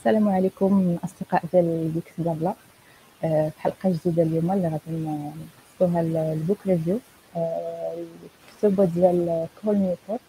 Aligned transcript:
السلام 0.00 0.28
عليكم 0.28 0.96
أصدقاء 1.04 1.42
ديال 1.52 1.92
Geeksblabla 1.94 2.54
في 3.20 3.50
حلقة 3.58 3.90
جديدة 3.90 4.22
اليوم 4.22 4.52
اللي 4.52 4.68
غادي 4.68 4.80
نخصوها 5.76 6.00
ال 6.00 6.13
book 6.13 6.66
review. 6.66 6.98
الكتب 7.36 8.94
ديال 8.94 9.46
Cal 9.62 9.76
Newport 9.76 10.20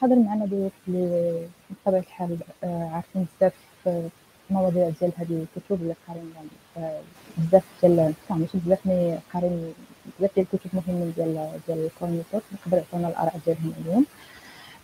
حاضر 0.00 0.16
معنا 0.16 0.44
ضيوف 0.44 0.72
اللي 0.88 1.46
بطبيعة 1.70 2.00
الحال 2.00 2.38
عارفين 2.64 3.26
بزاف 3.40 3.52
المواضيع 4.50 4.88
ديال 5.00 5.12
هذه 5.16 5.46
الكتب 5.56 5.82
اللي 5.82 5.94
قارين 6.08 6.32
بزاف 7.38 7.64
ديال 7.82 8.14
ماشي 8.30 8.58
بزاف 8.58 8.86
mais 8.86 9.18
قارين 9.32 9.74
بزاف 10.18 10.34
ديال 10.34 10.46
الكتب 10.52 10.70
مهمين 10.72 11.12
ديال 11.16 11.50
ديال 11.68 11.90
Cal 12.00 12.08
Newport 12.08 12.44
يقدروا 12.52 12.82
يعطونا 12.82 13.08
الآراء 13.08 13.40
ديالهم 13.46 13.72
اليوم. 13.80 14.04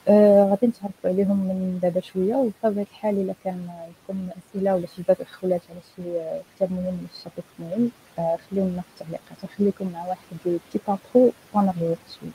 آه 0.08 0.50
غادي 0.50 0.66
نتعرفوا 0.66 1.10
عليهم 1.10 1.36
من 1.36 1.78
دابا 1.82 2.00
شوية 2.00 2.34
وبطبيعة 2.36 2.86
الحال 2.90 3.20
إلا 3.20 3.34
كان 3.44 3.68
عندكم 3.68 4.28
أسئلة 4.38 4.74
ولا 4.74 4.86
شي 4.96 5.02
تدخلات 5.02 5.60
على 5.70 5.80
شي 5.96 6.02
كتاب 6.56 6.72
مهم 6.72 6.84
من 6.94 7.06
الشابتر 7.16 7.42
مهم 7.58 7.90
آه 8.18 8.38
خليهم 8.50 8.68
لنا 8.68 8.82
في 8.82 8.88
التعليقات 9.02 9.44
نخليكم 9.44 9.92
مع 9.92 10.06
واحد 10.08 10.20
ديال 10.44 10.58
بتي 10.70 10.78
بانترو 10.88 11.32
ونرجعوا 11.54 11.94
شوية 12.20 12.30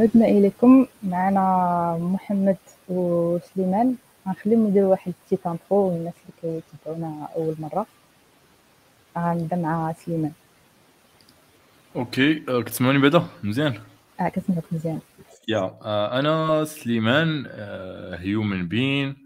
عدنا 0.00 0.26
إليكم. 0.26 0.86
معنا 1.02 1.98
محمد 2.00 2.56
وسليمان. 2.88 3.96
غنخليهم 4.28 4.68
يديروا 4.68 4.90
واحد 4.90 5.12
ال 5.22 5.26
quick 5.26 5.46
intro 5.46 5.90
للناس 5.90 6.14
اللي 6.44 6.62
كيتبعونا 6.72 7.28
أول 7.36 7.56
مرة. 7.58 7.86
غنبدا 9.18 9.56
مع 9.56 9.92
سليمان. 9.92 10.32
okay. 11.96 12.34
كتسمعوني 12.62 12.98
بعدا؟ 12.98 13.26
مزيان؟ 13.42 13.74
آه 14.20 14.28
كنسمعك 14.28 14.64
مزيان. 14.72 15.00
yeah 15.48 15.78
أنا 16.18 16.64
سليمان 16.64 17.46
human 18.18 18.68
being 18.68 19.16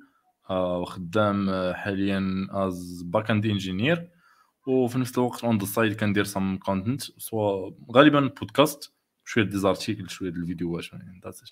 وخدام 0.50 1.50
حاليا 1.74 2.46
as 2.50 3.02
backend 3.02 3.46
engineer 3.46 4.08
وفي 4.66 4.98
نفس 4.98 5.18
الوقت 5.18 5.44
on 5.44 5.58
the 5.58 5.66
side 5.66 6.00
كندير 6.00 6.24
some 6.24 6.58
content 6.58 7.02
soit 7.02 7.70
غالبا 7.92 8.20
بودكاست 8.40 8.93
شوية 9.24 9.44
des 9.44 9.58
articles 9.58 10.10
شوية 10.10 10.30
ديال 10.30 10.42
الفيديوهات 10.42 10.92
يعني 10.92 11.20
that's 11.24 11.42
it 11.42 11.48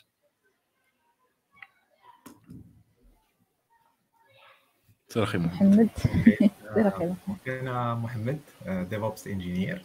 سير 5.08 5.22
أخي 5.22 5.38
محمد. 5.38 5.88
سير 6.74 6.88
أخي 6.88 7.14
أنا 7.46 7.94
محمد 7.94 8.40
DevOps 8.66 9.26
engineer 9.26 9.82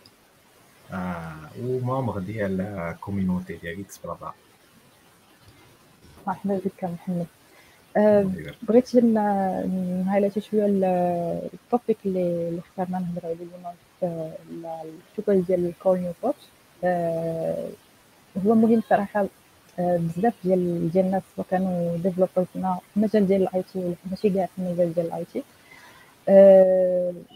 و 1.59 1.68
membre 1.68 2.19
ديال 2.19 2.95
community 3.01 3.55
ديال 3.55 3.79
Geeksblabla 3.79 4.33
مرحبا 6.27 6.61
بك 6.65 6.83
محمد. 6.83 7.27
بغيت 8.61 8.95
ن 8.95 9.10
highlight 9.10 10.39
شوية 10.39 10.65
ال 10.65 10.87
topic 10.87 11.97
اللي 12.05 12.59
اخترنا 12.59 12.99
نهضروا 12.99 13.31
عليه 13.31 13.45
اليوم 13.45 13.73
في 13.99 14.33
الشغل 15.19 15.43
ديال 15.45 15.65
الكول 15.65 15.99
نيو 15.99 16.13
هو 18.45 18.55
مهم 18.55 18.81
صراحة 18.89 19.25
بزاف 19.79 20.33
ديال 20.43 20.91
ديال 20.91 21.05
الناس 21.05 21.23
كانوا 21.51 21.97
developers 21.97 22.45
في 22.53 22.75
المجال 22.97 23.27
ديال 23.27 23.41
ال 23.41 23.63
IT 23.73 23.95
ماشي 24.11 24.29
كاع 24.29 24.45
في 24.45 24.51
المجال 24.61 24.93
ديال 24.93 25.05
ال 25.05 25.25
IT 25.33 25.43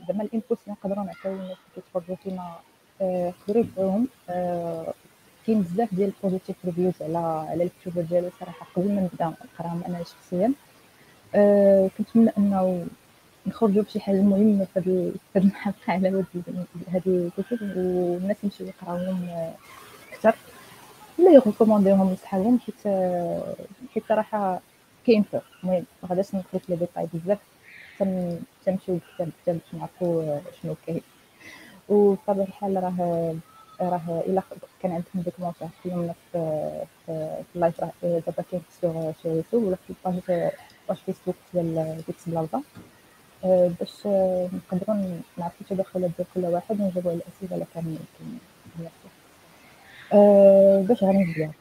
زعما 0.07 0.23
ال 0.23 0.29
input 0.29 0.57
اللي 0.67 0.75
نقدروا 0.83 1.03
نعطيو 1.05 1.31
الناس 1.31 1.41
اللي 1.41 1.55
كيتفرجوا 1.75 2.15
فينا 2.23 2.55
يقدروا 3.01 3.63
يبيعوهم 3.63 4.07
كاين 5.47 5.61
بزاف 5.61 5.93
ديال 5.95 6.11
ال 6.23 6.27
positive 6.27 6.55
reviews 6.65 6.93
على 7.01 7.17
على 7.49 7.63
الكتب 7.63 8.07
ديالو 8.09 8.29
صراحة 8.39 8.65
قبل 8.75 8.87
ما 8.91 9.01
نبدا 9.01 9.33
نقراهم 9.53 9.83
أنا 9.87 10.03
شخصيا. 10.03 10.53
كنتمنى 11.97 12.31
أنه 12.37 12.85
نخرجوا 13.47 13.83
بشي 13.83 13.99
حاجة 13.99 14.21
مهمة 14.21 14.67
في 14.73 14.79
هذه 15.35 15.45
الحلقة 15.45 15.93
على 15.93 16.23
هاد 16.87 17.07
الكتب 17.07 17.77
والناس 17.77 18.37
يمشيو 18.43 18.67
يقراوهم 18.67 19.53
أكثر. 20.13 20.35
ولا 21.19 21.31
ي 21.31 21.37
recommandi 21.37 21.96
وهم 21.96 22.13
لصحابهم 22.13 22.59
حيت 22.59 22.87
حيت 23.93 24.03
صراحة 24.09 24.61
كاين 25.05 25.23
فرق 25.23 25.43
المهم 25.63 25.85
ما 26.03 26.09
غاديش 26.09 26.35
ندخل 26.35 26.59
في 26.59 26.75
ديتاي 26.75 27.07
بزاف. 27.13 27.39
تمشيو 28.65 28.99
كتاب 29.15 29.29
كتاب 29.43 29.55
باش 29.55 29.73
نعرفوا 29.73 30.39
شنو 30.61 30.75
كاين. 30.87 31.01
وبطبيعة 31.89 32.45
الحال 32.45 32.83
راه 32.83 33.35
راه 33.81 34.23
إلا 34.27 34.41
كان 34.81 34.91
عندكم 34.91 35.21
ديك 35.21 35.33
اليوم 35.85 36.13
في 36.31 36.85
في 37.05 37.43
ال 37.55 37.60
live 37.60 37.79
راه 37.79 37.91
دابا 38.03 38.43
كاين 38.51 38.61
sur 38.81 39.13
YouTube 39.25 39.63
ولا 39.63 39.75
في 39.75 39.93
ال 40.05 40.14
page 40.14 40.51
باج 40.89 40.97
فيسبوك 40.97 41.35
ديال 41.53 41.97
ديكس 42.07 42.29
بلازا 42.29 42.61
باش 43.43 43.91
نقدروا 44.05 45.19
نعرفوا 45.37 45.57
التدخلات 45.61 46.11
ديال 46.17 46.27
كل 46.35 46.41
واحد 46.45 46.81
ونجاوبوا 46.81 47.11
على 47.11 47.19
الأسئلة 47.19 47.53
اللي 47.55 47.65
كان 47.73 47.97
أه 50.13 50.85
باش 50.87 51.03
غادي 51.03 51.17
نبداو 51.17 51.51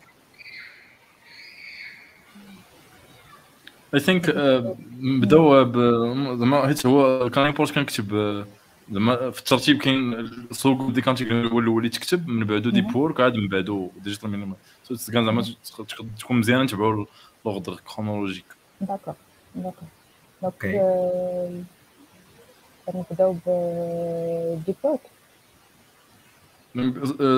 اي 3.94 4.00
ثينك 4.00 4.28
نبداو 5.00 5.72
زعما 6.36 6.66
حيت 6.66 6.86
هو 6.86 7.30
كان 7.30 7.46
امبورت 7.46 7.70
كنكتب 7.74 8.06
زعما 8.92 9.30
في 9.30 9.38
الترتيب 9.38 9.78
كاين 9.78 10.30
سوق 10.50 10.90
دي 10.90 11.00
كانتي 11.00 11.24
هو 11.24 11.58
الأول 11.58 11.78
اللي 11.78 11.88
تكتب 11.88 12.28
من 12.28 12.44
بعدو 12.46 12.70
دي 12.70 12.80
بور 12.80 13.22
عاد 13.22 13.34
من 13.34 13.48
بعدو 13.48 13.90
ديجيتال 13.96 14.54
كان 15.12 15.26
زعما 15.26 15.44
تكون 16.18 16.38
مزيان 16.38 16.62
نتبعوا 16.62 17.06
l'ordre 17.44 17.80
chronologique 17.94 18.44
d'accord 18.80 19.14
d'accord 19.54 19.88
donc 20.42 20.64
نبداو 22.94 23.36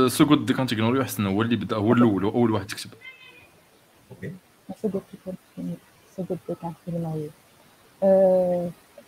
So 0.08 0.17
Good 0.17 0.34
They 0.34 0.54
احسن 1.02 1.26
هو 1.26 1.42
اللي 1.42 1.56
بدأ 1.56 1.76
هو 1.76 1.92
الأول 1.92 2.24
هو 2.24 2.30
أول 2.30 2.50
واحد 2.50 2.66
تكتب. 2.66 2.90
okay. 4.10 4.32
سوق 6.16 6.28
دي 6.48 6.54
كانتيغوري 6.62 7.32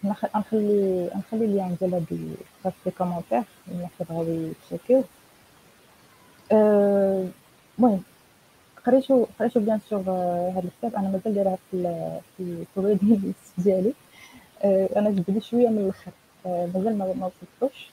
نخلي 0.05 1.11
نخلي 1.17 1.45
ال 1.45 1.47
lien 1.47 1.57
ديال 2.11 2.35
هاد 2.65 2.73
في 2.85 2.91
les 2.91 2.91
commentaires 2.91 3.43
اللي 3.69 3.89
بغاو 4.11 4.23
يتشيكيو 4.23 5.05
المهم 6.53 8.03
قريتو 8.87 9.27
قريتو 9.39 9.61
بيان 9.61 9.81
سور 9.91 10.01
هاد 10.57 10.65
الكتاب. 10.65 10.95
أنا 10.95 11.09
مازال 11.09 11.35
دايرها 11.35 11.59
في 11.71 12.21
في 12.37 12.67
الريدي 12.77 13.33
ديالي 13.59 13.93
أنا 14.97 15.11
جبدي 15.11 15.41
شوية 15.41 15.69
من 15.69 15.79
الأخر. 15.79 16.13
مازال 16.45 16.99
ما 16.99 17.31
وصلتوش. 17.31 17.91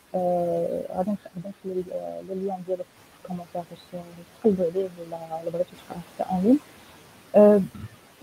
غادي 0.96 1.12
نخلي 1.12 1.84
اللين 2.32 2.64
ديالو 2.68 2.84
في 2.84 3.22
الكومونتير 3.24 3.62
باش 3.72 3.80
تقلبوا 4.44 4.66
عليه 4.66 4.90
ولا 5.00 5.50
بغيتو 5.52 5.70
تقراو 5.88 6.02
حتى 6.18 6.24
أون 6.32 6.42
لين 6.44 6.60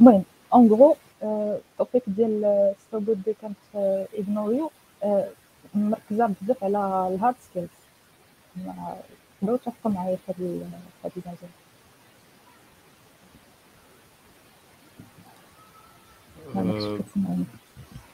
المهم 0.00 0.22
اون 0.54 0.68
غرو 0.68 0.96
التوبيك 1.22 2.02
ديال 2.06 2.44
الثبوت 2.44 3.16
دي 3.16 3.34
كانت 3.42 3.56
Ignore 4.18 4.53
You 4.53 4.70
مركزة 5.74 6.26
بزاف 6.42 6.64
على 6.64 7.08
ال 7.14 7.18
hard 7.18 7.34
skills 7.50 7.68
تقدروا 9.40 9.56
تفقوا 9.56 9.92
معايا 9.92 10.16
في 10.16 10.32
هذا 11.04 11.12
المجال. 11.16 11.36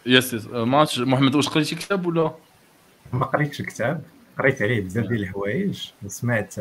yes 0.06 0.34
yes. 0.34 0.46
ما 0.46 0.78
عرفتش 0.78 0.98
محمد 0.98 1.34
واش 1.34 1.48
قريتي 1.48 1.74
كتاب 1.74 2.06
ولا؟ 2.06 2.34
ما 3.12 3.26
قريتش 3.26 3.60
الكتاب. 3.60 4.02
قريت 4.38 4.62
عليه 4.62 4.80
بزاف 4.80 5.06
ديال 5.06 5.22
الحوايج 5.22 5.90
وسمعت 6.02 6.54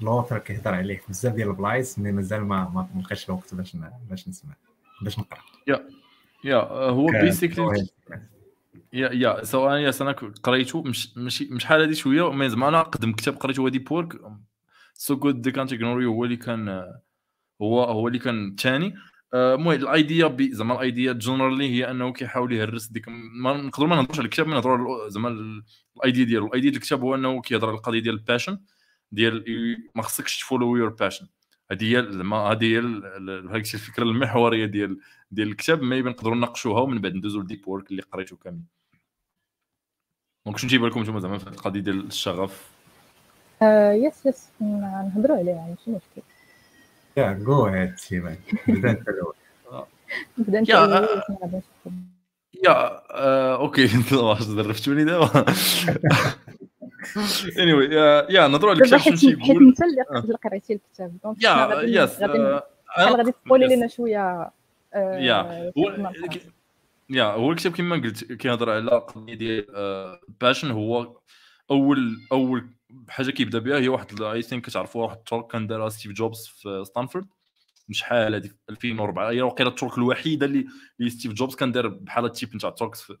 l'auteur 0.00 0.38
كيهضر 0.38 0.74
عليه 0.74 0.96
في 0.96 1.04
بزاف 1.08 1.34
ديال 1.34 1.48
البلايص 1.48 1.98
mais 1.98 2.12
مازال 2.12 2.40
ما 2.40 2.88
ما 2.94 3.00
لقيتش 3.02 3.28
الوقت 3.28 3.54
باش 3.54 3.76
باش 4.10 4.28
نسمع 4.28 4.52
باش 5.02 5.18
نقرأ. 5.18 5.40
يا 5.66 5.88
يا 6.44 6.56
هو 6.90 7.06
بيسيكلي 7.06 7.86
يا 8.92 9.08
يا 9.12 9.44
سواء 9.44 9.78
يا 9.78 9.92
أنا 10.00 10.12
قريته 10.42 10.82
مش 10.82 11.16
ماشي 11.16 11.48
مش 11.50 11.62
شحال 11.62 11.80
هادي 11.80 11.94
شوية 11.94 12.32
مي 12.32 12.48
زعما 12.48 12.68
أنا 12.68 12.82
قدم 12.82 13.12
كتاب 13.12 13.36
قريته 13.36 13.66
هادي 13.66 13.78
بورك 13.78 14.20
سو 14.94 15.16
جود 15.16 15.42
دي 15.42 15.50
كانت 15.50 15.74
هو 15.74 16.24
اللي 16.24 16.36
كان 16.36 16.68
هو 17.62 17.84
هو 17.84 18.08
اللي 18.08 18.18
كان 18.18 18.48
الثاني 18.48 18.86
آه، 18.86 19.13
المهم 19.34 19.70
الأيديا 19.70 20.36
زعما 20.50 20.74
الأيديا 20.74 21.12
جنرالي 21.12 21.70
هي 21.70 21.90
أنه 21.90 22.12
كيحاول 22.12 22.52
يهرس 22.52 22.86
ديك 22.86 23.08
ما 23.08 23.52
نقدروا 23.52 23.88
ما 23.88 23.96
نهضروش 23.96 24.18
على 24.18 24.24
الكتاب 24.24 24.46
ما 24.46 24.54
نهضروا 24.54 25.08
زعما 25.08 25.62
الأيديا 25.96 26.24
ديالو. 26.24 26.46
الأيديا 26.46 26.70
ديال 26.70 26.82
الكتاب 26.82 27.00
هو 27.00 27.14
أنه 27.14 27.40
كيهضر 27.40 27.68
على 27.68 27.76
القضية 27.76 28.00
ديال 28.00 28.14
الباشن 28.14 28.58
ديال 29.12 29.44
ما 29.94 30.02
خصكش 30.02 30.38
ت 30.38 30.43
follow 30.43 30.76
your 30.76 30.88
passion 30.88 31.26
هذه 31.70 31.84
هي 31.84 32.12
زعما 32.12 32.36
هذه 32.36 32.64
هي 32.64 32.78
الفكرة 33.58 34.02
المحورية 34.02 34.66
ديال 34.66 34.98
ديال 35.30 35.48
الكتاب 35.48 35.82
ما 35.82 36.00
نقدروا 36.00 36.36
نناقشوها 36.36 36.80
ومن 36.80 36.98
بعد 36.98 37.14
ندوزو 37.14 37.40
ل 37.40 37.46
Deep 37.46 37.68
Work 37.68 37.90
اللي 37.90 38.02
قريته 38.02 38.36
كامل. 38.36 38.60
donc 40.46 40.58
شنو 40.58 40.70
تيبان 40.70 40.90
لكم 40.90 41.02
نتوما 41.02 41.20
زعما 41.20 41.38
في 41.38 41.46
القضية 41.46 41.80
ديال 41.80 42.06
الشغف؟ 42.06 42.70
آه 43.62 43.92
yes 43.92 44.26
yes 44.26 44.48
نهضروا 44.60 45.36
عليها 45.36 45.76
شنو 45.84 45.96
مشكل. 45.96 46.33
yeah 47.16 47.32
go 47.32 47.64
ahead 47.66 47.96
سليمان 47.98 48.36
بدا 48.68 48.90
انت 48.90 49.08
الأول 49.08 49.34
نبدا 50.38 50.58
انت 50.58 50.68
yeah- 50.68 51.08
yeah 52.64 53.02
آه، 53.10 53.56
okay. 53.56 53.88
واش 54.12 54.42
درفتوني 54.46 55.04
دابا 55.04 55.44
واي 57.74 57.94
yeah 58.34 58.48
نهضروا 58.48 58.70
على 58.70 58.80
الكتاب 58.80 58.98
شنو 59.00 59.12
حيت 59.16 59.20
حيت 59.38 59.40
تيقول 59.46 59.66
انت 59.68 59.82
اللي 59.82 60.04
اللي 60.24 60.36
قريتي 60.44 60.72
الكتاب. 60.72 61.16
donc 61.24 61.42
yeah 61.44 61.82
yes 62.04 62.20
غادي 62.20 62.38
آه، 62.38 63.34
تقولي. 63.46 63.76
لنا 63.76 63.86
شوية 63.86 64.50
آه، 64.94 65.18
يا. 65.18 65.72
يا 67.10 67.24
هو 67.24 67.52
الكتاب 67.52 67.72
كما 67.72 67.96
قلت 67.96 68.32
كيهضر 68.32 68.70
على 68.70 68.90
قضيه 68.90 69.34
ديال 69.34 69.66
passion 70.40 70.70
هو 70.70 71.16
اول 71.70 72.16
أول 72.32 72.66
حاجة 73.08 73.30
كيبدأ 73.30 73.58
بها 73.58 73.78
هي 73.78 73.88
واحد 73.88 74.22
I 74.22 74.42
think 74.42 74.66
كتعرفوا 74.66 75.02
واحد 75.04 75.16
ال 75.16 75.22
talk 75.22 75.46
كان 75.52 75.66
دارها 75.66 75.88
ستيف 75.88 76.12
جوبز 76.12 76.46
في 76.46 76.82
ستانفورد. 76.86 77.26
شحال 77.90 78.34
هذيك 78.34 78.56
2004 78.70 79.30
هي 79.30 79.42
وقيله 79.42 79.70
ال 79.70 79.76
talk 79.76 79.98
الوحيدة 79.98 80.46
اللي 80.46 80.66
اللي 81.00 81.10
ستيف 81.10 81.32
جوبز 81.32 81.54
كان 81.54 81.72
دار 81.72 81.88
بحال 81.88 82.24
ال 82.24 82.30
type 82.30 82.56
نتاع 82.56 82.70
في- 83.02 83.16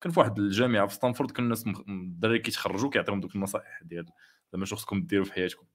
كان 0.00 0.12
في 0.12 0.20
واحد 0.20 0.38
الجامعة 0.38 0.86
في 0.86 0.94
ستانفورد 0.94 1.30
كان 1.30 1.44
الناس 1.44 1.64
الدراري 1.88 2.38
كيتخرجوا 2.38 2.90
كيعطيهم 2.90 3.20
دوك 3.20 3.34
النصائح 3.34 3.80
ديال 3.82 4.06
زعما 4.52 4.64
شنو 4.64 4.78
خصكم 4.78 5.02
ديروا 5.02 5.24
في 5.24 5.32
حياتكم. 5.32 5.66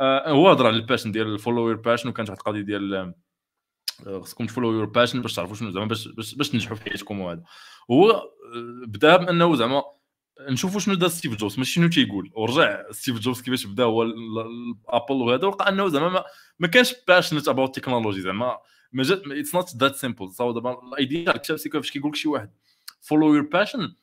آه، 0.00 0.30
هو 0.30 0.48
هضر 0.50 0.66
على 0.66 0.76
ال 0.76 0.81
passion 0.81 1.12
ديال 1.12 1.38
follow 1.38 1.68
your 1.68 1.76
passion 1.76 2.08
وكانت 2.08 2.28
واحد 2.30 2.38
القضية 2.40 2.60
ديال 2.60 2.94
آه، 4.06 4.20
خصكم 4.20 4.46
ت 4.46 4.50
follow 4.50 4.72
your 4.72 4.84
passion 4.84 5.22
باش 5.22 5.34
تعرفوا 5.34 5.54
شنو 5.56 5.70
زعما 5.70 5.86
باش 5.86 6.08
باش, 6.08 6.34
باش 6.34 6.48
تنجحوا 6.48 6.76
في 6.76 6.82
حياتكم 6.82 7.20
وهذا. 7.20 7.42
هو 7.90 8.10
آه، 8.10 8.26
بدا 8.86 9.16
بأنه 9.16 9.56
زعما 9.56 9.82
نشوفوا 10.40 10.80
شنو 10.80 10.94
دار 10.94 11.08
ستيف 11.08 11.36
جوبز 11.36 11.58
ماشي 11.58 11.72
شنو 11.72 11.88
تيقول. 11.88 12.30
ورجع 12.34 12.90
ستيف 12.90 13.18
جوبز 13.18 13.40
كيفاش 13.40 13.66
بدا 13.66 13.84
هو 13.84 14.02
ال 14.02 14.21
Apple 14.21 15.14
وهذا 15.14 15.46
ولقى 15.46 15.68
انه 15.68 15.88
زعما 15.88 16.08
ما, 16.08 16.24
ما 16.58 16.68
كانش 16.68 16.94
passionate 17.08 17.48
about 17.48 17.76
technology 17.76 18.20
زعما 18.20 18.58
ما 18.92 19.02
جات 19.02 19.22
it's 19.26 19.54
not 19.54 19.76
that 19.76 19.96
simple 19.96 20.30
صافي 20.30 20.54
دابا 20.54 20.78
ال 20.88 20.95
idea 20.95 21.24
تاع 21.24 21.34
الكتاب 21.34 21.58
كيفاش 21.58 21.90
كيقول 21.90 22.10
لك 22.10 22.16
شي 22.16 22.28
واحد. 22.28 22.50
follow 23.00 23.34
your 23.34 23.42
passion 23.42 23.94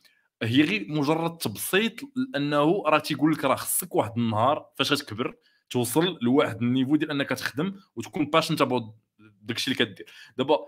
هي 0.43 0.61
غير 0.61 0.85
مجرد 0.89 1.37
تبسيط 1.37 1.93
لأنه 2.15 2.83
راه 2.85 2.99
تيقول 2.99 3.31
لك 3.31 3.45
راه 3.45 3.55
خصك 3.55 3.95
واحد 3.95 4.11
النهار 4.17 4.65
فاش 4.75 4.91
غتكبر 4.91 5.35
توصل 5.69 6.17
لواحد 6.21 6.61
ال 6.61 6.66
niveau 6.66 6.95
ديال 6.95 7.11
أنك 7.11 7.29
تخدم 7.29 7.75
وتكون 7.95 8.25
passionate 8.25 8.61
about 8.61 8.95
داكشي 9.41 9.71
اللي 9.71 9.85
كدير. 9.85 10.05
دابا 10.37 10.59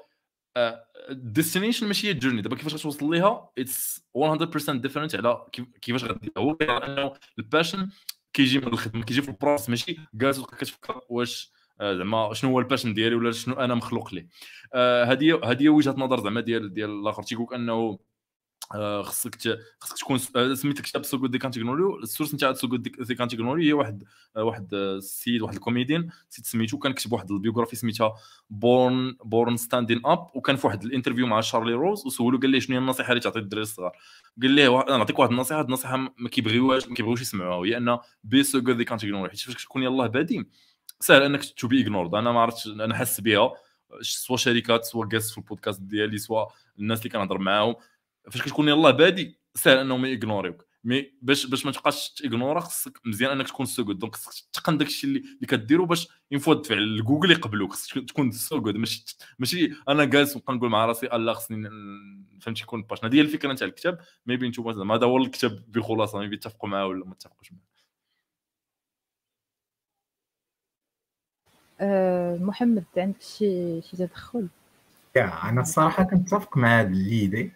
ال 1.09 1.16
destination 1.16 1.87
ماشي 1.87 2.07
هي 2.07 2.11
ال 2.11 2.15
journey 2.15 2.41
دابا 2.41 2.55
كيفاش 2.55 2.73
غتوصل 2.75 3.11
ليها؟ 3.11 3.49
it's 3.57 4.05
100% 4.15 4.71
different 4.71 5.15
على 5.15 5.45
كيف- 5.51 5.65
كيفاش 5.81 6.03
غدير 6.03 6.31
هو 6.37 6.55
كيعرف 6.55 6.83
إنه 6.89 7.13
ال 7.39 7.45
passion 7.45 7.89
كيجي 8.33 8.59
من 8.59 8.67
الخدمة 8.67 9.03
كيجي 9.03 9.21
في 9.21 9.29
ال 9.29 9.34
process 9.34 9.69
ماشي. 9.69 9.97
جالس 10.13 10.41
كتفكر 10.41 11.01
واش 11.09 11.51
آه، 11.81 11.95
زعما 11.97 12.33
شنو 12.33 12.51
هو 12.51 12.59
ال 12.59 12.63
passion 12.63 12.93
ديالي 12.93 13.15
ولا 13.15 13.31
شنو 13.31 13.55
أنا 13.55 13.75
مخلوق 13.75 14.13
ليه. 14.13 14.27
آه، 14.73 15.03
هذه 15.03 15.41
هذه 15.43 15.63
هي 15.63 15.69
وجهة 15.69 15.95
نظر 15.97 16.19
زعما 16.23 16.41
ديال 16.41 16.73
ديال 16.73 16.89
الآخر. 16.89 17.23
تيقول 17.23 17.55
أنه 17.55 17.73
آه، 17.73 17.99
خصك 19.03 19.35
ت- 19.35 19.59
خصك 19.79 19.97
تكون 19.97 20.19
آه، 20.35 20.53
سميت 20.53 20.77
الكتاب 20.79 21.05
سو 21.05 21.27
دي 21.27 21.37
كان 21.37 21.51
تكنولوجي 21.51 22.03
السورس 22.03 22.33
نتاع 22.33 22.53
سو 22.53 22.67
جود 22.67 22.81
دي 22.81 23.15
كان 23.15 23.27
تكنولوجي 23.27 23.67
هي 23.69 23.73
واحد 23.73 24.03
آه، 24.37 24.43
واحد 24.43 24.73
آه، 24.73 24.95
السيد 24.95 25.41
واحد 25.41 25.53
الكوميديان 25.55 26.09
سيت 26.29 26.45
سميتو 26.45 26.77
كان 26.77 26.93
كتب 26.93 27.13
واحد 27.13 27.31
ال 27.31 27.35
biographie 27.35 27.75
سميتها 27.75 28.13
born 28.49 29.15
born 29.23 29.57
standing 29.57 30.01
up 30.05 30.27
وكان 30.33 30.55
في 30.55 30.67
واحد 30.67 30.83
ال 30.83 30.88
interview 30.88 31.27
مع 31.27 31.41
شارلي 31.41 31.73
روز 31.73 32.05
وسولو 32.05 32.39
قال 32.39 32.49
ليه 32.49 32.59
شنو 32.59 32.75
هي 32.75 32.81
النصيحة 32.81 33.09
اللي 33.09 33.21
تعطي 33.21 33.39
الدراري 33.39 33.63
الصغار؟ 33.63 33.91
قال 34.41 34.51
ليه 34.51 34.81
أنا 34.81 34.97
نعطيك 34.97 35.19
واحد 35.19 35.31
النصيحة 35.31 35.59
هاد 35.59 35.65
النصيحة 35.65 35.97
ما 36.17 36.29
كيبغيوهاش 36.29 36.87
ما 36.87 36.95
كيبغيوش 36.95 37.21
يسمعوها 37.21 37.67
هي 37.67 37.77
ان 37.77 37.97
بي 38.23 38.43
سو 38.43 38.59
جود 38.59 38.77
دي 38.77 38.83
كان 38.83 38.97
تكنولوجي 38.97 39.29
حيت 39.29 39.39
فاش 39.39 39.63
تكون 39.65 39.83
يلاه 39.83 40.07
بادي. 40.07 40.49
سهل 40.99 41.23
أنك 41.23 41.45
to 41.45 41.67
be 41.67 41.83
ignored 41.83 42.15
أنا 42.15 42.31
ما 42.31 42.39
عرفتش 42.39 42.67
أنا 42.67 42.95
حاسس 42.95 43.21
بها 43.21 43.53
سوا 44.01 44.37
شركات 44.37 44.85
سوا 44.85 45.05
جاست 45.05 45.31
في 45.31 45.37
البودكاست 45.37 45.81
ديالي 45.81 46.17
soit 46.17 46.45
الناس 46.79 46.99
اللي 46.99 47.09
كنهضر 47.09 47.37
معاهم. 47.37 47.75
فاش 48.31 48.41
كتكون 48.41 48.67
يلاه 48.69 48.91
بادي 48.91 49.39
سهل 49.55 49.77
أنهم 49.77 50.05
يغنوريوك 50.05 50.67
mais 50.83 51.11
باش 51.21 51.45
باش 51.45 51.65
ما 51.65 51.71
تبقاش 51.71 52.09
تيغنورا 52.09 52.59
خصك 52.59 52.99
مزيان 53.05 53.31
أنك 53.31 53.47
تكون 53.47 53.65
so 53.65 53.83
good 53.83 53.99
donc 53.99 54.15
خصك 54.15 54.45
تقن 54.53 54.77
داكشي 54.77 55.07
اللي 55.07 55.19
اللي 55.19 55.47
كديرو 55.47 55.85
باش 55.85 56.07
ينفو 56.31 56.53
تدفع 56.53 56.75
لجوجل 56.75 57.31
يقبلوك. 57.31 57.73
خصك 57.73 58.05
تكون 58.09 58.31
so 58.31 58.61
good 58.61 58.75
ماشي 58.75 59.05
ماشي 59.39 59.73
أنا 59.89 60.05
جالس 60.05 60.35
ونبقى 60.35 60.53
نقول 60.53 60.69
مع 60.69 60.85
راسي 60.85 61.07
الله 61.13 61.33
خصني 61.33 61.69
فهمتي 62.41 62.63
يكون 62.63 62.83
باش 62.83 63.05
هذه 63.05 63.15
هي 63.15 63.21
الفكرة 63.21 63.53
نتاع 63.53 63.67
الكتاب. 63.67 63.99
maybe 64.25 64.49
نتوما 64.49 64.73
زعما 64.73 64.95
هذا 64.95 65.05
هو 65.05 65.17
الكتاب 65.17 65.71
بخلاصة. 65.71 66.19
maybe 66.19 66.37
تتفقوا 66.37 66.69
معاه 66.69 66.85
ولا 66.87 67.05
ما 67.05 67.13
تتفقوش 67.13 67.51
معاه. 67.51 67.61
آه، 71.81 72.37
محمد 72.37 72.83
عندك 72.97 73.21
شي 73.21 73.81
شي 73.81 73.97
تدخل؟ 73.97 74.47
yeah 75.15 75.49
أنا 75.49 75.61
الصراحة 75.61 76.03
كنتفق 76.03 76.57
مع 76.57 76.79
هاد 76.79 76.91
ال 76.91 77.01
idée 77.01 77.41
آم، 77.43 77.51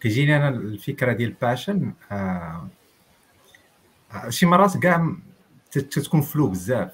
كيجيني 0.00 0.36
أنا 0.36 0.48
الفكرة 0.48 1.12
ديال 1.12 1.32
passion 1.42 1.92
شي 4.28 4.46
مرات 4.46 4.76
كاع 4.76 5.12
تتكون 5.70 6.20
flou 6.20 6.48
بزاف. 6.48 6.90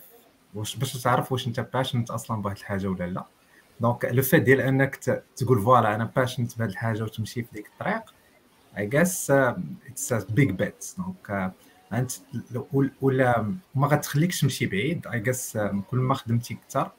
واش 0.54 0.76
باش 0.76 0.92
تعرف 0.92 1.32
واش 1.32 1.46
أنت 1.46 1.60
passionate 1.60 2.10
أصلا 2.10 2.42
بواحد 2.42 2.56
الحاجة 2.56 2.86
ولا 2.86 3.04
لا. 3.06 3.24
donc 3.80 4.04
le 4.04 4.22
fait 4.22 4.42
ديال 4.42 4.60
أنك 4.60 4.96
تقول 5.36 5.62
voilà 5.62 5.94
أنا 5.94 6.10
passionate 6.16 6.58
بهاد 6.58 6.70
الحاجة 6.70 7.02
وتمشي 7.02 7.42
في 7.42 7.48
ديك 7.52 7.66
الطريق 7.66 8.02
I 8.78 8.86
guess 8.86 9.30
it's 9.30 10.12
big 10.12 10.50
bet 10.50 10.94
donc 10.98 11.52
أنت 11.92 12.12
ولا- 12.72 12.90
ولا 13.00 13.54
ما 13.74 13.86
غتخليكش 13.86 14.40
تمشي 14.40 14.66
بعيد 14.66 15.06
I 15.06 15.20
guess 15.20 15.58
كل 15.90 15.98
ما 15.98 16.14
خدمتي 16.14 16.54
أكثر. 16.66 16.92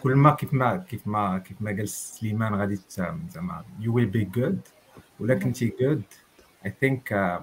كل 0.00 0.14
ما 0.14 0.30
كيف 0.30 0.54
ما 0.54 0.76
كيف 0.76 1.06
ما 1.06 1.38
كيف 1.38 1.62
ما 1.62 1.70
قال 1.70 1.88
سليمان 1.88 2.54
غادي 2.54 2.80
زعما 3.28 3.64
you 3.80 3.94
will 3.94 4.06
be 4.06 4.24
good 4.24 4.60
ولا 5.20 5.34
كنتي 5.34 5.72
good 5.80 6.02
I 6.66 6.74
think 6.80 7.40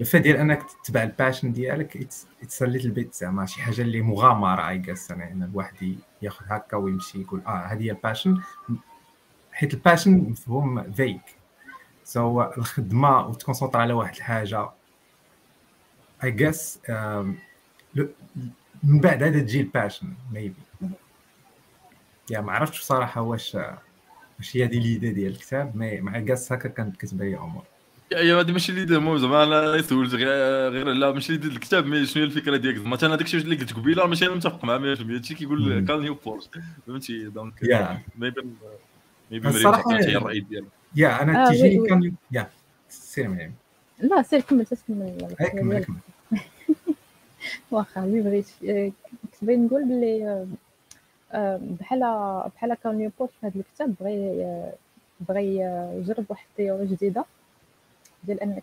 ال 0.00 0.04
fait 0.04 0.18
ديال 0.18 0.36
انك 0.36 0.62
تتبع 0.84 1.02
ال 1.02 1.08
passion 1.08 1.52
ديالك 1.52 1.96
it's 2.42 2.62
little 2.62 2.90
bit 2.90 3.14
زعما 3.14 3.46
شي 3.46 3.62
حاجة 3.62 3.82
اللي 3.82 4.02
مغامرة 4.02 4.68
I 4.68 4.78
guess 4.78 5.10
أنا 5.10 5.30
إن 5.32 5.42
الواحد 5.42 5.96
ياخذ 6.22 6.46
هكا 6.48 6.76
ويمشي 6.76 7.20
يقول 7.20 7.42
آه 7.46 7.66
هذه 7.66 7.82
هي 7.82 7.90
ال 7.90 7.96
passion 7.96 8.40
حيت 9.52 9.74
ال 9.74 9.79
passion 9.79 10.10
مفهوم 10.12 10.92
vague 10.92 11.36
so 12.04 12.44
so, 12.44 12.58
الخدمة 12.58 13.26
و 13.26 13.30
ت 13.30 13.35
concentrer 13.35 13.78
على 13.78 13.92
واحد 13.92 14.16
الحاجة 14.16 14.70
I 16.24 16.30
guess 16.30 16.80
من 18.82 19.00
بعد 19.00 19.22
هذا 19.22 19.40
تجي 19.40 19.60
ال 19.60 19.67
passion 19.67 20.14
maybe 20.32 20.65
yeah 22.30 22.40
ما 22.40 22.52
عرفتش 22.52 22.78
بصراحة 22.80 23.20
واش 23.20 23.54
واش 24.38 24.56
هي 24.56 24.64
هذه 24.64 24.78
l'idée 24.80 25.10
ديال 25.12 25.32
الكتاب 25.32 25.76
mais 25.76 26.00
I 26.00 26.18
guess 26.18 26.52
هكا 26.52 26.68
كانت 26.68 26.96
كتبان 26.96 27.28
لي 27.30 27.36
امور 27.36 27.62
yeah 28.12 28.18
yeah 28.18 28.40
هذه 28.40 28.52
ماشي 28.52 28.72
اللي 28.72 28.96
المهم 28.96 29.18
زعما 29.18 29.44
أنا 29.44 29.82
سولت 29.82 30.14
غير 30.14 30.28
غير 30.72 30.86
لا 30.88 31.12
ماشي 31.12 31.34
اللي 31.34 31.46
الكتاب 31.46 31.86
mais 31.86 32.06
شنو 32.06 32.22
هي 32.22 32.28
الفكرة 32.28 32.56
ديالك؟ 32.56 32.76
زعما 32.78 32.98
أنا 33.02 33.16
داكشي 33.16 33.36
اللي 33.36 33.56
قلت 33.56 33.72
قبيلة 33.72 34.06
ماشي 34.06 34.26
أنا 34.26 34.34
متفق 34.34 34.64
معاه 34.64 34.78
100% 34.78 35.00
هادشي 35.00 35.34
كيقول. 35.34 35.84
Cal 35.86 36.00
Newport 36.00 36.50
فهمتي؟ 36.86 37.24
donc 37.24 37.62
yeah. 37.62 37.98
maybe 38.18 38.42
maybe 39.30 39.48
يعني- 39.90 40.16
الرأي 40.16 40.40
ديالها 40.40 40.68
yeah 40.96 41.22
أنا 41.22 41.46
آه، 41.46 41.50
تيجيني. 41.50 41.88
كان 41.88 42.12
يا 42.32 42.50
سير 42.88 43.28
مريم 43.28 43.54
لا 43.98 44.22
سير 44.22 44.40
كمل 44.40 44.66
تكمل 44.66 45.34
كمل. 45.38 45.84
كمل 45.84 45.84
واخا 47.70 48.04
اللي 48.04 48.20
بغيت 48.22 48.48
آه، 48.68 48.92
كنت 49.22 49.34
باغي 49.42 49.56
نقول 49.56 49.84
بلي 49.84 50.24
آه، 50.28 50.46
بحال 51.34 52.00
بحال 52.56 52.74
Cal 52.74 52.94
Newport 52.98 53.30
في 53.40 53.46
هذا 53.46 53.60
الكتاب 53.60 53.94
بغى 54.00 54.72
بغى 55.20 55.56
يجرب 55.98 56.24
واحد 56.28 56.46
ال 56.50 56.55
théorie 56.55 56.86
جديدة 56.86 57.24
ديال 58.24 58.40
أنك 58.40 58.62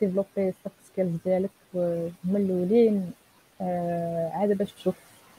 développer 0.00 0.28
ال 0.48 0.54
soft 0.54 0.76
skills 0.92 1.16
ديالك 1.24 1.50
وهما 1.74 2.10
الأولين 2.38 3.12
آه، 3.60 4.30
عاد 4.34 4.52
باش 4.58 4.72
تشوف 4.72 4.94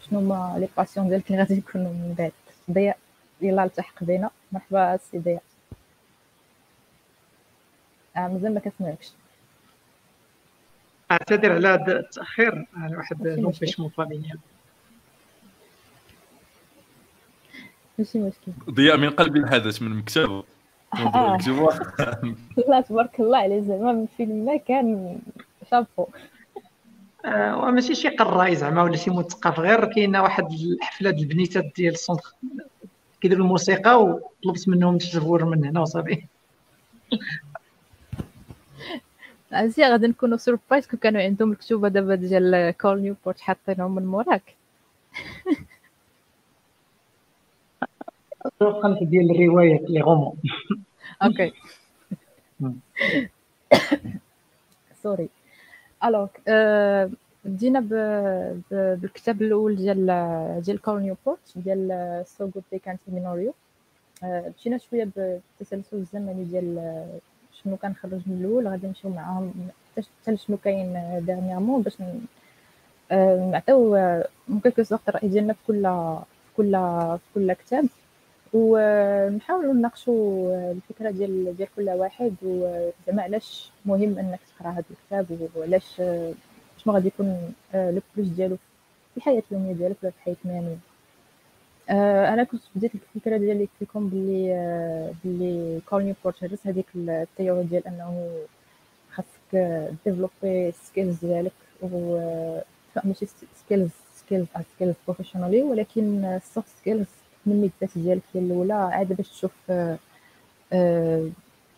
شنو 0.10 0.20
هما 0.20 0.56
les 0.60 0.68
passions 0.78 1.10
ديالك 1.10 1.28
اللي 1.32 1.40
غادي 1.42 1.58
يكونوا 1.58 1.92
من 1.94 2.16
بعد. 2.18 2.32
ضياء 2.72 2.98
يلا 3.42 3.64
التحق 3.64 4.04
بينا. 4.04 4.30
مرحبا 4.52 4.98
سي 4.98 5.20
ضياء. 5.20 5.44
آه 8.18 8.28
مازال 8.28 8.54
ما 8.54 8.60
كنسمعكش 8.60 9.12
أعتذر 11.12 11.52
على 11.52 11.68
هذا 11.68 12.00
التأخير 12.00 12.66
على 12.76 12.98
واحد 12.98 13.28
l'empêchement 13.28 13.90
familial 13.90 14.40
ماشي 17.98 18.20
مشكل 18.20 18.52
ضياء 18.70 18.98
من 18.98 19.10
قلب 19.10 19.36
الحدث 19.36 19.82
من 19.82 19.90
مكتبه. 19.98 20.44
لا 22.70 22.82
تبارك 22.82 23.20
الله 23.20 23.38
عليه 23.38 23.62
زعما 23.62 23.94
من 23.94 24.08
فيلم 24.18 24.46
ما 24.46 24.58
كان 24.58 25.20
شابو. 25.72 26.08
آه 27.26 27.58
وماشي 27.58 27.96
شي 27.96 28.10
قراي 28.10 28.56
زعما 28.56 28.84
ولا 28.84 28.96
شي 28.96 29.12
مثقف 29.12 29.60
غير 29.60 29.86
كاينة 29.86 30.24
واحد 30.24 30.52
الحفلة 30.52 31.10
ديال 31.12 31.24
البنيتات 31.24 31.66
ديال 31.76 31.94
ال 31.94 32.00
centre 32.00 32.34
كيديروا 33.22 33.46
الموسيقى 33.46 34.04
وطلبت 34.04 34.70
منهم 34.70 34.96
التزور 34.96 35.46
من 35.46 35.66
هنا 35.66 35.80
وصافي. 35.80 36.24
عزيزي 39.52 39.84
غادي 39.84 40.08
نكونوا 40.08 40.38
surprise 40.38 40.88
كون 40.88 41.00
كانوا 41.00 41.22
عندهم 41.22 41.52
الكتوبه 41.52 41.88
دابا 41.88 42.16
ديال 42.16 42.74
Cal 42.82 43.02
Newport 43.02 43.40
حاطينهم 43.40 43.96
من 43.96 44.06
موراك. 44.06 44.56
القلب 48.62 49.10
ديال 49.10 49.32
الروايات 49.32 49.82
les 49.90 50.02
romans 50.02 50.38
OK 51.24 51.52
sorry 55.04 55.30
alors 56.04 56.28
بدينا 57.46 57.80
بالكتاب 58.72 59.42
الأول 59.42 59.76
ديال 59.76 60.06
ديال 60.66 60.82
Cal 60.82 61.02
Newport 61.02 61.40
ديال 61.56 62.24
سو 62.28 62.48
جود 62.48 62.64
دي 62.72 62.80
كانت 62.80 63.00
مينوريو 63.08 63.54
مشينا 64.24 64.78
شوية 64.78 65.10
بالتسلسل 65.16 65.98
الزمني 65.98 66.44
ديال 66.44 67.04
شنو 67.64 67.78
كان 67.78 67.96
خرج 67.96 68.22
من 68.28 68.38
الأول 68.42 68.68
غادي 68.68 68.88
نمشيو 68.88 69.12
معاهم 69.12 69.54
حتى 69.98 70.38
شنو 70.38 70.58
كاين 70.58 71.22
dernièrement 71.26 71.82
باش 71.82 71.98
نعطيو 73.52 73.96
en 73.96 74.60
quelques 74.64 74.96
الراي 75.10 75.28
ديالنا 75.30 75.54
في 75.54 75.60
كل 75.68 75.84
كل 76.58 76.72
في 77.18 77.34
كل 77.36 77.54
كتاب 77.54 77.86
ونحاولوا 78.54 79.74
نناقشوا 79.74 80.72
الفكرة 80.72 81.12
ديال 81.12 81.58
ديال 81.58 81.70
كل 81.76 81.90
واحد 81.90 82.36
وزعما 82.44 83.24
علاش 83.24 83.72
مهم 83.86 84.20
أنك 84.20 84.40
تقرأ 84.60 84.72
هذا 84.72 84.84
الكتاب 84.92 85.50
وعلاش 85.56 85.96
شنو 86.78 86.94
غادي 86.94 87.08
يكون 87.08 87.54
le 87.74 88.02
plus 88.18 88.28
ديالو 88.28 88.56
في 89.12 89.18
الحياة 89.18 89.44
اليومية 89.52 89.74
ديالك 89.74 89.98
ولا 90.04 90.12
في 90.12 90.18
الحياة 90.18 90.36
المهنيه 90.46 90.78
أنا 92.34 92.44
كنت 92.44 92.62
بديت 92.76 92.92
الفكرة 92.96 93.38
ديالي 93.38 93.60
قلت 93.60 93.70
لكم 93.82 94.10
باللي 94.10 95.14
باللي 95.24 95.82
Cal 95.90 96.04
Newport 96.04 96.44
هرس 96.44 96.68
هذيك 96.68 96.86
ال 96.96 97.04
théorie 97.04 97.64
ديال 97.64 97.88
أنه 97.88 98.30
خاصك 99.12 99.56
développer 100.06 100.72
skills 100.72 101.26
ديالك 101.26 101.52
و 101.82 102.18
ماشي 103.04 103.26
skills 103.66 103.90
skills 104.16 104.48
skills 104.76 104.96
professionnels 105.08 105.64
ولكن 105.64 106.26
ال 106.26 106.35
soft 106.35 106.70
skills 106.82 107.08
تنمي 107.48 107.72
الذات 107.82 107.98
ديالك 107.98 108.22
هي 108.34 108.40
الأولى 108.42 108.74
عاد 108.74 109.14
باش 109.14 109.30
تشوف 109.30 109.52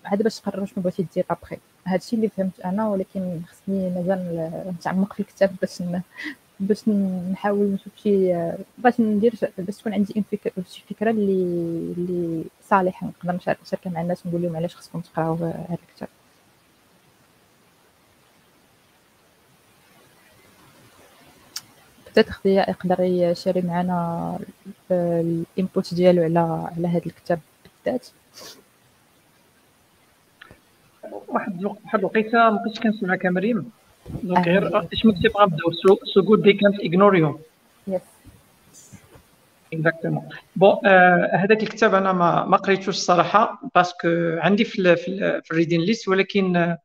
عاد 0.05 0.23
باش 0.23 0.39
تقرر 0.39 0.65
شنو 0.65 0.83
بغيتي 0.83 1.05
دير 1.15 1.25
ابخي 1.29 1.57
هادشي 1.88 2.15
اللي 2.15 2.29
فهمت 2.29 2.59
أنا 2.59 2.88
ولكن 2.89 3.41
خصني 3.47 3.89
مازال 3.89 4.51
نتعمق 4.75 5.13
في 5.13 5.19
الكتاب 5.19 5.55
باش 5.61 5.83
باش 6.59 6.89
نحاول 7.31 7.67
نشوف 7.67 7.93
شي 8.03 8.33
باش 8.77 8.99
ندير 8.99 9.33
باش 9.57 9.77
تكون 9.77 9.93
عندي 9.93 10.23
شي 10.69 10.83
فكرة 10.89 11.11
اللي 11.11 11.33
اللي 11.97 12.43
صالحة 12.69 13.07
نقدر 13.07 13.33
نشاركها 13.35 13.89
مع 13.91 14.01
الناس 14.01 14.27
نقول 14.27 14.41
لهم 14.41 14.55
علاش 14.55 14.75
خصكم 14.75 14.99
تقراو 15.01 15.33
هذا 15.35 15.77
الكتاب. 15.89 16.09
بتاتخ 22.11 22.43
ضياء 22.43 22.69
يقدر 22.69 22.99
يشاري 23.03 23.61
معنا 23.61 24.39
الإنبوت 24.91 25.93
ديالو 25.93 26.24
على 26.24 26.39
على 26.77 26.88
هذا 26.88 27.05
الكتاب 27.05 27.39
بالذات. 27.86 28.08
واحد 31.27 31.65
واحد 31.65 32.00
الوقيته 32.00 32.50
ما 32.50 32.63
كنتش 32.65 32.79
كنسمعك 32.79 33.25
مريم 33.25 33.72
دونك 34.24 34.48
غير 34.48 34.77
اش 34.93 35.05
مكتب 35.05 35.38
غنبدأو 35.38 35.72
سو 36.13 36.22
جود 36.22 36.41
دي 36.41 36.53
كانت 36.53 36.75
اغنور 36.79 37.15
يو 37.15 37.39
Yes 37.88 38.01
exactement 39.74 40.29
bon 40.55 40.77
هذاك 41.34 41.63
الكتاب 41.63 41.96
أنا 41.96 42.13
ما 42.13 42.46
ما 42.46 42.58
قريتوش 42.58 42.88
الصراحة 42.96 43.62
parce 43.75 43.96
que 43.96 44.08
عندي 44.38 44.65
في 44.65 44.96
في, 44.96 45.41
في 45.43 45.51
ال 45.51 45.55
reading 45.55 45.81
list 45.81 46.08
ولكن 46.08 46.75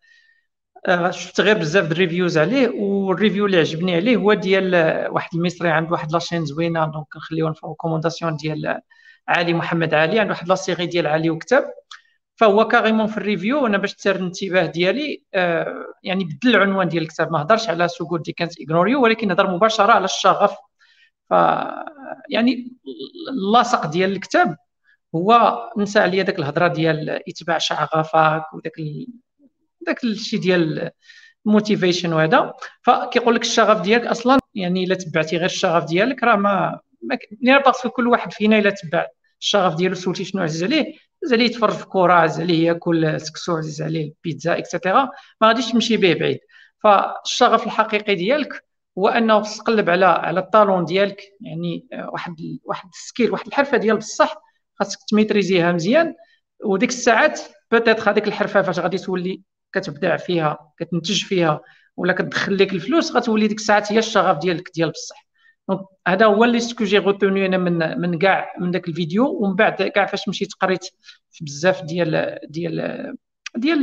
شفت 1.10 1.40
غير 1.40 1.58
بزاف 1.58 1.92
ال 1.92 1.98
reviews 1.98 2.38
عليه 2.38 2.68
وال 2.68 2.88
review 2.88 3.46
اللي 3.46 3.56
عجبني 3.58 3.94
عليه 3.96 4.16
هو 4.16 4.32
ديال 4.34 4.74
واحد 5.10 5.34
المصري 5.34 5.70
عنده 5.70 5.92
واحد 5.92 6.12
la 6.12 6.20
chaîne 6.20 6.44
زوينة 6.44 6.86
donc 6.86 7.16
نخليوها 7.16 7.52
في 7.52 7.66
recommandation 7.66 8.36
ديال 8.36 8.80
علي 9.28 9.54
محمد 9.54 9.94
علي 9.94 10.20
عنده 10.20 10.30
واحد 10.32 10.48
لا 10.48 10.84
ديال 10.84 11.06
علي 11.06 11.30
وكتاب 11.30 11.64
فهو 12.36 12.68
carrément 12.68 13.06
في 13.06 13.16
ال 13.18 13.25
review 13.25 13.66
أنا 13.66 13.78
باش 13.78 13.94
تسر 13.94 14.16
الانتباه 14.16 14.66
ديالي 14.66 15.22
آه 15.34 15.86
يعني 16.02 16.24
بدل 16.24 16.56
العنوان 16.56 16.88
ديال 16.88 17.02
الكتاب 17.02 17.32
ما 17.32 17.42
هضرش 17.42 17.68
على 17.68 17.88
سوغود 17.88 18.22
دي 18.22 18.32
كانت 18.32 18.52
اغنوريو 18.60 19.02
ولكن 19.02 19.30
هضر 19.30 19.50
مباشرة 19.50 19.92
على 19.92 20.04
الشغف 20.04 20.56
ف 21.30 21.34
يعني 22.30 22.72
اللاصق 23.30 23.86
ديال 23.86 24.12
الكتاب 24.12 24.56
هو 25.14 25.58
نسى 25.78 25.98
عليا 25.98 26.22
داك 26.22 26.38
الهضرة 26.38 26.68
ديال 26.68 27.10
إتباع 27.28 27.58
شغفك 27.58 28.44
وداك. 28.54 28.72
داك 29.86 30.04
الشيء 30.04 30.40
ديال 30.40 30.90
ال 31.46 31.52
motivation 31.52 32.12
وهذا. 32.12 32.52
فكيقول 32.82 33.34
لك 33.34 33.42
الشغف 33.42 33.80
ديالك 33.80 34.06
أصلا 34.06 34.38
يعني 34.54 34.84
إلا 34.84 34.94
تبعتي 34.94 35.36
غير 35.36 35.46
الشغف 35.46 35.84
ديالك 35.84 36.22
راه 36.22 36.36
ما. 36.36 36.80
يعني 37.40 37.62
parce 37.62 37.80
que 37.80 37.90
كل 37.90 38.08
واحد 38.08 38.32
فينا 38.32 38.58
إلا 38.58 38.70
تبع 38.70 39.06
الشغف 39.40 39.74
ديالو 39.74 39.94
سولتي 39.94 40.24
شنو 40.24 40.42
عزيز 40.42 40.64
عليه 40.64 40.94
عزيز 41.24 41.32
عليه 41.32 41.44
يتفرج 41.44 41.72
في 41.72 41.86
كره 41.86 42.12
عزيز 42.12 42.40
عليه 42.40 42.66
ياكل 42.66 43.20
سكسو 43.20 43.56
عزيز 43.56 43.82
عليه 43.82 44.04
البيتزا 44.04 44.58
et 44.58 44.71
cetera 44.71 45.08
ما 45.40 45.48
غاديش 45.48 45.72
تمشي 45.72 45.96
به 45.96 46.14
بعيد. 46.14 46.38
فالشغف 46.82 47.66
الحقيقي 47.66 48.14
ديالك 48.14 48.64
هو 48.98 49.08
أنه 49.08 49.42
تقلب 49.42 49.90
على 49.90 50.06
على 50.06 50.40
ال 50.40 50.47
talent 50.47 50.84
ديالك. 50.84 51.22
يعني 51.40 51.86
واحد 52.12 52.36
واحد 52.64 52.88
ال 52.94 53.00
skill 53.00 53.30
واحد 53.32 53.46
الحرفة 53.46 53.76
ديال 53.76 53.96
بصح 53.96 54.42
خاصك 54.74 54.98
تـ 55.10 55.16
maîtriser 55.16 55.67
ها 55.67 55.72
مزيان. 55.72 56.14
وديك 56.64 56.88
الساعات 56.88 57.40
peut-être 57.70 58.10
هذيك 58.10 58.28
الحرفة 58.28 58.62
فاش 58.62 58.78
غادي 58.78 58.98
تولي 58.98 59.42
كتبدع 59.74 60.16
فيها 60.16 60.72
كتنتج 60.78 61.24
فيها 61.24 61.60
ولا 61.96 62.12
كتدخل 62.12 62.58
لك 62.58 62.72
الفلوس 62.72 63.12
غتولي 63.12 63.46
ديك 63.46 63.58
الساعات 63.58 63.92
هي 63.92 63.98
الشغف 63.98 64.38
ديالك 64.38 64.70
ديال 64.74 64.90
بصح. 64.90 65.26
donc 65.68 65.80
هذا 66.06 66.26
هو 66.26 66.44
اللي 66.44 66.60
ce 66.60 66.70
que 66.70 66.84
j'ai 66.84 66.98
retenu 66.98 67.46
أنا 67.46 67.58
من 67.58 68.00
من 68.00 68.18
كاع 68.18 68.52
من 68.60 68.70
داك 68.70 68.88
الفيديو. 68.88 69.26
ومن 69.26 69.54
بعد 69.54 69.82
كاع 69.82 70.06
فاش 70.06 70.28
مشيت 70.28 70.52
قريت 70.60 70.84
في 71.30 71.44
بزاف 71.44 71.82
ديال 71.82 72.38
ديال 72.48 73.16
ديال 73.56 73.82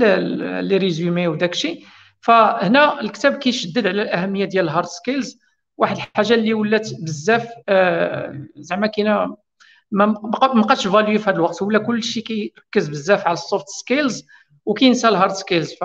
les 0.65 0.77
résumés 0.77 1.27
وداك 1.27 1.53
الشيء. 1.53 1.83
فهنا 2.21 3.01
الكتاب 3.01 3.33
كيشدد 3.33 3.87
على 3.87 4.01
الأهمية 4.01 4.45
ديال 4.45 4.65
ال 4.65 4.70
hard 4.70 4.87
skills 4.87 5.39
واحد 5.77 5.95
الحاجة 5.95 6.33
اللي 6.33 6.53
ولات 6.53 6.89
بزاف 7.01 7.47
آه 7.69 8.47
زعما 8.55 8.87
كاينة 8.87 9.37
ما 9.91 10.05
بقاتش 10.53 10.87
value 10.87 11.19
في 11.19 11.29
هذا 11.29 11.35
الوقت. 11.35 11.61
ولا 11.61 11.79
كلشي 11.79 12.21
كيركز 12.21 12.89
بزاف 12.89 13.25
على 13.27 13.33
ال 13.33 13.40
soft 13.40 13.67
skills 13.67 14.25
وكينسى 14.71 15.07
ال 15.07 15.12
hard 15.12 15.33
skills 15.33 15.73
ف 15.73 15.83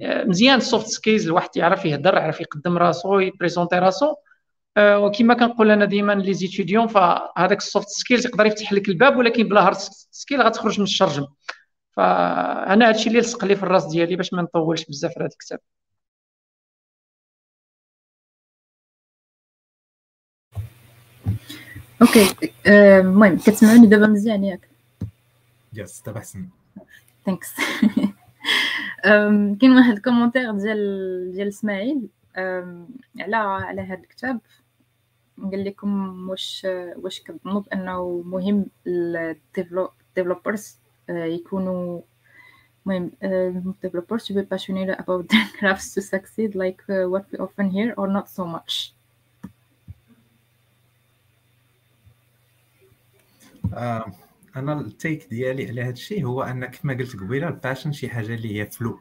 مزيان 0.00 0.56
ال 0.56 0.62
soft 0.62 0.86
skills 0.86 1.26
الواحد 1.26 1.56
يعرف 1.56 1.84
يهضر 1.84 2.14
يعرف 2.14 2.40
يقدم 2.40 2.78
راسو 2.78 3.18
يـ 3.18 3.24
présenter 3.24 3.76
راسو. 3.76 4.14
أه 4.76 4.98
وكما 4.98 5.34
كنقول 5.34 5.70
أنا 5.70 5.84
ديما 5.84 6.12
les 6.12 6.34
étudiants 6.34 6.86
فهذاك 6.86 7.58
ال 7.58 7.64
soft 7.64 7.88
skills 7.88 8.26
يقدر 8.26 8.46
يفتح 8.46 8.72
لك 8.72 8.88
الباب 8.88 9.16
ولكن 9.16 9.48
بلا 9.48 9.66
hard 9.66 9.76
skill 10.10 10.42
غتخرج 10.42 10.78
من 10.78 10.84
الشرجم. 10.84 11.26
فانا 11.96 12.88
هادشي 12.88 13.08
اللي 13.08 13.20
لصق 13.20 13.44
لي 13.44 13.56
في 13.56 13.62
الراس 13.62 13.86
ديالي 13.86 14.16
باش 14.16 14.32
ما 14.32 14.42
نطولش 14.42 14.84
بزاف 14.84 15.12
في 15.14 15.20
هذا 15.20 15.26
الكتاب 15.26 15.60
Okay 22.02 22.52
المهم 22.66 23.38
كتسمعوني 23.38 23.86
دابا 23.86 24.06
مزيان 24.06 24.44
ياك. 24.44 24.68
Yes 25.72 26.02
دابا 26.06 26.18
أحسن. 26.18 26.48
Thanks 27.26 27.54
كاين 29.60 29.76
واحد 29.76 29.92
ال 29.92 29.97
commentaire 29.97 30.50
ديال 30.50 31.32
ديال 31.32 31.48
اسماعيل 31.48 32.08
على 32.36 33.36
على 33.36 33.82
هذا 33.82 34.00
الكتاب. 34.00 34.40
قال 35.38 35.64
لكم 35.64 36.28
واش 36.30 36.66
واش 36.96 37.20
كتظنوا 37.20 37.60
بأنه 37.60 38.22
مهم 38.26 38.66
ال 38.86 39.03
developers 39.03 40.78
يكونوا 41.08 42.00
المهم 42.86 43.74
developers 43.82 44.24
to 44.26 44.34
be 44.34 44.42
passionate 44.42 44.98
about 44.98 45.28
their 45.28 45.48
crafts 45.58 45.94
to 45.94 46.02
succeed 46.02 46.54
like 46.54 46.82
uh, 46.88 47.08
what 47.08 47.24
we 47.32 47.38
often 47.38 47.70
hear 47.70 47.94
or 47.96 48.06
not 48.08 48.28
so 48.28 48.44
much. 48.44 48.92
Uh, 53.74 54.04
أنا 54.56 54.80
ال 54.80 54.89
take 54.89 55.26
ديالي 55.30 55.68
على 55.68 55.82
هذا 55.82 55.90
الشيء 55.90 56.24
هو 56.26 56.42
أن 56.42 56.66
كما 56.66 56.94
قلت 56.94 57.16
قبيلة 57.16 57.48
ال 57.48 57.53
passion 57.53 57.92
شي 57.92 58.08
حاجة 58.08 58.34
اللي 58.34 58.60
هي 58.60 58.66
flou 58.70 58.98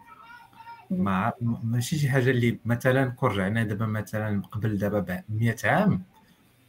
ما 0.92 1.34
ماشي 1.42 1.98
شي 1.98 2.10
حاجة 2.10 2.30
اللي 2.30 2.60
مثلا 2.66 3.10
كون 3.10 3.32
رجعنا 3.32 3.64
دابا 3.64 3.86
مثلا 3.86 4.42
قبل 4.42 4.78
دابا 4.78 5.00
ب 5.00 5.24
100 5.30 5.56
عام. 5.64 6.04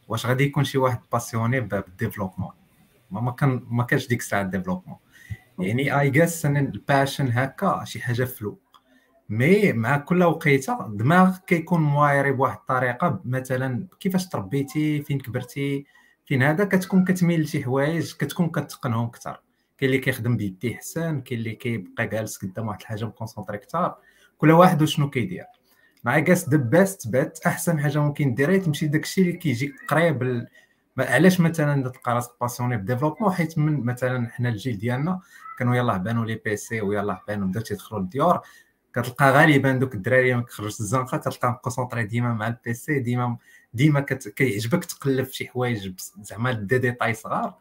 واش 0.07 0.25
غادي 0.25 0.43
يكون 0.43 0.63
شي 0.63 0.77
واحد 0.77 0.99
باسيوني 1.11 1.59
بالديفلوبمون 1.59 2.51
ما 3.11 3.31
كان 3.31 3.65
ما 3.69 3.83
كانش 3.83 4.07
ديك 4.07 4.19
الساعة 4.19 4.41
الديفلوبمون 4.41 4.97
يعني 5.59 5.99
اي 5.99 6.09
جاس 6.09 6.45
أن 6.45 6.57
الباشن 6.57 7.31
هكا 7.31 7.83
شي 7.85 8.01
حاجة 8.01 8.23
فلو 8.23 8.59
مي 9.29 9.73
مع 9.73 9.97
كل 9.97 10.23
وقيته 10.23 10.87
دماغ 10.87 11.37
كيكون 11.47 11.81
موايري 11.81 12.31
بواحد 12.31 12.57
الطريقة 12.57 13.21
مثلا 13.25 13.87
كيفاش 13.99 14.27
تربيتي 14.27 15.01
فين 15.01 15.19
كبرتي 15.19 15.85
فين 16.25 16.43
هذا 16.43 16.65
كتكون 16.65 17.05
كتميل 17.05 17.41
لشي 17.41 17.63
حوايج 17.63 18.13
كتكون 18.13 18.49
كتقنهم 18.49 19.05
أكثر 19.05 19.41
كاين 19.77 19.91
اللي 19.91 19.97
كيخدم 20.01 20.37
بيديه 20.37 20.75
حسن 20.77 21.21
كاين 21.21 21.39
اللي 21.39 21.55
كيبقى 21.55 22.07
جالس 22.07 22.37
قدام 22.37 22.67
واحد 22.67 22.81
الحاجة 22.81 23.05
مكونسونطري 23.05 23.57
أكثر 23.57 23.95
كل 24.37 24.51
واحد 24.51 24.81
وشنو 24.81 25.09
كيدير. 25.09 25.45
مع 26.03 26.19
كاس 26.19 26.49
ذا 26.49 26.57
بيست 26.57 27.07
بات 27.07 27.39
أحسن 27.45 27.79
حاجة 27.79 27.99
ممكن 27.99 28.33
ديرها 28.33 28.57
تمشي 28.57 28.87
داكشي 28.87 29.21
اللي 29.21 29.33
كيجيك 29.33 29.73
قريب 29.87 30.23
ال... 30.23 30.47
علاش 30.97 31.39
مثلا 31.39 31.83
تلقى 31.83 32.13
راسك 32.13 32.31
باسيوني 32.41 32.77
بديفلوبمون 32.77 33.31
حيت 33.31 33.57
من 33.57 33.85
مثلا 33.85 34.29
حنا 34.29 34.49
الجيل 34.49 34.77
ديالنا 34.77 35.19
كانوا 35.59 35.75
يلاه 35.75 35.97
بانوا 35.97 36.25
لي 36.25 36.35
بي 36.45 36.55
سي 36.57 36.81
ويلاه 36.81 37.21
بانوا 37.27 37.47
بداو 37.47 37.63
تيدخلوا 37.63 38.01
للديور. 38.01 38.39
كتلقى 38.93 39.31
غالبا 39.31 39.71
دوك 39.71 39.95
الدراري 39.95 40.35
ما 40.35 40.41
كيخرجوش 40.41 40.79
الزنقه 40.79 41.17
كتلقى 41.17 41.59
كونسونطري 41.63 42.03
ديما 42.03 42.33
مع 42.33 42.47
البي 42.47 42.73
سي 42.73 42.99
ديما 42.99 43.37
ديما 43.75 43.99
كيعجبك 44.35 44.85
تقلب 44.85 45.25
في 45.25 45.35
شي 45.35 45.47
حوايج 45.47 45.91
زعما 46.21 46.51
دي 46.51 46.77
ديتاي 46.77 47.13
صغار. 47.13 47.55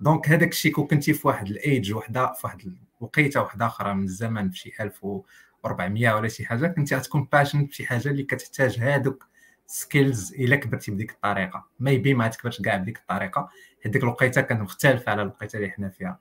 دونك 0.00 0.28
هذاك 0.28 0.48
الشيء 0.48 0.72
كون 0.72 0.86
كنتي 0.86 1.12
في 1.12 1.28
واحد 1.28 1.48
الإيدج 1.48 1.94
وحدة 1.94 2.32
في 2.32 2.40
واحد 2.46 2.74
الوقيته 3.00 3.42
وحدة 3.42 3.66
أخرى 3.66 3.94
من 3.94 4.04
الزمن 4.04 4.50
في 4.50 4.58
شي 4.58 4.72
1400 4.80 6.14
ولا 6.14 6.28
شي 6.28 6.46
حاجة 6.46 6.66
كنتي 6.66 6.96
غتكون 6.96 7.28
passion 7.32 7.66
في 7.66 7.74
شي 7.74 7.86
حاجة 7.86 8.08
اللي 8.08 8.22
كتحتاج 8.22 8.78
هادوك 8.78 9.26
skills 9.66 10.34
إلا 10.34 10.56
كبرتي 10.56 10.90
بديك 10.90 11.10
الطريقة. 11.10 11.64
Maybe 11.80 12.14
ما 12.14 12.28
تكبرش 12.28 12.60
كاع 12.62 12.76
بديك 12.76 12.98
الطريقة. 12.98 13.48
هذيك 13.86 14.02
الوقيتة 14.02 14.40
كانت 14.40 14.60
مختلفه 14.60 15.12
على 15.12 15.22
الوقيتة 15.22 15.56
اللي 15.56 15.70
حنا 15.70 15.88
فيها. 15.88 16.18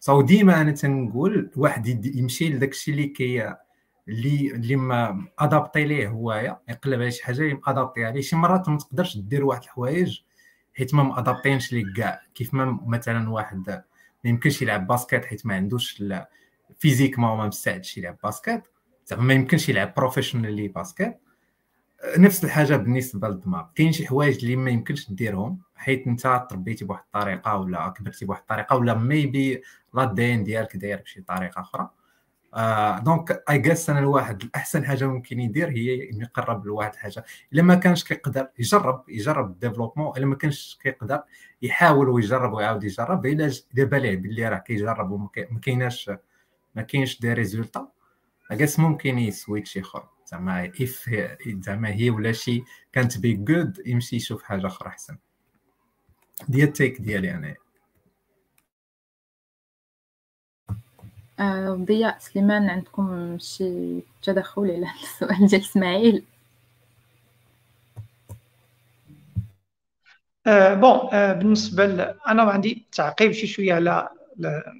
So 0.00 0.20
ديما 0.20 0.60
أنا 0.60 0.72
تنقول 0.72 1.50
الواحد 1.56 2.06
يمشي 2.06 2.48
لداك 2.48 2.70
الشيء 2.70 2.94
اللي 2.94 3.06
كي 3.06 3.54
اللي 4.10 4.50
اللي 4.50 4.76
ما 4.76 5.26
adapté 5.38 5.84
ليه 5.84 6.08
هوايا 6.08 6.60
يقلب 6.68 7.00
على 7.00 7.10
شي 7.10 7.24
حاجة 7.24 7.60
adapté 7.66 8.04
عليه. 8.04 8.20
شي 8.20 8.36
مرات 8.36 8.68
ما 8.68 8.78
تقدرش 8.78 9.16
دير 9.16 9.44
واحد 9.44 9.62
الحوايج 9.62 10.20
حيت 10.74 10.94
ما 10.94 11.02
ما 11.02 11.08
adapté 11.08 11.47
ينش 11.47 11.72
ليك 11.72 11.86
كاع. 11.96 12.20
كيف 12.34 12.54
ما 12.54 12.78
مثلا 12.86 13.30
واحد 13.30 13.82
ما 14.24 14.30
يمكنش 14.30 14.62
يلعب 14.62 14.86
basket 14.86 15.24
حيت 15.24 15.46
ما 15.46 15.54
عندوش 15.54 16.04
physiquement 16.78 17.38
ما 17.38 17.46
مستعدش 17.46 17.98
يلعب 17.98 18.16
basket 18.24 18.62
زعما 19.06 19.22
ما 19.22 19.34
يمكنش 19.34 19.68
يلعب 19.68 19.94
professionally 19.96 20.68
basket 20.68 21.20
نفس 22.18 22.44
الحاجة 22.44 22.76
بالنسبة 22.76 23.28
للدماغ. 23.28 23.66
كاين 23.74 23.92
شي 23.92 24.06
حوايج 24.06 24.44
اللي 24.44 24.56
ما 24.56 24.70
يمكنش 24.70 25.10
ديرهم 25.10 25.58
حيت 25.76 26.06
انت 26.06 26.46
تربيتي 26.50 26.84
بواحد 26.84 27.02
الطريقة 27.14 27.56
ولا 27.56 27.88
كبرتي 27.88 28.24
بواحد 28.24 28.40
الطريقة 28.40 28.76
ولا 28.76 28.94
maybe 28.94 29.62
لا 29.94 30.04
دين 30.04 30.44
ديالك 30.44 30.76
داير 30.76 31.00
بشي 31.02 31.22
طريقة 31.22 31.60
أخرى. 31.60 31.90
آه 32.54 32.98
donc 32.98 33.42
I 33.50 33.58
guess 33.58 33.90
أنا 33.90 33.98
الواحد 33.98 34.42
الأحسن 34.42 34.84
حاجة 34.84 35.06
ممكن 35.06 35.40
يدير 35.40 35.68
هي 35.70 36.10
إنه 36.10 36.22
يقرب 36.22 36.66
لواحد 36.66 36.92
الحاجة. 36.92 37.24
إلا 37.52 37.62
ما 37.62 37.74
كانش 37.74 38.04
كيقدر 38.04 38.48
يجرب 38.58 39.04
يجرب 39.08 39.50
ال 39.50 39.55
développement 39.55 40.16
إلا 40.16 40.26
ما 40.26 40.34
كانش 40.36 40.78
كيقدر 40.82 41.22
يحاول 41.62 42.08
ويجرب 42.08 42.52
ويعاود 42.52 42.84
يجرب 42.84 43.26
إلا 43.26 43.52
دابا 43.74 43.96
ليه 43.96 44.16
باللي 44.16 44.48
راه 44.48 44.58
كيجرب 44.58 45.10
وما 45.10 45.28
كايناش 45.62 46.10
ما 46.74 46.82
كاينش 46.82 47.20
des 47.20 47.32
résultats 47.32 47.88
I 48.50 48.55
guess 48.55 48.78
ممكن 48.78 49.18
ي 49.18 49.26
switch 49.26 49.76
يخرج 49.76 50.04
زعما 50.26 50.72
if 50.80 51.10
زعما 51.46 51.88
هي 51.88 52.10
ولا 52.10 52.32
شي 52.32 52.64
كانت 52.92 53.18
be 53.18 53.32
good 53.34 53.82
يمشي 53.86 54.16
يشوف 54.16 54.42
حاجة 54.42 54.66
أخرى 54.66 54.88
أحسن. 54.88 55.16
ديال 56.48 56.68
ال 56.68 56.74
take 56.74 57.00
ديالي 57.00 57.34
أنا. 57.34 57.54
آه، 61.40 61.74
ضياء 61.84 62.18
سليمان 62.18 62.70
عندكم 62.70 63.38
شي 63.38 64.00
تدخل 64.22 64.62
على 64.62 64.86
السؤال 65.02 65.46
ديال 65.46 65.60
إسماعيل؟ 65.60 66.24
آه 70.46 70.74
bon 70.74 71.08
آه 71.12 71.32
بالنسبة 71.32 71.86
ل... 71.86 72.00
أنا 72.28 72.42
عندي 72.42 72.86
تعقيب 72.92 73.32
شي 73.32 73.46
شوية 73.46 73.74
على 73.74 74.08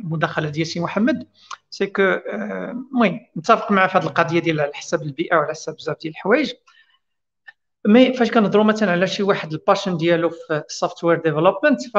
المداخلة 0.05 0.49
ديال 0.49 0.67
سي 0.67 0.81
محمد. 0.81 1.27
c'est 1.71 1.87
que 1.87 2.03
المهم 2.03 3.21
متفق 3.37 3.73
معاه 3.73 3.87
في 3.87 3.99
هذه 3.99 4.05
القضية 4.05 4.39
ديال 4.41 4.61
على 4.61 4.75
حساب 4.75 5.03
البيئة 5.03 5.37
وعلى 5.37 5.51
حساب 5.53 5.77
بزاف 5.77 5.97
ديال 6.03 6.13
الحوايج. 6.13 6.53
mais 7.87 8.13
فاش 8.13 8.31
كنهضروا 8.31 8.65
مثلا 8.65 8.91
على 8.93 9.07
شي 9.07 9.23
واحد 9.23 9.53
ال 9.53 9.58
passion 9.58 9.97
ديالو 9.97 10.31
في 10.31 10.63
ال 10.69 10.74
software 10.74 11.19
development 11.23 11.81
f 11.95 11.99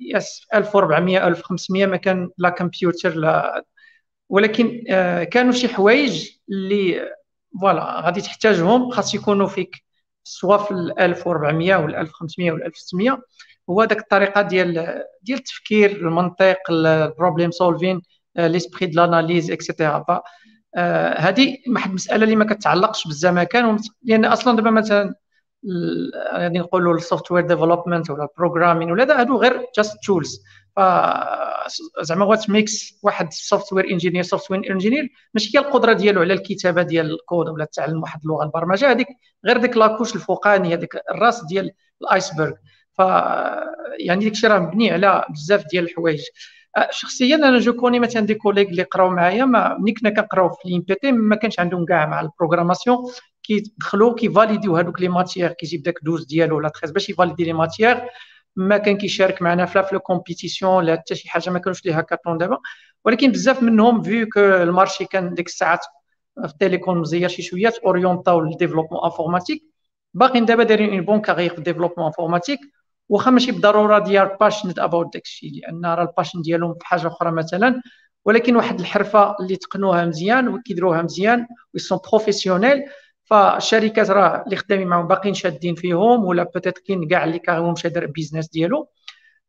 يس 0.00 0.46
1400 0.54 1.26
1500 1.26 1.86
ما 1.86 1.96
كان 1.96 2.30
لا 2.38 2.48
كمبيوتر 2.50 3.14
لا 3.14 3.64
ولكن 4.28 4.84
آه، 4.90 5.24
كانوا 5.24 5.52
شي 5.52 5.68
حوايج 5.68 6.30
اللي 6.48 7.10
voilà 7.60 8.00
غادي 8.00 8.20
تحتاجهم 8.20 8.90
خاص 8.90 9.14
يكونوا 9.14 9.46
فيك 9.46 9.84
سواء 10.24 10.58
في 10.58 10.70
1400 11.00 11.76
ولا 11.76 12.00
1500 12.00 12.52
ولا 12.52 12.66
1600 12.66 13.22
هو 13.70 13.84
داك 13.84 13.98
الطريقة 13.98 14.42
ديال 14.42 15.02
ديال 15.22 15.38
التفكير 15.38 15.90
المنطق 15.90 16.58
ال 16.70 16.80
problem 16.80 17.50
solving 17.50 18.02
l'esprit 18.36 18.86
de 18.86 19.00
l'analyse 19.00 19.50
et 19.50 19.63
cetera 19.63 20.04
هذه 21.18 21.56
واحد 21.68 21.88
المسألة 21.88 22.24
اللي 22.24 22.36
ما 22.36 22.44
كتعلقش 22.44 23.06
بالزمكان 23.06 23.78
لأن 24.02 24.24
أصلا 24.24 24.56
دابا 24.56 24.70
مثلا 24.70 25.14
غادي 26.34 26.58
نقولوا 26.58 26.94
ال 26.94 27.00
software 27.00 27.46
development 27.46 28.10
ولا 28.10 28.22
ال 28.24 28.29
programming 28.29 28.90
ولا 28.90 29.20
هادو 29.20 29.36
غير 29.36 29.66
just 29.76 30.04
tools 30.04 30.42
زعما 32.00 32.24
what 32.24 32.50
makes 32.50 32.98
واحد 33.02 33.32
software 33.32 33.90
engineer 33.90 34.22
software 34.22 34.70
engineer 34.70 35.08
ماشي 35.34 35.58
هي 35.58 35.62
القدرة 35.62 35.92
ديالو 35.92 36.20
على 36.20 36.34
الكتابة 36.34 36.82
ديال 36.82 37.10
الكود 37.10 37.48
ولا 37.48 37.64
تعلم 37.64 38.02
واحد 38.02 38.20
اللغة 38.22 38.44
البرمجة 38.44 38.90
هذيك 38.90 39.08
غير 39.46 39.56
ديك 39.56 39.76
la 39.76 39.85
couche 39.85 40.14
الفوقانيه 40.14 40.74
ديك 40.74 40.96
الراس 41.10 41.44
ديال 41.44 41.70
ال 42.02 42.08
iceberg. 42.08 42.52
ف 42.92 42.98
يعني 43.98 44.24
داكشي 44.24 44.46
راه 44.46 44.58
مبني 44.58 44.90
على 44.90 45.24
بزاف 45.30 45.64
ديال 45.66 45.84
الحوايج. 45.84 46.22
شخصيا 46.90 47.36
أنا 47.36 47.58
je 47.58 47.72
connais 47.72 48.00
مثلا 48.00 48.22
des 48.26 48.34
collègues 48.34 48.68
اللي 48.68 48.82
قراو 48.82 49.10
معايا 49.10 49.44
ما 49.44 49.78
ملي 49.78 49.92
كنا 49.92 50.10
كنقراو 50.10 50.48
في 50.50 50.68
ال 50.68 50.80
INPT 50.80 51.12
ما 51.12 51.36
كانش 51.36 51.60
عندهم 51.60 51.84
كاع 51.84 52.06
مع 52.06 52.20
ال 52.20 52.25
programmation 52.25 52.96
كيدخلوا 53.42 54.14
كي 54.14 54.25
valider 54.25 54.65
يو 54.65 54.76
هذوك 54.76 55.00
les 55.00 55.08
matières 55.08 55.52
كيجيب 55.52 55.82
داك 55.82 55.98
12 55.98 56.24
ديالو 56.24 56.56
ولا 56.56 56.68
13 56.68 56.92
باش 56.92 57.10
ي 57.10 57.14
valider 57.14 57.44
les 57.44 57.52
matières. 57.52 58.08
ما 58.56 58.78
كان 58.78 58.96
كيشارك 58.96 59.42
معنا 59.42 59.62
لا 59.62 59.82
في 59.82 59.92
ال 59.92 60.00
compétition 60.00 60.84
لا 60.84 60.96
حتى 60.96 61.14
شي 61.14 61.28
حاجة 61.28 61.50
ما 61.50 61.58
كانوش 61.58 61.84
les 61.84 61.92
hackathons 61.92 62.38
دابا. 62.38 62.58
ولكن 63.04 63.30
بزاف 63.30 63.62
منهم 63.62 64.02
vu 64.02 64.26
que 64.28 64.40
ال 64.40 64.49
marché 64.49 65.04
كان 65.04 65.34
ديك 65.34 65.46
الساعات 65.46 65.80
في 66.46 66.52
ال 66.52 66.58
télécom 66.58 66.98
مزير 66.98 67.28
شي 67.28 67.42
شوية 67.42 67.72
orienter 67.84 68.40
او 68.40 68.44
لل 68.44 68.52
développement 68.52 69.04
informatique 69.04 69.62
باقيين 70.14 70.44
دابا 70.44 70.62
دايرين 70.64 70.90
une 70.90 71.00
bonne 71.00 71.20
carrière 71.20 71.50
في 71.50 71.58
ال 71.58 71.61
développement 71.61 72.06
informatique 72.06 72.60
واخا 73.08 73.30
ماشي 73.30 73.52
بالضرورة 73.52 73.98
ديال 73.98 74.36
passionate 74.40 74.78
about 74.78 75.12
داكشي 75.14 75.48
لأن 75.48 75.86
راه 75.86 76.02
ال 76.02 76.07
passion 76.07 76.42
ديالهم 76.42 76.74
في 76.74 76.86
حاجة 76.86 77.06
أخرى 77.08 77.32
مثلا. 77.32 77.82
ولكن 78.24 78.56
واحد 78.56 78.80
الحرفة 78.80 79.36
اللي 79.40 79.56
تقنوها 79.56 80.04
مزيان 80.06 80.48
وكيديروها 80.48 81.02
مزيان 81.02 81.46
و 81.74 81.77
ils 81.77 81.86
sont 81.86 81.98
professionnels 82.10 82.82
فالشركات 83.24 84.10
راه 84.10 84.42
اللي 84.44 84.56
خدامين 84.56 84.88
معاهم 84.88 85.08
باقيين 85.08 85.34
شادين 85.34 85.74
فيهم 85.74 86.24
ولا 86.24 86.42
peut-être 86.42 86.78
كاين 86.78 87.08
كاع 87.08 87.24
اللي 87.24 87.38
carrément 87.38 87.72
مشى 87.72 87.88
دار 87.88 88.06
business 88.06 88.48
ديالو. 88.50 88.90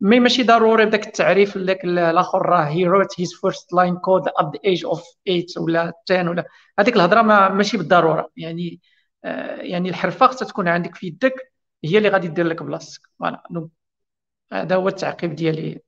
mais 0.02 0.20
ماشي 0.20 0.44
ضروري 0.44 0.86
بداك 0.86 1.08
التعريف 1.08 1.58
داك 1.58 1.86
الآخر 1.86 2.42
راه 2.42 2.64
هي 2.64 2.86
wrote 2.86 3.20
his 3.20 3.34
first 3.34 3.74
line 3.74 3.98
code 3.98 4.28
at 4.28 4.46
the 4.46 4.60
age 4.66 4.86
of 4.86 5.04
8 5.28 5.46
ولا 5.58 5.94
10 6.12 6.30
ولا. 6.30 6.46
هذيك 6.80 6.96
الهضرة 6.96 7.22
ما 7.22 7.50
ماشي 7.50 7.78
بالضرورة. 7.78 8.30
يعني 8.38 8.82
آه 9.26 9.62
يعني 9.62 9.90
الحرفة 9.90 10.28
خصها 10.28 10.48
تكون 10.48 10.68
عندك 10.68 10.96
في 10.96 11.08
يدك 11.08 11.34
هي 11.86 11.98
اللي 11.98 12.10
غادي 12.10 12.28
دير 12.28 12.46
لك 12.48 12.64
بلاصتك. 12.64 13.02
voilà 13.20 13.70
هذا 14.54 14.76
هو 14.76 14.88
التعقيب 14.88 15.36
ديالي. 15.36 15.82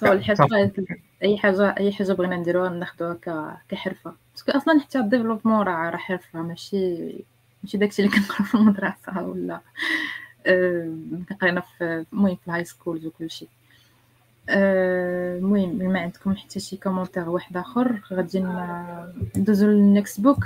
سو 0.00 0.06
أي 1.22 1.38
حاجة 1.38 1.74
أي 1.78 1.92
حاجة 1.92 2.12
بغينا 2.12 2.36
نديروها 2.36 2.68
ناخذوها 2.68 3.60
كحرفة. 3.68 4.12
parce 4.34 4.45
que 4.45 4.52
أصلا 4.52 4.80
حتى 4.80 4.98
ال 4.98 5.03
développement 5.03 5.66
راه 5.66 5.90
راه 5.90 5.96
حرفة 5.96 6.42
ماشي 6.42 6.96
ماشي 7.64 7.78
داكشي 7.78 8.02
اللي 8.02 8.12
كنقراو 8.16 8.44
في 8.44 8.54
المدرسة 8.54 9.22
ولا 9.22 9.60
أه 10.46 10.92
كنقرينا 11.28 11.60
في 11.60 12.04
المهم 12.12 12.36
في 12.36 12.48
ال 12.48 12.64
high 12.64 12.79
schools 12.79 13.06
وكلشي 13.06 13.46
المهم 14.48 15.76
ما 15.76 16.00
عندكم 16.00 16.36
حتى 16.36 16.60
شي 16.60 16.76
commentaire 16.76 17.28
واحد 17.28 17.56
آخر؟ 17.56 18.00
غادي 18.12 18.44
ندوزو 19.36 19.66
لل 19.66 19.84
next 19.84 20.20
book 20.20 20.44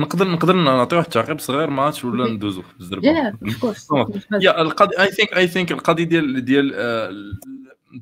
نقدر 0.00 0.28
نقدر 0.28 0.52
نعطي 0.52 0.96
واحد 0.96 1.06
التعقيب 1.06 1.38
صغير 1.38 1.70
much 1.70 2.04
ولا 2.04 2.30
ندوزو. 2.30 2.62
في 2.62 2.80
الزربه 2.80 3.08
يا 4.40 4.60
القضية 4.62 5.02
I 5.02 5.10
think 5.10 5.36
اي 5.36 5.46
ثينك 5.46 5.72
القضية 5.72 6.04
ديال 6.04 6.44
ديال 6.44 6.72
آه، 6.74 7.10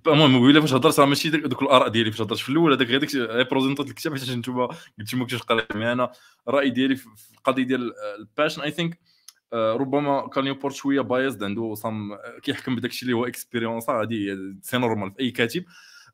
المهم 0.06 0.42
قبيله 0.42 0.60
فاش 0.60 0.74
هضرت 0.74 1.00
راه 1.00 1.06
ماشي 1.06 1.30
دوك 1.30 1.62
الآراء 1.62 1.88
ديالي 1.88 2.10
فاش 2.10 2.20
هضرت. 2.20 2.38
في 2.38 2.48
الأول 2.48 2.72
هذاك 2.72 2.86
غير 2.86 3.00
داك 3.00 3.14
représentation 3.14 3.88
الكتاب 3.88 4.18
حيت 4.18 4.28
أنتم 4.28 4.66
قلتي 4.98 5.16
ما 5.16 5.24
كنتش 5.24 5.42
قاري 5.42 5.92
أنا 5.92 6.12
الراي 6.48 6.70
ديالي 6.70 6.96
في 6.96 7.06
القضية 7.36 7.62
ديال 7.62 7.92
ال 8.18 8.24
passion 8.24 8.62
I 8.62 8.70
think 8.70 9.00
ربما 9.54 10.28
كان 10.28 10.44
نيوبورت 10.44 10.74
شوية 10.74 11.00
biased 11.00 11.44
عنده 11.44 11.74
صم 11.74 12.16
كيحكم 12.42 12.76
بداك 12.76 12.90
الشيء 12.90 13.08
اللي 13.08 13.16
هو 13.20 13.26
expérience 13.26 13.90
هذه 13.90 14.36
c'est 14.62 14.78
normal 14.78 15.12
في 15.12 15.20
أي 15.20 15.30
كاتب. 15.30 15.64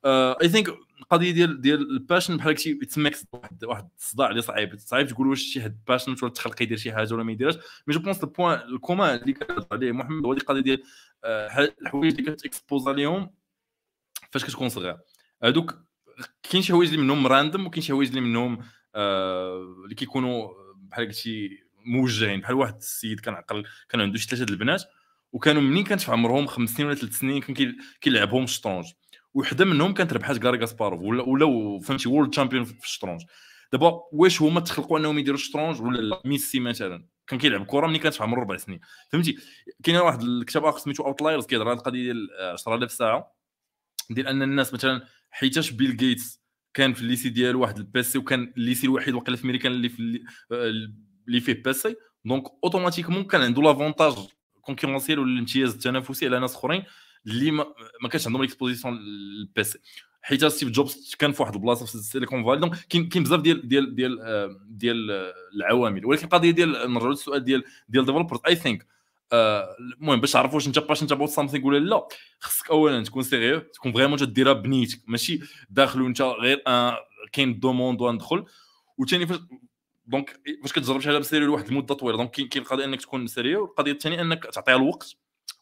I 0.06 0.48
think 0.48 0.68
القضية 1.00 1.30
ديال 1.30 1.60
ديال 1.60 1.90
ال 1.90 1.96
passion 1.96 2.36
بحال 2.36 2.52
هكشي 2.52 2.74
تميكس 2.74 3.26
واحد 3.32 3.64
واحد 3.64 3.88
الصداع 3.98 4.30
اللي 4.30 4.42
صعيب. 4.42 4.78
صعيب 4.78 5.06
تقول 5.06 5.26
واش 5.26 5.40
شي 5.42 5.62
حد 5.62 5.78
passion 5.88 6.16
ولا 6.22 6.32
تخلق 6.32 6.62
يدير 6.62 6.76
شي 6.78 6.92
حاجة 6.92 7.14
ولا 7.14 7.22
ما 7.22 7.32
يديرهاش. 7.32 7.54
mais 7.86 7.94
je 7.94 8.00
pense 8.00 8.24
ال 8.24 8.30
point 8.30 8.58
ال 8.58 8.66
commun 8.66 9.14
اللي 9.14 9.32
كان 9.32 9.64
عليه 9.72 9.92
محمد 9.92 10.24
هو 10.24 10.32
القضية 10.32 10.60
ديال 10.60 10.82
الحوايج 11.82 12.18
اللي 12.18 12.32
كت 12.32 12.46
expose 12.46 12.88
عليهم 12.88 13.30
فاش 14.30 14.44
كتكون 14.44 14.68
صغير 14.68 14.96
هذوك 15.42 15.78
كاين 16.42 16.62
شي 16.62 16.72
حوايج 16.72 16.90
اللي 16.90 17.02
منهم 17.02 17.26
random 17.26 17.66
وكاين 17.66 17.82
شي 17.82 17.92
حوايج 17.92 18.08
اللي 18.08 18.20
منهم 18.20 18.58
آه 18.94 19.74
اللي 19.84 19.94
كيكونوا 19.94 20.48
بحال 20.76 21.06
قلتي 21.06 21.64
موجهين. 21.86 22.40
بحال 22.40 22.54
واحد 22.54 22.76
السيد 22.76 23.20
كان 23.20 23.34
عقل 23.34 23.64
كان 23.88 24.00
عنده 24.00 24.18
شي 24.18 24.28
ثلاثة 24.28 24.52
البنات 24.52 24.82
وكانوا 25.32 25.62
منين 25.62 25.84
كانت 25.84 26.00
في 26.00 26.12
عمرهم 26.12 26.46
خمس 26.46 26.70
سنين 26.70 26.86
ولا 26.86 26.96
ثلاث 26.96 27.18
سنين 27.18 27.40
كان 27.40 27.76
كيلعبهم 28.00 28.44
الشطرنج 28.44 28.84
وحده 29.34 29.64
منهم 29.64 29.94
كانت 29.94 30.12
ربحات 30.12 30.44
غاري 30.44 30.58
كاسباروف 30.58 31.00
ولا 31.00 31.22
ولا 31.22 31.80
فهمتي 31.80 32.08
world 32.08 32.30
champion 32.30 32.64
في 32.64 32.84
الشطرنج. 32.84 33.22
دابا 33.72 34.00
واش 34.12 34.42
هما 34.42 34.60
تخلقوا 34.60 34.98
انهم 34.98 35.18
يديروا 35.18 35.38
الشطرنج؟ 35.38 35.82
ولا 35.82 36.00
لا؟ 36.00 36.22
ميسي 36.24 36.60
مثلا. 36.60 37.06
كان 37.26 37.38
كيلعب 37.38 37.66
كرة 37.66 37.86
ملي 37.86 37.98
كانت 37.98 38.14
في 38.14 38.22
عمره 38.22 38.40
ربع 38.40 38.56
سنين. 38.56 38.80
فهمتي؟ 39.12 39.36
كاين 39.82 39.96
واحد 39.96 40.22
الكتاب 40.22 40.64
آخر 40.64 40.78
سميتو 40.78 41.04
Outliers 41.04 41.46
كيهضر 41.46 41.68
على 41.68 41.78
القضية 41.78 42.02
ديال 42.02 42.28
10000 42.52 42.92
ساعة. 42.92 43.34
ديال 44.10 44.26
أن 44.26 44.42
الناس 44.42 44.74
مثلا 44.74 45.04
حيتاش 45.30 45.70
بيل 45.70 45.96
جيتس 45.96 46.40
كان 46.74 46.92
في 46.92 47.02
ال 47.02 47.07
lycée 47.07 47.28
ديالو 47.28 47.60
واحد 47.60 47.78
ال 47.78 47.91
PC 47.91 48.18
وكان 48.18 48.52
ال 48.56 48.61
lycée 48.61 48.86
الوحيد 48.86 49.14
وقيلا 49.14 49.36
في 49.36 49.44
امريكان 49.44 49.72
اللي 49.72 49.88
في 49.88 50.20
اللي 51.28 51.40
فيه 51.40 51.62
PC 51.62 51.96
donc 52.24 52.44
automatiquement 52.64 53.24
كان 53.24 53.42
عنده 53.42 53.62
l'avantage 53.62 54.14
concurrentiel 54.60 55.18
ولا 55.18 55.32
الامتياز 55.32 55.74
التنافسي 55.74 56.26
على 56.26 56.40
ناس 56.40 56.54
أخرين. 56.54 56.84
اللي 57.26 57.50
ما, 57.50 57.66
ما 58.02 58.08
كانش 58.08 58.26
عندهم 58.26 58.42
exposition 58.42 58.98
لل 58.98 59.38
PC 59.38 59.78
حيت 60.22 60.44
ستيف 60.44 60.68
جوبز 60.68 61.14
كان 61.18 61.32
في 61.32 61.42
واحد 61.42 61.54
البلاصة 61.54 61.86
في 61.86 61.94
السيليكون 61.94 62.44
فالي 62.44 62.60
donc 62.60 62.74
كاين 62.88 63.24
بزاف 63.24 63.40
ديال 63.40 63.68
ديال 63.68 63.94
ديال 63.94 64.18
ديال 64.68 65.32
العوامل. 65.56 66.06
ولكن 66.06 66.24
القضية 66.24 66.50
ديال 66.50 66.92
نرجعوا 66.92 67.10
للسؤال 67.10 67.44
ديال 67.44 67.64
ديال 67.88 68.04
developers 68.04 68.40
I 68.46 68.56
think 68.56 68.86
المهم 69.32 70.20
باش 70.20 70.32
تعرف 70.32 70.54
واش 70.54 70.66
انت 70.66 70.78
passionate 70.78 71.12
about 71.12 71.28
something 71.28 71.66
ولا 71.66 71.78
لا 71.78 72.08
خصك 72.40 72.70
اولا 72.70 73.04
تكون 73.04 73.22
sérieux 73.22 73.58
تكون 73.58 73.92
vraiment 73.92 74.18
تديرها 74.18 74.52
بنيتك. 74.52 75.00
ماشي 75.06 75.40
داخل 75.70 76.02
وانت 76.02 76.22
غير 76.22 76.62
كاين 77.32 77.60
demande 77.60 78.00
وندخل 78.00 78.44
وثاني 78.98 79.26
فاش 79.26 79.38
donc 80.06 80.40
فاش 80.62 80.72
كتجرب 80.72 81.00
شي 81.00 81.08
حاجة 81.08 81.18
ب 81.18 81.22
sérieux 81.22 81.46
لواحد 81.46 81.68
المدة 81.68 81.94
طويلة. 81.94 82.16
donc 82.16 82.30
كاين 82.30 82.62
القضية 82.62 82.84
أنك 82.84 83.00
تكون 83.00 83.26
sérieux 83.26 83.64
القضية 83.64 83.92
الثانية 83.92 84.20
أنك 84.20 84.44
تعطيها 84.44 84.76
الوقت. 84.76 85.16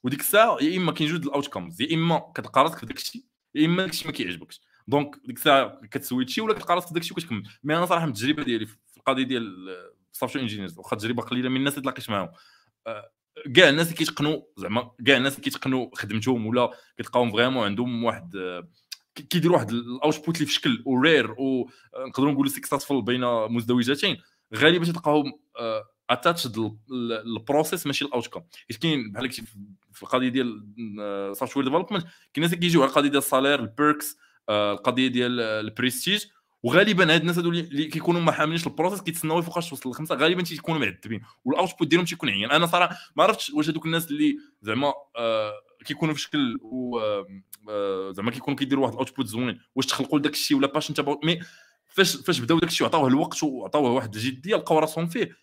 وديك 0.04 0.20
الساعة 0.20 0.58
يا 0.60 0.76
إما 0.76 0.92
كاين 0.92 1.10
جوج 1.10 1.26
ال 1.26 1.46
outcomes 1.46 1.82
يا 1.82 1.94
إما 1.94 2.32
كتلقى 2.34 2.62
راسك 2.62 2.78
في 2.78 2.86
داك 2.86 2.96
الشيء 2.96 3.24
يا 3.54 3.66
إما 3.66 3.82
داك 3.82 3.92
الشيء 3.92 4.06
ما 4.06 4.12
كيعجبكش. 4.12 4.60
donc 4.88 5.16
ديك 5.24 5.36
الساعة 5.36 5.80
كت 5.90 6.01
switch 6.01 6.35
ي 6.35 6.40
ولا 6.40 6.54
كتلقى 6.54 6.74
راسك 6.74 6.88
في 6.88 6.94
داك 6.94 7.02
الشيء 7.02 7.16
وكتكمل. 7.18 7.42
mais 7.64 7.76
أنا 7.76 7.86
صراحة 7.86 8.06
من 8.06 8.12
التجربة 8.12 8.42
ديالي 8.42 8.66
في 8.66 8.76
القضية 8.96 9.22
ديال 9.22 9.76
سوفتوير 10.12 10.42
انجينيرز 10.42 10.78
واخا 10.78 10.96
تجربة 10.96 11.22
قليلة 11.22 11.48
من 11.48 11.56
الناس 11.56 11.72
اللي 11.72 11.82
تلاقيت 11.82 12.10
معاهم. 12.10 12.28
كاع 13.56 13.68
الناس 13.68 13.86
اللي 13.86 13.98
كيتقنوا 13.98 14.40
زعما 14.56 14.90
كاع 15.06 15.16
الناس 15.16 15.32
اللي 15.32 15.44
كيتقنوا 15.44 15.88
خدمتهم 15.94 16.46
ولا 16.46 16.70
كتلقاهم 16.98 17.32
فريمون 17.32 17.64
عندهم 17.64 18.04
واحد 18.04 18.32
كيديروا 19.14 19.56
واحد 19.56 19.70
الاوتبوت 19.70 20.36
اللي 20.36 20.46
في 20.46 20.52
شكل 20.52 20.82
ورير 20.86 21.34
ونقدروا 21.38 22.32
نقولوا 22.32 22.50
سكسسفول 22.50 23.02
بين 23.02 23.20
مزدوجتين 23.24 24.16
غالبا 24.54 24.84
تلقاهم 24.84 25.32
اتاتش 26.12 26.48
البروسيس 27.26 27.86
ماشي 27.86 28.04
الاوت 28.04 28.26
كوم 28.26 28.42
حيت 28.70 28.82
كاين 28.82 29.12
بحال 29.12 29.32
في 29.92 30.02
القضية 30.02 30.28
ديال 30.28 30.62
سوفتوير 31.36 31.64
ديفلوبمنت 31.64 32.02
كاين 32.02 32.10
الناس 32.36 32.52
اللي 32.52 32.60
كيجيو 32.60 32.82
على 32.82 32.90
القضية 32.90 33.08
ديال 33.08 33.18
السالير 33.18 33.60
البيركس 33.60 34.16
القضية 34.50 35.08
ديال 35.08 35.40
البريستيج 35.40 36.24
وغالبا 36.62 37.14
هاد 37.14 37.20
الناس 37.20 37.38
هادو 37.38 37.50
اللي 37.50 37.84
كيكونوا 37.86 38.20
ما 38.20 38.32
حاملينش 38.32 38.66
البروسيس 38.66 39.00
كيتسناو 39.00 39.42
فوقاش 39.42 39.70
توصل 39.70 39.90
لخمسة 39.90 40.14
غالبا 40.14 40.42
تيكونوا 40.42 40.80
معذبين. 40.80 41.20
والاوتبوت 41.44 41.88
ديالهم 41.88 42.06
تيكون 42.06 42.28
عيان. 42.30 42.50
أنا 42.50 42.66
صراحة 42.66 42.96
ما 43.16 43.22
عرفتش 43.22 43.50
واش 43.50 43.68
هادوك 43.68 43.86
الناس 43.86 44.10
اللي 44.10 44.36
زعما 44.62 44.92
آه 45.16 45.52
كيكونوا 45.84 46.14
في 46.14 46.20
شكل 46.20 46.58
و 46.62 46.98
آه 47.70 48.12
زعما 48.12 48.30
كيكونوا 48.30 48.58
كيديروا 48.58 48.82
واحد 48.82 48.92
الاوتبوت 48.92 49.26
زوين. 49.26 49.60
واش 49.74 49.86
تخلقوا 49.86 50.18
لذاك 50.18 50.32
الشيء 50.32 50.56
ولا 50.56 50.66
باش 50.66 50.90
انت 50.90 51.00
مي 51.24 51.40
فاش 51.86 52.16
فاش 52.16 52.38
بداو 52.38 52.58
داك 52.58 52.70
الشيء 52.70 52.84
وعطاوه 52.84 53.08
الوقت 53.08 53.42
وعطاوه 53.42 53.90
واحد 53.90 54.14
الجدية 54.14 54.56
لقاو 54.56 54.78
راسهم 54.78 55.06
فيه. 55.06 55.22
آه 55.22 55.36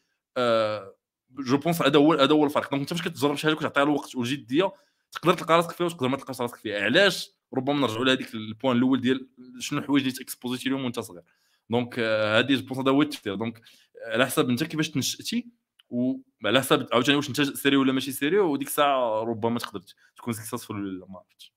جو 1.40 1.58
بونس 1.58 1.82
هذا 1.82 2.00
هو 2.00 2.14
هذا 2.14 2.34
هو 2.34 2.46
الفرق. 2.46 2.72
دونك 2.72 2.82
انت 2.82 2.90
فاش 2.90 3.08
كتجرب 3.08 3.36
شي 3.36 3.48
حاجة 3.48 3.56
كتعطيها 3.56 3.84
الوقت 3.84 4.16
والجديه 4.16 4.74
تقدر 5.12 5.34
تلقى 5.34 5.56
راسك 5.58 5.72
فيها 5.72 5.88
وتقدر 5.88 6.08
ما 6.08 6.18
تلقاش 6.18 6.42
راسك 6.42 6.56
فيها. 6.56 6.84
علاش 6.84 7.32
ربما 7.54 7.80
نرجعوا 7.80 8.06
لهذيك 8.06 8.34
البوان 8.34 8.78
الأول 8.78 9.02
ديال 9.02 9.30
شنو 9.60 9.80
الحوايج 9.80 10.04
اللي 10.04 10.18
تاكسبوزيتي 10.18 10.70
لهم 10.70 10.84
وانت 10.84 11.00
صغير. 11.00 11.24
دونك 11.70 12.00
هذه 12.00 12.56
جو 12.56 12.66
بونس 12.66 12.80
هذا 12.80 12.92
هو 12.92 13.02
التفكير. 13.02 13.36
دونك 13.36 13.62
على 14.08 14.26
حسب 14.26 14.50
انت 14.50 14.64
كيفاش 14.64 14.90
تنشأتي 14.90 15.48
وعلى 15.90 16.60
حسب 16.60 16.88
عاوتاني 16.94 17.16
واش 17.18 17.30
انت 17.30 17.42
سيري 17.42 17.76
ولا 17.76 17.94
ماشي 17.94 18.12
سيري 18.12 18.40
وديك 18.40 18.68
الساعة 18.68 19.24
ربما 19.24 19.60
تقدر 19.60 19.82
تكون 20.18 20.34
سكسسفول 20.34 20.86
ولا 20.86 21.06
ما 21.06 21.18
عرفتش. 21.18 21.54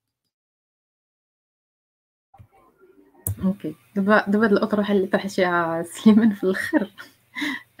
أوكي. 3.43 3.75
دابا 3.95 4.25
دابا 4.27 4.47
الأطروحة 4.47 4.93
اللي 4.93 5.07
طرحتيها 5.07 5.83
سليمان 5.83 6.33
في 6.33 6.43
الأخر. 6.43 6.91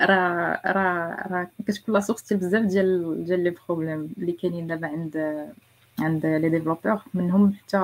راه 0.05 0.61
راه 0.65 1.27
راه 1.31 1.47
كتكون 1.67 1.95
لا 1.95 1.99
سورس 1.99 2.33
بزاف 2.33 2.63
ديال 2.65 3.23
ديال 3.25 3.43
لي 3.43 3.55
بروبليم 3.67 4.13
اللي 4.17 4.31
كاينين 4.31 4.67
دابا 4.67 4.87
عند 4.87 5.45
عند 5.99 6.25
لي 6.25 6.49
ديفلوبور 6.49 7.01
منهم 7.13 7.53
حتى 7.53 7.77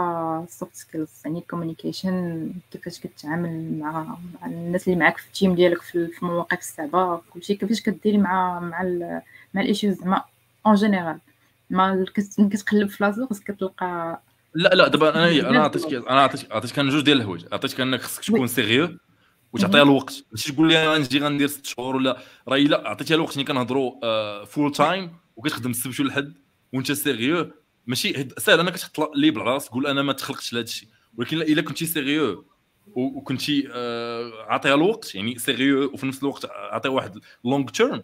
السوفت 0.47 0.75
سكيلز 0.75 1.09
يعني 1.25 1.41
كومونيكيشن 1.49 2.51
كيفاش 2.71 2.99
كتعامل 2.99 3.79
مع 3.79 4.17
مع 4.41 4.47
الناس 4.47 4.87
اللي 4.87 4.99
معاك 4.99 5.17
في 5.17 5.27
التيم 5.27 5.55
ديالك 5.55 5.81
في 5.81 6.09
المواقف 6.23 6.59
الصعبة 6.59 7.21
كلشي 7.29 7.55
كيفاش 7.55 7.81
كديري 7.81 8.17
مع 8.17 8.59
مع 8.59 8.81
ال 8.81 9.21
مع 9.53 9.61
الايشوز 9.61 9.93
زعما 9.93 10.23
اون 10.65 10.75
جينيرال 10.75 11.19
ما 11.69 12.05
كتقلب 12.49 12.89
في 12.89 13.03
لازورس 13.03 13.39
كتلقى 13.39 14.19
لا 14.53 14.69
لا 14.69 14.87
دابا 14.87 15.09
أنا 15.09 15.49
أنا 15.49 15.59
عطيتك 15.59 15.93
أنا 15.93 16.21
عطيتك 16.21 16.51
عطيتك 16.51 16.79
جوج 16.79 17.03
ديال 17.03 17.17
الحوايج. 17.17 17.45
عطيتك 17.51 17.81
انك 17.81 18.01
خصك 18.01 18.23
تكون 18.23 18.47
سيريو 18.47 18.97
وتعطيها 19.53 19.81
الوقت. 19.81 20.23
ماشي 20.31 20.51
تقول 20.51 20.67
لي 20.67 20.87
غنجي 20.87 21.19
غندير 21.19 21.47
ست 21.47 21.65
شهور 21.65 21.95
ولا 21.95 22.17
راهي 22.47 22.63
لا 22.63 22.89
عطيتيها 22.89 23.15
الوقت 23.15 23.37
ملي 23.37 23.45
كنهضروا 23.45 24.45
فول 24.45 24.71
تايم 24.71 25.13
وكتخدم 25.35 25.69
السبت 25.69 25.99
والحد 25.99 26.33
وانت 26.73 26.91
سيريو 26.91 27.51
ماشي 27.87 28.27
سهل 28.37 28.59
انك 28.59 28.77
تحط 28.77 29.11
ليبل 29.15 29.41
على 29.41 29.51
راسك 29.53 29.69
تقول 29.69 29.87
أنا 29.87 30.01
ما 30.01 30.13
تخلقتش 30.13 30.53
لهذا 30.53 30.65
الشيء. 30.65 30.89
ولكن 31.17 31.41
إلا 31.41 31.61
كنتي 31.61 31.85
سيريو 31.85 32.45
وكنتي 32.95 33.69
آه 33.73 34.31
عطيها 34.47 34.73
الوقت 34.75 35.15
يعني 35.15 35.37
سيريو 35.37 35.91
وفي 35.93 36.07
نفس 36.07 36.23
الوقت 36.23 36.45
عطيها 36.45 36.91
واحد 36.91 37.19
لونغ 37.45 37.65
تيرم 37.65 38.03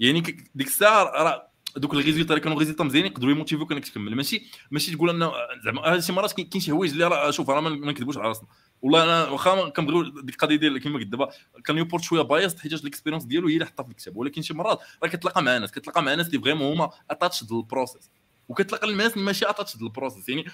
يعني 0.00 0.20
ديك 0.54 0.66
الساعة 0.66 1.04
راه 1.04 1.50
دوك 1.76 1.94
الريزولتا 1.94 2.34
اللي 2.34 2.40
كانوا 2.40 2.58
ريزولتا 2.58 2.84
مزيانين 2.84 3.12
يقدروا 3.12 3.32
يموتيفوك 3.32 3.72
انك 3.72 3.88
تكمل 3.88 4.16
ماشي 4.16 4.42
ماشي 4.70 4.96
تقول 4.96 5.10
ان 5.10 5.30
زعما 5.64 5.82
هذه 5.82 6.00
شي 6.00 6.12
مرات 6.12 6.32
كاين 6.32 6.60
شي 6.62 6.70
حوايج 6.72 6.92
اللي 6.92 7.06
راه 7.06 7.30
شوف 7.30 7.50
راه 7.50 7.60
ما 7.60 7.70
نكذبوش 7.70 8.16
على 8.18 8.28
راسنا. 8.28 8.48
والله 8.82 9.04
أنا 9.04 9.28
واخا 9.28 9.68
كنبغيو 9.68 10.02
ديك 10.02 10.34
القضية 10.34 10.56
ديال 10.56 10.78
كما 10.82 10.94
قلت 10.94 11.06
دابا 11.06 11.30
كان 11.64 11.78
يوبورت 11.78 12.02
شوية 12.02 12.22
بايست 12.22 12.60
حيت 12.60 12.72
الاكسبيرونس 12.72 13.24
ديالو 13.24 13.48
هي 13.48 13.54
اللي 13.54 13.66
حطها 13.66 13.84
في 13.84 13.90
الكتاب. 13.90 14.16
ولكن 14.16 14.42
شي 14.42 14.54
مرات 14.54 14.80
راه 15.02 15.08
كتلاقى 15.08 15.42
مع 15.42 15.58
ناس 15.58 15.72
كتلاقى 15.72 16.02
مع 16.02 16.14
ناس 16.14 16.26
اللي 16.26 16.40
فريمون 16.40 16.72
هما 16.72 16.90
اتاتش 17.10 17.42
البروسيس 17.42 18.10
وكتلاقى 18.48 18.90
الناس 18.90 19.12
اللي 19.12 19.24
ماشي 19.24 19.50
اتاتش 19.50 19.74
البروسيس 19.74 20.28
يعني 20.28 20.44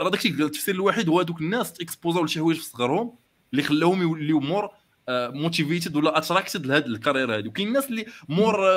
راه 0.00 0.10
داكشي 0.10 0.28
التفسير 0.28 0.74
الوحيد 0.74 1.08
هو 1.08 1.20
هذوك 1.20 1.40
الناس 1.40 1.72
تاكسبوزاو 1.72 2.24
لشي 2.24 2.40
حوايج 2.40 2.58
في 2.58 2.64
صغرهم 2.64 3.14
اللي 3.52 3.62
خلاوهم 3.62 4.02
يوليو 4.02 4.40
مور 4.40 4.70
موتيفيتد 5.10 5.96
ولا 5.96 6.18
اتراكتد 6.18 6.66
لهاد 6.66 6.86
الكارير 6.86 7.36
هادي. 7.36 7.48
وكاين 7.48 7.68
الناس 7.68 7.86
اللي 7.86 8.06
مور 8.28 8.68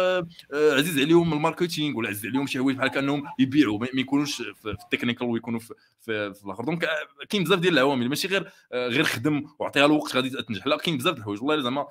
عزيز 0.54 1.00
عليهم 1.00 1.34
الماركتينغ 1.34 1.98
ولا 1.98 2.10
عزيز 2.10 2.26
عليهم 2.26 2.48
شي 2.48 2.60
حوايج 2.60 2.78
بحال 2.78 2.89
كأنهم 2.89 3.24
يبيعوا 3.39 3.80
ما 3.80 3.88
يكونوش 3.94 4.41
في 4.41 4.70
التكنيكال 4.70 5.28
ويكونوا 5.28 5.60
في, 5.60 5.74
في, 6.02 6.34
في 6.34 6.46
الآخر. 6.46 6.63
دونك 6.65 6.88
كاين 7.30 7.44
بزاف 7.44 7.60
ديال 7.60 7.74
العوامل 7.74 8.10
ماشي 8.10 8.28
غير 8.28 8.52
غير 8.74 9.04
خدم 9.04 9.44
وعطيها 9.60 9.86
الوقت 9.86 10.15
غادي 10.15 10.30
تنجح. 10.30 10.67
لا 10.67 10.78
كاين 10.78 10.98
بزاف 10.98 11.17
الحوايج. 11.17 11.44
والله 11.44 11.63
زعما 11.63 11.86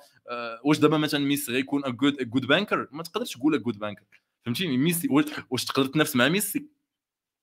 واش 0.63 0.79
دابا 0.79 0.97
مثلا 0.97 1.25
ميسي 1.25 1.51
غيكون 1.51 1.81
جود 1.81 2.29
جود 2.29 2.45
بانكر 2.45 2.87
ما 2.91 3.03
تقدرش 3.03 3.37
تقول 3.37 3.63
جود 3.63 3.79
بانكر 3.79 4.03
فهمتيني؟ 4.45 4.77
ميسي 4.77 5.07
واش 5.49 5.65
تقدر 5.65 5.85
تنافس 5.85 6.15
مع 6.15 6.27
ميسي؟ 6.27 6.65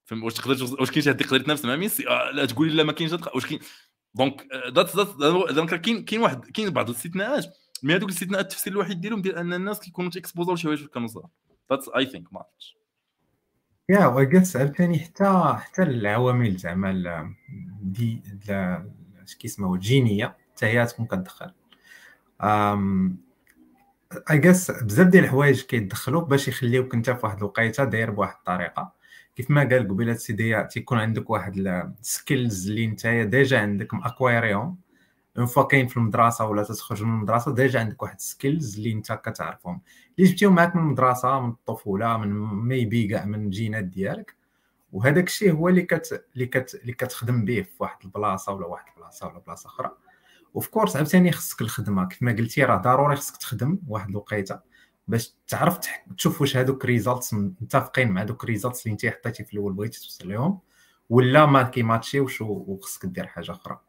فهم 0.04 0.24
واش 0.24 0.34
تقدر 0.34 0.80
واش 0.80 0.90
كاين 0.90 1.02
شي 1.02 1.11
حد 1.11 1.20
يقدر 1.20 1.37
يتنافس 1.37 1.64
مع 1.64 1.76
ميسي؟ 1.76 2.08
آه 2.08 2.30
لا 2.30 2.46
تقولي 2.46 2.74
لا 2.74 2.82
ما 2.82 2.92
كاينش 2.92 3.12
واش 3.34 3.46
كاين؟ 3.46 3.61
دونك 4.14 4.47
ذات 4.75 4.97
ذات 5.53 5.75
كاين 5.75 6.05
كاين 6.05 6.21
واحد 6.21 6.44
كاين 6.44 6.71
بعض 6.71 6.88
الاستثناءات 6.90 7.47
مي 7.83 7.94
هذوك 7.94 8.09
الاستثناءات 8.09 8.44
التفسير 8.44 8.73
الوحيد 8.73 9.01
ديالهم 9.01 9.23
ديال 9.23 9.37
أن 9.37 9.53
الناس 9.53 9.81
كيكونوا 9.81 10.11
تيكسبوزو 10.11 10.53
لشي 10.53 10.62
حوايج 10.62 10.79
في 10.79 10.85
الكنوزه 10.85 11.23
ذاتس 11.71 11.88
اي 11.88 12.07
ثينك 12.07 12.33
ما 12.33 12.38
عرفتش 12.38 12.79
يا 13.88 14.07
وقالت 14.07 14.57
عاوتاني 14.57 14.99
حتى 14.99 15.55
حتى 15.59 15.83
العوامل 15.83 16.57
زعما 16.57 17.35
دي 17.83 18.23
كيسموها 19.38 19.75
الجينية 19.75 20.37
حتى 20.53 20.66
هي 20.66 20.87
تكون 20.87 21.07
كتدخل. 21.07 21.53
اي 24.31 24.38
جاس 24.38 24.71
بزاف 24.71 25.07
ديال 25.07 25.25
الحوايج 25.25 25.62
كيدخلوك 25.62 26.29
باش 26.29 26.49
يخليوك 26.49 26.94
أنت 26.94 27.11
في 27.11 27.27
واحد 27.27 27.37
الوقيتة 27.37 27.85
داير 27.85 28.11
بواحد 28.11 28.35
الطريقة. 28.38 28.92
كيف 29.38 29.51
ما 29.51 29.61
قال 29.61 29.88
قبيلة 29.88 30.14
سيدي 30.14 30.64
تيكون 30.64 30.98
عندك 30.98 31.31
واحد 31.31 31.59
السكيلز 32.01 32.68
اللي 32.68 32.85
انت 32.85 33.07
ديجا 33.07 33.61
عندك 33.61 33.94
ماكوايريهم 33.94 34.79
اون 35.38 35.46
فوا 35.46 35.62
كاين 35.62 35.87
في 35.87 35.96
المدرسة 35.96 36.46
ولا 36.46 36.62
تخرج 36.62 37.03
من 37.03 37.11
المدرسة 37.11 37.55
ديجا 37.55 37.81
عندك 37.81 38.03
واحد 38.03 38.16
السكيلز 38.16 38.77
اللي 38.77 38.92
انت 38.92 39.12
كتعرفهم. 39.12 39.81
اللي 40.18 40.31
جبتيهم 40.31 40.55
معاك 40.55 40.77
من 40.77 40.83
المدرسة 40.83 41.40
من 41.40 41.48
الطفولة 41.51 42.16
من 42.16 42.33
ميبي 42.68 43.07
كاع 43.07 43.24
من 43.24 43.44
الجينات 43.44 43.85
ديالك 43.85 44.35
وهذاك 44.92 45.27
الشيء 45.27 45.53
هو 45.53 45.68
اللي 45.68 45.83
كت 45.83 46.24
اللي 46.35 46.46
كت 46.46 46.81
اللي 46.83 46.92
كتخدم 46.92 47.44
به 47.44 47.62
في 47.62 47.70
واحد 47.79 47.98
البلاصة 48.05 48.53
ولا 48.53 48.66
واحد 48.66 48.92
البلاصة 48.96 49.27
ولا 49.29 49.38
بلاصة 49.38 49.66
أخرى. 49.66 49.90
اوف 50.57 50.68
كورس 50.68 50.96
عاوتاني 50.96 51.33
خصك 51.33 51.61
الخدمة. 51.61 52.09
كيف 52.09 52.22
ما 52.22 52.33
قلتي 52.33 52.64
راه 52.64 52.77
ضروري 52.77 53.16
خصك 53.16 53.37
تخدم 53.37 53.79
واحد 53.88 54.09
الوقيتة. 54.09 54.61
باش 55.09 55.35
تعرف 55.49 55.79
تشوف 56.16 56.40
واش 56.40 56.57
هذوك 56.57 56.85
ريزالتس 56.85 57.35
متفقين 57.35 58.09
مع 58.09 58.23
دوك 58.23 58.44
ريزالتس 58.44 58.87
اللي 58.87 58.92
انت 58.92 59.07
حطيتي 59.07 59.44
في 59.44 59.53
الأول 59.53 59.73
بغيتي 59.73 60.01
توصل 60.01 60.29
لهم 60.29 60.61
ولا 61.11 61.47
ما 61.47 61.62
كيماتشيوش 61.62 62.40
وخصك 62.40 63.07
دير 63.07 63.27
حاجة 63.27 63.51
أخرى. 63.53 63.81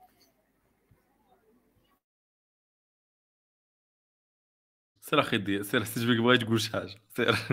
سير 5.01 5.19
أخي 5.19 5.37
دي 5.37 5.63
سير 5.63 5.81
استجبك 5.81 6.21
بغيت 6.21 6.41
تقول 6.41 6.61
شي 6.61 6.71
حاجة. 6.71 6.95
سير. 7.15 7.35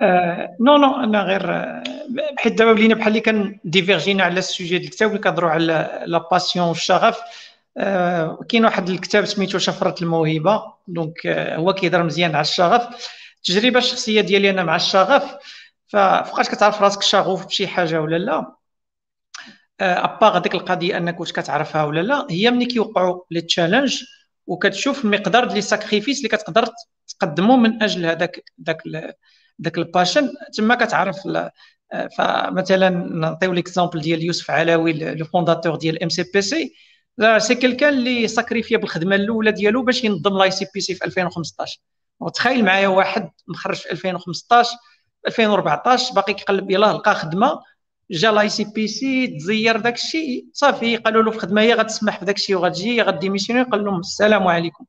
آه 0.00 0.56
نو 0.60 0.76
نو 0.76 0.96
أنا 1.04 1.22
غير 1.22 1.50
آه، 1.50 1.82
حيت 2.38 2.52
دابا 2.52 2.70
ولينا 2.70 2.94
بحال 2.94 3.08
اللي 3.08 3.20
كان 3.20 3.58
ديفيرجينا 3.64 4.24
على 4.24 4.38
السوجي 4.38 4.70
ديال 4.70 4.82
الكتاب 4.82 5.08
اللي 5.10 5.20
كنهضروا 5.20 5.50
على 5.50 6.02
لا 6.06 6.28
باسيون 6.30 6.68
والشغف 6.68 7.18
كاين 8.48 8.64
واحد 8.64 8.88
الكتاب 8.90 9.24
سميتو 9.24 9.58
شفرة 9.58 9.94
الموهبة. 10.02 10.62
دونك 10.88 11.26
آه 11.26 11.56
هو 11.56 11.72
كيهضر 11.72 12.02
مزيان 12.02 12.34
على 12.34 12.40
الشغف. 12.40 13.12
التجربة 13.36 13.78
الشخصية 13.78 14.20
ديالي 14.20 14.50
أنا 14.50 14.62
مع 14.64 14.76
الشغف 14.76 15.36
ففوقاش 15.86 16.48
كتعرف 16.48 16.82
راسك 16.82 17.02
شغوف 17.02 17.46
بشي 17.46 17.66
حاجة 17.68 18.00
ولا 18.00 18.16
لا. 18.16 18.54
اباغ 19.80 20.38
هذيك 20.38 20.54
القضية 20.54 20.96
أنك 20.96 21.20
واش 21.20 21.32
كتعرفها 21.32 21.84
ولا 21.84 22.00
لا 22.00 22.26
هي 22.30 22.50
ملي 22.50 22.66
كيوقعوا 22.66 23.22
لي 23.30 23.40
تشالنج 23.40 24.04
وكتشوف 24.46 25.04
المقدار 25.04 25.44
ديال 25.44 25.62
ساكريفيس 25.62 26.18
اللي 26.18 26.28
كتقدر 26.28 26.68
تقدمه 27.08 27.56
من 27.56 27.82
أجل 27.82 28.06
هذاك 28.06 28.44
داك 28.58 28.82
داك 29.58 29.78
الباشن 29.78 30.28
تما 30.56 30.74
كتعرف 30.74 31.16
فمثلا 32.18 32.88
نعطيو 32.90 33.52
ليكزامبل 33.52 34.00
ديال 34.00 34.22
يوسف 34.22 34.50
علاوي 34.50 34.92
لو 34.92 35.24
فونداتور 35.24 35.76
ديال 35.76 36.02
ام 36.02 36.08
سي 36.08 36.24
بي 36.34 36.42
سي 36.42 36.74
سي 37.38 37.54
كيلكان 37.54 37.94
اللي 37.94 38.28
ساكريفيا 38.28 38.78
بالخدمة 38.78 39.16
الأولى 39.16 39.52
ديالو 39.52 39.82
باش 39.82 40.04
ينظم 40.04 40.38
لاي 40.38 40.50
سي 40.50 40.66
بي 40.74 40.80
سي 40.80 40.94
في 40.94 41.04
2015 41.04 41.80
وتخيل 42.20 42.64
معايا 42.64 42.88
واحد 42.88 43.30
مخرج 43.48 43.76
في 43.76 43.90
2015 43.92 44.70
2014 45.26 46.14
باقي 46.14 46.34
كيقلب 46.34 46.70
يلاه 46.70 46.92
لقى 46.92 47.14
خدمة 47.14 47.60
جا 48.10 48.30
لاي 48.30 48.48
سي 48.48 48.64
بي 48.74 48.88
سي 48.88 49.26
تزير 49.26 49.76
داك 49.76 49.94
الشيء 49.94 50.46
صافي 50.52 50.96
قالوا 50.96 51.22
له 51.22 51.30
في 51.30 51.38
خدمة 51.38 51.60
هي 51.62 51.74
غتسمح 51.74 52.22
بداك 52.22 52.36
الشيء 52.36 52.56
وغتجي 52.56 53.02
غديميسيوني. 53.02 53.62
قال 53.62 53.84
لهم 53.84 54.00
السلام 54.00 54.48
عليكم. 54.48 54.84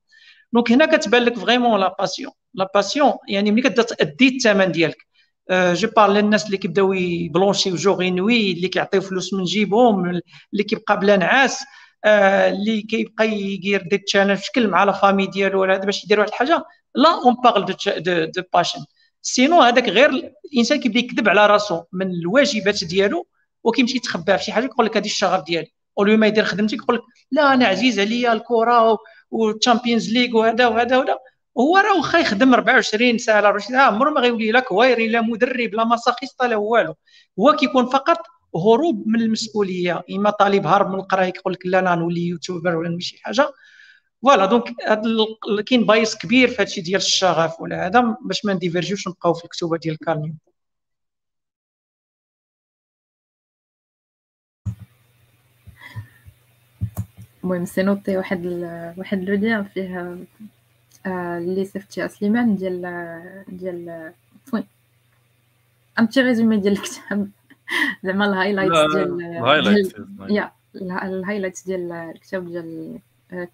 دونك 0.53 0.71
هنا 0.71 0.85
كتبان 0.85 1.23
لك 1.23 1.37
فريمون 1.39 1.79
لا 1.79 1.95
باسيون 1.99 2.31
لا 2.53 2.69
باسيون 2.75 3.13
يعني 3.29 3.51
ملي 3.51 3.61
كتبدا 3.61 3.83
تادي 3.83 4.27
الثمن 4.27 4.71
ديالك. 4.71 5.07
جو 5.51 5.89
بارل 5.95 6.13
للناس 6.13 6.45
اللي 6.45 6.57
كيبداو 6.57 6.93
يبلونشيو 6.93 7.75
جوغي 7.75 8.11
نوي 8.11 8.51
اللي 8.51 8.67
كيعطيو 8.67 9.01
فلوس 9.01 9.33
من 9.33 9.43
جيبهم 9.43 10.09
اللي 10.53 10.63
كيبقى 10.63 10.99
بلا 10.99 11.17
نعاس. 11.17 11.63
اللي 12.05 12.81
كيبقى 12.81 13.29
يدير 13.29 13.81
دي 13.81 13.97
تشالنج 13.97 14.37
شكل 14.37 14.67
مع 14.67 14.83
لا 14.83 14.91
فامي 14.91 15.27
ديالو 15.27 15.61
ولا 15.61 15.75
هذا 15.75 15.85
باش 15.85 16.03
يدير 16.03 16.19
واحد 16.19 16.29
الحاجة. 16.29 16.63
لا 16.95 17.09
اون 17.09 17.35
بارل 17.43 17.65
دو 18.31 18.43
باشن 18.53 18.79
سينو 19.21 19.61
هذاك 19.61 19.89
غير 19.89 20.09
الإنسان 20.53 20.79
كيبدأ 20.79 20.99
يكذب 20.99 21.29
على 21.29 21.47
راسو 21.47 21.83
من 21.93 22.11
الواجبات 22.11 22.83
ديالو 22.83 23.27
وكيمشي 23.63 23.97
يتخبى 23.97 24.37
في 24.37 24.43
شي 24.43 24.51
حاجة 24.51 24.65
يقول 24.65 24.85
لك 24.85 24.97
هذه 24.97 25.05
الشغف 25.05 25.43
ديالي. 25.43 25.71
اولو 25.97 26.17
ما 26.17 26.27
يدير 26.27 26.43
خدمتي 26.43 26.75
يقول 26.75 26.95
لك 26.95 27.01
لا 27.31 27.53
أنا 27.53 27.67
عزيز 27.67 27.99
عليا 27.99 28.33
الكرة 28.33 28.97
والتشامبيونز 29.31 30.13
ليغ 30.13 30.37
وهذا 30.37 30.67
وهذا 30.67 30.97
وهذا. 30.97 31.17
هو 31.59 31.77
راه 31.77 31.97
واخا 31.97 32.19
يخدم 32.19 32.53
24 32.53 33.17
ساعة 33.17 33.37
24 33.39 33.77
ساعه 33.77 33.87
عمره 33.87 34.09
ما 34.09 34.21
غيولي 34.21 34.51
لا 34.51 34.59
كويري 34.59 35.07
لا 35.07 35.21
مدرب 35.21 35.75
لا 35.75 35.83
مساخيست 35.85 36.43
لا 36.43 36.55
والو. 36.55 36.95
هو 37.39 37.55
كيكون 37.55 37.85
فقط 37.85 38.17
هروب 38.55 39.07
من 39.07 39.21
المسؤولية. 39.21 40.03
إما 40.11 40.29
طالب 40.29 40.65
هارب 40.67 40.89
من 40.89 40.95
القرايه 40.95 41.33
يقول 41.35 41.53
لك 41.53 41.65
لا 41.65 41.79
أنا 41.79 41.95
نولي 41.95 42.27
youtuber 42.27 42.75
ولا 42.75 42.89
نولي 42.89 43.01
شي 43.01 43.17
حاجة. 43.23 43.51
voilà 44.23 44.45
donc 44.45 44.63
كاين 45.65 45.85
biais 45.85 46.17
كبير 46.17 46.47
في 46.47 46.61
هادشي 46.61 46.81
ديال 46.81 47.01
الشغف 47.01 47.61
ولا 47.61 47.87
هذا 47.87 48.17
باش 48.25 48.45
ما 48.45 48.53
نdivergerيوش 48.53 49.07
نبقاو 49.07 49.33
في 49.33 49.45
الكتوبة 49.45 49.77
ديال 49.77 49.97
Cal 49.97 50.07
Newport. 50.07 50.33
المهم 57.43 57.65
c'est 57.65 57.83
noté 57.83 58.17
واحد 58.17 58.45
ال... 58.45 58.93
واحد 58.97 59.23
le 59.23 59.33
lien 59.35 59.63
فيه 59.63 60.17
اللي 61.07 61.65
صيفطتي 61.65 62.07
سليمان 62.07 62.55
ديال 62.55 62.81
ديال 63.47 64.13
وين 64.53 64.63
أم 65.99 66.05
تي 66.07 66.21
ريزومي 66.21 66.57
ديال 66.57 66.73
الكتاب. 66.73 67.29
زعما 68.03 68.25
الهايلايتس 68.25 68.95
ديال 68.95 69.21
يا 70.29 70.51
الهايلايتس 70.75 71.65
ديال 71.65 71.91
الكتاب 71.91 72.47
ديال 72.47 72.99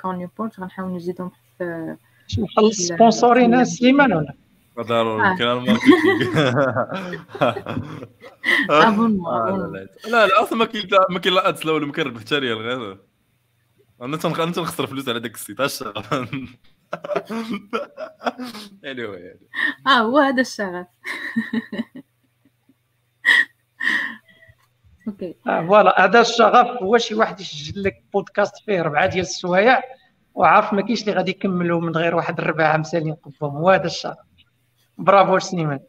كون 0.01 0.15
نيوبورت 0.17 0.60
غنحاول 0.60 0.95
نزيدهم 0.95 1.32
في 1.58 1.95
نخلص 2.39 2.78
سبونسورين 2.78 3.65
سليمان 3.65 4.13
ولا 4.13 4.34
ضروري 4.80 5.38
كان 5.38 5.47
الماركتينغ. 5.47 6.65
اظن 8.69 9.17
لا 10.12 10.28
لا 10.28 10.43
أصلا 10.43 10.58
ما 10.58 10.65
كاين 10.65 10.88
ما 11.10 11.19
كاين 11.19 11.36
لا 11.36 11.49
أدس 11.49 11.65
لا 11.65 11.71
ولا 11.71 11.86
ما 11.86 11.91
كاين 11.91 12.08
ربح 12.08 12.21
حتى 12.21 12.36
ريال 12.36 12.58
غير 12.58 12.97
أنا 14.01 14.19
أنا 14.25 14.51
تنخسر 14.51 14.88
فلوس 14.88 15.10
على 15.10 15.19
داك 15.19 15.36
السيت 15.36 15.60
اش 15.60 15.84
anyway. 18.84 19.38
آه 19.88 19.89
هو 19.89 20.17
هذا 20.17 20.41
الشغف. 20.41 20.73
آه 20.75 20.88
فوالا 25.45 26.05
هذا 26.05 26.21
الشغف 26.21 26.83
هو 26.83 26.97
شي 26.97 27.15
واحد 27.15 27.39
يسجل 27.39 27.83
لك 27.83 28.03
بودكاست 28.13 28.53
فيه 28.65 28.81
ربعة 28.81 29.05
ديال 29.05 29.21
السوايع 29.21 29.81
وعارف 30.35 30.73
ما 30.73 30.81
كاينش 30.81 31.01
اللي 31.01 31.13
غادي 31.13 31.31
يكملوا 31.31 31.81
من 31.81 31.95
غير 31.95 32.15
واحد 32.15 32.39
الربع 32.39 32.77
مسالين 32.77 33.13
قبهم 33.13 33.57
هو 33.57 33.69
هذا 33.69 33.85
الشغف. 33.85 34.17
برافو 34.97 35.39
سليمان. 35.39 35.79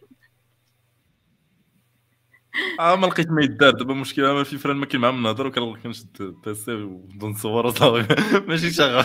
آه 2.81 2.97
ما 2.97 3.07
لقيت 3.07 3.31
ما 3.31 3.43
يدار. 3.43 3.71
دابا 3.71 3.93
المشكلة 3.93 4.35
ما 4.35 4.45
في 4.45 4.59
فران 4.59 4.77
ما 4.77 4.87
كاين 4.87 5.01
معاهم 5.01 5.23
نهضر 5.23 5.47
وكنشد 5.47 6.35
بيسي 6.45 6.73
ونبدا 6.73 7.27
نصور 7.27 7.71
صافي 7.71 8.17
ماشي 8.49 8.71
شغال 8.71 9.05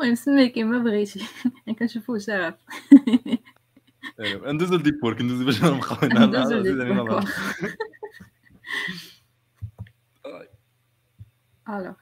المهم 0.00 0.14
سمي 0.14 0.48
كيما 0.48 0.78
بغيتي. 0.78 1.26
كنشوفو 1.78 2.18
شغف. 2.18 2.54
ندوزو 4.22 4.76
لديبور 4.76 5.14
كندوزو 5.14 5.44
باش 5.44 5.64
نبقاو 5.64 6.08
ندوزو 6.08 6.56
لديبور 6.56 7.24
الوغ 11.68 11.94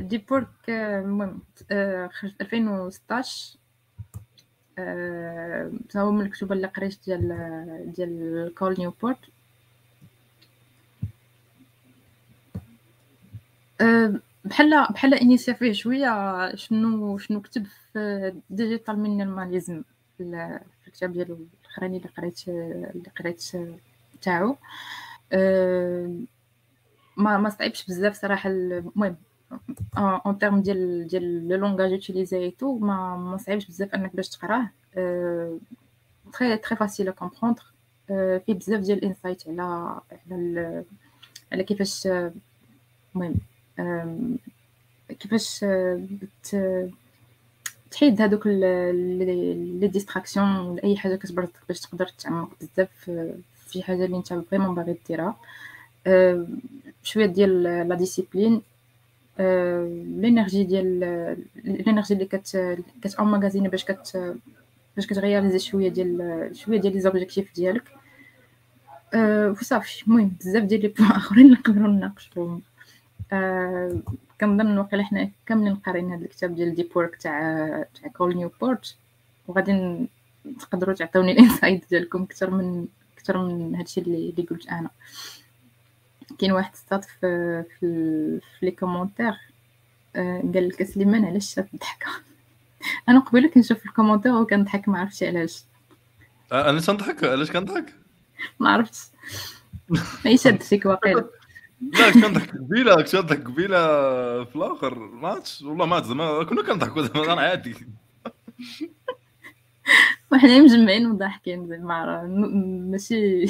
ديبورك 0.00 0.48
المهم 0.68 1.42
خرج 2.12 2.32
2016 2.40 3.58
هو 5.96 6.12
من 6.12 6.26
الكتب 6.26 6.52
اللي 6.52 6.66
قريت 6.66 6.98
ديال 7.06 7.92
ديال 7.96 8.54
كول 8.54 8.74
نيوبورت 8.78 9.18
بحال 14.44 14.86
بحال 14.90 15.14
انيسيا 15.14 15.52
فيه 15.54 15.72
شوية 15.72 16.54
شنو 16.54 17.18
شنو 17.18 17.40
كتب 17.40 17.66
في 17.92 18.32
digital 18.50 18.98
minimalism 18.98 19.82
في 20.18 20.86
الكتاب 20.86 21.12
ديالو 21.12 21.38
الأخراني 21.64 21.96
اللي 21.96 22.08
قريت 22.08 22.48
اللي 22.48 23.10
قريت 23.18 23.44
تاعو. 24.22 24.56
ما 27.16 27.38
ما 27.38 27.48
صعيبش 27.48 27.86
بزاف 27.86 28.14
صراحة 28.20 28.50
المهم 28.50 29.16
en 29.98 30.38
termes 30.38 30.62
ديال 30.62 31.06
ديال 31.08 31.48
le 31.48 31.56
langage 31.56 31.90
utilisé 31.92 32.50
tout 32.50 32.78
ما 32.78 33.16
ما 33.16 33.36
صعيبش 33.36 33.66
بزاف 33.66 33.94
أنك 33.94 34.16
باش 34.16 34.28
تقراه. 34.28 34.70
très 36.32 36.56
très 36.56 36.76
facile 36.76 37.08
à 37.08 37.12
comprendre 37.12 37.62
فيه 38.06 38.54
بزاف 38.54 38.80
ديال 38.80 38.98
ال 38.98 39.04
insights 39.04 39.48
على 39.48 40.00
على 40.30 40.84
على 41.52 41.64
كيفاش 41.64 42.08
المهم 43.14 43.34
كيفاش 45.08 45.64
تحيد 47.90 48.22
هذوك 48.22 48.46
les 48.46 49.88
distractions 49.92 50.78
أي 50.78 50.96
حاجة 50.96 51.16
كتبرزك 51.16 51.52
باش 51.68 51.80
تقدر 51.80 52.08
تعمق 52.08 52.50
بزاف 52.60 52.88
في 53.04 53.72
شي 53.72 53.82
حاجة 53.82 54.04
اللي 54.04 54.16
أنت 54.16 54.32
vraiment 54.34 54.74
باغي 54.74 54.96
ديرها. 55.08 55.36
شوية 57.02 57.26
ديال 57.26 57.62
la 57.62 57.94
discipline 57.94 58.62
l'énergie 60.20 60.64
ديال 60.64 61.00
l'énergie 61.64 62.14
اللي 62.14 62.24
كت 62.26 62.76
كت 63.02 63.20
emmagasiner 63.20 63.68
باش 63.68 63.84
كت 63.84 64.34
باش 64.96 65.06
كت 65.06 65.21
gérer 65.21 65.58
شوية 65.58 65.88
ديال 65.88 66.50
شوية 66.56 66.80
ديال 66.80 66.92
les 66.94 67.00
objectifs 67.00 67.54
ديالك. 67.54 67.84
وصافي. 69.60 70.02
المهم 70.06 70.32
بزاف 70.40 70.64
ديال 70.64 70.80
les 70.82 70.88
points 70.88 71.10
آخرين 71.20 71.50
نقدروا 71.50 71.88
نناقشوهم 71.88 72.62
أه 73.32 74.00
كنظن 74.40 74.78
واقيلا 74.78 75.04
حنا 75.04 75.30
كاملين 75.46 75.74
قاريين 75.76 76.12
هذا 76.12 76.24
الكتاب 76.24 76.54
ديال 76.54 76.74
deep 76.74 76.96
work 76.96 77.16
تاع 77.16 77.40
تاع 77.94 78.08
كول 78.08 78.36
نيوبورت 78.36 78.96
وغادي 79.48 80.06
تقدروا 80.60 80.94
تعطوني 80.94 81.32
ال 81.38 81.43
insights 81.43 81.84
ديالكم 81.90 82.22
أكثر 82.22 82.50
من 82.50 82.86
أكثر 83.18 83.38
من 83.38 83.74
هادشي 83.74 84.00
اللي 84.00 84.30
اللي 84.30 84.42
قلت 84.42 84.68
أنا. 84.68 84.90
كاين 86.38 86.52
واحد 86.52 86.74
ستات 86.76 87.04
في 87.04 87.64
في, 87.80 88.40
في 88.40 88.66
les 88.66 88.70
commentaires 88.70 89.34
أه 90.16 90.40
قال 90.54 90.68
لك 90.68 90.82
سليمان 90.82 91.24
علاش 91.24 91.58
الضحكه 91.58 92.06
أنا 93.08 93.20
قبيلة 93.20 93.48
كنشوف 93.48 93.86
ال 93.86 93.89
commentaires 93.89 94.32
وكنضحك 94.32 94.88
ما 94.88 94.98
عرفتش 95.00 95.22
علاش. 95.22 95.64
أنا 96.52 96.80
تنضحك؟ 96.80 97.24
علاش 97.24 97.50
كنضحك؟ 97.50 97.94
ما 98.60 98.70
عرفتش. 98.70 98.98
اي 100.26 100.36
شاد 100.36 100.62
فيك 100.62 100.86
واقيلا. 100.86 101.28
لا 101.80 102.10
كنضحك 102.10 102.50
قبيله 102.56 103.02
كنضحك 103.02 103.44
قبيله 103.44 103.78
في 104.44 104.56
الآخر. 104.56 104.98
ماتش؟ 104.98 105.62
والله 105.62 105.86
مات 105.86 106.04
زعما 106.04 106.44
كنا 106.44 106.62
كنضحكوا 106.62 107.02
زعما 107.02 107.32
أنا 107.32 107.40
عادي. 107.40 107.74
وحنا 110.32 110.60
مجمعين 110.60 111.06
وضاحكين 111.06 111.66
زعما 111.68 112.22
ماشي. 112.90 113.46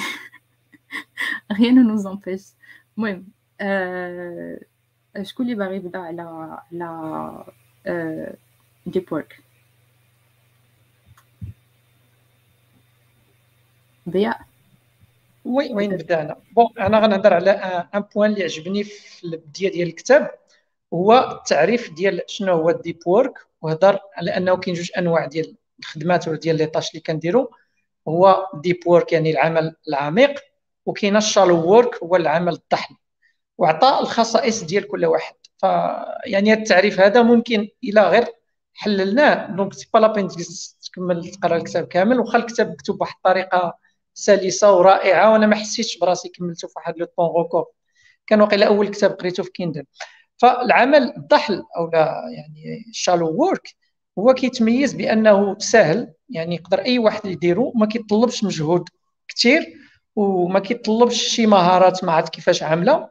غير 1.53 1.73
نو 1.73 1.97
زومبيش 1.97 2.43
المهم 2.99 3.27
آه... 3.61 4.59
شكون 5.23 5.47
اللي 5.47 5.57
باغي 5.57 5.77
يبدأ 5.77 5.99
على 5.99 6.23
على 6.73 7.45
deep 8.89 9.15
work 9.15 9.41
ضياء 14.09 14.47
وي 15.49 15.75
وين 15.75 15.97
بدانا 15.97 16.37
bon 16.57 16.67
أنا 16.79 16.99
غنهضر 16.99 17.35
على 17.35 17.51
un 17.95 18.01
point 18.01 18.33
اللي 18.33 18.45
عجبني 18.45 18.85
في 18.85 19.25
البدايه 19.25 19.73
ديال 19.73 19.89
الكتاب 19.89 20.31
هو 20.95 21.31
التعريف 21.33 21.93
ديال 21.93 22.23
شنو 22.27 22.53
هو 22.53 22.71
ال 22.71 22.76
deep 22.76 22.99
work 23.07 23.39
وهضر 23.63 23.99
على 24.17 24.37
أنه 24.37 24.57
كاين 24.57 24.77
جوج 24.77 24.91
أنواع 24.99 25.27
ديال 25.27 25.57
الخدمات 25.79 26.29
ولا 26.29 26.39
ديال 26.39 26.57
les 26.57 26.67
tâches 26.67 26.91
اللي 26.91 27.01
كنديرو. 27.01 27.51
هو 28.09 28.49
deep 28.55 28.81
work 28.87 29.13
يعني 29.13 29.31
العمل 29.31 29.77
العميق 29.89 30.41
وكاين 30.87 31.17
ال 31.17 31.23
shallow 31.23 31.67
work 31.67 32.03
هو 32.03 32.17
العمل 32.17 32.53
الضحل 32.53 32.95
وعطى 33.59 33.99
الخصائص 34.01 34.65
ديال 34.65 34.89
كل 34.89 35.07
واحد. 35.07 35.35
ف 35.59 35.63
يعني 36.27 36.53
التعريف 36.53 37.01
هذا 37.01 37.23
ممكن 37.23 37.69
إلى 37.85 38.03
غير 38.03 38.25
حللناه. 38.75 39.47
donc 39.57 39.75
c'est 39.75 39.89
pas 39.95 39.99
la 39.99 40.07
peine 40.07 40.29
تكمل 40.83 41.31
تقرأ 41.31 41.57
الكتاب 41.57 41.87
كامل. 41.87 42.21
واخا 42.21 42.39
الكتاب 42.39 42.71
مكتوب 42.71 42.99
بواحد 42.99 43.15
الطريقة 43.17 43.79
سلسة 44.19 44.77
ورائعة 44.77 45.33
وأنا 45.33 45.47
ما 45.47 45.57
حسيتش 45.57 45.99
براسي 45.99 46.29
كملته 46.29 46.69
في 46.69 46.75
واحد 46.77 46.99
le 46.99 47.07
temps 47.07 47.27
record 47.27 47.67
كان 48.27 48.41
واقيلا 48.41 48.67
أول 48.67 48.89
كتاب 48.89 49.11
قريته 49.11 49.43
في 49.43 49.51
كيندل 49.51 49.85
فالعمل 50.37 51.15
الضحل 51.17 51.63
أو 51.77 51.91
لا 51.93 52.23
يعني 52.37 52.85
shallow 52.93 53.29
work 53.29 53.75
هو 54.19 54.35
كيتميز 54.35 54.93
بأنه 54.93 55.59
سهل 55.59 56.13
يعني 56.31 56.55
يقدر 56.55 56.79
أي 56.81 56.99
واحد 56.99 57.27
يديرو 57.27 57.73
ما 57.77 57.87
كيطلبش 57.87 58.45
مجهود 58.45 58.89
كثير 59.29 59.75
وما 60.17 60.61
كيطلبش 60.61 61.23
شي 61.23 61.47
مهارات 61.47 62.05
ما 62.05 62.13
عرفت 62.13 62.33
كيفاش 62.33 62.63
عاملة 62.63 63.11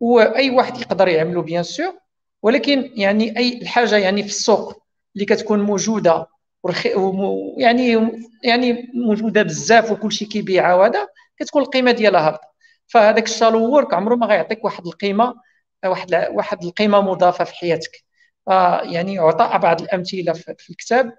وأي 0.00 0.50
واحد 0.50 0.80
يقدر 0.80 1.08
يعملو 1.08 1.42
bien 1.42 1.62
sûr 1.62 1.98
ولكن 2.42 2.90
يعني 2.94 3.38
أي 3.38 3.62
الحاجة 3.62 3.96
يعني 3.96 4.22
في 4.22 4.28
السوق 4.28 4.82
اللي 5.14 5.26
كتكون 5.26 5.60
موجودة 5.60 6.26
يعني 7.58 8.12
يعني 8.44 8.90
موجودة 8.94 9.42
بزاف 9.42 9.90
وكل 9.92 10.12
شيء 10.12 10.28
كيبيعها 10.28 10.74
وهذا 10.74 11.08
كتكون 11.38 11.62
القيمة 11.62 11.90
ديالها 11.92 12.26
هابطة. 12.28 12.48
فهذاك 12.86 13.24
ال 13.24 13.30
shallow 13.30 13.70
work 13.70 13.94
عمره 13.94 14.14
ما 14.14 14.26
غيعطيك 14.26 14.64
واحد 14.64 14.86
القيمة 14.86 15.34
واحد 15.86 16.14
واحد 16.14 16.64
القيمة 16.64 17.00
مضافة 17.00 17.44
في 17.44 17.54
حياتك. 17.54 18.04
يعني 18.82 19.18
عطى 19.18 19.58
بعض 19.58 19.82
الأمثلة 19.82 20.32
في 20.32 20.70
الكتاب. 20.70 21.12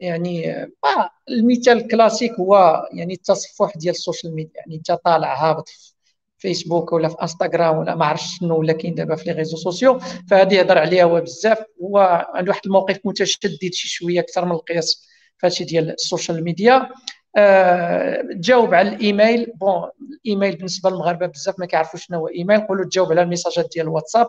يعني 0.00 0.52
آه 0.84 1.10
المثال 1.30 1.76
الكلاسيك 1.78 2.32
هو 2.32 2.82
يعني 2.92 3.14
التصفح 3.14 3.76
ديال 3.76 3.94
ال 3.94 4.00
social 4.00 4.34
media. 4.34 4.52
يعني 4.56 4.76
انت 4.76 4.92
طالع 4.92 5.34
هابط 5.50 5.95
فيسبوك 6.38 6.92
ولا 6.92 7.08
في 7.08 7.16
انستغرام 7.22 7.78
ولا 7.78 7.94
ما 7.94 8.06
عرفتش 8.06 8.38
شنو 8.38 8.58
ولا 8.58 8.72
كاين 8.72 8.94
دابا 8.94 9.16
في 9.16 9.24
les 9.24 9.32
réseaux 9.32 9.56
sociaux 9.56 9.98
فهذه 10.30 10.54
يهضر 10.54 10.78
عليها 10.78 11.04
هو 11.04 11.20
بزاف 11.20 11.58
هو 11.82 12.26
عنده 12.34 12.50
واحد 12.50 12.60
الموقف 12.66 12.98
متشدد 13.04 13.72
شي 13.72 13.88
شوية 13.88 14.20
أكثر 14.20 14.44
من 14.44 14.52
القياس 14.52 15.08
فهادشي 15.38 15.64
ديال 15.64 15.90
ال 15.90 15.98
social 15.98 16.44
media. 16.44 16.88
آه 17.36 18.22
تجاوب 18.22 18.74
على 18.74 18.88
ال 18.88 18.99
email 18.99 19.52
bon 19.60 19.88
ال 20.24 20.29
email 20.29 20.56
بالنسبة 20.56 20.90
للمغاربة 20.90 21.26
بزاف 21.26 21.54
ما 21.58 21.66
كيعرفوش 21.66 22.06
شنو 22.06 22.18
هو 22.18 22.28
إيميل 22.28 22.60
قولوا 22.60 22.84
تجاوب 22.84 23.10
على 23.12 23.22
الميساجات 23.22 23.68
ديال 23.74 23.86
الواتساب. 23.86 24.26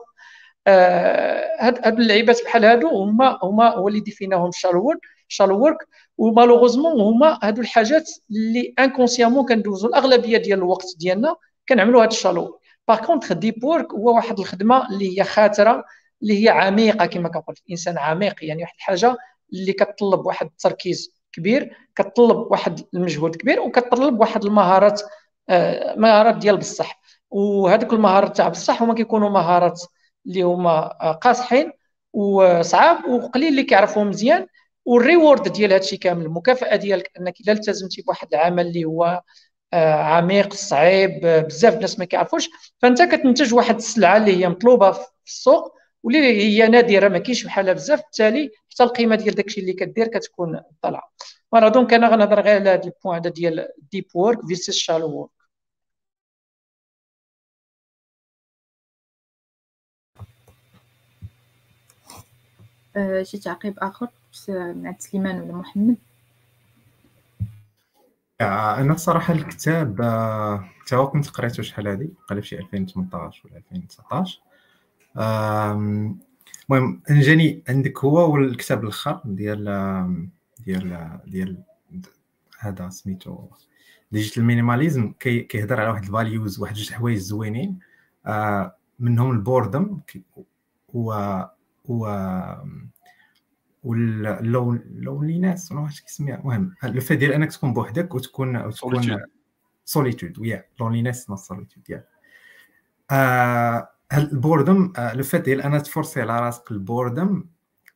آه 0.68 1.44
هاد 1.60 1.80
هاد 1.86 2.00
اللعيبات 2.00 2.44
بحال 2.44 2.66
هادو 2.66 2.90
هما 2.90 3.40
هما 3.44 3.70
هو 3.76 3.88
اللي 3.88 4.00
ديفيناهم 4.00 4.52
shallow 4.54 4.94
shallow 5.28 5.64
work 5.64 5.78
و 6.18 6.23
malheureusement 6.23 7.02
هما 7.02 7.40
هادو 7.44 7.62
الحاجات 7.62 8.10
اللي 8.32 8.74
inconsciemment 8.80 9.46
كندوزو 9.46 9.88
الأغلبية 9.88 10.38
ديال 10.38 10.60
الوقت 10.60 10.86
ديالنا 11.00 11.36
كنعملوا 11.70 12.02
هذا 12.02 12.08
ال 12.10 12.15
shallow. 12.15 12.60
par 12.88 13.06
contre 13.06 13.34
deep 13.34 13.64
work 13.64 13.94
هو 13.94 14.16
واحد 14.16 14.40
الخدمة 14.40 14.90
اللي 14.90 15.20
هي 15.20 15.24
خاطرة 15.24 15.86
اللي 16.22 16.44
هي 16.46 16.50
عميقة 16.50 17.06
كما 17.06 17.30
كنقول 17.30 17.56
الإنسان 17.66 17.98
عميق 17.98 18.36
يعني 18.46 18.62
واحد 18.62 18.74
الحاجة 18.78 19.18
اللي 19.54 19.74
كتطلب 19.74 20.26
واحد 20.26 20.46
التركيز 20.46 21.12
كبير 21.32 21.78
كتطلب 21.96 22.38
واحد 22.52 22.82
المجهود 22.94 23.36
كبير 23.36 23.60
وكتطلب 23.62 24.20
واحد 24.20 24.46
المهارات 24.46 25.02
آه 25.50 25.96
مهارات 25.96 26.36
ديال 26.38 26.58
بصح. 26.58 27.02
وهذوك 27.32 27.94
المهارات 27.94 28.38
تاع 28.38 28.48
بصح 28.50 28.82
هما 28.84 28.94
كيكونوا 28.94 29.30
مهارات 29.30 29.82
اللي 30.26 30.42
هما 30.42 30.72
آه، 31.02 31.12
قاصحين 31.12 31.72
وصعاب 32.14 33.06
وقليل 33.06 33.48
اللي 33.48 33.64
كيعرفوهم 33.64 34.10
مزيان. 34.10 34.48
وال 34.86 35.01
reward 35.01 35.48
ديال 35.52 35.74
هادشي 35.74 35.98
كامل 35.98 36.26
المكافأة 36.26 36.76
ديالك 36.76 37.12
أنك 37.20 37.34
إلا 37.42 37.52
التزمتي 37.54 38.02
بواحد 38.02 38.28
العمل 38.34 38.68
اللي 38.68 38.86
هو 38.86 39.22
عميق 39.74 40.54
صعيب 40.54 41.26
آه، 41.26 41.42
بزاف 41.42 41.74
الناس 41.76 42.00
ما 42.00 42.06
كيعرفوش. 42.06 42.50
فأنت 42.82 43.02
كتنتج 43.02 43.54
واحد 43.54 43.76
السلعة 43.76 44.18
اللي 44.18 44.38
هي 44.38 44.50
مطلوبة 44.50 44.92
في 44.92 45.08
السوق 45.28 45.74
واللي 46.04 46.20
هي 46.42 46.68
نادرة 46.68 47.08
ما 47.10 47.18
كاينش 47.20 47.44
بحالها 47.46 47.74
بزاف. 47.74 48.02
بالتالي 48.02 48.52
حتى 48.72 48.84
القيمة 48.84 49.16
ديال 49.16 49.36
داكشي 49.36 49.62
اللي 49.62 49.74
كدير 49.74 50.08
كتكون 50.08 50.62
طالعه 50.82 51.12
ف 51.52 51.55
voilà 51.55 51.70
donc 51.70 51.94
أنا 51.94 52.10
غنهضر 52.10 52.42
غير 52.42 52.56
على 52.56 52.70
هذا 52.70 52.84
ال 52.84 52.89
point 52.89 53.16
هذا 53.20 53.30
ديال 53.30 53.68
deep 53.92 54.06
work 54.16 54.40
versus 54.48 54.72
shallow 54.78 55.08
work 55.12 55.32
شي 63.24 63.38
تعقيب 63.38 63.80
آخر؟ 63.80 64.08
مع 64.50 64.96
سليمان 65.00 65.42
ولا 65.42 65.54
محمد؟ 65.54 65.90
آه، 65.90 66.07
أنا 68.42 68.94
الصراحه 68.94 69.34
الكتاب 69.34 70.02
آه، 70.02 70.70
تا 70.88 70.96
هو 70.96 71.10
كنت 71.10 71.30
قريته 71.30 71.64
شحال 71.64 71.88
هادي؟ 71.88 72.10
قريت 72.28 72.44
شي 72.44 72.60
2018 72.60 73.42
ولا 73.46 73.58
2019 73.58 74.42
المهم 76.70 77.02
جاني 77.10 77.64
عندك 77.70 78.00
هو 78.06 78.34
والكتاب 78.34 78.84
الآخر 78.84 79.22
ديال 79.26 79.66
ديال 80.66 81.20
ديال 81.26 81.58
هذا 82.60 82.90
سميتو 82.90 83.48
Digital 84.12 84.44
Minimalism 84.44 85.14
كيهضر 85.20 85.82
على 85.82 85.90
واحد 85.90 86.04
ال 86.04 86.12
values 86.12 86.60
واحد 86.60 86.76
جوج 86.76 86.92
حوايج 86.92 87.18
زوينين. 87.18 87.80
آه، 88.26 88.76
منهم 89.00 89.32
ال 89.32 89.40
boredom 89.40 90.00
و 90.94 91.42
و 91.86 92.08
و 93.88 94.03
ال 94.03 94.18
loneliness 94.18 95.72
ولا 95.72 95.82
واش 95.82 96.02
كيسميها 96.02 96.36
المهم 96.36 96.76
le 96.84 97.02
fait 97.02 97.16
ديال 97.16 97.34
أنك 97.34 97.52
تكون 97.52 97.74
بوحدك 97.74 98.16
وتكون 98.16 98.72
تكون 98.72 99.22
solitude 99.86 100.40
ويا 100.40 100.66
loneliness 100.80 101.30
no 101.30 101.36
solitude 101.36 101.90
yeah. 101.90 102.04
ال 104.14 104.24
boredom 104.24 104.94
le 105.14 105.24
fait 105.24 105.38
ديال 105.38 105.62
أنا 105.62 105.80
ت 105.80 105.86
forcer 105.86 106.22
على 106.22 106.40
راسك 106.40 106.72
ال 106.72 106.81
boredom 106.81 107.44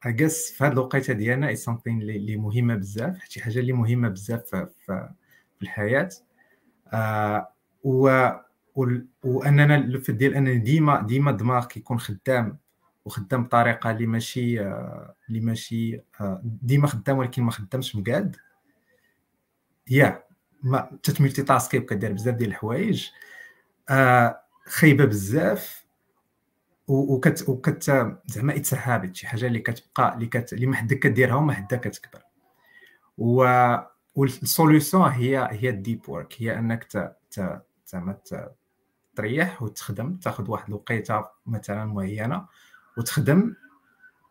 just 0.03 0.51
في 0.51 0.63
هذه 0.63 0.71
الوقيتة 0.71 1.13
ديالنا 1.13 1.47
is 1.47 1.55
something 1.55 2.01
اللي 2.01 2.37
مهمة 2.37 2.75
بزاف 2.75 3.23
شي 3.29 3.43
حاجة 3.43 3.59
اللي 3.59 3.73
مهمة 3.73 4.09
بزاف 4.09 4.55
في, 4.85 5.09
الحياة. 5.61 6.09
uh, 6.93 7.41
و 7.83 8.29
وأننا 9.23 9.75
ال 9.75 9.82
fait 9.82 10.11
ديال 10.11 10.33
أنني 10.35 10.57
ديما 10.57 11.01
ديما 11.01 11.31
الدماغ 11.31 11.65
كيكون 11.65 11.99
خدام 11.99 12.57
وخدام 13.05 13.43
بطريقة 13.43 13.91
اللي 13.91 14.07
ماشي 14.07 14.61
اللي 14.61 15.39
ماشي 15.41 16.01
ديما 16.43 16.87
خدام 16.87 17.17
ولكن 17.17 17.43
ما 17.43 17.51
خدامش 17.51 17.95
مقاد. 17.95 18.35
يا 19.89 20.23
ما 20.63 20.97
تت 21.03 21.43
multitasker 21.43 21.77
وكدير 21.77 22.13
بزاف 22.13 22.35
ديال 22.35 22.49
الحوايج. 22.49 23.09
آه 23.89 24.41
خايبة 24.65 25.05
بزاف. 25.05 25.85
وكت 26.87 27.49
وكت 27.49 27.83
زعما 28.25 28.55
it's 28.55 28.73
habit 28.73 29.15
شي 29.15 29.27
حاجة 29.27 29.47
اللي 29.47 29.59
كتبقى 29.59 30.13
اللي 30.13 30.25
كت 30.25 30.53
اللي 30.53 30.65
ما 30.65 30.75
حدك 30.75 30.99
كديرها 30.99 31.35
وما 31.35 31.53
حدا 31.53 31.77
كتكبر. 31.77 32.21
و 33.17 33.45
و 34.15 34.23
ال 34.23 34.32
solution 34.32 34.97
هي 35.01 35.47
هي 35.51 35.69
ال 35.69 35.77
deep 35.77 36.09
work 36.09 36.35
هي 36.37 36.59
أنك 36.59 36.87
زعما 37.85 38.17
تريح 39.15 39.61
وتخدم 39.61 40.15
تاخذ 40.15 40.51
واحد 40.51 40.67
الوقيتة 40.67 41.25
مثلا 41.45 41.85
معينة. 41.85 42.47
وتخدم 42.97 43.55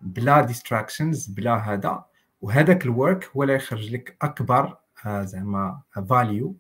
بلا 0.00 0.40
distractions 0.40 1.26
بلا 1.26 1.54
هذا. 1.54 2.04
وهذاك 2.42 2.84
ال 2.84 2.94
work 2.94 3.30
هو 3.36 3.42
اللي 3.42 3.54
يخرج 3.54 3.92
لك 3.94 4.16
أكبر 4.22 4.76
آه، 5.06 5.22
زعما 5.22 5.80
value 6.08 6.56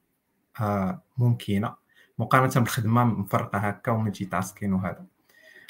آه، 0.60 1.02
ممكنة. 1.18 1.74
مقارنة 2.18 2.54
بالخدمة 2.54 3.04
مفرقة 3.04 3.58
هكا 3.58 3.92
و 3.92 4.24
multitasking 4.24 4.72
وهذا. 4.72 5.06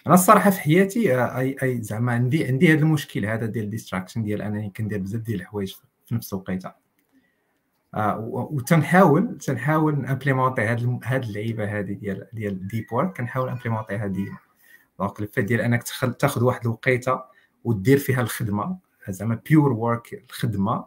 أنا 0.06 0.14
الصراحة 0.14 0.50
في 0.50 0.60
حياتي 0.60 1.14
آه، 1.14 1.38
أي 1.38 1.56
أي 1.62 1.82
زعما 1.82 2.12
عندي 2.12 2.46
عندي 2.46 2.72
هذا 2.72 2.80
المشكل 2.80 3.26
هذا 3.26 3.46
ديال 3.46 3.64
ال 3.64 3.69
distraction 3.69 4.22
ديال 4.22 4.42
أنني 4.42 4.72
كندير 4.76 4.98
بزاف 4.98 5.20
ديال 5.20 5.40
الحوايج 5.40 5.74
في 6.06 6.14
نفس 6.14 6.32
الوقيتة. 6.32 6.72
وتنحاول 7.96 9.38
تنحاول 9.38 10.06
implémenter 10.06 10.62
هاد 10.62 11.00
هاد 11.04 11.24
اللعيبة 11.24 11.78
هذه 11.78 11.92
ديال 11.92 12.26
ديال 12.32 12.68
deep 12.68 12.92
work 12.92 13.16
كن 13.16 13.29
حاول 13.29 13.48
implémenter 13.48 14.01
ها 14.01 14.06
ديما 14.06 14.38
donc 15.00 15.20
ال 15.20 15.25
fait 15.25 15.44
ديال 15.44 15.60
انك 15.60 15.82
تاخذ 16.18 16.44
واحد 16.44 16.60
الوقيته 16.60 17.20
ودير 17.64 17.98
فيها 17.98 18.20
الخدمه 18.20 18.78
زعما 19.08 19.40
pure 19.50 19.72
work 19.72 20.24
الخدمه 20.30 20.84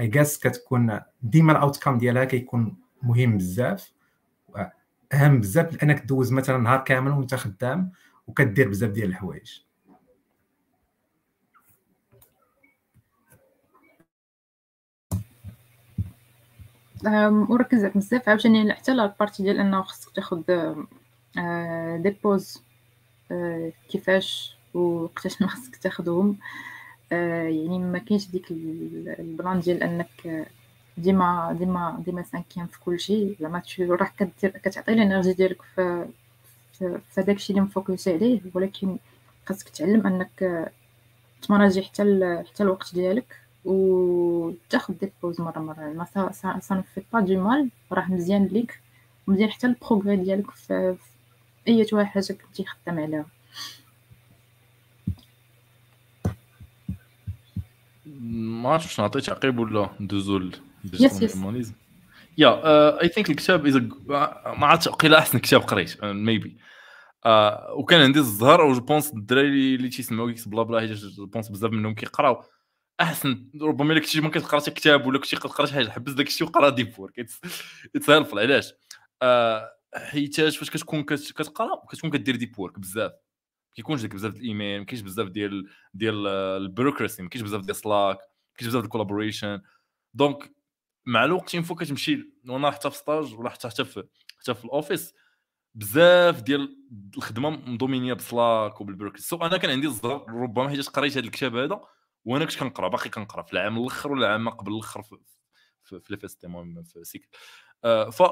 I 0.00 0.06
guess 0.06 0.38
كتكون 0.38 1.00
ديما 1.22 1.52
ال 1.52 1.58
outcome 1.58 1.98
ديالها 1.98 2.24
كيكون 2.24 2.76
مهم 3.02 3.36
بزاف. 3.38 3.92
أهم 5.12 5.40
بزاف 5.40 5.74
لأنك 5.74 6.04
دوز 6.04 6.32
مثلا 6.32 6.58
نهار 6.58 6.80
كامل 6.84 7.10
وأنت 7.10 7.34
خدام 7.34 7.92
وكدير 8.26 8.68
بزاف 8.68 8.90
ديال 8.90 9.08
الحوايج. 9.08 9.60
وركز 17.48 17.84
بزاف. 17.84 18.28
عاوتاني 18.28 18.72
حتى 18.72 18.92
ال 18.92 18.99
partie 18.99 19.42
ديال 19.42 19.60
أنه 19.60 19.82
خصك 19.82 20.10
تاخد 20.14 20.44
des 22.02 22.10
pauses 22.10 22.69
كيفاش 23.90 24.56
وقتاش 24.74 25.40
ما 25.42 25.48
خصك 25.48 25.76
تاخدهم. 25.76 26.36
آه، 27.12 27.42
يعني 27.44 27.78
ما 27.78 27.98
كاينش 27.98 28.26
ديك 28.28 28.50
ال 28.50 28.72
plan 28.72 29.60
ديال 29.60 29.82
أنك 29.82 30.46
ديما 30.98 31.56
ديما 31.58 32.02
ديما 32.06 32.22
cinquième 32.22 32.66
في 32.66 32.80
كل 32.80 33.00
شيء. 33.00 33.36
زعما 33.40 33.62
راح 33.80 34.14
كدير 34.18 34.50
كتعطي 34.58 34.92
ال 34.92 34.98
energy 34.98 35.32
ديالك 35.32 35.62
في 35.62 36.06
في 37.10 37.32
الشيء 37.32 37.56
اللي 37.56 37.66
م 37.68 37.75
focus 37.75 38.08
عليه 38.08 38.40
ولكن 38.54 38.98
خاصك 39.46 39.68
تعلم 39.68 40.06
أنك 40.06 40.66
تمراجي 41.42 41.82
حتى 41.82 42.02
حتى 42.48 42.62
الوقت 42.62 42.94
ديالك 42.94 43.36
وتاخذ 43.64 44.94
des 44.94 45.12
pauses 45.22 45.40
مرة 45.40 45.58
مرة. 45.58 45.80
mais 45.92 46.06
ça 46.60 46.74
ne 46.74 46.82
fait 46.82 47.02
pas 47.12 47.20
de 47.20 47.40
mal 47.44 47.70
راه 47.92 48.10
مزيان 48.12 48.46
ليك 48.46 48.80
مزيان 49.26 49.50
حتى 49.50 49.66
ال 49.66 49.72
progrès 49.72 50.16
ديالك 50.16 50.50
في, 50.50 50.96
في 51.64 51.98
اي 51.98 52.06
حاجة 52.06 52.32
كنتي 52.32 52.64
خدام 52.64 53.00
عليها. 53.00 53.26
ما 58.30 58.68
عرفتش 58.68 58.86
واش 58.86 59.00
نعطي 59.00 59.20
تعقيب 59.20 59.58
ولا 59.58 59.90
ندوزو 60.00 60.50
yes 60.92 61.22
yes 61.22 61.72
yeah 62.38 63.02
I 63.02 63.08
think 63.08 63.30
الكتاب 63.30 63.66
اذا 63.66 63.78
ما 64.58 64.66
عرفتش 64.66 64.88
قيل 64.88 65.14
أحسن 65.14 65.38
كتاب 65.38 65.60
قريت 65.60 66.04
maybe 66.04 66.48
uh, 66.48 67.28
uh, 67.28 67.70
وكان 67.76 68.00
عندي 68.00 68.18
الزهر 68.18 68.60
و 68.60 68.72
je 68.72 68.80
pense 68.80 69.12
الدراري 69.14 69.74
اللي 69.74 69.88
تيسمعوا 69.88 70.34
بلا 70.46 70.62
بلا 70.62 70.94
je 70.94 71.26
pense 71.26 71.48
بزاف 71.48 71.72
منهم 71.72 71.94
كيقراو. 71.94 72.44
أحسن 73.00 73.46
ربما 73.62 73.92
إلا 73.92 74.00
كنتي 74.00 74.20
ما 74.20 74.28
كتقراش 74.28 74.68
كتاب 74.68 75.06
ولا 75.06 75.18
كنتي 75.18 75.36
قرات 75.36 75.68
شي 75.68 75.74
حاجة 75.74 75.90
حبس 75.90 76.12
داك 76.12 76.26
الشيء 76.26 76.48
وقرا 76.48 76.68
deep 76.68 76.98
work 76.98 77.18
it's 77.96 78.10
helpful 78.10 78.38
علاش؟ 78.38 78.72
Uh, 79.24 79.79
حيتاش 79.94 80.58
فاش 80.58 80.70
كتكون 80.70 81.02
كتقرا 81.02 81.86
كتكون 81.90 82.10
كدير 82.10 82.36
deep 82.36 82.58
work 82.58 82.78
بزاف. 82.78 83.12
كيكونش 83.74 84.00
ديك 84.00 84.14
بزاف 84.14 84.36
الإيميل 84.36 84.78
ما 84.78 84.84
كاينش 84.84 85.02
بزاف 85.02 85.28
ديال 85.28 85.70
ديال 85.94 86.26
ال 86.26 86.33
bureaucratie 86.33 87.22
ما 87.22 87.28
كاينش 87.28 87.44
بزاف 87.48 87.60
ديال 87.60 87.76
Slack 87.76 88.16
ما 88.16 88.56
كاينش 88.56 88.68
بزاف 88.68 88.72
ديال 88.72 88.84
ال 88.84 88.90
collaboration 88.90 89.62
donc 90.14 90.54
مع 91.06 91.24
الوقت 91.24 91.54
ينفو 91.54 91.74
كتمشي 91.74 92.32
وأنا 92.48 92.70
حتى 92.70 92.90
في 92.90 92.96
stage 92.96 93.34
ولا 93.34 93.50
حتى 93.50 93.68
حتى 93.68 93.84
في 93.84 94.04
حتى 94.40 94.54
في 94.54 94.64
ال 94.64 94.71
office 94.71 95.14
بزاف 95.74 96.42
ديال 96.42 96.76
الخدمة 97.16 97.50
م 97.50 97.58
dominée 97.58 98.12
ب 98.12 98.23
Slack 98.23 98.80
وبال 98.80 98.89
bureaucratie. 98.89 99.28
so 99.28 99.36
أنا 99.36 99.56
كان 99.56 99.70
عندي 99.70 99.86
الزهر 99.86 100.30
ربما 100.30 100.68
حيت 100.68 100.88
قريت 100.88 101.12
هذا 101.12 101.26
الكتاب 101.26 101.56
هذا 101.56 101.80
وأنا 102.24 102.44
كنت 102.44 102.58
كنقرأ 102.58 102.88
باقي 102.88 103.10
كنقرأ 103.10 103.42
في 103.42 103.52
العام 103.52 103.78
الأخر 103.78 104.12
ولا 104.12 104.26
العام 104.26 104.48
قبل 104.48 104.72
الأخر 104.72 105.02
في 105.02 105.16
في, 105.82 106.00
في 106.00 106.12
ليفيست 106.12 106.44
المهم 106.44 106.82
في 106.82 107.04
cycle. 107.04 107.28
آه 107.84 108.10
ف 108.10 108.22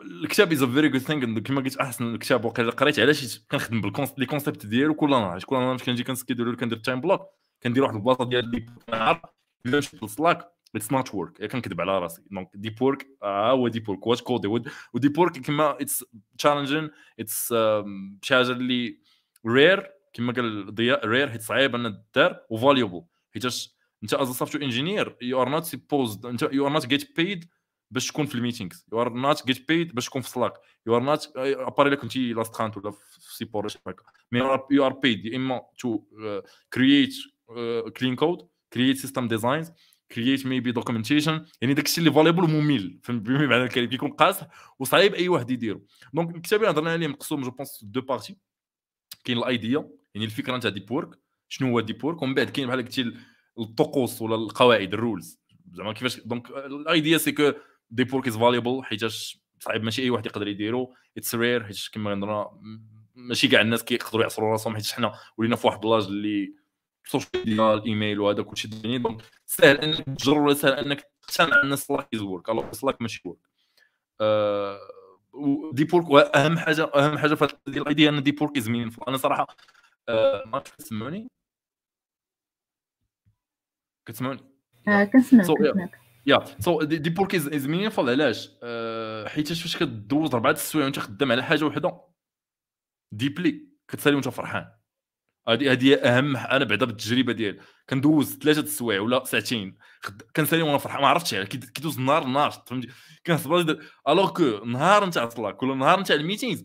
الكتاب 0.00 0.52
is 0.52 0.64
very 0.64 0.88
good 0.88 1.00
thing 1.00 1.40
كما 1.40 1.60
قلت 1.60 1.76
أحسن 1.76 2.14
الكتاب. 2.14 2.44
وقيلا 2.44 2.70
قريت 2.70 3.00
علاش 3.00 3.38
كنخدم 3.38 3.92
les 4.18 4.26
concepts 4.26 4.66
ديالو 4.66 4.94
كل 4.94 5.10
نهار. 5.10 5.44
كل 5.44 5.56
نهار 5.56 5.76
كنجي 5.76 6.04
كن 6.04 6.13
schedule 6.13 6.51
و 6.51 6.56
كندير 6.56 6.78
time 6.78 7.00
block 7.00 7.20
كندير 7.62 7.82
واحد 7.82 7.94
البلاصة 7.94 8.24
ديال 8.24 8.50
لي 8.50 8.66
نهار 8.88 9.20
في 9.64 10.02
ال 10.02 10.10
Slack 10.10 10.48
it's 10.74 10.92
not 10.92 11.14
work 11.14 11.44
كنكذب 11.44 11.80
على 11.80 11.98
راسي. 11.98 12.22
donc 12.30 12.50
deep 12.54 12.82
work 12.82 13.06
ها 13.22 13.50
هو 13.50 13.68
deep 13.68 13.88
work 13.88 14.06
واش 14.06 14.22
coder 14.22 14.48
و 14.94 14.99
deep 14.99 15.18
work 15.18 15.38
كما 15.38 15.80
it's 15.80 16.04
challenging 16.38 16.90
it's 17.20 17.54
شي 18.22 18.34
حاجة 18.34 18.50
اللي 18.50 18.98
rare 19.46 19.90
كما 20.12 20.32
قال 20.32 20.74
ضياء 20.74 21.06
rare 21.06 21.30
حيت 21.30 21.42
صعيب 21.42 21.74
أن 21.74 22.02
دار 22.14 22.40
و 22.50 22.56
valuable 22.56 23.02
حيتاش 23.34 23.74
أنت 24.02 24.14
as 24.14 24.28
software 24.28 24.64
engineer 24.64 25.16
you 25.22 25.42
are 25.42 25.48
not 25.48 25.64
supposed 25.64 26.26
أنت 26.26 26.42
you 26.52 26.66
are 26.66 26.72
not 26.72 26.86
get 26.86 27.16
paid 27.16 27.44
باش 27.90 28.08
تكون 28.08 28.26
في 28.26 28.34
ال 28.34 28.39
meetings. 28.39 28.86
you 28.92 29.02
are 29.02 29.12
not 29.12 29.46
get 29.46 29.68
paid 29.68 29.94
باش 29.94 30.06
تكون 30.06 30.22
في 30.22 30.28
Slack 30.28 30.52
you 30.86 30.96
are 30.96 31.02
not 31.02 31.32
à 31.36 31.46
part 31.46 31.86
الا 31.86 31.96
كنتي 31.96 32.32
l'astreinte 32.32 32.76
ولا 32.76 32.90
في 32.90 33.34
support 33.36 33.66
هكا. 33.86 34.04
mais 34.32 34.40
you 34.70 34.86
are 34.86 34.92
paid 34.92 35.26
يا 35.26 35.36
اما 35.36 35.62
to 35.78 36.04
create 36.72 37.14
clean 37.96 38.16
code 38.16 38.48
create 38.72 38.96
system 38.96 39.28
designs 39.28 39.72
create 40.12 40.46
maybe 40.46 40.72
documentation 40.72 41.46
يعني 41.60 41.74
داك 41.74 41.86
الشيء 41.86 41.98
اللي 41.98 42.14
valuable 42.14 42.42
وممل. 42.42 43.00
بمعنى 43.08 43.62
الكلمة 43.62 43.86
كيكون 43.86 44.10
قاصح 44.10 44.74
وصعيب 44.78 45.14
أي 45.14 45.28
واحد 45.28 45.50
يديرو. 45.50 45.86
donc 46.14 46.36
الكتاب 46.36 46.60
اللي 46.60 46.70
هضرنا 46.70 46.92
عليه 46.92 47.06
مقسوم 47.06 47.42
je 47.42 47.50
pense 47.50 47.84
deux 47.84 48.00
parties 48.00 48.36
كاين 49.24 49.38
ال 49.38 49.48
idea 49.48 49.90
يعني 50.14 50.26
الفكرة 50.26 50.56
نتاع 50.56 50.70
deep 50.70 50.90
work 50.90 51.18
شنو 51.48 51.68
هو 51.68 51.80
deep 51.80 52.04
work 52.04 52.22
ومن 52.22 52.34
بعد 52.34 52.50
كاين 52.50 52.66
بحال 52.66 52.82
قلتي 52.82 53.14
الطقوس 53.58 54.22
ولا 54.22 54.34
القواعد 54.34 54.94
ال 54.94 55.02
rules 55.02 55.40
زعما 55.72 55.92
كيفاش 55.92 56.20
donc 56.20 56.50
ال 56.50 56.64
idea 56.64 57.18
c'est 57.18 57.32
que 57.32 57.52
deep 57.94 58.04
work 58.04 58.26
is 58.26 58.36
valuable 58.36 58.84
حيتاش 58.84 59.38
صعيب 59.60 59.82
ماشي 59.84 60.02
أي 60.02 60.10
واحد 60.10 60.26
يقدر 60.26 60.48
يديرو. 60.48 60.94
it's 61.16 61.34
rare 61.34 61.64
حيت 61.64 61.88
كما 61.92 62.10
عندنا 62.10 62.60
ماشي 63.14 63.48
كاع 63.48 63.60
الناس 63.60 63.84
كيقدروا 63.84 64.22
يعصروا 64.22 64.52
راسهم. 64.52 64.74
حيت 64.74 64.92
حنا 64.92 65.14
ولينا 65.36 65.56
في 65.56 65.66
واحد 65.66 65.80
بلاج 65.80 66.04
اللي 66.04 66.54
ال 67.04 67.08
social 67.08 67.30
media 67.46 67.74
ال 67.74 67.82
email 67.82 68.20
وهذا 68.20 68.42
كلشي 68.42 68.68
دنيا 68.68 68.98
donc 68.98 69.22
سهل 69.46 69.76
إنك 69.76 70.04
تجر 70.18 70.38
ولا 70.38 70.54
سهل 70.54 70.72
إنك 70.72 71.10
تقتنع 71.22 71.62
ان 71.62 71.76
Slack 71.76 72.08
is 72.14 72.20
work 72.20 72.50
alors 72.50 72.72
Slack 72.72 73.02
ماشي 73.02 73.22
work 73.24 73.38
أه 74.20 74.78
deep 75.72 75.84
work 75.84 76.34
اهم 76.36 76.58
حاجة 76.58 76.84
أهم 76.94 77.18
حاجة 77.18 77.34
في 77.34 77.44
هذه 77.44 77.78
ال 77.78 77.84
idea 77.84 78.10
إن 78.10 78.22
deep 78.22 78.32
work 78.32 78.56
is 78.56 78.68
mean 78.68 78.90
أنا 79.08 79.16
صراحة 79.16 79.46
أه 80.08 80.42
ما 80.46 80.58
تسمعوني؟ 80.58 81.28
كتسمعوني 84.06 84.40
كنسمعك 85.12 86.03
yeah 86.26 86.44
so 86.60 86.82
deep 86.82 87.10
work 87.10 87.34
is 87.34 87.66
meaningful 87.66 88.10
علاش؟ 88.10 88.50
أه 88.62 89.28
حيت 89.28 89.52
فاش 89.52 89.76
كدوز 89.76 90.34
اربعه 90.34 90.50
السوايع 90.50 90.84
وانت 90.84 90.98
خدام 90.98 91.32
على 91.32 91.42
حاجة 91.42 91.64
وحدة 91.64 92.00
ديبلي 93.12 93.68
كتسالي 93.88 94.14
وانت 94.14 94.28
فرحان. 94.28 94.66
هذه 95.48 95.72
هذه 95.72 95.94
أهم 95.94 96.36
أنا 96.36 96.64
بعدا 96.64 96.86
بالتجربة 96.86 97.32
ديالي. 97.32 97.60
كندوز 97.90 98.38
ثلاثة 98.38 98.60
السوايع 98.60 99.00
ولا 99.00 99.24
ساعتين 99.24 99.78
كنسالي 100.36 100.62
وأنا 100.62 100.78
فرحان 100.78 101.02
ما 101.02 101.08
عرفتش 101.08 101.34
كيدوز 101.34 101.98
النهار 101.98 102.24
ناشط 102.24 102.68
فهمتي؟ 102.68 102.88
كنحسب 103.26 103.78
ألوغ 104.08 104.32
كو 104.32 104.64
نهار 104.64 105.06
نتاع 105.06 105.24
الطلاق 105.24 105.64
ولا 105.64 105.74
نهار 105.74 106.00
نتاع 106.00 106.16
الميتينغز 106.16 106.64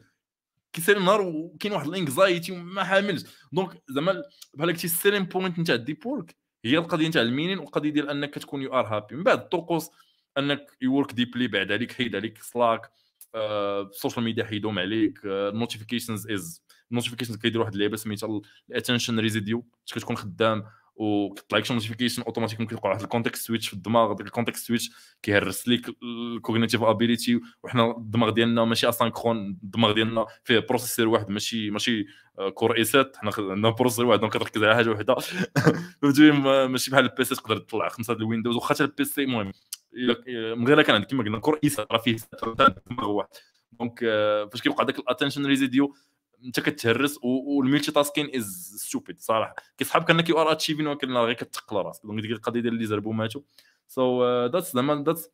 كيسالي 0.74 0.99
النهار 0.99 1.22
وكاين 1.22 1.74
واحد 1.74 1.88
الإنكزايتي 1.88 2.51
وما 2.51 2.84
حاملش. 2.84 3.24
دونك 3.51 3.84
زعما 3.89 4.24
بحال 4.53 4.70
قلتي 4.70 4.88
السيلين 4.88 5.24
بوينت 5.24 5.60
نتاع 5.60 5.76
الديب 5.76 6.05
وورك 6.05 6.36
هي 6.66 6.78
القضية 6.78 7.07
نتاع 7.07 7.22
المينين 7.22 7.60
والقضية 7.60 7.89
ديال 7.89 8.10
أنك 8.10 8.34
تكون 8.34 8.62
يو 8.62 8.74
ار 8.74 8.86
هابي 8.88 9.16
من 9.16 9.24
بعد 9.24 9.39
الطقوس 9.39 9.89
أنك 10.38 10.78
يورك 10.82 11.14
ديبلي 11.14 11.47
بعد 11.47 11.72
عليك 11.72 11.91
حيد 11.91 12.16
عليك 12.16 12.41
سلاك 12.41 12.91
السوشيال 13.36 14.26
ميديا 14.26 14.43
حيدهم 14.43 14.80
عليك 14.80 15.20
النوتيفيكيشنز 15.26 16.32
از 16.32 16.64
النوتيفيكيشنز 16.91 17.38
كيديروا 17.38 17.64
واحد 17.64 17.74
اللعبة 17.74 17.97
سميتها 17.97 18.41
الاتنشن 18.70 19.20
ريزيديو 19.20 19.66
كتكون 19.93 20.18
خدام. 20.18 20.66
وكيطلع 20.99 21.59
لك 21.59 21.65
شي 21.65 21.73
notification 21.73 22.21
automatiquement 22.21 22.69
كيوقع 22.69 22.89
واحد 22.89 23.01
ال 23.01 23.07
context 23.07 23.47
switch 23.47 23.67
في 23.67 23.73
الدماغ 23.73 24.13
داك 24.13 24.27
ال 24.27 24.32
context 24.32 24.67
switch 24.67 24.91
كيهرس 25.21 25.67
لك 25.67 25.95
ال 26.03 26.11
cognitive 26.11 26.84
ability 26.84 27.39
وحنا 27.63 27.91
الدماغ 27.97 28.29
ديالنا 28.29 28.65
ماشي 28.65 28.89
asynchrone 28.89 29.38
الدماغ 29.63 29.91
ديالنا 29.91 30.25
فيه 30.43 30.59
processeur 30.59 31.07
واحد 31.07 31.29
ماشي 31.29 31.71
ماشي 31.71 32.05
Core 32.53 32.77
i7 32.77 33.11
حنا 33.15 33.31
عندنا 33.37 33.69
processeur 33.69 34.05
واحد 34.05 34.19
donc 34.19 34.34
كتركز 34.33 34.63
على 34.63 34.75
حاجة 34.75 34.89
وحدة. 34.89 35.15
فهمتي؟ 36.01 36.31
ماشي 36.67 36.91
بحال 36.91 37.05
ال 37.05 37.15
PC 37.15 37.36
تقدر 37.35 37.57
تطلع 37.57 37.89
خمسة 37.89 38.13
ال 38.13 38.19
windows 38.19 38.55
واخا 38.55 38.73
حتى 38.73 38.83
ال 38.84 38.97
PC 38.97 39.23
المهم 39.23 39.51
من 40.57 40.67
غير 40.67 40.81
كان 40.81 40.95
عندك 40.95 41.07
كما 41.07 41.23
قلنا 41.23 41.39
Core 41.39 41.59
i7 41.63 41.88
راه 41.91 41.97
فيه 41.97 42.17
دماغ 42.89 43.09
واحد. 43.09 43.29
donc 43.71 43.99
فاش 44.51 44.61
كيوقع 44.61 44.83
داك 44.83 44.99
ال 44.99 45.04
attention 45.04 45.45
residue 45.45 45.93
انت 46.45 46.59
كتهرس 46.59 47.19
والميلتي 47.23 47.91
تاسكين 47.91 48.35
از 48.35 48.75
ستوبيد 48.77 49.19
صراحة. 49.19 49.55
كيصحاب 49.77 50.03
كأنك 50.03 50.29
يو 50.29 50.41
ار 50.41 50.51
اتشيفين 50.51 50.87
ولكن 50.87 51.17
غير 51.17 51.33
كتقل 51.33 51.77
راسك. 51.77 52.05
دونك 52.05 52.21
ديك 52.21 52.31
القضية 52.31 52.61
ديال 52.61 52.73
اللي 52.73 52.85
زربوا 52.85 53.13
ماتوا. 53.13 53.41
سو 53.87 54.25
ذاتس 54.45 54.73
زعما 54.73 55.03
ذاتس 55.07 55.29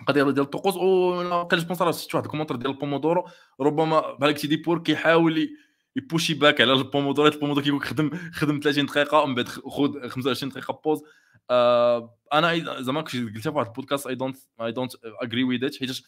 القضية 0.00 0.22
ديال 0.22 0.40
الطقوس. 0.40 0.76
و 0.76 1.48
كان 1.48 1.60
جو 1.60 1.74
شفت 1.92 2.14
واحد 2.14 2.24
الكومونتر 2.24 2.56
ديال 2.56 2.70
البومودورو 2.70 3.28
ربما 3.60 4.12
بحال 4.12 4.34
تي 4.34 4.46
دي 4.46 4.56
بور 4.56 4.78
كيحاول 4.78 5.56
يبوشي 5.96 6.34
باك 6.34 6.60
على 6.60 6.72
البومودورو 6.72 7.28
البومودورو 7.28 7.64
كيقول 7.64 7.82
خدم 7.82 8.10
خدم 8.32 8.60
30 8.62 8.86
دقيقة 8.86 9.20
ومن 9.20 9.34
بعد 9.34 9.48
خذ 9.48 10.08
25 10.08 10.52
دقيقة 10.52 10.80
بوز 10.84 11.02
آه 11.50 12.16
أنا 12.32 12.82
زعما 12.82 13.02
كنت 13.02 13.14
قلتها 13.14 13.50
في 13.50 13.58
واحد 13.58 13.66
البودكاست 13.66 14.06
اي 14.06 14.14
دونت 14.14 14.36
اي 14.60 14.72
دونت 14.72 14.92
اجري 15.04 15.44
ويز 15.44 15.64
ات 15.64 15.76
حيت 15.76 16.02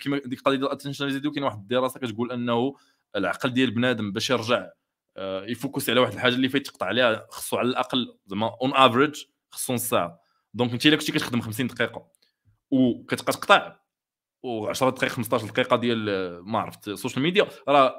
كيما 0.00 0.18
ديك 0.18 0.38
القضية 0.38 0.56
ديال 0.56 0.66
ال 0.66 0.72
attention 0.72 1.30
كاين 1.30 1.44
واحد 1.44 1.58
الدراسة 1.58 2.00
كتقول 2.00 2.32
أنه 2.32 2.74
العقل 3.16 3.50
ديال 3.50 3.70
بنادم 3.70 4.12
باش 4.12 4.30
يرجع 4.30 4.70
آه، 5.16 5.44
يفوكس 5.44 5.90
على 5.90 6.00
واحد 6.00 6.12
الحاجة 6.12 6.34
اللي 6.34 6.48
فايت 6.48 6.66
تقطع 6.66 6.86
عليها 6.86 7.26
خصو 7.30 7.56
على 7.56 7.68
الأقل 7.68 8.18
زعما 8.26 8.56
on 8.62 8.74
average 8.74 9.24
خصو 9.50 9.74
نص 9.74 9.88
ساعة. 9.88 10.20
donc 10.54 10.72
انت 10.72 10.86
إلا 10.86 10.96
كنتي 10.96 11.12
كتخدم 11.12 11.40
50 11.40 11.66
دقيقة 11.66 12.08
وكتبقى 12.70 13.32
تقطع 13.32 13.76
و10 14.46 14.84
دقائق 14.84 15.12
15 15.12 15.46
دقيقة 15.46 15.76
ديال 15.76 16.04
ما 16.44 16.58
عرفت 16.58 16.88
ال 16.88 16.93
social 16.93 17.22
media 17.22 17.46
راه 17.68 17.94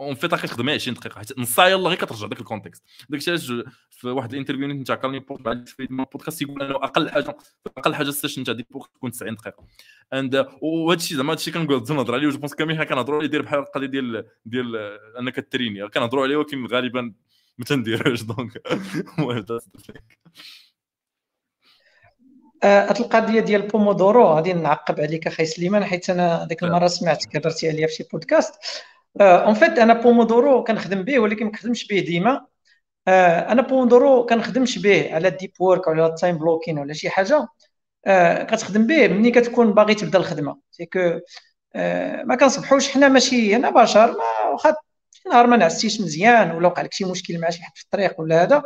en 0.00 0.14
fait 0.14 0.34
كتخدم 0.34 0.70
20 0.70 0.96
دقيقه 0.96 1.18
حيت 1.18 1.38
نص 1.38 1.58
يلاه 1.58 1.88
غير 1.88 1.94
كترجع 1.98 2.26
داك 2.26 2.40
ال 2.40 2.45
context 2.45 2.84
داك 3.08 3.20
الشيء 3.20 3.34
علاش 3.34 3.66
في 3.90 4.08
واحد 4.08 4.32
ال 4.32 4.35
interview 4.35 4.66
نتاع 4.66 4.96
Cal 4.96 5.03
Newport 5.03 5.20
في 5.66 5.80
البودكاست 5.80 6.42
يقول 6.42 6.62
انه 6.62 6.74
أقل 6.74 7.10
حاجة 7.10 7.36
أقل 7.76 7.94
حاجة 7.94 8.08
السيشن 8.08 8.44
تاع 8.44 8.54
ديك 8.54 8.66
تكون 8.94 9.10
90 9.10 9.34
دقيقة. 9.34 9.64
اند 10.12 10.46
وهذا 10.62 11.00
الشيء 11.00 11.16
زعما 11.16 11.32
هذا 11.32 11.38
الشيء 11.38 11.54
كنقول 11.54 11.96
نهضر 11.96 12.14
عليه 12.14 12.28
جو 12.28 12.38
بونس 12.38 12.54
كاملين 12.54 12.76
حنا 12.76 12.84
كنهضروا 12.84 13.18
عليه 13.18 13.28
داير 13.28 13.42
بحال 13.42 13.58
القضية 13.58 13.86
ديال 13.86 14.24
ديال 14.46 14.76
أنك 15.18 15.48
تريني. 15.50 15.88
كنهضروا 15.88 16.22
عليه 16.22 16.36
ولكن 16.36 16.66
غالبا 16.66 17.12
ما 17.58 17.64
تنديرهاش 17.64 18.22
دونك 18.22 18.62
هاد 22.64 22.96
آه، 22.96 23.00
القضية 23.00 23.40
ديال 23.40 23.62
بومودورو 23.62 24.24
غادي 24.24 24.52
نعقب 24.52 25.00
عليك 25.00 25.26
أخي 25.26 25.46
سليمان 25.46 25.84
حيت 25.84 26.10
أنا 26.10 26.44
ديك 26.48 26.62
المرة 26.62 26.86
سمعت 26.86 27.26
كررتي 27.26 27.68
عليا 27.68 27.86
في 27.86 27.92
شي 27.94 28.04
بودكاست. 28.12 28.54
اون 29.20 29.54
فيت 29.54 29.78
أنا 29.78 29.94
بومودورو 29.94 30.64
كنخدم 30.64 31.02
به 31.02 31.18
ولكن 31.18 31.44
ما 31.44 31.50
كنخدمش 31.50 31.86
به 31.86 32.00
ديما. 32.00 32.46
آه، 33.08 33.52
أنا 33.52 33.62
بومودورو 33.62 34.26
كنخدمش 34.26 34.78
به 34.78 35.14
على 35.14 35.28
الديب 35.28 35.52
وورك 35.60 35.86
ولا 35.88 36.06
التايم 36.06 36.38
بلوكين 36.38 36.78
ولا 36.78 36.92
شي 36.92 37.10
حاجة. 37.10 37.48
آه، 38.06 38.42
كتخدم 38.44 38.86
به 38.86 39.08
ملي 39.08 39.30
كتكون 39.30 39.74
باغي 39.74 39.94
تبدا 39.94 40.18
الخدمة. 40.18 40.58
سي 40.70 40.86
كو 40.86 41.20
ما 42.24 42.36
كنصبحوش 42.40 42.90
حنا 42.90 43.08
ماشي 43.08 43.56
أنا 43.56 43.70
بشر 43.70 44.06
ما 44.12 44.50
واخا 44.52 44.74
شي 45.10 45.28
نهار 45.28 45.46
ما 45.46 45.56
نعستيش 45.56 46.00
مزيان 46.00 46.50
ولا 46.50 46.68
وقع 46.68 46.82
لك 46.82 46.92
شي 46.94 47.04
مشكل 47.04 47.40
مع 47.40 47.50
شي 47.50 47.62
حد 47.62 47.72
في 47.76 47.84
الطريق 47.84 48.20
ولا 48.20 48.42
هذا. 48.42 48.62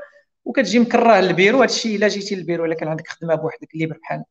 وكتجي 0.50 0.78
مكره 0.78 1.20
للبيرو. 1.20 1.62
هادشي 1.62 1.96
إلا 1.96 2.08
جيتي 2.08 2.34
للبيرو 2.34 2.64
إلا 2.64 2.74
كان 2.74 2.88
عندك 2.88 3.08
خدمة 3.08 3.34
بوحدك 3.34 3.74
اللي 3.74 3.86
بحال. 3.86 4.24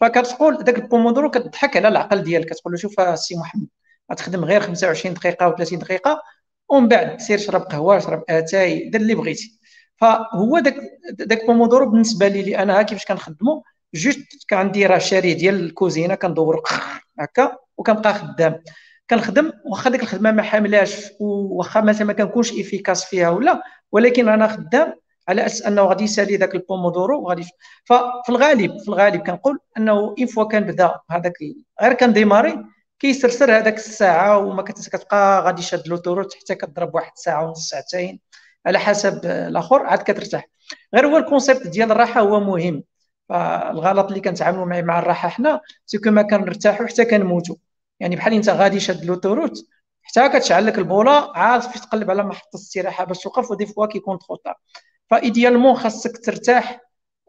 فكتقول 0.00 0.64
داك 0.64 0.76
البومودورو 0.78 1.30
كتضحك 1.30 1.76
على 1.76 1.88
العقل 1.88 2.22
ديالك. 2.22 2.48
كتقول 2.48 2.72
له 2.72 2.78
شوف 2.78 3.00
السي 3.00 3.36
محمد 3.36 3.68
غتخدم 4.12 4.44
غير 4.44 4.60
25 4.60 5.14
دقيقة 5.14 5.48
و 5.48 5.56
30 5.56 5.78
دقيقة 5.78 6.22
ومن 6.68 6.88
بعد 6.88 7.20
سير 7.20 7.38
شرب 7.38 7.62
قهوة 7.62 7.98
شرب 7.98 8.24
آتاي 8.28 8.88
دير 8.90 9.00
اللي 9.00 9.14
بغيتي. 9.14 9.60
فهو 9.96 10.58
داك 10.58 10.76
داك 11.12 11.46
بومودورو 11.46 11.90
بالنسبة 11.90 12.28
لي, 12.28 12.42
لي 12.42 12.58
أنا 12.58 12.82
كيفاش 12.82 13.04
كنخدمو 13.06 13.64
جوست 13.94 14.44
كان 14.48 14.58
عندي 14.58 14.86
راه 14.86 14.98
شاري 14.98 15.34
ديال 15.34 15.54
الكوزينة 15.64 16.14
كندور 16.14 16.62
هكا 17.20 17.56
وكنبقى 17.76 18.14
خدام. 18.14 18.62
كنخدم 19.10 19.52
واخا 19.64 19.90
ديك 19.90 20.02
الخدمة 20.02 20.32
ما 20.32 20.42
حاملاش 20.42 21.06
واخا 21.20 21.80
مثلا 21.80 22.06
ما 22.06 22.12
كنكونش 22.12 22.52
إفيكاس 22.52 23.04
فيها 23.04 23.30
ولا 23.30 23.62
ولكن 23.92 24.28
أنا 24.28 24.48
خدام 24.48 24.94
على 25.30 25.46
أساس 25.46 25.62
أنه 25.62 25.82
غادي 25.82 26.04
يسالي 26.04 26.36
ذاك 26.36 26.54
البومودورو 26.54 27.22
وغادي 27.22 27.44
ففي 27.84 28.28
الغالب 28.28 28.78
في 28.78 28.88
الغالب 28.88 29.20
كنقول 29.26 29.58
أنه 29.76 30.14
اين 30.18 30.26
فوا 30.26 30.44
كنبدا 30.44 30.94
هذاك 31.10 31.32
غير 31.82 31.92
كنديماري 31.92 32.64
كيسرسر 32.98 33.58
هذاك 33.58 33.74
الساعة 33.74 34.38
وما 34.38 34.62
كتبقى 34.62 35.42
غادي 35.42 35.62
شاد 35.62 35.88
لوتوروت 35.88 36.34
حتى 36.34 36.54
كضرب 36.54 36.94
واحد 36.94 37.12
الساعة 37.16 37.46
ونص 37.46 37.68
ساعتين 37.68 38.20
على 38.66 38.78
حسب 38.78 39.26
الآخر 39.26 39.82
عاد 39.86 40.02
كترتاح. 40.02 40.48
غير 40.94 41.06
هو 41.06 41.16
الكونسيبت 41.16 41.66
ديال 41.66 41.92
الراحة 41.92 42.20
هو 42.20 42.40
مهم. 42.40 42.84
فالغلط 43.28 44.06
اللي 44.08 44.20
كنتعاملوا 44.20 44.64
معاه 44.66 44.82
مع 44.82 44.98
الراحة 44.98 45.28
حنا 45.28 45.60
سكو 45.86 46.10
ما 46.10 46.22
كنرتاحوا 46.22 46.86
حتى 46.86 47.04
كنموتوا. 47.04 47.56
يعني 48.00 48.16
بحال 48.16 48.32
أنت 48.34 48.48
غادي 48.48 48.80
شاد 48.80 49.04
لوتوروت 49.04 49.66
حتى 50.02 50.28
كتشعل 50.28 50.66
لك 50.66 50.78
البوله 50.78 51.32
عاد 51.38 51.62
في 51.62 51.78
تقلب 51.80 52.10
على 52.10 52.22
محطة 52.22 52.48
الاستراحه 52.54 53.04
باش 53.04 53.18
توقف 53.18 53.50
ودي 53.50 53.66
فوا 53.66 53.86
كيكون 53.86 54.18
تخوطا 54.18 54.54
فايديالمون 55.10 55.74
خاصك 55.76 56.24
ترتاح 56.24 56.80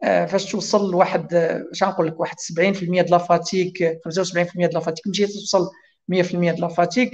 آه، 0.04 0.26
فاش 0.26 0.52
توصل 0.52 0.90
لواحد 0.90 1.34
اش 1.72 1.82
غنقول 1.82 2.06
لك 2.06 2.20
واحد 2.20 2.36
70% 2.40 3.02
de 3.02 3.10
la 3.10 3.18
fatigue 3.18 4.00
75% 4.04 4.66
de 4.66 4.74
la 4.74 4.80
fatigue 4.80 5.06
ماشي 5.06 5.26
توصل 5.26 5.70
100% 6.08 6.52
de 6.52 6.60
la 6.60 6.68
fatigue 6.68 7.10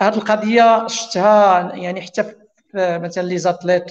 هاد 0.00 0.14
القضية 0.14 0.86
شفتها 0.86 1.74
يعني 1.74 2.00
حتى 2.00 2.24
في 2.72 2.98
مثلا 2.98 3.22
les 3.22 3.38
athlètes 3.38 3.90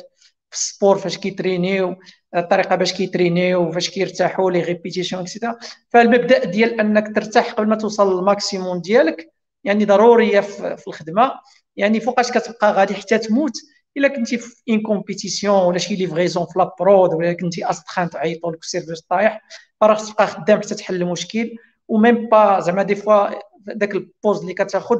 في 0.49 0.57
ال 0.57 0.64
sport 0.64 0.97
فاش 0.97 1.17
كيترينيو 1.17 1.95
الطريقة 2.35 2.75
باش 2.75 2.93
كيترينيو 2.93 3.71
فاش 3.71 3.89
كيرتاحوا 3.89 4.51
les 4.51 4.61
répétitions 4.61 5.17
et 5.17 5.27
cetera 5.27 5.55
فالمبدأ 5.89 6.45
ديال 6.45 6.79
أنك 6.79 7.15
ترتاح 7.15 7.53
قبل 7.53 7.67
ما 7.67 7.75
توصل 7.75 8.17
لل 8.17 8.31
maximum 8.31 8.81
ديالك 8.81 9.31
يعني 9.63 9.85
ضروريه 9.85 10.39
في 10.41 10.87
الخدمة. 10.87 11.31
يعني 11.75 11.99
فوقاش 11.99 12.31
كتبقى 12.31 12.73
غادي 12.73 12.95
حتى 12.95 13.17
تموت 13.17 13.53
إلا 13.97 14.07
كنتي 14.07 14.37
في 14.37 14.55
ان 14.69 14.81
كومبيتيسيون 14.81 15.63
ولا 15.63 15.77
شي 15.77 15.95
ليفريزون 15.95 16.45
في 16.45 16.59
لابرود 16.59 17.13
ولا 17.13 17.33
كنتي 17.33 17.69
استخان 17.69 18.09
تعيطوا 18.09 18.51
لك 18.51 18.63
السيرفيس 18.63 19.01
طايح 19.01 19.41
فراه 19.81 19.95
تبقى 19.95 20.27
خدام 20.27 20.61
حتى 20.61 20.75
تحل 20.75 20.95
المشكل 20.95 21.55
وميم 21.87 22.29
با 22.29 22.59
زعما 22.59 22.83
دي 22.83 22.95
فوا 22.95 23.29
داك 23.65 23.95
البوز 23.95 24.39
اللي 24.39 24.53
كتاخذ 24.53 24.99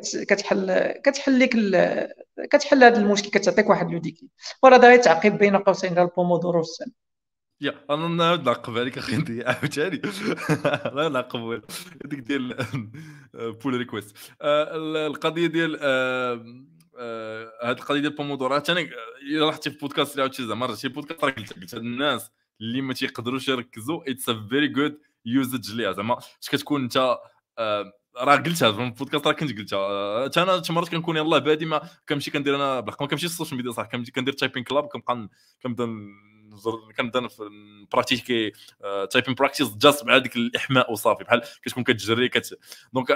كتحل 0.00 0.92
كتحل 1.04 1.38
لك 1.38 1.56
كتحل 2.52 2.84
هذا 2.84 2.98
المشكل 2.98 3.30
كتعطيك 3.30 3.70
واحد 3.70 3.90
لو 3.90 3.98
ديكي 3.98 4.28
وراه 4.62 4.76
هذا 4.76 4.96
تعقيب 4.96 5.38
بين 5.38 5.56
قوسين 5.56 5.94
ديال 5.94 6.04
البومودورو 6.04 6.58
والسن 6.58 6.90
يا 7.60 7.74
أنا 7.90 8.08
نعاود 8.08 8.44
نعقب 8.44 8.78
عليك 8.78 8.98
أخي 8.98 9.16
أنت 9.16 9.30
عاوتاني. 9.30 10.02
لا 10.96 11.08
نعقب 11.08 11.40
هذيك 12.04 12.20
ديال 12.20 12.56
بول 13.62 13.74
ريكويست 13.74 14.16
آه، 14.42 14.76
القضية 15.06 15.46
ديال 15.46 15.78
آه، 16.98 17.52
هاد 17.62 17.78
القضية 17.78 18.00
ديال 18.00 18.14
بومودورات 18.14 18.70
أنا 18.70 18.80
إلا 19.22 19.48
رحتي 19.48 19.70
في 19.70 19.78
بودكاست 19.78 20.12
اللي 20.12 20.22
عاودتي 20.22 20.46
زعما 20.46 20.74
شي 20.74 20.88
بودكاست 20.88 21.24
راه 21.24 21.30
قلت 21.30 21.52
قلت 21.52 21.74
الناس 21.74 22.30
اللي 22.60 22.80
ما 22.80 22.94
تيقدروش 22.94 23.48
يركزوا 23.48 24.10
اتس 24.10 24.28
ا 24.28 24.46
فيري 24.50 24.68
جود 24.68 24.98
يوزج 25.24 25.74
ليها 25.74 25.92
زعما 25.92 26.18
اش 26.18 26.50
كتكون 26.50 26.82
أنت 26.82 27.16
آه، 27.58 27.92
راه 28.16 28.36
قلتها 28.36 28.72
في 28.72 28.82
البودكاست 28.82 29.26
راه 29.26 29.32
كنت 29.32 29.58
قلتها. 29.58 30.24
حتى 30.24 30.42
أنا 30.42 30.62
مرات 30.70 30.88
كنكون 30.88 31.16
يلاه 31.16 31.38
بادي 31.38 31.66
ما 31.66 31.80
كنمشي 32.08 32.30
كندير 32.30 32.56
أنا 32.56 32.80
بالحق 32.80 33.02
ما 33.02 33.08
كنمشيش 33.08 33.30
السوشيال 33.30 33.56
ميديا 33.56 33.72
صح 33.72 33.86
كندير 33.86 34.34
تايبين 34.34 34.64
كلاب 34.64 34.86
كنبقى 34.86 35.28
كنبدا 35.62 35.86
كنبدا 36.96 37.28
براتيكي 37.92 38.52
تايبين 39.10 39.34
براكتيس 39.34 39.76
جاست 39.76 40.04
مع 40.04 40.18
ديك 40.18 40.36
الإحماء 40.36 40.92
وصافي 40.92 41.24
بحال 41.24 41.42
كتكون 41.62 41.84
كتجري 41.84 42.28
كت. 42.28 42.58
donc 42.92 43.12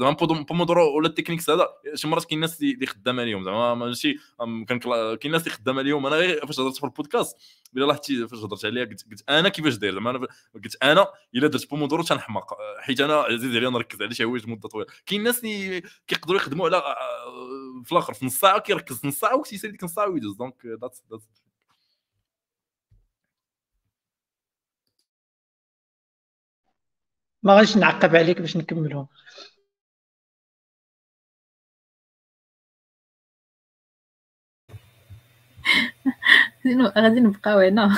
زعما 0.00 0.16
بومودورو 0.20 0.96
ولا 0.96 1.08
ال 1.08 1.12
techniques 1.12 1.50
هذا 1.50 1.68
شي 1.94 2.08
مرات 2.08 2.24
كاين 2.24 2.38
الناس 2.38 2.62
اللي 2.62 2.86
خدامة 2.86 3.22
اليوم 3.22 3.44
زعما 3.44 3.74
ماشي 3.74 4.18
كاين 4.38 4.80
الناس 5.24 5.42
اللي 5.42 5.50
خدامة 5.50 5.80
اليوم 5.80 6.06
أنا 6.06 6.46
فاش 6.46 6.60
هضرت 6.60 6.76
في 6.76 6.84
البودكاست 6.84 7.36
إلا 7.76 7.84
لاحظتي 7.84 8.28
فاش 8.28 8.38
هضرت 8.38 8.64
عليها 8.64 8.84
قلت, 8.84 9.24
أنا 9.28 9.48
كيفاش 9.48 9.74
داير 9.74 9.94
زعما 9.94 10.10
أنا 10.10 10.26
قلت 10.54 10.82
أنا 10.82 11.06
إلا 11.34 11.46
درت 11.46 11.70
بومودورو 11.70 12.02
تنحماق 12.02 12.56
حيت 12.78 13.00
أنا 13.00 13.14
عزيز 13.14 13.56
عليا 13.56 13.70
نركز 13.70 14.02
على 14.02 14.14
شي 14.14 14.24
حوايج 14.24 14.48
مده 14.48 14.68
طويلة. 14.68 14.88
كاين 15.06 15.20
الناس 15.20 15.44
اللي 15.44 15.82
كيقدروا 16.06 16.36
يخدموا 16.36 16.66
على 16.66 16.82
في 17.84 17.92
الآخر 17.92 18.14
في 18.14 18.26
نص 18.26 18.40
ساعة 18.40 18.60
كيركز 18.60 19.06
نص 19.06 19.20
ساعة 19.20 19.36
وكيسالي 19.36 19.72
ديك 19.72 19.84
نص 19.84 19.94
ساعة 19.94 20.08
ويدوز. 20.08 20.36
donc 20.36 20.66
that's 20.80 21.02
ما 27.42 27.54
غاديش 27.54 27.76
نعقب 27.76 28.16
عليك 28.16 28.40
باش 28.40 28.56
نكملهم. 28.56 29.06
غادي 36.96 37.20
نبقاو 37.20 37.58
هنا 37.58 37.96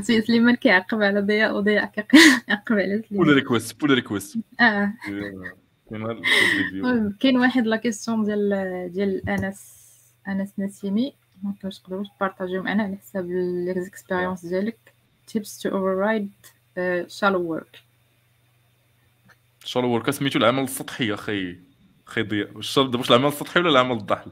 سي 0.00 0.22
سليمان 0.22 0.54
كيعقب 0.54 1.02
على 1.02 1.20
ضياء 1.20 1.56
وضياء 1.56 1.86
كيعقب 1.86 2.72
على 2.76 3.02
سليمان. 3.02 3.26
pull 3.26 3.34
request 3.34 3.80
pull 3.80 3.90
request 3.90 4.38
آه. 4.60 4.92
كاين 7.20 7.38
واحد 7.38 7.66
la 7.66 7.76
question 7.76 8.24
ديال 8.24 8.92
ديال 8.92 9.28
انس 9.28 9.76
أنس 10.28 10.52
نسيمي. 10.58 11.16
donc 11.42 11.64
واش 11.64 11.80
تقدروا 11.80 12.04
تبارطاجيو 12.16 12.62
معنا 12.62 12.82
على 12.82 12.96
حساب 12.96 13.30
l'expérience 13.30 14.46
ديالك. 14.46 14.95
Tips 15.26 15.58
to 15.62 15.70
override 15.70 16.30
uh, 16.76 17.08
shallow 17.18 17.42
work. 17.54 17.76
شالو 19.64 19.90
ورك 19.90 20.10
سميتو 20.10 20.38
العمل 20.38 20.62
السطحي 20.62 21.14
أخي. 21.14 21.58
أخي 22.08 22.22
ضياء 22.22 22.56
واش 22.56 22.78
دابا 22.78 22.98
واش 22.98 23.10
العمل 23.10 23.26
السطحي 23.26 23.60
ولا 23.60 23.70
العمل 23.70 23.96
الضحل؟ 23.96 24.30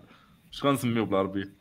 اش 0.52 0.64
غنسميو 0.64 1.04
بالعربيه 1.04 1.52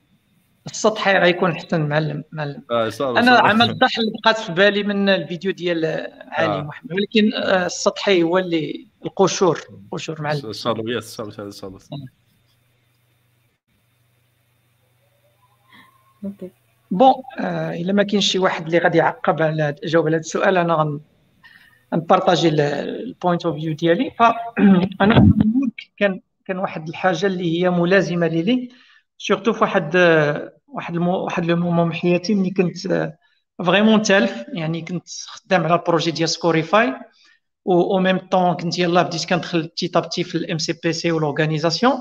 السطحي 0.66 1.18
غيكون 1.18 1.56
حسن 1.56 1.90
معلم 1.90 2.24
معلم. 2.32 2.64
شاء 2.90 3.10
الله 3.10 3.20
أنا. 3.20 3.40
عمل 3.40 3.70
الضحل 3.70 4.02
بقات 4.24 4.38
في 4.38 4.52
بالي 4.52 4.84
من 4.84 5.10
الفيديو 5.10 5.52
ديال 5.52 5.86
علي 6.28 6.60
آه. 6.60 6.62
محمد. 6.62 6.94
ولكن 6.94 7.34
آه، 7.34 7.66
السطحي 7.66 8.24
هو 8.24 8.38
اللي 8.38 8.88
القشور. 9.06 9.62
قشور 9.92 10.22
معلم. 10.22 10.46
إن 10.46 10.54
شاء 10.54 10.74
الله. 10.74 10.98
يس 10.98 11.20
إن 11.20 11.32
شاء 11.32 11.46
الله 11.46 11.46
إن 11.46 11.52
شاء 11.52 11.70
الله. 11.70 11.80
OK 16.24 16.52
bon 16.94 17.14
الا 17.40 17.94
ما 17.94 18.04
كاينش 18.04 18.32
شي 18.32 18.40
واحد 18.40 18.66
اللي 18.66 18.78
غادي 18.78 18.98
يعقب 18.98 19.42
على 19.42 19.76
جاوب 19.84 20.06
على 20.06 20.16
هذا 20.16 20.22
السؤال 20.22 20.58
أنا 20.58 20.74
غن 20.74 21.02
نبارطاجي 21.94 22.50
ال 22.50 22.66
point 22.66 23.46
of 23.46 23.56
view 23.56 23.74
ديالي 23.76 24.12
فانا 25.00 25.34
كان 25.98 26.22
كان 26.46 26.58
واحد 26.58 26.90
الحاجة 26.90 27.26
اللي 27.26 27.62
هي 27.62 27.70
ملازمه 27.70 28.28
لي 28.28 28.70
surtout 29.18 29.54
في 29.54 29.64
واحد 29.64 29.96
واحد 30.68 30.94
المو 30.94 31.24
واحد 31.24 31.46
le 31.46 31.56
moment 31.56 31.88
من 31.88 31.94
حياتي 31.94 32.36
ملي 32.36 32.52
كنت 32.52 33.12
vraiment 33.66 34.02
تالف 34.02 34.46
يعني 34.54 34.82
كنت 34.82 35.08
خدام 35.28 35.64
على 35.64 35.76
ال 35.76 35.81
projet 35.81 36.12
ديال 36.12 36.30
سكوريفاي 36.30 36.94
و 37.66 37.74
au 37.74 38.00
même 38.00 38.18
temps 38.18 38.54
كنت 38.54 38.80
يلاه 38.80 39.04
بديت 39.04 39.26
كندخل 39.26 39.64
petit 39.64 39.88
à 39.88 39.94
petit 39.94 40.24
في 40.24 40.36
ال 40.36 40.58
MCPC 40.58 41.12
وال 41.12 41.24
organisation 41.24 41.94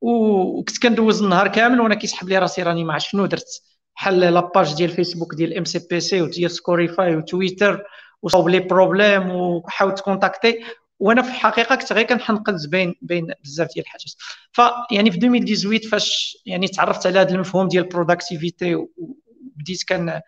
وكنت 0.00 0.82
كندوز 0.82 1.22
النهار 1.22 1.48
كامل 1.48 1.80
وأنا 1.80 1.94
كيسحب 1.94 2.28
لي 2.28 2.38
راسي 2.38 2.62
راني 2.62 2.84
ما 2.84 2.92
عرفت 2.92 3.06
شنو 3.06 3.26
درت 3.26 3.62
بحال 3.96 4.20
la 4.20 4.38
page 4.38 4.74
ديال 4.74 4.90
فيسبوك 4.90 5.34
ديال 5.34 5.56
MCPC 5.56 6.22
وديال 6.22 6.50
سكوريفاي 6.50 7.16
وتويتر 7.16 7.84
وصاوب 8.22 8.48
les 8.48 8.58
problèmes 8.58 9.30
وحاولت 9.30 10.00
contacter 10.00 10.64
وأنا 10.98 11.22
في 11.22 11.28
الحقيقة 11.28 11.74
كنت 11.74 11.92
غير 11.92 12.06
كنحنقز 12.06 12.66
بين 12.66 12.94
بين 13.02 13.32
بزاف 13.44 13.68
ديال 13.74 13.84
الحاجات. 13.84 14.12
فيعني 14.52 15.10
في 15.10 15.16
2018 15.16 15.88
فاش 15.88 16.38
يعني 16.46 16.68
تعرفت 16.68 17.06
على 17.06 17.18
هذا 17.18 17.34
المفهوم 17.34 17.68
ديال 17.68 17.84
ال 17.84 17.91
productivity 17.91 18.74
وبديت 18.74 19.82
كان 19.82 20.20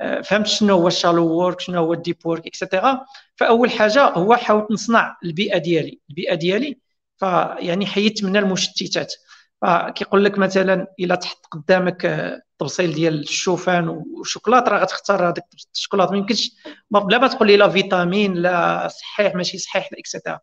آه، 0.00 0.20
فهمت 0.20 0.46
شنو 0.46 0.74
هو 0.74 0.88
ال 0.88 0.93
shallow 0.93 1.26
work 1.26 1.60
شنو 1.60 1.78
هو 1.78 1.92
ال 1.92 1.97
deep 1.97 2.16
work 2.24 2.46
et 2.46 2.61
cetera 2.61 3.04
فأول 3.36 3.70
حاجة 3.70 4.04
هو 4.04 4.36
حاولت 4.36 4.70
نصنع 4.70 5.16
البيئة 5.24 5.58
ديالي. 5.58 6.00
البيئة 6.10 6.34
ديالي 6.34 6.78
فيعني 7.16 7.86
حيدت 7.86 8.24
منها 8.24 8.40
المشتتات. 8.40 9.14
فكيقول 9.62 10.24
لك 10.24 10.38
مثلا 10.38 10.86
إلا 11.00 11.14
تحط 11.14 11.46
قدامك 11.52 12.04
آه، 12.06 12.42
تبصيل 12.58 12.94
ديال 12.94 13.20
الشوفان 13.20 13.88
والشوكولات 13.88 14.68
راه 14.68 14.78
غتختار 14.82 15.28
هذاك 15.28 15.44
الشوكولات 15.74 16.10
ما 16.10 16.16
يمكنش 16.18 16.50
بلا 16.90 17.18
ما 17.18 17.28
تقول 17.28 17.48
لي 17.48 17.56
لا 17.56 17.68
فيتامين 17.68 18.34
لا 18.34 18.88
صحيح 18.88 19.34
ماشي 19.34 19.58
صحيح 19.58 19.92
لا 19.92 19.98
et 19.98 20.08
cetera 20.08 20.38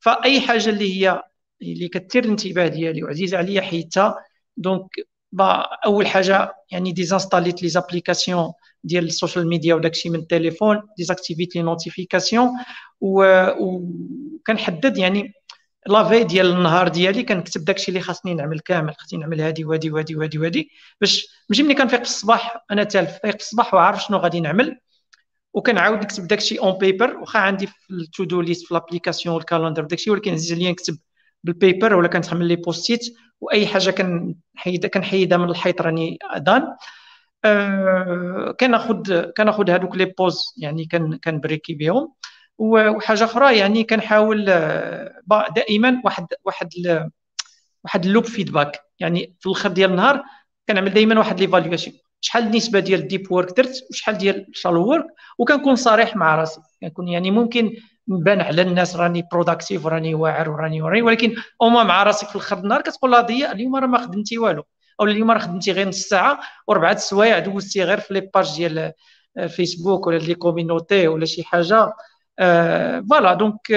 فأي 0.00 0.40
حاجة 0.40 0.68
اللي 0.70 1.00
هي 1.00 1.22
اللي 1.62 1.88
كتثير 1.88 2.24
الانتباه 2.24 2.68
ديالي 2.68 3.02
وعزيزه 3.04 3.38
عليا 3.38 3.60
حيدتها 3.60 4.24
donc 4.56 4.90
أول 5.86 6.06
حاجة 6.06 6.54
يعني 6.72 6.92
ديزانستاليت 6.92 7.62
les 7.62 7.68
applications 7.68 8.52
ديال 8.84 9.04
ال 9.04 9.10
social 9.10 9.48
media 9.48 9.74
وداكشي 9.74 10.10
من 10.10 10.18
التليفون 10.18 10.82
ديزاكتيفيت 10.98 11.56
les 11.56 11.62
notifications 11.62 12.50
وكنحدد 13.00 14.98
يعني 14.98 15.32
la 15.88 15.97
veille 15.97 16.24
ديال 16.24 16.46
النهار 16.46 16.88
ديالي 16.88 17.22
كنكتب 17.22 17.64
داكشي 17.64 17.88
اللي 17.88 18.00
خاصني 18.00 18.34
نعمل 18.34 18.60
كامل 18.60 18.94
خاصني 18.98 19.20
نعمل 19.20 19.40
هادي 19.40 19.64
وهادي 19.64 19.90
وهادي 19.90 20.16
وهادي 20.16 20.38
وهادي 20.38 20.70
باش 21.00 21.26
ماشي 21.50 21.62
ملي 21.62 21.74
كنفيق 21.74 21.98
في 22.04 22.10
الصباح 22.10 22.64
أنا 22.70 22.84
تالف 22.84 23.18
فايق 23.22 23.34
في 23.34 23.40
الصباح 23.40 23.74
وعارف 23.74 24.02
شنو 24.04 24.18
غادي 24.18 24.40
نعمل 24.40 24.80
وكنعاود 25.54 25.98
نكتب 25.98 26.26
داكشي 26.26 26.58
on 26.58 26.78
paper 26.78 27.16
واخا 27.16 27.38
عندي 27.38 27.66
في 27.66 27.74
ال 27.90 28.01
to 28.01 28.24
do 28.24 28.40
list 28.40 28.66
في 28.66 28.74
l'application 28.74 29.34
وال 29.34 29.44
calendar 29.44 29.84
داكشي 29.84 30.10
ولكن 30.10 30.32
عزيز 30.32 30.52
عليا 30.52 30.70
نكتب 30.70 30.98
بال 31.44 31.58
paper 31.58 31.94
ولا 31.94 32.08
كنتعمل 32.08 32.46
les 32.48 32.56
post-it 32.56 33.00
وأي 33.40 33.66
حاجة 33.66 33.90
كنحيدها 33.90 34.90
كنحيدها 34.90 35.38
من 35.38 35.50
الحيط 35.50 35.82
راني 35.82 36.18
done 36.36 36.62
أه 37.44 38.56
كناخذ 39.36 39.70
هذوك 39.70 39.96
les 39.96 40.04
pauses 40.04 40.54
يعني 40.56 40.86
كن 40.86 41.18
كنبريكي 41.24 41.74
بهم. 41.74 42.14
وحاجة 42.58 43.24
أخرى 43.24 43.58
يعني 43.58 43.84
كنحاول 43.84 44.46
آه، 44.48 45.22
دائما 45.56 46.02
واحد 46.04 46.26
واحد 46.44 46.70
واحد 47.84 48.04
ال 48.06 48.10
loop 48.10 48.24
feedback 48.24 48.80
يعني 48.98 49.36
في 49.40 49.46
الآخر 49.46 49.68
ديال 49.68 49.90
النهار 49.90 50.22
كنعمل 50.68 50.90
دائما 50.90 51.18
واحد 51.18 51.40
l'évaluation 51.40 51.96
شحال 52.20 52.44
النسبة 52.46 52.80
ديال 52.80 53.00
ال 53.00 53.06
deep 53.06 53.32
work 53.32 53.56
درت 53.56 53.82
وشحال 53.90 54.18
ديال 54.18 54.48
ال 54.48 54.53
shallow 54.53 54.86
work 54.86 55.06
وكنكون 55.38 55.76
صريح 55.76 56.16
مع 56.16 56.36
راسي. 56.36 56.60
كنكون 56.82 57.08
يعني 57.08 57.30
ممكن 57.30 57.72
نبان 58.08 58.40
على 58.40 58.62
الناس 58.62 58.96
راني 58.96 59.24
productive 59.32 59.86
وراني 59.86 60.14
واعر 60.14 60.50
وراني 60.50 60.82
وراني 60.82 61.02
ولكن 61.02 61.34
اوما 61.62 61.82
مع 61.82 62.02
راسك 62.02 62.28
في 62.28 62.36
الآخر 62.36 62.58
النهار 62.58 62.82
كتقول 62.82 63.10
لها 63.10 63.20
ضياء 63.20 63.52
اليوم 63.52 63.76
راه 63.76 63.86
ما 63.86 63.98
خدمتي 63.98 64.38
والو. 64.38 64.64
أو 65.00 65.04
اليوم 65.06 65.30
راه 65.30 65.38
خدمتي 65.38 65.72
غير 65.72 65.88
نص 65.88 66.00
ساعة 66.00 66.40
وربعه 66.66 66.92
السوايع 66.92 67.38
دوزتي 67.38 67.82
غير 67.82 68.00
في 68.00 68.14
les 68.14 68.20
pages 68.34 68.56
ديال 68.56 68.92
آه، 69.36 69.46
فيسبوك 69.46 70.06
ولا 70.06 70.18
les 70.18 70.34
communautés 70.34 71.08
ولا 71.08 71.24
شي 71.24 71.44
حاجة. 71.44 71.78
آه، 71.78 71.92
voilà 72.38 73.34
donc 73.34 73.70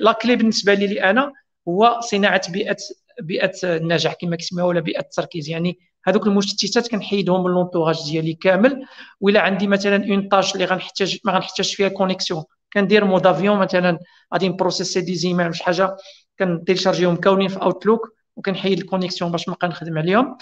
la 0.00 0.12
clé 0.22 0.36
بالنسبة 0.36 0.74
لي 0.74 1.10
أنا 1.10 1.32
هو 1.68 2.00
صناعة 2.00 2.52
بيئه 2.52 2.76
بيئة 3.20 3.52
النجاح 3.64 4.14
كما 4.14 4.36
كيسميوها 4.36 4.68
ولا 4.68 4.80
بيئة 4.80 5.00
التركيز. 5.00 5.48
يعني 5.48 5.78
هذوك 6.06 6.26
المشتتات 6.26 6.88
كنحيدهم 6.88 7.44
من 7.44 7.50
l'entourage 7.50 7.96
ديالي 8.10 8.34
كامل. 8.34 8.84
ولا 9.20 9.40
عندي 9.40 9.66
مثلا 9.66 9.96
une 10.10 10.28
tâche 10.28 10.54
اللي 10.54 10.64
غنحتاج 10.64 11.18
ما 11.24 11.32
غنحتاج 11.32 11.74
فيها 11.74 11.88
connexion 11.88 12.44
كندير 12.72 13.04
mode 13.04 13.26
avion 13.26 13.58
مثلا 13.58 13.98
غادي 14.34 14.48
نبروسيسي 14.48 15.00
des 15.00 15.34
ولا 15.34 15.52
شي 15.52 15.64
حاجة. 15.64 15.96
كنتيلشارجيهم 16.38 17.16
كونين 17.16 17.48
في 17.48 17.62
Outlook 17.62 18.08
وكنحيد 18.36 18.78
ال 18.78 18.83
connexion 18.83 19.30
باش 19.30 19.48
نبقى 19.48 19.68
نخدم 19.68 19.98
عليهم. 19.98 20.38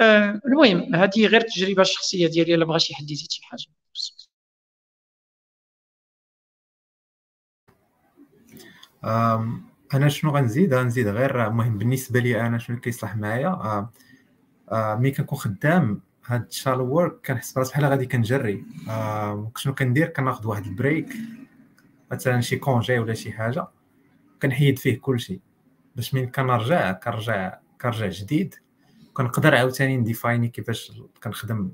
آه، 0.00 0.40
المهم 0.46 0.94
هذه 0.94 1.26
غير 1.26 1.40
التجربة 1.40 1.82
الشخصية 1.82 2.26
ديالي 2.26 2.54
إلا 2.54 2.64
بغى 2.64 2.78
شي 2.78 2.94
حد 2.94 3.10
يزيد 3.10 3.30
شي 3.30 3.42
حاجة. 3.44 3.66
أنا 9.94 10.08
شنو 10.08 10.30
غنزيد؟ 10.30 10.74
غنزيد 10.74 11.08
غير 11.08 11.46
المهم 11.46 11.78
بالنسبة 11.78 12.20
لي 12.20 12.40
أنا 12.40 12.58
شنو 12.58 12.80
كيصلح 12.80 13.16
معايا؟ 13.16 13.88
ملي 14.72 15.10
كنكون 15.10 15.38
خدام 15.38 16.00
هاد 16.26 16.46
ال 16.46 16.51
shallow 16.51 16.84
work 16.84 17.26
كنحس 17.26 17.52
براسي 17.52 17.72
بحال 17.72 17.84
غادي 17.84 18.06
كنجري. 18.06 18.64
شنو 19.56 19.74
كندير؟ 19.74 20.06
كناخذ 20.06 20.46
واحد 20.46 20.66
ال 20.66 20.74
break 20.74 21.12
مثلا 22.12 22.40
شي 22.40 22.56
congé 22.56 22.98
ولا 22.98 23.14
شي 23.14 23.32
حاجة 23.32 23.66
كنحيد 24.42 24.78
فيه 24.78 25.00
كلشي. 25.00 25.40
باش 25.96 26.14
من 26.14 26.30
كنرجع 26.30 26.92
كنرجع 26.92 27.58
كنرجع 27.82 28.06
جديد 28.06 28.54
كنقدر 29.14 29.54
عاوتاني 29.54 29.96
نديفايني 29.96 30.48
كيفاش 30.48 31.02
كنخدم 31.24 31.70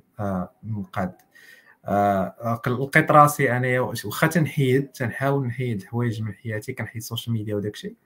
المقاد. 0.65 1.13
لقيت 2.67 3.11
راسي 3.11 3.57
انايا 3.57 3.81
واخا 3.81 4.27
تنحيد 4.27 4.89
تنحاول 4.89 5.47
نحيد 5.47 5.81
الحوايج 5.81 6.23
من 6.23 6.35
حياتي 6.35 6.73
كنحيد 6.73 6.97
ال 6.97 7.02
social 7.02 7.35
media 7.35 7.55
وداكشي 7.57 7.97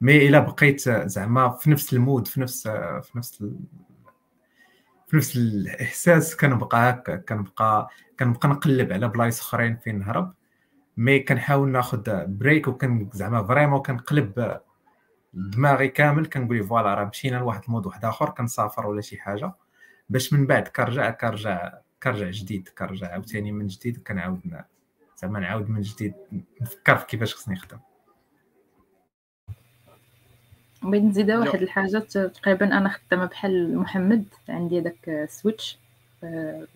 mais 0.00 0.28
إلا 0.28 0.38
بقيت 0.38 0.80
زعما 0.88 1.48
في 1.48 1.70
نفس 1.70 1.92
ال 1.92 1.99
mood 1.99 2.28
في 2.28 2.40
نفس 2.40 2.68
في 2.68 3.10
نفس. 3.16 3.44
في 5.08 5.16
نفس 5.16 5.36
الإحساس 5.36 6.36
كنبقى 6.36 6.90
هكا 6.90 7.16
كنبقى 7.16 7.88
كنبقى 8.20 8.48
نقلب 8.48 8.92
على 8.92 9.08
بلايص 9.08 9.40
أخرين 9.40 9.76
فين 9.76 9.98
نهرب 9.98 10.34
mais 10.96 11.18
كنحاول 11.18 11.68
ناخذ 11.68 12.26
break 12.26 12.68
وكن 12.68 13.10
زعما 13.12 13.42
vraiment 13.46 13.82
كنقلب 13.82 14.58
دماغي 15.34 15.88
كامل 15.88 16.26
كنقول 16.26 16.64
voilà 16.64 16.94
راه 16.94 17.04
مشينا 17.04 17.36
لواحد 17.36 17.62
ال 17.64 17.68
mood 17.68 17.86
واحد 17.86 18.04
آخر 18.04 18.30
كنسافر 18.30 18.86
ولا 18.86 19.00
شي 19.00 19.16
حاجة 19.20 19.52
باش 20.08 20.32
من 20.32 20.46
بعد 20.46 20.68
كنرجع 20.68 21.10
كنرجع 21.10 21.72
كنرجع 22.02 22.30
جديد 22.30 22.68
كنرجع 22.78 23.12
عاوتاني 23.12 23.52
من 23.52 23.66
جديد 23.66 23.98
وكنعاود 23.98 24.40
ن- 24.44 24.62
زعما 25.16 25.40
نعاود 25.40 25.70
من 25.70 25.80
جديد 25.82 26.14
نفكر 26.60 26.96
في 26.96 27.06
كيفاش 27.06 27.34
خصني 27.34 27.54
نخدم. 27.54 27.78
بغيت 30.82 31.02
نزيدها 31.02 31.38
واحد 31.38 31.62
الحاجة 31.62 31.98
تقريبا 31.98 32.78
أنا 32.78 32.88
خدامة 32.88 33.24
بحال 33.26 33.78
محمد 33.78 34.24
عندي 34.48 34.80
داك 34.80 35.26
switch 35.30 35.78
آه، 36.24 36.66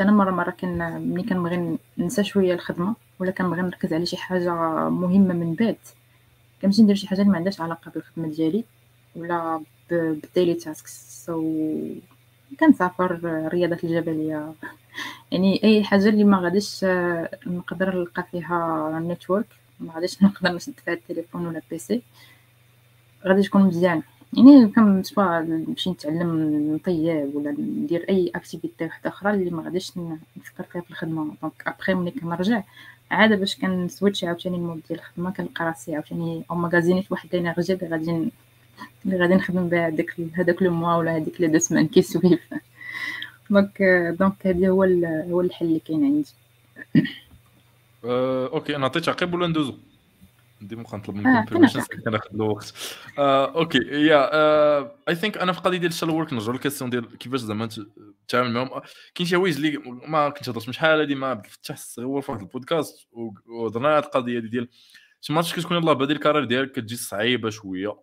أنا 0.00 0.12
مرة 0.12 0.30
مرة 0.30 0.50
كان 0.50 1.02
ملي 1.08 1.22
كنبغي 1.22 1.78
ننسى 1.98 2.24
شوية 2.24 2.54
الخدمة 2.54 2.96
ولا 3.18 3.30
كنبغي 3.30 3.62
نركز 3.62 3.92
على 3.92 4.06
شي 4.06 4.16
حاجة 4.16 4.54
مهمة 4.88 5.34
من 5.34 5.54
بعد 5.54 5.76
كنمشي 6.62 6.82
ندير 6.82 6.96
شي 6.96 7.08
حاجة 7.08 7.20
اللي 7.20 7.30
ما 7.30 7.36
عندهاش 7.36 7.60
علاقة 7.60 7.90
بالخدمة 7.90 8.28
ديالي 8.28 8.64
ولا 9.16 9.62
بال 9.90 10.08
daily 10.08 10.54
tasks 10.54 11.24
so 11.26 11.42
كنسافر 12.60 13.14
الرياضات 13.14 13.84
الجبلية. 13.84 14.54
يعني 15.32 15.64
أي 15.64 15.84
حاجة 15.84 16.08
اللي 16.08 16.24
ما 16.24 16.38
غاديش 16.38 16.84
نقدر 17.46 17.96
نلقى 17.96 18.24
فيها 18.30 19.00
network 19.02 19.46
ما 19.80 19.94
غاديش 19.94 20.18
نقدر 20.22 20.52
نشد 20.52 20.74
فيها 20.84 20.94
التليفون 20.94 21.46
ولا 21.46 21.62
PC 21.70 22.02
غادي 23.26 23.42
تكون 23.42 23.62
مزيان. 23.62 24.02
يعني 24.32 24.68
كم 24.68 25.02
سوا 25.02 25.40
نمشي 25.40 25.90
نتعلم 25.90 26.74
نطيب 26.74 27.36
ولا 27.36 27.50
ندير 27.50 28.06
أي 28.08 28.32
activité 28.34 28.84
واحدة 28.84 29.10
أخرى 29.10 29.30
اللي 29.34 29.50
ما 29.50 29.62
غاديش 29.62 29.92
نفكر 30.36 30.64
فيها 30.72 30.82
في 30.82 30.90
الخدمة. 30.90 31.34
donc 31.42 31.62
après 31.66 31.94
ملي 31.94 32.10
كنرجع 32.10 32.62
عاد 33.10 33.32
باش 33.32 33.56
كنسويتش 33.56 34.24
عاوتاني 34.24 34.56
ال 34.56 34.61
mode 34.61 34.82
ديال 34.88 34.98
الخدمة 34.98 35.30
كنلقى 35.30 35.64
راسي 35.64 35.94
عاوتاني 35.94 36.44
أو 36.50 36.56
ماغازيني 36.56 37.06
واحد 37.10 37.34
ال 37.34 37.40
energy 37.40 37.74
غادي 37.74 38.32
اللي 39.04 39.18
غادي 39.18 39.34
نخدم 39.34 39.68
بها 39.68 39.88
هذاك 39.88 40.16
هذاك 40.34 40.62
le 40.62 40.70
mois 40.70 40.96
ولا 40.96 41.16
هذيك 41.16 41.40
les 41.40 41.46
deux 41.46 41.58
semaines 41.58 41.88
qui 41.88 42.04
suivent 42.04 42.40
donc 43.50 43.82
donc 44.18 44.46
هذا 44.46 44.68
هو 44.68 44.82
هو 45.30 45.40
الحل 45.40 45.66
اللي 45.66 45.80
كاين 45.80 46.04
عندي. 46.04 46.30
okay 48.52 48.76
أنا 48.76 48.84
عطيت 48.84 49.08
عقيب 49.08 49.34
ولا 49.34 49.46
ندوزو 49.46 49.74
ديما 50.60 50.82
كنطلب 50.82 51.16
منكم 51.16 51.44
permission 51.44 51.80
كناخذ 52.04 52.34
الوقت 52.34 52.74
okay 53.18 53.78
yeah 53.78 54.28
I 55.08 55.14
think 55.14 55.38
أنا 55.38 55.52
في 55.52 55.58
القضية 55.58 55.78
ديال 55.78 55.90
ال 55.90 55.93
shallow 55.93 56.10
work 56.10 56.32
نرجعوا 56.32 56.52
لل 56.52 56.60
question 56.60 56.90
ديال 56.90 57.18
كيفاش 57.18 57.40
زعما 57.40 57.68
تتعامل 58.28 58.52
معاهم. 58.52 58.82
كاين 59.14 59.28
شي 59.28 59.36
حوايج 59.36 59.56
اللي 59.56 59.78
ما 60.06 60.28
كنت 60.28 60.48
هضرت 60.48 60.66
من 60.66 60.72
شحال 60.72 61.00
هادي 61.00 61.14
مع 61.14 61.30
عبد 61.30 61.44
الفتاح 61.44 61.76
الصغيور 61.76 62.20
في 62.20 62.32
واحد 62.32 62.42
البودكاست 62.42 63.06
وهضرنا 63.46 63.88
على 63.88 64.04
القضية 64.04 64.38
ديال 64.38 64.68
شي 65.20 65.32
مرات 65.32 65.52
كتكون 65.52 65.76
يلاه 65.76 65.92
بادي 65.92 66.12
ال 66.12 66.16
carrière 66.16 66.44
ديالك 66.44 66.72
كتجي 66.72 66.96
صعيبة 66.96 67.50
شوية. 67.50 67.96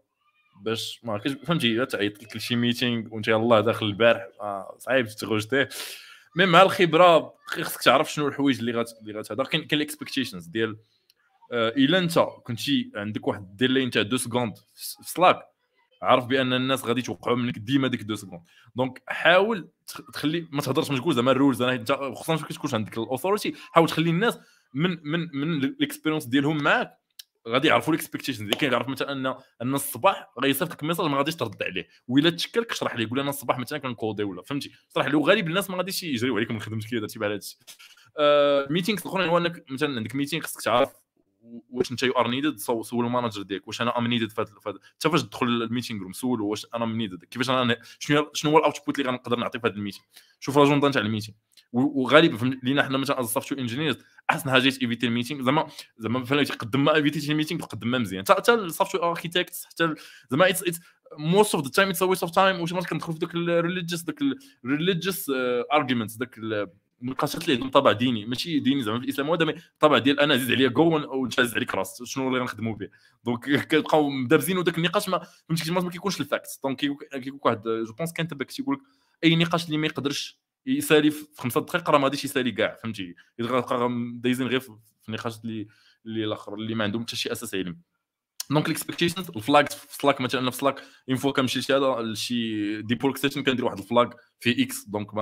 باش 0.61 0.99
ما 1.03 1.21
فهمتي 1.45 1.85
تعيط 1.85 2.23
لك 2.23 2.35
لشي 2.35 2.55
meeting 2.55 3.13
وانت 3.13 3.27
يلاه 3.27 3.61
داخل 3.61 3.85
البارح 3.85 4.27
آه 4.41 4.75
صعيب 4.79 5.07
ت 5.07 5.15
rejeter 5.15 5.69
mais 6.35 6.45
مع 6.45 6.61
الخبرة 6.61 7.33
خصك 7.45 7.81
تعرف 7.81 8.13
شنو 8.13 8.27
الحوايج 8.27 8.59
اللي 8.59 8.71
غات 8.71 8.91
اللي 9.01 9.19
غتهضر 9.19 9.47
كاين 9.47 9.63
كاين 9.63 9.81
ال 9.81 9.86
expectations 9.86 10.45
ديال 10.45 10.77
آه، 11.51 11.69
إلا 11.69 11.97
أنت 11.97 12.19
كنتي 12.19 12.91
عندك 12.95 13.27
واحد 13.27 13.41
ال 13.41 13.49
délai 13.49 13.85
نتاع 13.85 14.01
deux 14.01 14.17
secondes 14.17 14.57
في 15.01 15.11
Slack 15.11 15.51
عارف 16.01 16.25
بأن 16.25 16.53
الناس 16.53 16.85
غادي 16.85 17.01
توقعوا 17.01 17.37
منك 17.37 17.57
ديما 17.57 17.87
ديك 17.87 18.01
deux 18.01 18.15
secondes. 18.15 18.41
donc 18.75 19.03
حاول 19.07 19.69
تخلي 20.13 20.47
ما 20.51 20.61
تهضرش 20.61 20.91
ما 20.91 20.97
تقول 20.97 21.15
زعما 21.15 21.31
ال 21.31 21.36
rules 21.36 21.61
أنا 21.61 21.73
أنت 21.73 21.91
خصوصا 21.91 22.35
فاش 22.35 22.49
كتكون 22.49 22.69
عندك 22.73 22.97
ال 22.97 23.03
authority 23.03 23.53
حاول 23.71 23.89
تخلي 23.89 24.09
الناس 24.09 24.39
من 24.73 24.97
من 25.03 25.27
من 25.33 25.63
ال 25.63 25.69
expérience 25.69 26.25
ديالهم 26.25 26.63
معاك. 26.63 27.00
غادي 27.47 27.67
يعرفوا 27.67 27.93
ال 27.93 27.97
expectations 27.97 28.41
اللي 28.41 28.55
كاين 28.55 28.71
يعرف 28.71 28.87
مثلا 28.87 29.11
ان 29.11 29.25
أن 29.61 29.75
الصباح 29.75 30.31
غيصيفط 30.43 30.71
لك 30.71 30.83
message 30.83 31.05
ما 31.05 31.17
غاديش 31.17 31.35
ترد 31.35 31.63
عليه. 31.63 31.87
ولا 32.07 32.29
تشكلك 32.29 32.71
اشرح 32.71 32.95
ليه 32.95 33.09
قول 33.09 33.19
أنا 33.19 33.29
الصباح 33.29 33.59
مثلا 33.59 33.79
كنكودي 33.79 34.23
ولا 34.23 34.41
فهمتي؟ 34.41 34.71
اشرح 34.91 35.07
له 35.07 35.21
غالب 35.21 35.47
الناس 35.47 35.69
ما 35.69 35.77
غاديش 35.77 36.03
يجريو 36.03 36.37
عليك 36.37 36.51
من 36.51 36.61
خدمتك 36.61 36.95
درتي 36.95 37.19
بحال 37.19 37.31
هادشي. 37.31 37.57
آه 38.17 38.67
meeting 38.69 38.99
الاخرين 38.99 39.29
هو 39.29 39.37
أنك 39.37 39.65
مثلا 39.71 39.95
عندك 39.95 40.15
meeting 40.15 40.43
خصك 40.43 40.61
تعرف 40.61 40.89
واش 41.69 41.91
أنت 41.91 42.03
you 42.03 42.11
are 42.11 42.27
needed 42.27 42.57
سول 42.57 43.05
ال 43.05 43.10
manager 43.10 43.41
ديالك 43.41 43.67
واش 43.67 43.81
أنا 43.81 43.97
I'm 43.97 44.07
needed 44.07 44.31
هذا 44.39 44.49
حتى 44.65 45.09
فاش 45.09 45.23
تدخل 45.23 45.47
ال 45.47 45.54
meeting 45.54 46.01
room 46.01 46.13
سولو 46.13 46.47
واش 46.47 46.67
أنا 46.75 46.83
I'm 46.83 46.97
needed 46.97 47.23
كيفاش 47.23 47.49
أنا 47.49 47.77
شنو 47.99 48.29
شنو 48.33 48.51
هو 48.51 48.57
ال 48.57 48.63
output 48.63 48.99
اللي 48.99 49.11
غنقدر 49.11 49.35
نعطي 49.35 49.59
في 49.59 49.67
هذا 49.67 49.75
ال 49.75 49.79
meeting 49.79 50.05
شوف 50.39 50.57
l'agenda 50.57 50.89
نتاع 50.89 51.01
ال 51.01 51.06
meeting 51.06 51.37
وغالبا 51.73 52.59
لينا 52.63 52.83
حنا 52.83 52.97
مثلا 52.97 53.19
as 53.19 53.25
software 53.25 53.61
engineers 53.61 53.97
احسن 54.29 54.49
حاجة 54.49 54.65
إيفيتي 54.65 55.05
ال 55.05 55.10
meeting 55.10 55.43
زعما 55.43 55.67
زعما 55.97 56.25
فهمتي 56.25 56.53
تقدم 56.53 56.83
ما 56.83 56.95
إيفيتي 56.95 57.31
ال 57.31 57.35
meeting 57.35 57.61
تقدم 57.61 57.91
ما 57.91 57.97
مزيان. 57.97 58.23
حتى 58.29 58.53
ال 58.53 58.60
software 58.60 59.09
architect 59.09 59.67
حتى 59.69 59.93
زعما 60.29 60.53
most 61.17 61.55
of 61.55 61.63
the 61.63 61.71
time 61.71 61.89
it's 61.89 62.01
waste 62.01 62.23
of 62.23 62.31
time 62.31 62.59
واش 62.59 62.73
مرات 62.73 62.85
كندخل 62.85 63.13
في 63.13 63.19
ذوك 63.19 63.35
ال 63.35 63.42
religious 63.42 64.05
ذاك 64.05 64.19
الريليجيوس 64.65 65.31
ارجيومنتس 65.73 66.17
ذاك 66.17 66.39
نقاشات 67.01 67.43
اللي 67.43 67.53
عندهم 67.53 67.69
طابع 67.69 67.91
ديني. 67.91 68.25
ماشي 68.25 68.59
ديني 68.59 68.83
زعما 68.83 68.99
في 68.99 69.05
الإسلام 69.05 69.29
هذا 69.29 69.45
مي 69.45 69.55
طابع 69.79 69.97
ديال 69.97 70.19
أنا 70.19 70.37
زيد 70.37 70.51
عليا 70.51 70.67
جو 70.67 71.13
ونجاز 71.13 71.55
عليك 71.55 71.75
راس 71.75 72.03
شنو 72.03 72.27
اللي 72.27 72.39
غنخدموا 72.39 72.75
به؟ 72.75 72.89
دونك 73.25 73.49
كنبقاو 73.71 74.09
مدابزين 74.09 74.57
وداك 74.57 74.77
النقاش 74.77 75.09
ما 75.09 75.21
فهمتي 75.49 75.71
ما 75.71 75.89
كيكونش 75.89 76.21
الفاكت. 76.21 76.59
دونك 76.63 76.77
كيكون 76.77 77.39
واحد 77.43 77.63
جو 77.63 77.93
بونس 77.93 78.13
كان 78.13 78.27
تبعك 78.27 78.51
تيقول 78.51 78.75
لك 78.75 78.81
أي 79.23 79.35
نقاش 79.35 79.65
اللي 79.65 79.77
ما 79.77 79.87
يقدرش 79.87 80.41
يسالي 80.65 81.11
في 81.11 81.27
خمسة 81.37 81.61
دقائق 81.61 81.89
راه 81.89 81.97
ما 81.97 82.03
غاديش 82.03 82.25
يسالي 82.25 82.51
كاع 82.51 82.75
فهمتي؟ 82.83 83.15
دايزين 84.13 84.47
غير 84.47 84.59
في 84.59 84.71
النقاش 85.07 85.39
اللي 85.43 85.67
اللي 86.05 86.25
الآخر 86.25 86.53
اللي 86.53 86.75
ما 86.75 86.83
عندهم 86.83 87.01
حتى 87.01 87.15
شي 87.15 87.31
أساس 87.31 87.55
علمي. 87.55 87.77
دونك 88.49 88.67
الاكسبكتيشنز 88.67 89.29
الفلاج 89.35 89.69
في 89.69 89.95
سلاك 89.95 90.21
مثلا 90.21 90.51
في 90.51 90.57
سلاك 90.57 90.83
une 91.09 91.17
fois 91.17 91.31
كنمشي 91.31 91.73
هذا 91.73 92.01
لشي 92.01 92.81
deep 92.81 93.17
work 93.17 93.27
session 93.27 93.43
كندير 93.43 93.65
واحد 93.65 93.77
ال 93.77 93.85
flag 93.85 94.13
في 94.39 94.63
إكس 94.63 94.85
donc 94.85 95.13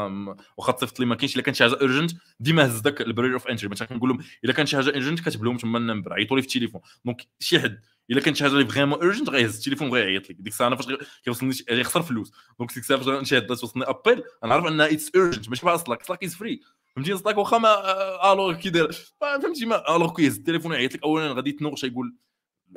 واخا 0.58 0.72
تصيفط 0.72 1.00
لي 1.00 1.06
ما 1.06 1.16
كاينش 1.16 1.36
إلا 1.36 1.44
كان 1.44 1.54
شي 1.54 1.64
حاجة 1.64 1.74
urgent 1.74 2.12
ديما 2.40 2.66
هز 2.66 2.80
داك 2.80 3.02
ال 3.02 3.06
barrier 3.06 3.34
of 3.34 3.48
entry 3.48 3.70
مثلا 3.70 3.88
كنقول 3.88 4.10
لهم 4.10 4.20
إلا 4.44 4.54
كان 4.54 4.66
شي 4.66 4.76
حاجة 4.78 4.90
urgent 4.90 5.20
كتب 5.20 5.44
لهم 5.44 5.58
تما 5.58 5.78
ال 5.78 5.83
number 5.83 6.14
عيطوا 6.14 6.38
لي 6.38 6.42
في 6.42 6.48
التليفون. 6.48 6.82
donc 7.06 7.28
شي 7.40 7.60
حد 7.60 7.82
الا 8.12 8.22
كانت 8.22 8.38
شي 8.38 8.44
حاجة 8.44 8.54
اللي 8.54 8.68
vraiment 8.68 9.02
urgent 9.02 9.30
غيهز 9.30 9.58
التليفون 9.58 9.90
وغيعيط 9.90 10.30
لك. 10.30 10.36
ديك 10.36 10.54
الساعة 10.54 10.68
أنا 10.68 10.76
فاش 10.76 10.88
كيوصلني 11.24 11.54
غيخسر 11.70 12.02
فلوس. 12.02 12.32
donc 12.60 12.74
ديك 12.74 12.84
الساعة 12.84 13.00
فاش 13.00 13.08
نشاهد 13.08 13.48
توصلني 13.48 13.86
appel 13.86 14.24
أنا 14.44 14.54
عارف 14.54 14.66
أنها 14.66 14.92
it's 14.92 15.12
urgent 15.16 15.50
ماشي 15.50 15.66
بحال 15.66 15.80
Slack 15.80 16.04
Slack 16.04 16.24
is 16.24 16.36
free 16.36 16.60
فهمتي؟ 16.96 17.18
Slack 17.18 17.38
واخا 17.38 17.58
ما 17.58 18.34
ألو 18.34 18.58
كي 18.58 18.70
داير 18.70 18.92
فهمتي 19.22 19.66
ما 19.66 19.96
ألو 19.96 20.14
كيهز 20.14 20.38
التليفون 20.38 20.74
يعيط 20.74 20.94
لك. 20.94 21.04
اولا 21.04 21.34
غادي 21.34 21.50
يتنوغش 21.50 21.84
يقول 21.84 22.16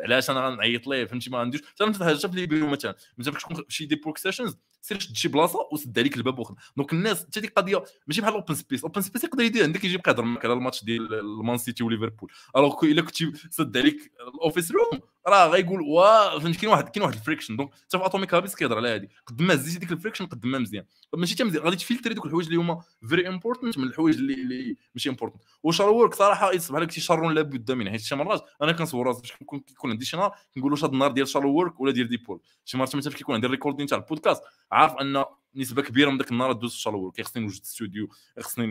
علاش 0.00 0.30
أنا 0.30 0.48
غنعيط 0.48 0.86
ليه؟ 0.86 1.04
فهمتي؟ 1.04 1.30
ما 1.30 1.38
عنديش. 1.38 1.62
حتى 1.62 1.86
مثلا 1.86 2.06
حاجة 2.06 2.16
في 2.16 2.36
les 2.36 2.45
bureaux 2.45 2.66
مثلا. 2.66 2.94
مثلا 3.18 3.34
تكون 3.34 3.64
شي 3.68 3.86
deep 3.86 3.94
work 3.94 4.18
sessions 4.18 4.56
سير 4.82 4.98
شد 4.98 5.16
شي 5.16 5.28
بلاصة 5.28 5.68
وسد 5.72 5.98
عليك 5.98 6.16
الباب 6.16 6.38
وخد. 6.38 6.54
donc 6.76 6.92
الناس 6.92 7.24
حتى 7.24 7.40
ديك 7.40 7.50
القضية 7.50 7.84
ماشي 8.06 8.20
بحال 8.20 8.34
open 8.34 8.54
space 8.54 8.84
open 8.84 9.00
space 9.00 9.24
يقدر 9.24 9.44
يدير. 9.44 9.62
عندك 9.62 9.84
يجي 9.84 9.94
يبقى 9.94 10.10
يهضر 10.10 10.24
معك 10.24 10.44
على 10.44 10.54
الماتش 10.54 10.84
ديال 10.84 11.14
المان 11.14 11.58
سيتي 11.58 11.84
وليفربول 11.84 12.32
alors 12.56 12.84
إلا 12.84 13.02
كنتي 13.02 13.32
سد 13.50 13.76
عليك 13.76 14.12
ال 14.34 14.39
office 14.39 14.70
room 14.70 15.00
راه 15.28 15.48
غيقول 15.48 15.80
وا 15.80 16.38
فهمتي 16.38 16.58
كاين 16.58 16.72
واحد 16.72 16.88
كاين 16.88 17.04
واحد 17.04 17.14
ال 17.14 17.18
friction. 17.18 17.56
donc 17.56 17.74
حتى 17.74 17.98
في 17.98 18.06
Atomic 18.06 18.34
Habits 18.34 18.54
كيهضر 18.54 18.76
على 18.76 18.88
هذه 18.88 19.08
قد 19.26 19.42
ما 19.42 19.54
زيتي 19.54 19.78
ديك 19.78 19.92
ال 19.92 19.96
friction 19.96 20.26
قد 20.26 20.46
ما 20.46 20.58
مزيان 20.58 20.84
ماشي 21.14 21.34
حتى 21.34 21.44
مزيان. 21.44 21.64
غادي 21.64 21.76
تفلتري 21.76 22.14
دوك 22.14 22.26
الحوايج 22.26 22.46
اللي 22.46 22.58
هما 22.58 22.82
very 23.08 23.28
important 23.28 23.78
من 23.78 23.84
الحوايج 23.84 24.16
اللي, 24.16 24.34
اللي 24.34 24.76
ماشي 24.94 25.08
important 25.08 25.42
و 25.62 25.65
shallow 25.66 25.88
work 25.90 26.14
صراحة 26.14 26.50
بحال 26.50 26.80
قلتي 26.80 27.00
شر 27.00 27.28
لابد 27.28 27.72
منه 27.72 27.90
حيت 27.90 28.00
شي 28.00 28.14
مرات 28.14 28.44
أنا 28.62 28.72
كنصور 28.72 29.06
راسي 29.06 29.20
باش 29.20 29.32
كيكون 29.32 29.90
عندي 29.90 30.04
شي 30.04 30.16
نهار 30.16 30.34
كنقول 30.54 30.72
واش 30.72 30.84
هذا 30.84 30.92
النهار 30.92 31.10
ديال 31.10 31.28
shallow 31.28 31.46
work 31.46 31.80
ولا 31.80 31.92
ديال 31.92 32.08
deep 32.08 32.24
work 32.24 32.40
شي 32.64 32.76
مرات 32.76 32.96
مثلا 32.96 33.12
كيكون 33.12 33.34
عندي 33.34 33.46
ال 33.46 33.50
recording 33.50 33.86
تاع 33.86 33.98
البودكاست. 33.98 34.42
عارف 34.72 34.92
أن 34.92 35.24
نسبة 35.54 35.82
كبيرة 35.82 36.10
من 36.10 36.18
ذاك 36.18 36.32
النهار 36.32 36.52
دوز 36.52 36.74
شالور 36.74 37.10
كيخصني 37.10 37.42
نوجد 37.42 37.64
ستوديو 37.64 38.08
خصني 38.40 38.66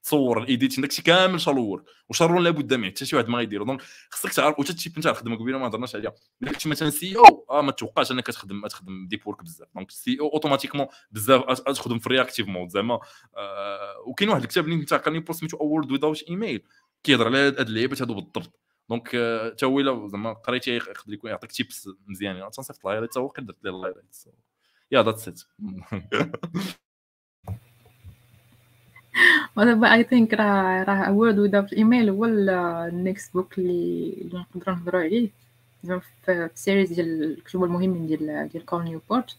نتصور 0.00 0.42
الايديتين 0.42 0.82
داكشي 0.82 1.02
كامل 1.02 1.40
شالور 1.40 1.84
وشالور 2.08 2.38
لابد 2.38 2.74
منه 2.74 2.90
حتى 2.90 3.06
شي 3.06 3.16
واحد 3.16 3.28
ما 3.28 3.38
غيديرو. 3.38 3.64
دونك 3.64 3.82
خصك 4.10 4.32
تعرف 4.32 4.58
وتا 4.58 4.70
التيب 4.70 4.98
نتاع 4.98 5.10
الخدمه 5.10 5.36
قبيله 5.36 5.58
ما 5.58 5.66
هضرناش 5.66 5.96
عليها. 5.96 6.14
إلا 6.42 6.52
كنتي 6.52 6.68
مثلا 6.68 6.90
سي 6.90 7.16
أو 7.16 7.46
آه 7.50 7.62
ما 7.62 7.72
توقعش 7.72 8.12
أنك 8.12 8.26
تخدم 8.26 8.66
تخدم 8.66 9.06
ديب 9.08 9.26
وورك 9.26 9.42
بزاف. 9.42 9.68
دونك 9.74 9.90
سي 9.90 10.20
أو 10.20 10.28
اوتوماتيكمون 10.28 10.86
بزاف 11.10 11.60
تخدم 11.60 11.98
في 11.98 12.08
رياكتيف 12.08 12.48
مود 12.48 12.68
زعما. 12.68 13.00
آه 13.36 13.98
وكاين 14.06 14.30
واحد 14.30 14.42
الكتاب 14.42 14.64
اللي 14.64 14.76
نتا 14.76 14.96
كان 14.96 15.20
بوست 15.20 15.40
سميتو 15.40 15.56
اورد 15.56 15.92
ويزاوت 15.92 16.22
ايميل 16.22 16.62
كيهضر 17.02 17.26
على 17.26 17.38
هاد 17.38 17.60
اللعيبات 17.60 18.02
هادو 18.02 18.14
بالضبط. 18.14 18.60
دونك 18.90 19.08
حتى 19.52 19.66
هو 19.66 19.80
إلا 19.80 20.08
زعما 20.08 20.32
قريتي 20.32 20.70
يقدر 20.70 21.12
يكون 21.12 21.30
يعطيك 21.30 21.52
تيبس 21.52 21.88
مزيانين. 22.06 22.50
تنصيفط 22.50 22.84
لا 22.84 23.02
حتى 23.02 23.20
هو 23.20 23.26
قدرت 23.26 23.64
لي 23.64 23.70
الله 23.70 23.94
yeah 24.92 25.02
that's 25.02 25.28
it 25.28 25.40
ودابا 29.56 29.94
I 29.94 30.04
think 30.04 30.34
راه 30.34 30.82
راه 30.82 31.12
World 31.12 31.38
Without 31.38 31.72
Email 31.72 32.10
هو 32.10 32.24
ال 32.24 32.46
next 32.46 33.32
book 33.34 33.58
اللي 33.58 34.14
اللي 34.20 34.44
نقدروا 34.54 34.76
نهضروا 34.76 35.00
عليه 35.00 35.30
في 35.84 36.02
ال 36.28 36.37
series 36.37 36.92
ديال 36.92 37.24
الكتب 37.24 37.64
المهمين 37.64 38.06
ديال 38.06 38.48
ديال 38.52 38.64
Cal 38.64 38.84
Newport 38.84 39.36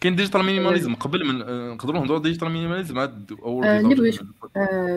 كاين 0.00 0.16
Digital 0.16 0.42
Minimalism 0.42 0.94
قبل 1.04 1.24
من 1.26 1.38
نقدروا 1.74 2.00
نهضروا 2.00 2.18
Digital 2.18 2.50
Minimalism 2.50 2.98
عاد 2.98 3.32
بغيت 3.32 4.20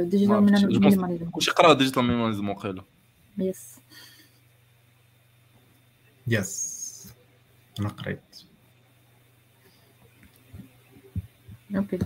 Digital 0.10 0.42
Minimalism 0.42 1.30
كلشي 1.30 1.52
قرا 1.52 1.74
Digital 1.74 2.04
Minimalism 2.04 2.50
وقيلا 2.50 2.84
yes 3.38 3.76
yes 6.28 7.14
أنا 7.80 7.90
قريت. 7.90 8.51
okay. 11.76 12.00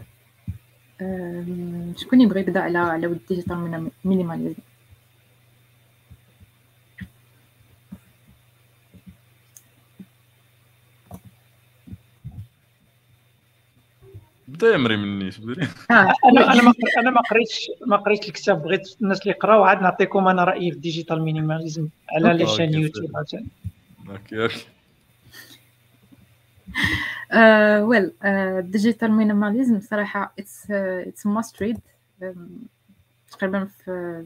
شكون 1.95 2.21
يبغي 2.21 2.39
يبدأ 2.39 2.59
على 2.59 2.77
على 2.77 3.07
ود 3.07 3.15
ال 3.15 3.25
Digital 3.25 3.91
Minimalism 4.03 4.61
بدا 14.47 14.67
يا 14.67 14.77
مريم 14.77 14.99
منيش 14.99 15.39
أنا 16.29 16.53
أنا 16.53 16.61
ما 16.61 16.73
أنا 16.97 17.11
ما 17.11 17.21
قريتش 17.21 17.71
ما 17.87 17.97
قريتش 17.97 18.27
الكتاب 18.27 18.63
بغيت 18.63 18.95
الناس 19.01 19.21
اللي 19.21 19.31
يقراو 19.31 19.63
عاد 19.63 19.81
نعطيكم 19.81 20.27
أنا 20.27 20.43
رأيي 20.43 20.71
في 20.71 20.77
ال 20.77 20.83
Digital 20.83 21.21
Minimalism 21.21 21.87
على 22.11 22.37
لي 22.37 22.47
chaîne 22.47 22.73
YouTube 22.73 23.11
okay 23.15 24.43
okay. 24.43 24.65
well 27.81 28.11
Digital 28.71 29.11
Minimalism 29.11 29.79
صراحة 29.79 30.33
it's 30.39 30.71
it's 30.71 31.25
must 31.25 31.61
read 31.61 31.79
تقريبا 33.31 33.65
في 33.65 34.25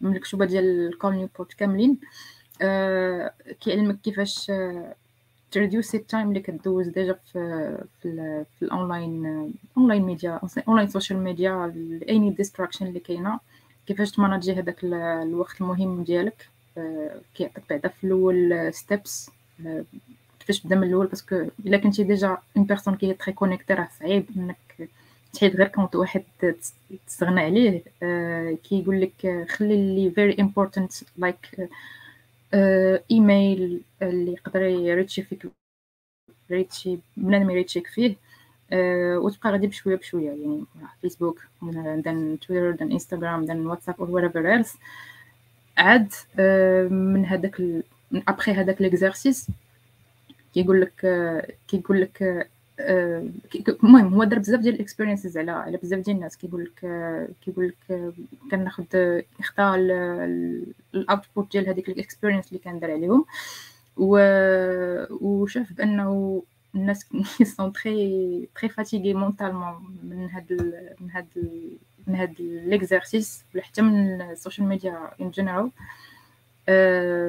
من 0.00 0.16
الكتب 0.16 0.42
ديال 0.42 0.98
Cal 0.98 1.12
Newport 1.12 1.52
كاملين. 1.52 1.98
Uh, 2.58 2.60
كيعلمك 3.60 4.00
كيفاش 4.00 4.52
تريديوسي 5.50 5.96
ال 5.96 6.02
time 6.02 6.28
اللي 6.28 6.40
كدوز 6.40 6.88
déjà 6.88 7.12
في 7.12 7.78
في, 8.02 8.44
في 8.58 8.64
ال 8.64 8.77
online 8.77 9.52
online 9.76 10.02
media 10.02 10.40
online 10.68 10.88
social 10.88 11.18
media 11.18 11.57
et 11.57 11.72
distraction 12.08 12.86
اللي 12.86 13.00
كاينة. 13.00 13.40
كيفاش 13.86 14.10
تماناجي 14.10 14.52
هذاك 14.52 14.78
الوقت 14.84 15.60
المهم 15.60 16.04
ديالك. 16.04 16.48
كيعطيك 17.34 17.64
بعدا 17.70 17.88
في 17.88 18.04
الأول 18.04 18.68
steps 18.74 19.30
كيفاش 20.48 20.62
تبدا 20.62 20.76
من 20.76 20.88
الأول؟ 20.88 21.06
parce 21.06 21.25
que 21.25 21.36
إلا 21.66 21.78
كنتي 21.78 22.02
déjà 22.04 22.38
une 22.56 22.64
personne 22.64 22.94
qui 22.96 23.14
très 23.14 23.32
connectée 23.32 23.74
راه 23.74 23.88
صعيب 24.00 24.26
إنك 24.36 24.88
تحيد 25.32 25.56
غير 25.56 25.68
كونت 25.68 25.96
واحد 25.96 26.22
تستغنى 27.06 27.40
عليه. 27.40 27.82
كيقول 28.56 29.00
لك 29.00 29.46
خلي 29.48 29.94
لي 29.94 30.10
very 30.10 30.36
important 30.40 30.92
like 31.16 31.68
email 33.10 33.80
اللي 34.02 34.32
يقدر 34.32 34.62
يريتشي 34.62 35.22
فيك 35.22 35.46
ريتشي 36.50 36.98
بنادم 37.16 37.50
يريتشيك 37.50 37.86
فيه 37.86 38.16
أه 38.72 39.18
وتبقى 39.18 39.50
غادي 39.52 39.66
بشوية 39.66 39.96
بشوية. 39.96 40.30
يعني 40.30 40.64
فيسبوك 41.02 41.40
done 41.96 42.38
تويتر 42.40 42.70
done 42.70 42.92
انستغرام 42.92 43.44
done 43.44 43.66
واتساب 43.66 43.94
or 44.00 44.10
whatever 44.10 44.52
else 44.52 44.76
عاد 45.78 46.12
أه 46.38 46.88
من 46.88 47.24
هذاك 47.26 47.62
ابخي 48.28 48.52
هذاك 48.52 48.82
l'exercice 48.82 49.46
كيقول 50.54 50.80
لك 50.80 51.06
كيقول 51.68 52.00
لك 52.00 52.48
المهم 53.68 54.14
هو 54.14 54.24
دار 54.24 54.38
بزاف 54.38 54.60
ديال 54.60 54.74
ال 54.74 54.79
experiences 54.79 55.38
على 55.38 55.50
على 55.50 55.76
بزاف 55.76 56.00
ديال 56.00 56.16
الناس. 56.16 56.36
كيقول 56.36 56.64
لك 56.64 56.80
كيقول 57.44 57.68
لك 57.68 58.12
كناخذ 58.50 58.84
اختار 59.40 59.74
ال 60.94 61.02
output 61.02 61.52
ديال 61.52 61.68
هذيك 61.68 61.88
ال 61.88 61.93
experience 61.93 62.48
اللي 62.48 62.58
كان 62.58 62.80
دار 62.80 62.90
عليهم. 62.90 63.24
و 63.96 64.18
وشاف 65.20 65.72
بأنه 65.72 66.42
الناس 66.74 67.06
sont 67.56 67.72
très 67.72 68.48
très 68.60 68.68
fatigués 68.68 69.14
mentalement 69.14 69.98
من 70.02 70.30
هاد 70.30 70.52
ال 70.52 70.94
من 71.00 71.10
هاد 71.10 71.26
ال 71.36 71.76
من 72.06 72.14
هاد 72.14 72.34
les 72.40 72.66
exercices 72.66 73.44
ولا 73.54 73.62
حتى 73.62 73.82
من 73.82 74.20
ال 74.22 74.28
social 74.28 74.66
media 74.68 75.10
en 75.20 75.30
général 75.30 75.70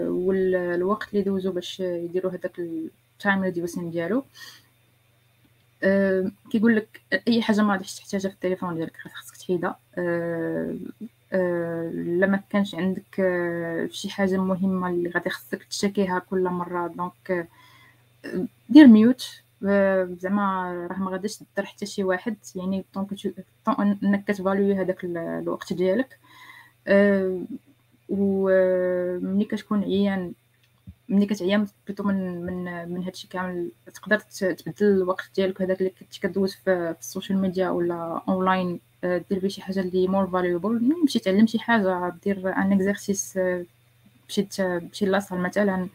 والوقت 0.09 1.13
اللي 1.13 1.23
دوزو 1.23 1.51
باش 1.51 1.79
يديروا 1.79 2.31
هذاك 2.31 2.61
ال 3.19 3.24
time 3.24 3.43
reducing 3.43 3.91
ديالو. 3.91 4.23
أه 5.83 6.31
كيقول 6.51 6.75
لك 6.75 7.01
أي 7.27 7.41
حاجة 7.41 7.61
ما 7.61 7.73
غاديش 7.73 7.95
تحتاجها 7.95 8.29
في 8.29 8.35
التليفون 8.35 8.75
ديالك 8.75 8.97
خاصك 8.97 9.37
تحيدها. 9.37 9.79
أه 9.97 10.75
أه 11.33 11.89
لا 11.93 12.27
ما 12.27 12.43
كانش 12.49 12.75
عندك 12.75 13.19
أه 13.19 13.87
شي 13.91 14.09
حاجة 14.09 14.37
مهمة 14.37 14.89
اللي 14.89 15.09
غادي 15.09 15.29
خصك 15.29 15.63
تشاكيها 15.63 16.19
كل 16.19 16.43
مرة. 16.43 16.87
donc 16.87 17.31
أه 17.31 17.47
دير 18.69 18.87
mute 18.87 19.41
زعما 20.19 20.71
راه 20.91 20.99
ما 20.99 21.11
غاديش 21.11 21.37
تضر 21.37 21.65
حتى 21.65 21.85
شي 21.85 22.03
واحد. 22.03 22.35
يعني 22.55 22.85
donc 22.93 23.07
إنك 23.79 24.25
كت 24.25 24.38
valuer 24.38 24.75
هذاك 24.75 25.03
الوقت 25.03 25.73
ديالك. 25.73 26.19
وملي 28.09 29.45
كتكون 29.45 29.83
عيان 29.83 30.33
ملي 31.09 31.25
كتعيا 31.25 31.67
plutôt 31.87 32.03
من 32.03 32.45
من 32.45 32.89
من 32.93 33.03
هادشي 33.03 33.27
كامل 33.27 33.71
تقدر 33.93 34.19
تبدل 34.19 34.87
الوقت 34.87 35.29
ديالك 35.35 35.61
هذاك 35.61 35.79
اللي 35.79 35.89
كنتي 35.99 36.19
كدوز 36.19 36.53
في, 36.53 36.93
في 36.93 36.99
ال 36.99 37.05
social 37.05 37.41
media 37.41 37.69
ولا 37.69 38.21
اونلاين 38.27 38.79
دير 39.03 39.39
بيه 39.39 39.47
شي 39.47 39.61
حاجة 39.61 39.79
اللي 39.79 40.07
more 40.07 40.27
valuable 40.27 40.93
مشي 41.03 41.19
تعلم 41.19 41.47
شي 41.47 41.59
حاجة 41.59 42.13
دير 42.23 42.53
un 42.57 42.73
exercice 42.73 43.39
مشيت 44.29 44.61
مشي 44.61 45.05
la 45.05 45.15
salle 45.15 45.39
مثلا 45.39 45.89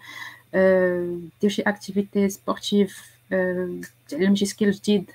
دير 1.41 1.51
شي 1.51 1.63
activité 1.63 2.29
sportive 2.29 3.11
تعلم 4.09 4.35
شي 4.35 4.47
skill 4.47 4.71
جديد. 4.71 5.11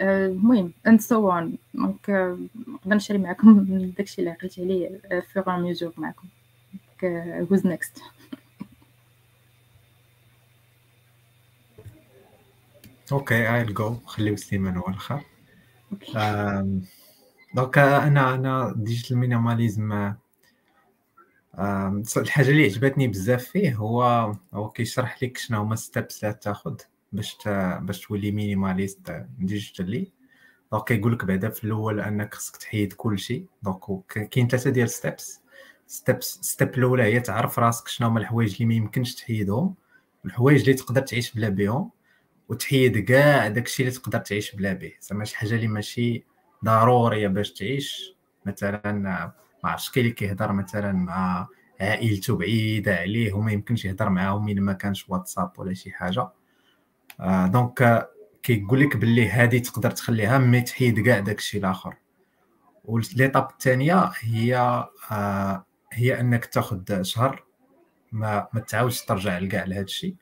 المهم 0.00 0.72
and 0.86 1.00
so 1.00 1.32
on 1.32 1.56
donc 1.74 2.10
نقدر 2.68 2.96
نشيري 2.96 3.18
معكم 3.18 3.64
داكشي 3.98 4.20
اللي 4.20 4.30
عقلت 4.30 4.58
عليه 4.58 5.00
فور 5.34 5.56
ميوزور 5.56 5.92
معكم. 5.96 6.28
Who's 7.50 7.64
next 7.64 8.17
okay 13.12 13.54
ايل 13.54 13.74
جو 13.74 13.94
خليو 13.94 14.36
سليمان 14.36 14.76
هو 14.76 14.88
الآخر 14.88 15.22
donc 17.54 17.78
أنا 17.78 18.34
أنا 18.34 18.74
digital 18.76 19.18
minimalism 19.18 20.14
الحاجة 22.16 22.48
اللي 22.50 22.64
عجبتني 22.64 23.08
بزاف 23.08 23.44
فيه 23.44 23.74
هو 23.74 24.02
هو 24.54 24.70
كيشرح 24.70 25.22
لك 25.22 25.38
شنو 25.38 25.60
هما 25.60 25.76
steps 25.76 26.24
اللي 26.24 26.34
تاخذ 26.34 26.76
باش 27.12 27.36
باش 27.80 28.00
تولي 28.00 28.30
minimaliste 28.30 29.26
digital 29.38 30.12
donc 30.72 30.84
كيقول 30.84 31.12
لك 31.12 31.24
بعدا 31.24 31.48
في 31.48 31.64
الأول 31.64 32.00
أنك 32.00 32.34
خصك 32.34 32.56
تحيد 32.56 32.92
كل 32.92 33.18
شيء 33.18 33.46
donc 33.62 34.28
كاين 34.30 34.48
ثلاثة 34.48 34.70
ديال 34.70 34.90
steps 34.90 35.40
steps 35.86 36.38
step 36.42 36.74
الأولى 36.78 37.02
هي 37.02 37.20
تعرف 37.20 37.58
راسك 37.58 37.88
شنو 37.88 38.08
هما 38.08 38.20
الحوايج 38.20 38.52
اللي 38.52 38.66
ما 38.66 38.74
يمكنش 38.74 39.14
تحيدهم. 39.14 39.74
الحوايج 40.24 40.60
اللي 40.60 40.74
تقدر 40.74 41.00
تعيش 41.00 41.34
بلا 41.34 41.48
بهم 41.48 41.90
وتحيد 42.48 42.98
كاع 42.98 43.48
داكشي 43.48 43.82
اللي 43.82 43.94
تقدر 43.94 44.18
تعيش 44.18 44.56
بلا 44.56 44.72
به. 44.72 44.92
زعما 45.00 45.24
شي 45.24 45.36
حاجة 45.36 45.54
اللي 45.54 45.68
ماشي 45.68 46.24
ضرورية 46.64 47.28
باش 47.28 47.52
تعيش 47.52 48.14
مثلا 48.46 48.92
ما 49.64 49.70
عرفتش 49.70 49.90
كاين 49.90 50.04
اللي 50.06 50.14
كيهضر 50.16 50.52
مثلا 50.52 50.92
مع 50.92 51.48
عائلته 51.80 52.36
بعيده 52.36 52.96
عليه 52.96 53.32
وما 53.32 53.52
يمكنش 53.52 53.84
يهضر 53.84 54.08
معاهم 54.08 54.48
الا 54.48 54.60
ما 54.60 54.72
كانش 54.72 55.08
واتساب 55.08 55.52
ولا 55.58 55.74
شي 55.74 55.90
حاجة. 55.90 56.28
donc 57.46 57.82
آه 57.82 58.08
كيقول 58.42 58.80
لك 58.80 58.96
باللي 58.96 59.28
هذه 59.30 59.58
تقدر 59.58 59.90
تخليها 59.90 60.38
mais 60.38 60.60
تحيد 60.60 61.00
كاع 61.00 61.18
داكشي 61.18 61.58
الآخر. 61.58 61.94
و 62.84 62.92
l'étape 62.92 63.48
الثانية 63.50 64.10
هي 64.20 64.56
آه 65.10 65.64
هي 65.92 66.20
أنك 66.20 66.44
تاخذ 66.44 67.02
شهر 67.02 67.44
ما 68.12 68.48
ما 68.52 68.60
تعاودش 68.60 69.04
ترجع 69.04 69.38
لكاع 69.38 69.64
لهذا 69.64 69.82
الشيء 69.82 70.16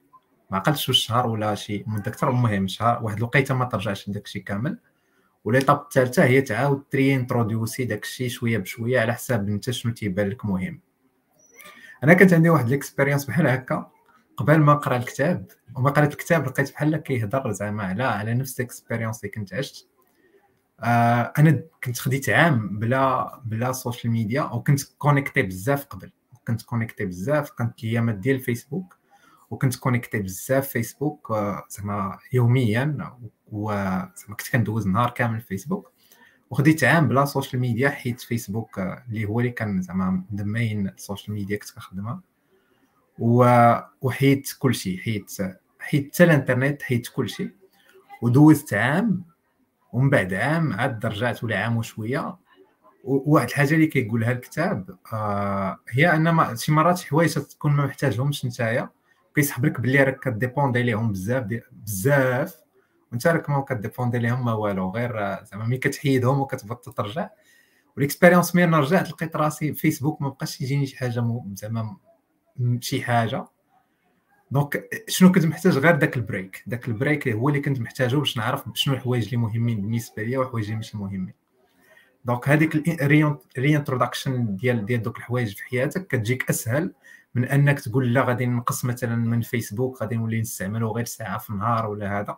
ما 0.50 0.56
عقلتش 0.56 0.88
واش 0.88 0.98
شهر 0.98 1.26
ولا 1.26 1.54
شي 1.54 1.84
مدة 1.86 2.10
أكثر 2.10 2.30
المهم 2.30 2.68
شهر 2.68 3.04
واحد 3.04 3.16
الوقيتة 3.16 3.54
ما 3.54 3.64
ترجعش 3.64 4.08
لداك 4.08 4.24
الشيء 4.24 4.42
كامل 4.42 4.78
و 5.44 5.49
l'étape 5.49 5.80
الثالثة 5.80 6.24
هي 6.24 6.42
تعاود 6.42 6.82
ت 6.90 7.14
réintroduire 7.14 7.84
داك 7.84 8.02
الشيء 8.02 8.28
شوية 8.28 8.58
بشوية 8.58 9.00
على 9.00 9.14
حساب 9.14 9.48
أنت 9.48 9.70
شنو 9.70 9.92
تيبان 9.92 10.28
لك 10.28 10.44
مهم. 10.44 10.80
أنا 12.04 12.14
كانت 12.14 12.32
عندي 12.32 12.48
واحد 12.48 12.66
ال 12.66 12.71
experience 12.71 13.24
بحال 13.24 13.46
هكا. 13.46 13.90
قبل 14.36 14.58
ما 14.58 14.72
نقرا 14.72 14.96
الكتاب 14.96 15.46
وما 15.76 15.90
قريت 15.90 16.12
الكتاب 16.12 16.46
لقيت 16.46 16.72
بحال 16.72 16.96
كيهضر 16.96 17.52
زعما 17.52 17.82
على 17.82 18.04
على 18.04 18.34
نفس 18.34 18.60
ال 18.60 18.66
experience 18.66 19.20
اللي 19.20 19.32
كنت 19.32 19.54
عشت. 19.54 19.88
آه 20.80 21.32
أنا 21.38 21.62
كنت 21.84 21.98
خديت 21.98 22.28
عام 22.28 22.78
بلا 22.78 23.40
بلا 23.44 23.72
social 23.72 24.12
media 24.12 24.42
وكنت 24.42 24.80
connecté 24.98 25.42
بزاف 25.42 25.84
قبل. 25.84 26.12
كنت 26.46 26.62
connecté 26.62 27.04
بزاف 27.04 27.50
كانت 27.50 27.84
الايامات 27.84 28.14
ديال 28.14 28.36
الفيسبوك 28.36 28.95
وكنت 29.50 29.76
connecté 29.76 30.18
بزاف 30.18 30.68
فيسبوك 30.68 31.32
زعما 31.68 32.18
يوميا 32.32 33.16
وزعما 33.52 34.12
كنت 34.28 34.48
كندوز 34.52 34.86
نهار 34.86 35.10
كامل 35.10 35.40
فيسبوك 35.40 35.92
وخديت 36.50 36.84
عام 36.84 37.08
بلا 37.08 37.24
social 37.24 37.60
media 37.60 37.88
حيت 37.88 38.20
فيسبوك 38.20 38.78
اللي 38.78 39.24
هو 39.24 39.40
اللي 39.40 39.50
كان 39.50 39.82
زعما 39.82 40.22
the 40.34 40.44
main 40.44 40.90
social 40.96 41.34
media 41.34 41.56
كنت 41.56 41.70
كنخدمها. 41.70 42.20
وحيت 43.18 44.52
كلشي 44.58 44.98
حيت 44.98 45.32
حيت 45.78 46.14
حتى 46.14 46.24
الانترنت 46.24 46.82
حيت 46.82 47.08
كلشي. 47.08 47.50
ودوزت 48.22 48.74
عام 48.74 49.24
ومن 49.92 50.10
بعد 50.10 50.34
عام 50.34 50.72
عاد 50.72 51.06
رجعت 51.06 51.44
ولا 51.44 51.58
عام 51.58 51.76
وشوية. 51.76 52.36
وواحد 53.04 53.48
الحاجة 53.48 53.74
اللي 53.74 53.86
كيقولها 53.86 54.32
الكتاب 54.32 54.96
آه 55.12 55.78
هي 55.90 56.14
أن 56.14 56.28
ما 56.28 56.54
شي 56.54 56.72
مرات 56.72 57.00
حوايج 57.00 57.34
تكون 57.34 57.72
ما 57.72 57.86
محتاجهمش 57.86 58.44
نتايا. 58.44 58.90
كيسحب 59.36 59.66
لك 59.66 59.80
باللي 59.80 60.02
راك 60.02 60.24
ك 60.24 60.30
dépendre 60.30 60.82
ليهم 60.82 61.12
بزاف 61.12 61.46
بزاف 61.72 62.56
وانت 63.12 63.26
راك 63.26 63.50
ما 63.50 63.60
ك 63.60 63.66
dépendre 63.66 64.18
ليهم 64.18 64.44
ما 64.44 64.52
والو 64.52 64.90
غير 64.90 65.44
زعما 65.44 65.64
ملي 65.66 65.78
كتحيدهم 65.78 66.40
وكتبطل 66.40 66.92
ترجع. 66.92 67.30
وال 67.96 68.06
expérience 68.06 68.54
ملي 68.54 68.78
رجعت 68.78 69.10
لقيت 69.10 69.36
راسي 69.36 69.74
فيسبوك 69.74 70.22
ما 70.22 70.28
بقاش 70.28 70.60
يجيني 70.60 70.86
شي 70.86 70.96
حاجة 70.96 71.42
زعما 71.54 71.96
شي 72.80 73.02
حاجة. 73.02 73.44
donc 74.50 74.88
شنو 75.08 75.32
كنت 75.32 75.46
محتاج 75.46 75.78
غير 75.78 75.94
داك 75.96 76.16
ال 76.16 76.23
break؟ 76.23 76.62
داك 76.66 76.88
ال 76.88 76.95
break 76.95 77.28
هو 77.28 77.48
اللي 77.48 77.60
كنت 77.60 77.80
محتاجه 77.80 78.16
باش 78.16 78.36
نعرف 78.36 78.64
شنو 78.74 78.94
الحوايج 78.94 79.24
اللي 79.24 79.36
مهمين 79.36 79.80
بالنسبة 79.80 80.22
ليا 80.22 80.38
والحوايج 80.38 80.64
اللي 80.64 80.76
ماشي 80.76 80.96
مهمين. 80.96 81.34
donc 82.24 82.48
هذيك 82.48 83.00
reintroduction 83.58 84.56
ديال 84.56 84.86
ديال 84.86 85.02
دوك 85.02 85.18
الحوايج 85.18 85.56
في 85.56 85.64
حياتك 85.64 86.06
كتجيك 86.06 86.50
أسهل. 86.50 86.92
من 87.36 87.44
أنك 87.44 87.80
تقول 87.80 88.14
لا 88.14 88.24
غادي 88.24 88.46
نقص 88.46 88.84
مثلا 88.84 89.16
من 89.16 89.40
فيسبوك 89.40 90.02
غادي 90.02 90.16
نولي 90.16 90.40
نستعملو 90.40 90.92
غير 90.92 91.04
ساعة 91.04 91.38
في 91.38 91.50
النهار 91.50 91.86
ولا 91.86 92.20
هذا. 92.20 92.36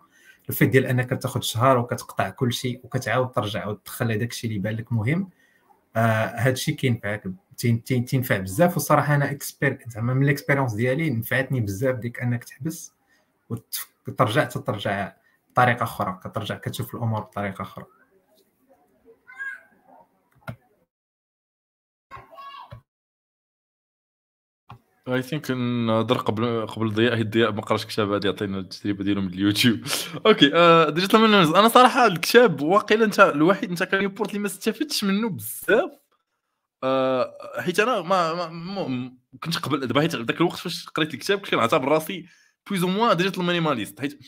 ال 0.49 0.53
fait 0.53 0.69
ديال 0.69 0.87
أنك 0.87 1.11
تاخذ 1.11 1.41
شهر 1.41 1.79
وكتقطع 1.79 2.29
كل 2.31 2.53
شيء 2.53 2.81
وكتعاود 2.85 3.31
ترجع 3.31 3.67
وتدخل 3.67 4.13
هذاك 4.13 4.31
الشيء 4.31 4.51
اللي 4.51 4.63
بان 4.63 4.75
لك 4.77 4.93
مهم. 4.93 5.31
آه 5.97 6.27
هذا 6.27 6.51
الشيء 6.53 6.75
كينفعك 6.75 7.23
تينفع 7.87 8.37
بزاف. 8.37 8.75
والصراحه 8.75 9.15
أنا 9.15 9.31
expér 9.31 9.79
زعما 9.89 10.15
من 10.15 10.23
ال 10.25 10.29
expérience 10.29 10.75
ديالي 10.75 11.11
نفعتني 11.11 11.61
بزاف 11.61 11.97
ديك 11.97 12.21
أنك 12.23 12.45
تحبس 12.45 12.95
وترجع 14.09 14.45
ترجع 14.45 15.13
بطريقه 15.53 15.83
أخرى 15.83 16.21
كترجع 16.25 16.55
كتشوف 16.55 16.95
الأمور 16.95 17.21
بطريقة 17.21 17.63
أخرى. 17.63 17.85
اي 25.09 25.23
ثينك 25.23 25.51
نهضر 25.51 26.17
قبل 26.17 26.67
قبل 26.67 26.91
ضياء 26.91 27.15
الضياء 27.15 27.53
ما 27.53 27.63
قراش 27.63 27.87
كتاب 27.87 28.13
هذه 28.13 28.27
يعطينا 28.27 28.59
التجربة 28.59 29.05
ديالو 29.05 29.21
من 29.21 29.29
اليوتيوب. 29.29 29.81
أوكي 30.27 30.55
آه 30.55 30.91
ديجيتال 30.91 31.35
أنا 31.57 31.69
صراحة 31.69 32.07
الكتاب 32.07 32.61
واقيلا 32.61 33.05
انت 33.05 33.21
الوحيد 33.21 33.71
أنت 33.71 33.83
كان 33.83 34.03
يبورت 34.03 34.31
اللي 34.31 34.41
ما 34.41 34.47
استفدتش 34.47 35.05
منه 35.05 35.29
بزاف. 35.29 35.91
آه 36.83 37.35
حيت 37.61 37.81
أنا 37.81 38.01
ما, 38.01 38.49
ما, 38.49 39.13
كنت 39.45 39.57
قبل 39.57 39.87
دابا 39.87 40.01
حيت 40.01 40.15
ذاك 40.17 40.41
الوقت 40.41 40.59
فاش 40.59 40.87
قريت 40.87 41.15
الكتاب 41.15 41.39
كنت 41.39 41.51
كنعتبر 41.51 41.89
راسي 41.89 42.27
بلوز 42.71 42.85
أو 42.85 43.13
ديجيتال 43.13 43.45
مينيماليست 43.45 44.01
حيت 44.01 44.19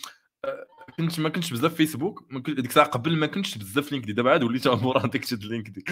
آه 0.45 0.67
كنت 0.97 1.21
ما 1.21 1.29
كنتش 1.29 1.53
بزاف 1.53 1.75
فيسبوك 1.75 2.25
ديك 2.33 2.67
الساعة 2.67 2.87
قبل 2.87 3.17
ما 3.17 3.27
كنتش 3.27 3.59
بزاف 3.59 3.93
لينكدين 3.93 4.15
دابا 4.15 4.31
عاد 4.31 4.43
وليت 4.43 4.69
مورا 4.69 5.07
ديك 5.07 5.25
شد 5.25 5.45
لينكدين 5.45 5.85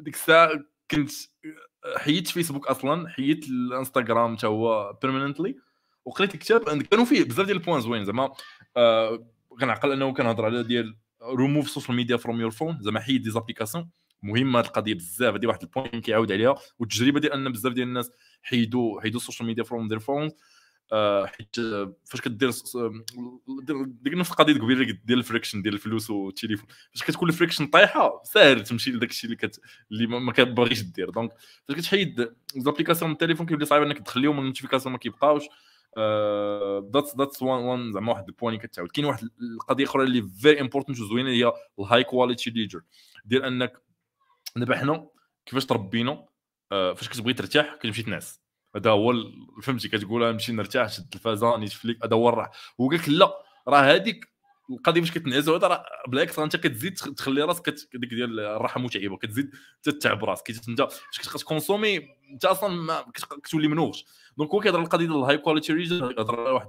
ديك 0.00 0.14
الساعة 0.14 0.50
كنت 0.90 1.10
حيدت 1.96 2.28
فيسبوك 2.28 2.66
أصلا 2.66 3.08
حيدت 3.08 3.48
الإنستغرام 3.48 4.36
حتى 4.36 4.46
هو 4.46 4.98
permanently 5.02 5.56
وقريت 6.04 6.34
الكتاب 6.34 6.82
كانوا 6.82 7.04
فيه 7.04 7.24
بزاف 7.24 7.46
ديال 7.46 7.56
les 7.56 7.64
points 7.64 7.80
زوين 7.80 8.04
زعما 8.04 8.32
آه 8.76 9.26
كنعقل 9.60 9.92
أنه 9.92 10.12
كنهضر 10.12 10.44
على 10.44 10.62
ديال 10.62 10.96
ريموف 11.22 11.70
سوشيال 11.70 11.96
ميديا 11.96 12.16
فروم 12.16 12.40
يور 12.40 12.50
فون 12.50 12.78
زعما 12.80 13.00
حيد 13.00 13.22
des 13.22 13.30
applications 13.30 13.90
مهمه 14.22 14.60
القضية 14.60 14.94
بزاف 14.94 15.34
هذه 15.34 15.46
واحد 15.46 15.62
ال 15.62 15.68
point 15.68 16.00
كيعاود 16.02 16.32
عليها 16.32 16.54
والتجربة 16.78 17.20
ديال 17.20 17.32
أن 17.32 17.52
بزاف 17.52 17.72
ديال 17.72 17.88
الناس 17.88 18.10
حيدوا 18.42 19.00
حيدوا 19.00 19.20
ال 19.20 19.24
social 19.24 19.46
media 19.46 19.64
from 19.64 19.88
their 19.88 19.98
phones 19.98 20.32
حيت 21.26 21.56
فاش 22.04 22.20
كدير 22.20 22.50
ديك 23.86 24.14
نفس 24.14 24.30
القضية 24.30 24.54
قبيله 24.60 24.98
ديال 25.04 25.18
ال 25.18 25.23
friction 25.23 25.62
ديال 25.62 25.74
الفلوس 25.74 26.10
والتليفون. 26.10 26.66
فاش 26.92 27.02
كتكون 27.02 27.28
ال 27.28 27.32
friction 27.32 27.66
طايحة 27.66 28.22
ساهل 28.24 28.64
تمشي 28.64 28.90
لذاك 28.90 29.10
الشيء 29.10 29.24
اللي 29.30 29.36
كت... 29.36 29.60
اللي 29.92 30.06
ما 30.06 30.32
كتبغيش 30.32 30.82
دير. 30.82 31.10
donc 31.10 31.32
فاش 31.68 31.76
كتحيد 31.76 32.34
les 32.56 32.67
applications 32.67 33.10
من 33.10 33.12
التليفون 33.12 33.46
كيولي 33.46 33.64
صعيب 33.64 33.82
انك 33.82 33.98
تخليهم 33.98 34.38
les 34.38 34.48
notifications 34.48 34.92
ما 34.92 34.98
كيبقاوش. 34.98 35.44
that's 36.94 37.16
that's 37.16 37.42
one 37.42 37.64
one 37.64 37.92
زعما 37.92 38.12
واحد 38.12 38.28
ال 38.28 38.32
point 38.32 38.54
اللي 38.54 38.66
كتعاود. 38.68 38.90
كاين 38.90 39.06
واحد 39.06 39.28
القضية 39.40 39.84
أخرى 39.84 40.04
اللي 40.04 40.22
very 40.22 40.60
important 40.60 41.00
وزوينة 41.00 41.30
هي 41.30 41.52
ال 41.78 42.04
high 42.04 42.21
quality 42.21 42.50
leisure 42.50 42.80
ديال 43.24 43.44
أنك 43.44 43.82
دابا 44.56 44.76
حنا 44.76 45.08
كيفاش 45.46 45.66
تربينا؟ 45.66 46.26
آه، 46.72 46.94
فاش 46.94 47.08
كتبغي 47.08 47.32
ترتاح 47.32 47.74
كتمشي 47.74 48.02
تنعس. 48.02 48.40
هذا 48.78 48.90
هو 48.90 49.14
فهمتي 49.62 49.88
كتقول 49.88 50.32
نمشي 50.32 50.52
نرتاح 50.52 50.88
شد 50.88 51.02
التلفازة 51.02 51.56
Netflix 51.56 52.04
هذا 52.04 52.16
هو 52.16 52.28
الراحه 52.28 52.52
هو 52.80 52.88
قال 52.88 52.98
لك 52.98 53.08
لا 53.08 53.42
راه 53.68 53.80
هذيك 53.80 54.28
القضية 54.70 55.00
فاش 55.00 55.10
كتنعس 55.10 55.48
هذا 55.48 55.66
راه 55.66 55.84
بالعكس 56.08 56.38
أنت 56.38 56.56
كتزيد 56.56 56.94
تخلي 56.94 57.42
راسك 57.42 57.74
ديك 57.94 58.10
ديال 58.10 58.40
الراحة 58.40 58.80
متعبة 58.80 59.16
كتزيد 59.16 59.50
تتعب 59.82 60.24
راسك 60.24 60.68
أنت 60.68 60.82
فاش 60.82 61.28
كتكونسومي 61.28 61.96
أنت 62.32 62.44
أصلا 62.44 63.04
كتولي 63.44 63.68
منوغش 63.68 64.04
donc 64.38 64.50
هو 64.50 64.60
كيهضر 64.60 64.80
القضية 64.80 65.06
ديال 65.06 65.18
ال 65.18 65.38
high 65.38 65.50
quality 65.50 65.72
leisure 65.72 66.12
كيهضر 66.12 66.40
على 66.40 66.50
واحد 66.50 66.68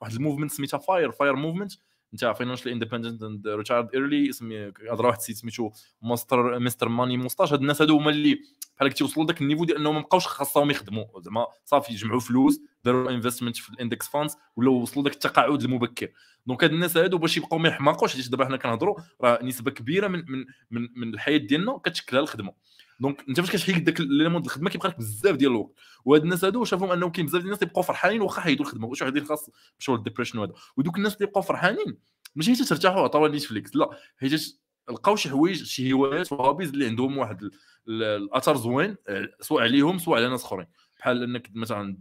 واحد 0.00 0.12
ال 0.12 0.16
movement 0.16 0.50
سميتها 0.50 0.78
FIRE 0.78 1.12
FIRE 1.12 1.36
movement 1.36 1.72
انت 2.12 2.24
financial 2.24 2.72
independent 2.72 3.22
and 3.22 3.48
retired 3.48 3.88
early 3.94 4.30
اسمي 4.30 4.72
هضر 4.90 5.06
واحد 5.06 5.18
ال 5.18 5.22
site 5.22 5.36
سميتو 5.36 5.70
Mister 6.02 6.58
Mister 6.58 6.88
Money 6.88 7.16
Mustache 7.16 7.52
هاد 7.52 7.60
الناس 7.60 7.82
هادو 7.82 7.96
هما 7.96 8.10
اللي 8.10 8.40
بحال 8.76 8.92
وصلوا 9.02 9.24
لذاك 9.24 9.42
ال 9.42 9.45
niveau 9.45 9.64
ديال 9.64 9.76
انهم 9.76 9.94
ما 9.94 10.00
بقاوش 10.00 10.26
خاصهم 10.26 10.70
يخدموا. 10.70 11.04
زعما 11.20 11.46
صافي 11.64 11.92
يجمعوا 11.92 12.20
فلوس 12.20 12.60
داروا 12.84 13.10
investment 13.10 13.56
في 13.56 13.70
ال 13.70 13.76
index 13.76 14.08
funds 14.08 14.36
ولا 14.56 14.70
وصلوا 14.70 15.04
ذاك 15.04 15.14
التقاعد 15.14 15.62
المبكر. 15.62 16.08
donc 16.46 16.64
هاد 16.64 16.72
الناس 16.72 16.96
هادو 16.96 17.18
باش 17.18 17.36
يبقاو 17.36 17.58
ما 17.58 17.68
يحماقوش 17.68 18.16
حيت 18.16 18.30
دابا 18.30 18.44
حنا 18.44 18.56
كنهضروا 18.56 18.96
راه 19.20 19.42
نسبة 19.42 19.70
كبيرة 19.70 20.08
من 20.08 20.24
من 20.28 20.44
من, 20.70 20.88
من 20.96 21.14
الحياة 21.14 21.36
ديالنا 21.38 21.78
كتشكلها 21.78 22.20
الخدمه 22.20 22.52
donc 23.00 23.24
انت 23.28 23.40
فاش 23.40 23.50
كتحيد 23.50 23.84
داك 23.84 24.00
l'élément 24.00 24.42
الخدمة 24.42 24.70
كيبقى 24.70 24.88
لك 24.88 24.98
بزاف 24.98 25.36
ديال 25.36 25.50
الوقت. 25.50 25.72
وهاد 26.04 26.22
الناس 26.22 26.44
هادو 26.44 26.64
شافهم 26.64 26.90
انه 26.90 27.10
كاين 27.10 27.26
بزاف 27.26 27.40
ديال 27.40 27.52
الناس 27.52 27.62
يبقاو 27.62 27.82
فرحانين 27.82 28.20
واخا 28.20 28.40
حيدوا 28.40 28.66
الخدمة. 28.66 28.86
واش 28.86 29.02
واحد 29.02 29.24
خاص 29.24 29.50
مشاو 29.80 29.96
لل 29.96 30.03
depression 30.03 30.38
وهذا 30.38 30.52
ودوك 30.76 30.96
الناس 30.96 31.14
اللي 31.14 31.26
يبقاو 31.26 31.42
فرحانين 31.42 31.98
ماشي 32.36 32.54
حيت 32.54 32.62
ترتاحوا 32.62 33.02
عطاو 33.02 33.26
Netflix 33.26 33.76
لا 33.76 33.90
حيت 34.16 34.58
لقاو 34.90 35.16
شي 35.16 35.28
حوايج 35.28 35.62
شي 35.64 35.92
هوايات 35.92 36.32
و 36.32 36.37
hobbies 36.37 36.70
اللي 36.70 36.86
عندهم 36.86 37.18
واحد 37.18 37.50
الأثر 37.88 38.56
زوين 38.56 38.96
سواء 39.40 39.62
عليهم 39.62 39.98
سواء 39.98 40.18
على 40.18 40.28
ناس 40.28 40.44
أخرين. 40.44 40.66
بحال 40.98 41.22
إنك 41.22 41.50
مثلا 41.54 41.96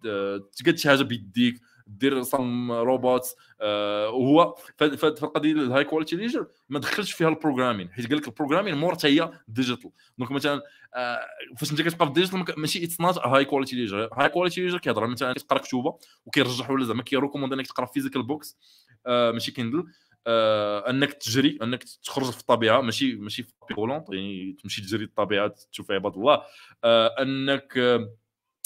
تقاد 0.57 0.77
شي 0.77 0.89
حاجة 0.89 1.03
بيديك 1.03 1.61
دير 1.87 2.23
some 2.23 2.71
robot 2.71 3.35
آه 3.61 4.09
وهو 4.09 4.55
في 4.77 5.07
القضية 5.07 5.51
ال 5.51 5.83
high 5.83 5.95
quality 5.95 6.15
leisure 6.15 6.47
ما 6.69 6.79
دخلش 6.79 7.11
فيها 7.11 7.29
ال 7.29 7.34
programming 7.34 7.89
حيت 7.91 8.07
قال 8.07 8.17
لك 8.17 8.27
ال 8.27 8.31
programming 8.31 8.75
more 8.75 8.95
هي 9.03 9.31
digital 9.47 9.91
donc 10.17 10.31
مثلا 10.31 10.61
آه 10.95 11.19
فاش 11.57 11.71
انت 11.71 11.81
كتبقى 11.81 12.05
في 12.05 12.09
ال 12.09 12.14
digital 12.14 12.45
ماشي 12.57 12.83
it's 12.83 13.01
not 13.01 13.17
high 13.17 13.45
quality 13.45 13.75
leisure 13.75 14.09
high 14.13 14.29
quality 14.29 14.61
leisure 14.61 14.77
كيهضر 14.77 15.07
مثلا 15.07 15.33
كتقرا 15.33 15.59
كتوبة 15.59 15.97
وكيرجح 16.25 16.69
ولا 16.69 16.85
زعما 16.85 17.03
كي 17.03 17.12
recommande 17.12 17.53
إنك 17.53 17.67
تقرا 17.67 17.85
physical 17.85 18.23
books 18.23 18.57
آه 19.07 19.31
ماشي 19.31 19.51
Kindle 19.51 19.83
آه 20.27 20.89
إنك 20.89 21.13
تجري 21.13 21.59
إنك 21.63 21.83
تخرج 21.83 22.29
في 22.31 22.39
الطبيعة 22.39 22.81
ماشي 22.81 23.15
ماشي 23.15 23.43
في 23.43 23.53
tapis 23.69 23.86
roulant 23.86 24.09
يعني 24.09 24.57
تمشي 24.63 24.81
تجري 24.81 25.03
الطبيعة 25.03 25.55
تشوف 25.71 25.91
عباد 25.91 26.13
الله. 26.13 26.41
آه 26.83 27.15
إنك 27.21 27.77
آه 27.77 28.09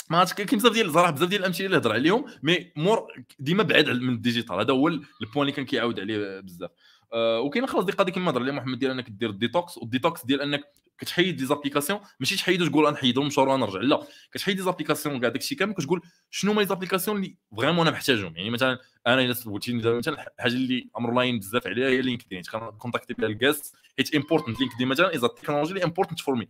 ما 0.10 0.18
عرفتش 0.18 0.34
كاين 0.34 0.60
بزاف 0.60 0.74
ديال 0.74 0.94
صراحة 0.94 1.12
بزاف 1.12 1.30
ديال 1.30 1.42
الأمثلة 1.42 1.66
اللي 1.66 1.78
هضر 1.78 1.92
عليهم 1.92 2.26
mais 2.44 2.72
more 2.76 3.08
ديما 3.40 3.64
بعاد 3.64 3.90
من 3.90 4.14
ال 4.14 4.19
digital. 4.19 4.60
هذا 4.60 4.74
هو 4.74 4.88
ال 4.88 4.90
point 4.90 5.02
اللي 5.38 5.52
كان 5.52 5.66
كيعاود 5.66 6.00
عليه 6.00 6.40
بزاف. 6.40 6.72
أه 7.14 7.40
وكاين 7.40 7.68
خلاص 7.68 7.86
دي 7.86 7.92
قضية 7.92 8.14
كما 8.14 8.32
هضر 8.32 8.42
عليها 8.42 8.54
محمد 8.54 8.80
ديال 8.80 8.92
أنك 8.92 9.10
دير 9.10 9.30
ال 9.30 9.38
detox 9.38 9.78
وال 9.78 9.91
detox 9.91 10.26
ديال 10.26 10.42
أنك 10.42 10.64
كتحيد 10.98 11.38
des 11.38 11.46
applications 11.46 12.00
ماشي 12.20 12.36
تحيد 12.36 12.62
وتقول 12.62 12.94
نحيدهم 12.94 13.24
نمشوا 13.24 13.54
ونرجع 13.54 13.80
لا 13.80 14.04
كتحيد 14.32 14.56
des 14.56 14.64
applications 14.64 15.20
كاع 15.20 15.30
داكشي 15.30 15.56
كامل 15.56 15.74
كتقول 15.74 16.02
شنو 16.30 16.52
هما 16.52 16.62
les 16.62 16.68
applications 16.68 17.18
اللي 17.18 17.36
vraiment 17.58 17.88
أنا 17.88 17.98
محتاجهم. 17.98 18.36
يعني 18.36 18.50
مثلا 18.50 18.80
أنا 19.08 19.22
إلا 19.22 19.34
سولتيني 19.34 19.98
مثلا 19.98 20.14
الحاجة 20.38 20.54
اللي 20.54 20.90
أمر 20.98 21.14
لاين 21.14 21.40
بزاف 21.40 21.68
عليها 21.68 21.90
هي 21.90 22.02
LinkedIn 22.02 22.42
كونتاكتي 22.78 23.14
بها 23.14 23.28
الكاس 23.28 23.74
حيت 23.98 24.16
important 24.16 24.60
LinkedIn 24.60 24.88
مثلا 24.88 25.16
as 25.16 25.22
technology 25.22 25.84
important 25.84 26.20
for 26.20 26.36
me 26.36 26.48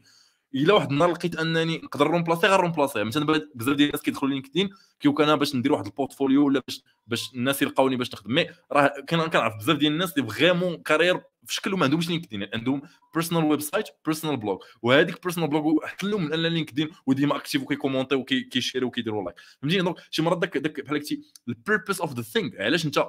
إلا 0.55 0.73
واحد 0.73 0.91
النهار 0.91 1.11
لقيت 1.11 1.35
أنني 1.35 1.77
نقدر 1.77 2.07
remplacer 2.07 2.47
غير 2.47 2.59
remplacer 2.59 3.03
مثلا 3.03 3.25
بزاف 3.55 3.75
ديال 3.75 3.87
الناس 3.87 4.01
كيدخلوا 4.01 4.31
LinkedIn 4.31 4.69
كيقول 4.99 5.19
أنا 5.19 5.35
باش 5.35 5.55
ندير 5.55 5.73
واحد 5.73 5.85
ال 5.85 5.91
portfolio 5.91 6.45
ولا 6.45 6.61
باش 6.67 6.83
باش 7.07 7.33
الناس 7.33 7.61
يلقاوني 7.61 7.95
باش 7.95 8.13
نخدم. 8.13 8.33
mais 8.33 8.47
راه 8.71 8.93
كنعرف 9.09 9.55
بزاف 9.57 9.77
ديال 9.77 9.91
الناس 9.91 10.17
اللي 10.17 10.29
vraiment 10.29 10.77
carrière 10.77 11.21
في 11.45 11.53
شكل 11.53 11.71
ما 11.71 11.83
عندهمش 11.83 12.09
LinkedIn. 12.09 12.49
عندهم 12.53 12.81
personal 13.13 13.43
website 13.43 13.85
personal 14.05 14.37
blog 14.37 14.57
وهذيك 14.81 15.23
personal 15.23 15.49
blog 15.49 15.85
أحسن 15.85 16.19
من 16.19 16.33
LinkedIn 16.33 16.89
وديما 17.05 17.35
actif 17.35 17.63
وكيكومونتي 17.63 18.15
وكيشيري 18.15 18.85
وكيديروا 18.85 19.23
like 19.23 19.35
فهمتيني؟ 19.61 19.83
donc 19.83 19.95
شي 20.11 20.21
مرات 20.21 20.37
داك 20.37 20.57
داك 20.57 20.79
بحال 20.79 20.97
قلتي 20.97 21.21
ال 21.47 21.54
purpose 21.54 22.01
of 22.01 22.13
the 22.13 22.21
thing 22.21 22.49
علاش 22.59 22.85
أنت 22.85 23.05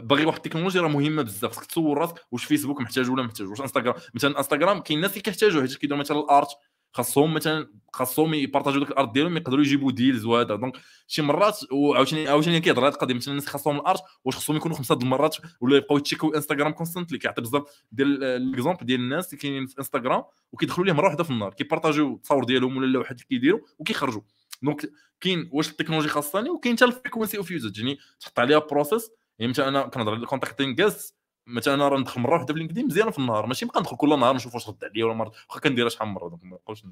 باغي 0.00 0.24
واحد 0.24 0.36
التكنولوجيا 0.36 0.80
راه 0.80 0.88
مهمة 0.88 1.22
بزاف 1.22 1.56
خصك 1.56 1.66
تصور 1.66 1.98
راسك 1.98 2.14
واش 2.30 2.44
فيسبوك 2.44 2.80
محتاج 2.80 3.10
ولا 3.10 3.22
محتاج 3.22 3.46
واش 3.46 3.60
انستغرام 3.60 3.94
مثلا 4.14 4.38
انستغرام 4.38 4.80
كاين 4.80 4.98
الناس 4.98 5.10
اللي 5.10 5.22
كيحتاجوا 5.22 5.60
حيت 5.60 5.74
كيديروا 5.74 6.00
مثلا 6.00 6.18
ال 6.18 6.26
art 6.26 6.48
خاصهم 6.92 7.34
مثلا 7.34 7.68
خاصهم 7.92 8.34
يبارطاجيو 8.34 8.80
داك 8.80 8.90
ال 8.90 8.95
art 8.95 9.12
ديالهم 9.12 9.36
يقدروا 9.36 9.60
يجيبوا 9.60 9.92
deals 9.92 10.24
وهذا 10.24 10.56
donc 10.56 10.76
شي 11.06 11.22
مرات 11.22 11.58
وعاوتاني 11.72 12.28
عاوتاني 12.28 12.60
كيهضر 12.60 12.86
هذه 12.86 12.92
القضية 12.92 13.14
مثلا 13.14 13.30
الناس 13.30 13.46
خاصهم 13.46 13.76
ال 13.76 13.82
art 13.82 14.00
واش 14.24 14.34
خاصهم 14.34 14.56
يكونوا 14.56 14.76
خمسة 14.76 14.94
المرات 14.94 15.36
ولا 15.60 15.76
يبقاو 15.76 15.98
يتشيكوا 15.98 16.36
انستغرام 16.36 16.72
constantly 16.72 17.18
كيعطي 17.18 17.42
بزاف 17.42 17.62
ديال 17.92 18.40
les 18.42 18.54
exemples 18.54 18.86
ديال 18.86 19.00
الناس 19.00 19.26
اللي 19.26 19.38
كاينين 19.38 19.66
في 19.66 19.78
انستغرام 19.78 20.24
وكيدخلوا 20.52 20.86
ليه 20.86 20.92
مرة 20.92 21.06
واحدة 21.06 21.24
في 21.24 21.30
النهار. 21.30 21.54
كيبارطاجيو 21.54 22.14
التصاور 22.14 22.44
ديالهم 22.44 22.76
ولا 22.76 22.86
اللوحات 22.86 23.16
اللي 23.16 23.24
كيديروا 23.28 23.60
وكيخرجوا. 23.78 24.22
donc 24.62 24.90
كاين 25.20 25.50
واش 25.52 25.70
ال 25.70 25.74
technology 25.74 26.08
خاصني 26.08 26.50
وكاين 26.50 26.76
حتى 26.76 26.84
ال 26.84 26.89
frequency 26.89 27.38
of 27.38 27.50
usage 27.50 27.78
يعني 27.78 27.98
تحط 28.20 28.38
عليها 28.38 28.58
process 28.58 29.10
يعني 29.38 29.50
مثلا 29.50 29.68
أنا 29.68 29.82
كنهضر 29.82 30.12
على 30.12 30.22
ال 30.22 30.28
LinkedIn 30.28 30.74
just 30.74 31.16
مثلا 31.46 31.74
أنا 31.74 31.88
راه 31.88 31.98
ندخل 31.98 32.20
مرة 32.20 32.32
واحدة 32.34 32.52
في 32.52 32.58
LinkedIn 32.58 32.86
مزيانه 32.86 33.10
في 33.10 33.18
النهار 33.18 33.46
ماشي 33.46 33.64
نبقى 33.64 33.80
ندخل 33.80 33.96
كل 33.96 34.18
نهار 34.18 34.34
نشوف 34.34 34.54
واش 34.54 34.68
رد 34.68 34.84
عليا 34.84 35.04
ولا 35.04 35.14
مره 35.14 35.32
واخا 35.48 35.60
كنديرها 35.60 35.88
شحال 35.88 36.08
من 36.08 36.14
مرة 36.14 36.28
donc 36.28 36.44
ما 36.44 36.50
نبقاوش 36.56 36.82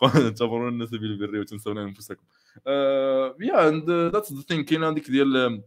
تعتبرون 0.00 0.68
الناس 0.72 0.90
بالبر 0.90 1.40
وتنسون 1.40 1.78
أنفسكم. 1.78 2.24
yeah 3.40 3.70
that's 4.10 4.32
the 4.32 4.40
thing 4.40 4.64
كاين 4.64 4.84
هذيك 4.84 5.10
ديال 5.10 5.62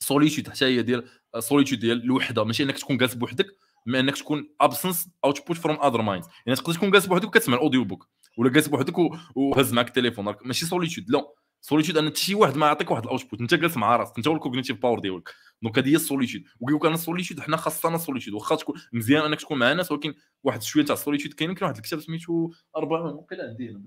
solitude 0.00 0.48
حتى 0.48 0.64
هي 0.64 0.82
ديال 0.82 1.08
solitude 1.38 1.78
ديال 1.78 2.02
الوحدة 2.02 2.44
ماشي 2.44 2.62
إنك 2.62 2.78
تكون 2.78 2.96
جالس 2.96 3.14
بوحدك 3.14 3.46
ما 3.86 4.00
إنك 4.00 4.16
تكون 4.16 4.48
absence 4.60 5.08
output 5.24 5.56
from 5.56 5.78
other 5.82 6.02
minds 6.02 6.28
يعني 6.46 6.58
تقدر 6.58 6.74
تكون 6.74 6.90
جالس 6.90 7.06
بوحدك 7.06 7.28
وكتسمع 7.28 7.56
ال 7.56 7.61
audio 7.61 7.84
book 7.84 8.08
ولا 8.38 8.50
جالس 8.50 8.68
بوحدك 8.68 8.94
وهز 9.34 9.72
معك 9.72 9.88
التليفون 9.88 10.34
ماشي 10.44 10.66
solitude 10.66 11.04
لا. 11.10 11.32
solitude 11.60 11.96
أن 11.96 12.14
شي 12.14 12.34
واحد 12.34 12.56
ما 12.56 12.66
يعطيك 12.66 12.90
واحد 12.90 13.04
ال 13.04 13.09
output 13.09 13.40
أنت 13.40 13.54
جالس 13.54 13.76
مع 13.76 13.96
راسك 13.96 14.16
أنت 14.16 14.28
هو 14.28 14.34
ال 14.34 14.39
cognitive 14.39 14.82
power 14.82 14.98
ديالك. 14.98 15.34
donc 15.62 15.78
هذه 15.78 15.88
هي 15.88 15.96
ال 15.96 16.01
solitude 16.01 16.42
وكيقول 16.60 16.86
أنا 16.86 16.94
ال 16.94 16.99
solitude 16.99 17.40
حنا 17.40 17.56
خاصنا 17.56 17.98
solitude 17.98 18.34
واخا 18.34 18.54
تكون 18.56 18.74
مزيان 18.92 19.22
أنك 19.22 19.40
تكون 19.40 19.58
مع 19.58 19.72
ناس 19.72 19.92
ولكن 19.92 20.14
واحد 20.42 20.62
شوية 20.62 20.84
تاع 20.84 20.94
ال 20.94 20.98
solitude 20.98 21.32
كاين 21.32 21.54
كاين 21.54 21.64
واحد 21.64 21.76
الكتاب 21.76 22.00
سميتو 22.00 22.50
40 22.76 23.14
وقيلا 23.14 23.48
عندي 23.48 23.70
هنا 23.70 23.80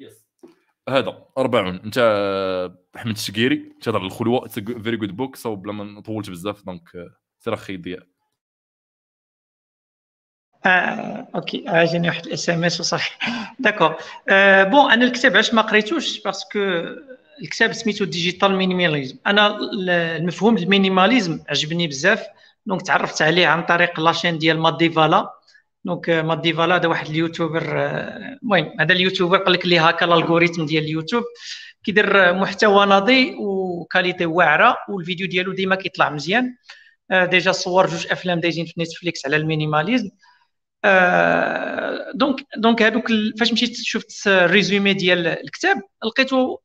yes 0.00 0.26
هذا 0.88 1.26
40 1.38 1.74
أنت 1.74 1.98
احمد 2.96 3.12
الشقيري 3.14 3.72
تهضر 3.82 3.98
على 3.98 4.06
الخلوة. 4.06 4.48
very 4.48 4.96
good 4.96 5.16
book 5.16 5.48
بلا 5.48 5.72
ما 5.72 6.00
طولت 6.00 6.30
بزاف 6.30 6.64
donc 6.66 6.88
سير 7.38 7.54
أخي 7.54 7.76
ديال 7.76 8.17
آه، 10.68 11.28
okay 11.34 11.64
عاجبني 11.68 12.08
واحد 12.08 12.26
ال 12.26 12.50
SMS 12.50 12.80
وصح. 12.80 13.18
d'accord 13.58 13.96
آه، 14.28 14.64
bon 14.64 14.90
أنا 14.90 15.04
الكتاب 15.04 15.32
علاش 15.32 15.54
ما 15.54 15.62
قريتوش؟ 15.62 16.20
parce 16.22 16.44
que 16.44 16.58
الكتاب 17.42 17.72
سميتو 17.72 18.04
Digital 18.04 18.56
Minimalism 18.56 19.16
أنا 19.26 19.58
المفهوم 20.16 20.56
ال 20.58 20.65
minimalism 20.65 21.40
عجبني 21.48 21.86
بزاف. 21.86 22.26
donc 22.66 22.82
تعرفت 22.82 23.22
عليه 23.22 23.46
عن 23.46 23.62
طريق 23.62 24.00
la 24.00 24.09
chaîne 24.09 24.38
ديال 24.38 24.58
Matt 24.58 24.83
D'Avella 24.83 25.34
donc 25.84 26.10
Matt 26.10 26.32
D'Avella 26.32 26.76
هذا 26.76 26.88
واحد 26.88 27.06
ال 27.06 27.12
YouTuber 27.12 27.62
آه، 27.78 28.38
المهم 28.42 28.72
هذا 28.80 28.92
ال 28.92 28.97
YouTuber 28.97 29.38
قال 29.38 29.52
لك 29.52 29.66
لي 29.66 29.78
هكا 29.78 30.06
ال 30.06 30.12
algorithm 30.12 30.66
ديال 30.66 30.84
اليوتيوب. 30.84 31.24
كيدير 31.84 32.34
محتوى 32.34 32.86
نظيف 32.86 33.34
و 33.38 33.49
qualité 33.49 34.26
واعرة 34.26 34.76
والفيديو 34.88 35.26
ديالو 35.26 35.52
ديما 35.52 35.74
كيطلع 35.74 36.10
مزيان. 36.10 36.56
déjà 37.12 37.52
صور 37.52 37.86
جوج 37.86 38.06
أفلام 38.10 38.40
دايزين 38.40 38.66
في 38.66 38.80
Netflix 38.80 39.26
على 39.26 39.36
ال 39.36 39.42
minimalism. 39.42 40.10
donc 42.14 42.46
donc 42.56 42.82
هذوك 42.82 43.08
فاش 43.38 43.52
مشيت 43.52 43.76
شفت 43.76 44.26
ال 44.26 44.36
résumé 44.36 44.94
ديال 44.94 45.26
الكتاب 45.26 45.82
لقيته 46.04 46.60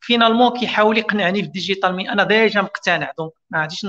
finalement 0.00 0.58
كيحاول 0.58 0.98
يقنعني 0.98 1.42
بال 1.42 1.54
digital 1.54 1.96
mais 1.96 2.10
أنا 2.12 2.24
déjà 2.24 2.60
مقتنع 2.62 3.12
donc 3.18 3.32
ما 3.50 3.60
غاديش 3.60 3.86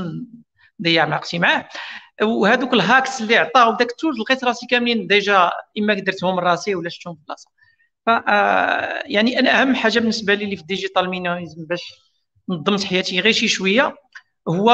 نضيع 0.80 1.08
وقتي 1.08 1.40
معاه. 1.40 1.70
وهذوك 2.22 2.74
ال 2.74 2.82
hacks 2.82 3.22
اللي 3.22 3.38
عطاه 3.38 3.70
وداك 3.70 3.92
ال 3.92 3.96
tools 3.96 4.20
لقيت 4.20 4.44
راسي 4.44 4.68
كاملين 4.68 5.08
déjà 5.08 5.52
إما 5.80 5.94
درتهم 5.94 6.40
راسي 6.40 6.76
ولا 6.76 6.90
شفتهم 6.90 7.16
في 7.16 7.22
بلاصة. 7.28 7.50
ف 8.06 8.10
يعني 9.06 9.40
أنا 9.40 9.62
أهم 9.62 9.76
حاجة 9.76 10.00
بالنسبة 10.00 10.34
لي 10.34 10.46
اللي 10.46 10.56
في 10.56 10.62
ال 10.62 10.68
digital 10.68 11.10
minimalism 11.10 11.66
باش 11.66 11.82
نظمت 12.50 12.84
حياتي 12.84 13.20
غير 13.20 13.34
شي 13.34 13.48
شوية 13.48 13.96
هو 14.50 14.72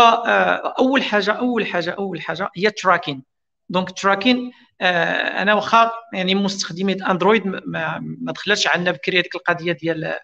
أول 0.80 1.04
حاجة 1.04 1.32
أول 1.32 1.66
حاجة 1.68 1.92
أول 1.92 2.22
حاجة 2.22 2.50
هي 2.58 2.72
tracking 2.72 3.24
donc 3.70 3.92
tracking 3.92 4.38
آه، 4.38 4.73
أنا 4.84 5.54
واخا 5.54 5.92
يعني 6.14 6.36
مستخدمي 6.36 6.94
أندرويد 6.94 7.48
ما, 7.48 8.00
ما 8.00 8.32
دخلتش 8.32 8.68
عندنا 8.68 8.92
بكري 8.92 9.20
هذيك 9.20 9.36
القضية 9.36 9.72
ديال 9.72 10.20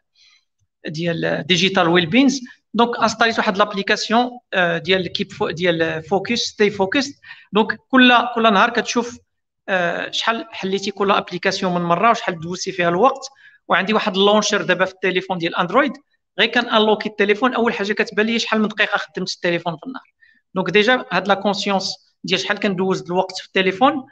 ديال 0.88 1.43
digital 1.47 1.88
wellbeing 1.88 2.41
donc 2.73 2.99
انستاليت 2.99 3.38
واحد 3.38 3.57
l'application 3.57 4.39
آه، 4.53 4.78
ديال 4.78 5.07
keep 5.07 5.32
فو 5.32 5.49
ديال 5.49 6.03
focus 6.03 6.39
Stay 6.39 6.69
Focused 6.69 7.09
donc 7.53 7.77
كل 7.89 8.14
كل 8.36 8.53
نهار 8.53 8.70
كتشوف 8.70 9.20
آه، 9.70 10.12
شحال 10.12 10.45
حليتي 10.51 10.91
كل 10.91 11.12
application 11.11 11.73
من 11.74 11.82
مرة 11.82 12.12
وشحال 12.12 12.39
دوزتي 12.39 12.72
فيها 12.72 12.89
الوقت. 12.89 13.30
وعندي 13.68 13.93
واحد 13.93 14.16
ال 14.17 14.22
launcher 14.22 14.61
دابا 14.62 14.86
في 14.86 14.93
التليفون 14.93 15.38
ديال 15.38 15.55
أندرويد. 15.55 15.93
غير 16.39 16.49
كان 16.49 16.70
انلوكي 16.70 17.10
التليفون 17.10 17.53
أول 17.53 17.74
حاجة 17.74 17.93
كتبان 17.93 18.26
لي 18.26 18.39
شحال 18.39 18.62
من 18.62 18.68
دقيقة 18.68 18.97
خدمت 18.97 19.34
التليفون 19.34 19.78
في 19.78 19.86
النهار. 19.88 20.14
donc 20.55 20.69
déjà 20.69 21.05
هاد 21.12 21.28
la 21.27 21.34
conscience 21.34 21.95
ديال 22.24 22.39
شحال 22.39 22.60
كندوز 22.60 23.01
الوقت 23.01 23.39
في 23.39 23.47
التليفون. 23.47 24.05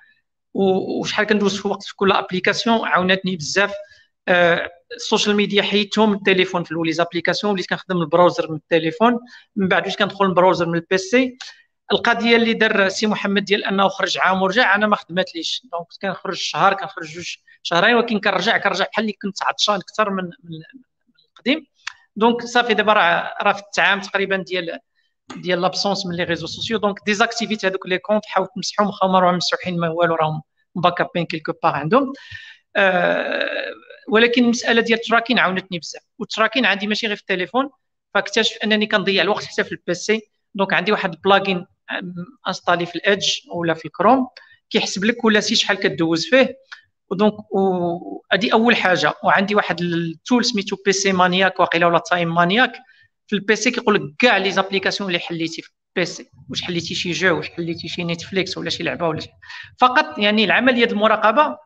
وشحال 0.58 1.26
كندوز 1.26 1.62
في 1.62 1.68
وقت 1.68 1.84
في 1.84 1.96
كل 1.96 2.12
application 2.12 2.88
عاونتني 2.88 3.36
بزاف 3.36 3.74
آه، 4.28 4.70
ال 4.96 5.02
social 5.02 5.36
media 5.36 5.64
حيدتهم 5.64 6.10
من 6.10 6.16
التليفون 6.18 6.64
في 6.64 6.72
الأول 6.72 6.94
application 7.00 7.54
وليت 7.54 7.70
كنخدم 7.70 8.02
ال 8.02 8.08
browser 8.08 8.52
من 8.52 8.58
التليفون. 8.58 9.20
من 9.56 9.68
بعد 9.68 9.84
وليت 9.84 10.00
كندخل 10.00 10.26
البراوزر 10.26 10.66
من 10.66 10.76
ال 10.76 10.97
PC 10.97 11.38
القضية 11.92 12.36
اللي 12.36 12.54
دار 12.54 12.90
سي 12.90 13.08
محمد 13.08 13.46
ديال 13.46 13.66
أنه 13.66 13.88
خرج 13.88 14.18
عام 14.18 14.42
ورجع 14.42 14.76
أنا 14.76 14.88
ما 14.88 14.96
خدمتليش 14.96 15.62
donc 15.72 15.88
كنخرج 16.02 16.36
شهر 16.36 16.74
كنخرج 16.74 17.06
جوج 17.08 17.36
شهرين 17.64 17.96
ولكن 17.96 18.20
كنرجع 18.20 18.58
كنرجع 18.58 18.86
بحال 18.92 19.06
اللي 19.06 19.18
كنت 19.22 19.44
عطشان 19.44 19.76
أكثر 19.76 20.10
من 20.10 20.24
من 20.24 20.62
القديم. 21.30 21.66
donc 22.16 22.46
صافي 22.46 22.74
دابا 22.74 22.94
راه 22.94 23.54
فايت 23.54 23.60
عام 23.60 24.02
تقريبا 24.02 24.38
ديال 24.38 24.80
ديال 25.36 25.62
l'absence 25.62 26.06
من 26.06 26.16
les 26.16 26.24
réseaux 26.24 26.48
sociaux 26.48 26.78
donc 26.78 27.00
ديزاكتيفيت 27.06 27.66
هذوك 27.66 27.86
les 27.88 27.98
comptes 27.98 28.26
حاول 28.26 28.48
تمسحهم 28.56 28.88
واخا 28.88 29.08
هما 29.08 29.20
راهم 29.20 29.36
مسحوحين 29.36 29.80
ما 29.80 29.90
والو 29.90 30.16
راهم 30.16 30.42
باقيين 30.82 31.26
quelque 31.26 31.54
part 31.64 31.72
عندهم. 31.74 32.14
أه 32.76 33.72
ولكن 34.10 34.44
المسألة 34.44 34.82
ديال 34.82 35.00
ال 35.00 35.04
tracking 35.04 35.40
عاونتني 35.40 35.80
بزاف. 35.80 36.04
وال 36.20 36.29
tracking 36.29 36.66
عندي 36.66 36.88
ماشي 36.88 37.08
غير 37.08 37.16
في 37.16 37.22
التليفون 37.22 37.70
فاكتشف 38.14 38.58
أنني 38.64 38.88
كنضيع 38.88 39.24
الوقت 39.24 39.46
حتى 39.46 39.64
في 39.64 39.72
ال 39.72 39.89
PC 39.89 40.22
donc 40.56 40.74
عندي 40.74 40.92
واحد 40.92 41.14
ال 41.14 41.21
plugin 41.21 41.66
installé 42.48 42.86
في 42.86 42.96
ال 42.96 43.03
Edge 43.03 43.30
ولا 43.54 43.74
في 43.74 43.90
كروم 43.90 44.28
كيحسب 44.70 45.04
لك 45.06 45.18
كل 45.18 45.44
شي 45.44 45.56
شحال 45.56 45.78
كدوز 45.78 46.26
فيه. 46.26 46.58
و 47.10 47.15
donc 47.15 47.34
هذه 48.34 48.54
أول 48.54 48.76
حاجة. 48.76 49.14
وعندي 49.24 49.56
واحد 49.56 49.82
ال 49.82 49.95
tool 49.95 50.46
سميتو 50.46 50.78
PC 50.86 51.12
Maniac 51.12 51.60
واقيلا 51.60 51.88
ولا 51.88 52.02
Time 52.10 52.36
Maniac. 52.36 52.74
في 53.28 53.36
ال 53.36 53.48
PC 53.48 53.72
كيقول 53.72 53.96
لك 53.96 54.02
كاع 54.20 54.38
les 54.38 54.52
applications 54.52 55.10
اللي 55.10 55.20
حليتي. 55.20 55.62
في 55.98 56.02
ال 56.02 56.11
PC 56.11 56.30
واش 56.50 56.62
حليتي 56.62 56.96
شي 56.96 57.12
jeu 57.12 57.38
واش 57.38 57.50
حليتي 57.50 57.88
شي 57.88 58.04
Netflix 58.04 58.58
ولا 58.58 58.70
شي 58.70 58.84
لعبة 58.84 59.08
ولا 59.08 59.20
شي. 59.20 59.30
فقط 59.80 60.20
يعني 60.20 60.44
العملية 60.44 60.86
المراقبة 60.86 61.58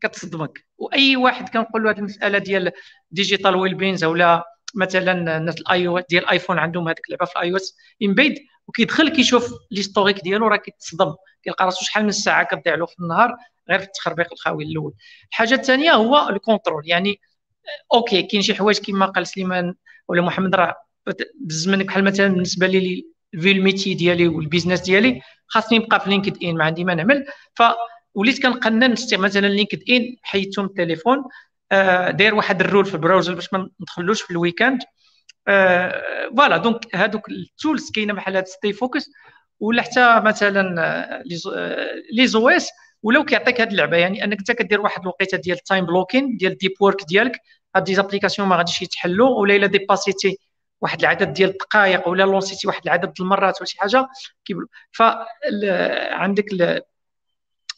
كتصدمك. 0.00 0.66
وأي 0.78 1.16
واحد 1.16 1.48
كنقول 1.48 1.84
له 1.84 1.90
هذه 1.90 1.98
المسألة 1.98 2.38
ديال 2.38 2.72
digital 3.10 3.56
wellbeing 3.56 4.04
ولا 4.04 4.44
مثلا 4.74 5.36
الناس 5.36 5.56
الآي 5.56 5.88
أو 5.88 5.98
ديال 5.98 6.24
ال 6.24 6.29
iPhone 6.29 6.58
عندهم 6.58 6.88
هذيك 6.88 7.06
اللعبة 7.06 7.24
في 7.24 7.36
ال 7.36 7.50
iOS 7.50 7.76
embedded 8.02 8.38
وكيدخل 8.66 9.08
كيشوف 9.08 9.52
l'historique 9.70 10.20
ديالو 10.20 10.46
راه 10.48 10.56
كيتصدم. 10.56 11.14
كيلقى 11.42 11.64
راسو 11.64 11.84
شحال 11.84 12.04
من 12.04 12.10
ساعة 12.10 12.44
كتضيع 12.44 12.74
له 12.74 12.86
في 12.86 12.94
النهار 13.00 13.36
غير 13.70 13.78
في 13.78 13.84
التخربيق 13.84 14.32
الخاوي 14.32 14.64
الأول. 14.64 14.94
الحاجة 15.30 15.54
الثانية 15.54 15.92
هو 15.92 16.28
ال 16.28 16.35
control 16.35 16.82
يعني 16.86 17.20
OK 17.94 18.22
كاين 18.22 18.42
شي 18.42 18.54
حوايج 18.54 18.78
كما 18.78 19.06
قال 19.06 19.26
سليمان 19.26 19.74
ولا 20.08 20.22
محمد 20.22 20.54
راه 20.54 20.76
بز 21.40 21.68
منك 21.68 21.86
بحال 21.86 22.04
مثلا 22.04 22.28
بالنسبة 22.28 22.66
لي 22.66 23.11
في 23.40 23.50
ال 23.52 23.58
métier 23.58 23.94
ديالي 23.94 24.28
وال 24.28 24.38
business 24.38 24.80
ديالي 24.80 25.20
خاصني 25.46 25.78
نبقى 25.78 26.00
في 26.00 26.10
LinkedIn 26.10 26.56
ما 26.56 26.64
عندي 26.64 26.84
ما 26.84 26.94
نعمل. 26.94 27.26
فوليت 27.54 28.42
كنقنن 28.42 28.94
مثلا 29.12 29.46
LinkedIn 29.46 30.16
حيدتهم 30.22 30.64
التليفون. 30.64 31.24
آه 31.72 32.10
داير 32.10 32.34
واحد 32.34 32.60
ال 32.60 32.65
rule 32.65 32.84
في 32.84 32.94
ال 32.94 32.99
browser 32.99 33.34
باش 33.34 33.52
ما 33.52 33.68
ندخلوش 33.80 34.22
في 34.22 34.30
ال 34.30 34.35
week-end. 34.35 34.80
آه 35.48 36.02
voilà 36.36 36.56
donc 36.56 36.96
هادوك 36.96 37.28
ال 37.28 37.38
tools 37.38 37.90
كاينة 37.90 38.12
بحال 38.14 38.36
هاد 38.36 38.46
Stay 38.46 38.72
Focus 38.72 39.10
ولا 39.60 39.82
حتى 39.82 40.20
مثلا 40.24 41.22
les 42.12 42.48
OS. 42.48 42.68
ولو 43.02 43.24
كيعطيك 43.24 43.60
هاد 43.60 43.70
اللعبة 43.70 43.96
يعني 43.96 44.24
أنك 44.24 44.38
انت 44.38 44.52
كدير 44.52 44.80
واحد 44.80 45.00
الوقيتة 45.00 45.38
ديال 45.38 45.56
ال 45.56 45.62
time 45.62 45.86
blocking 45.86 46.36
ديال 46.36 46.52
ال 46.52 46.56
deep 46.56 46.72
work 46.80 47.04
ديالك 47.08 47.40
هاد 47.76 47.84
des 47.84 47.94
applications 47.94 48.48
ما 48.48 48.56
غاديش 48.56 48.82
يتحلوا 48.82 49.28
ولا 49.40 49.56
إلا 49.56 49.66
ديباسيتي 49.66 50.38
واحد 50.82 51.00
العدد 51.00 51.32
ديال 51.32 51.50
الدقائق 51.50 52.08
ولا 52.08 52.22
لونسيتي 52.22 52.68
واحد 52.68 52.82
العدد 52.84 53.12
المرات 53.20 53.56
ولا 53.60 53.66
شي 53.66 53.78
حاجة 53.78 54.08
كيبلو 54.44 54.66
فعندك 54.92 56.46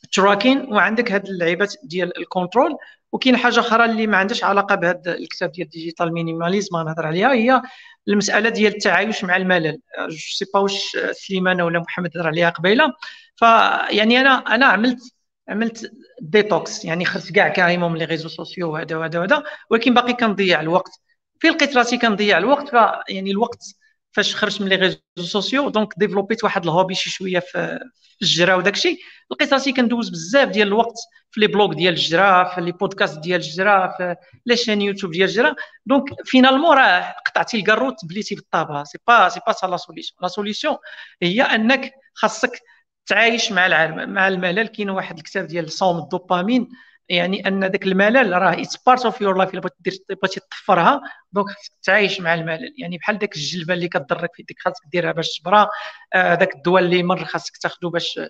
ال 0.05 0.12
tracking 0.12 0.73
وعندك 0.73 1.13
هاد 1.13 1.27
اللعيبات 1.27 1.75
ديال 1.83 2.19
ال 2.19 2.26
control 2.26 2.77
وكاين 3.13 3.37
حاجة 3.37 3.61
أخرى 3.61 3.85
اللي 3.85 4.07
ما 4.07 4.17
عندهاش 4.17 4.45
علاقة 4.45 4.75
بهذا 4.75 5.15
الكتاب 5.15 5.53
ديال 5.53 5.69
Digital 5.69 6.13
Minimalism 6.13 6.77
غنهضر 6.77 7.07
عليها 7.07 7.33
هي 7.33 7.63
المسألة 8.09 8.49
ديال 8.49 8.75
التعايش 8.75 9.25
مع 9.25 9.37
الملل. 9.37 9.81
je 10.09 10.17
sais 10.17 10.45
pas 10.55 10.61
واش 10.61 10.97
سليمان 11.13 11.61
ولا 11.61 11.81
محمد 11.81 12.11
هضر 12.17 12.27
عليها 12.27 12.51
قبيلة. 12.51 12.93
فيعني 13.37 14.21
أنا 14.21 14.31
أنا 14.31 14.67
عملت 14.67 15.15
عملت 15.49 15.93
ديتوكس 16.21 16.85
يعني 16.85 17.05
خرجت 17.05 17.33
كاع 17.33 17.49
carrément 17.49 17.93
من 17.93 17.99
les 17.99 18.05
réseaux 18.05 18.29
sociaux 18.29 18.73
وهذا 18.73 18.97
وهذا 18.97 19.19
وهذا 19.19 19.43
ولكن 19.71 19.95
باقي 19.95 20.13
كنضيع 20.13 20.61
الوقت. 20.61 21.01
في 21.45 21.51
لقيت 21.51 21.77
راسي 21.77 21.99
كنضيع 21.99 22.39
الوقت 22.39 22.69
ف 22.69 22.75
يعني 23.09 23.31
الوقت 23.31 23.65
فاش 24.13 24.37
خرجت 24.37 24.61
من 24.61 24.69
les 24.69 24.77
réseaux 24.77 24.99
sociaux 25.19 25.69
donc 25.69 25.95
ديفلوبيت 25.97 26.45
واحد 26.45 26.65
ال 26.65 26.70
hobby 26.70 26.95
شي 26.95 27.11
شوية 27.11 27.39
في 27.39 27.79
الجرا 28.23 28.55
وداك 28.55 28.75
الشيء 28.75 28.99
لقيت 29.31 29.53
راسي 29.53 29.73
كندوز 29.73 30.09
بزاف 30.11 30.49
ديال 30.49 30.69
الوقت 30.69 30.95
في 31.31 31.41
les 31.41 31.47
blogs 31.47 31.73
ديال 31.73 31.95
الجرا 31.95 32.45
في 32.55 32.61
les 32.61 32.73
podcasts 32.73 33.19
ديال 33.19 33.41
الجرا 33.41 33.95
في 33.97 34.17
les 34.47 34.57
chaînes 34.57 34.83
YouTube 34.83 35.13
ديال 35.13 35.29
الجرا. 35.29 35.55
donc 35.87 36.05
finalement 36.25 36.77
راه 36.77 37.15
قطعتي 37.27 37.57
الكارو 37.57 38.05
وتبليتي 38.05 38.35
بالطابة. 38.35 38.85
c'est 38.85 38.99
pas 39.07 39.29
c'est 39.29 39.41
pas 39.47 39.53
ça 39.53 39.67
la 39.67 39.77
solution 39.77 40.19
la 40.23 40.29
solution 40.29 40.77
هي 41.23 41.43
أنك 41.43 41.93
خاصك 42.15 42.61
تعايش 43.07 43.53
مع 43.53 43.67
العالم 43.67 44.11
مع 44.11 44.29
الملل. 44.29 44.67
كاين 44.67 44.91
واحد 44.91 45.17
الكتاب 45.19 45.47
ديال 45.47 45.73
صوم 45.73 45.99
الدوبامين 45.99 46.69
يعني 47.09 47.49
أن 47.49 47.65
ذاك 47.65 47.87
الملل 47.87 48.33
راه 48.33 48.53
it's 48.53 48.77
part 48.77 49.05
of 49.05 49.21
your 49.21 49.37
life 49.39 49.55
إلا 49.55 49.61
بغيتي 49.61 50.41
تطفرها 50.41 51.03
donc 51.33 51.47
تعايش 51.83 52.21
مع 52.21 52.35
الملل. 52.35 52.75
يعني 52.79 52.99
بحال 52.99 53.19
داك 53.19 53.37
الجلبة 53.37 53.75
اللي 53.75 53.89
كتضرك 53.89 54.31
في 54.35 54.43
يدك 54.43 54.57
خاصك 54.59 54.83
ديرها 54.93 55.13
باش 55.13 55.39
تبرا. 55.39 55.69
آه 56.15 56.35
ذاك 56.35 56.55
الدواء 56.55 56.83
اللي 56.83 57.03
مر 57.03 57.25
خاصك 57.25 57.57
تاخذه 57.57 57.89
باش 57.89 58.21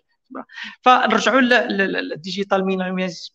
فنرجعوا 0.82 1.40
لل 1.40 1.68
Digital 1.68 2.66
Minimalism 2.66 3.32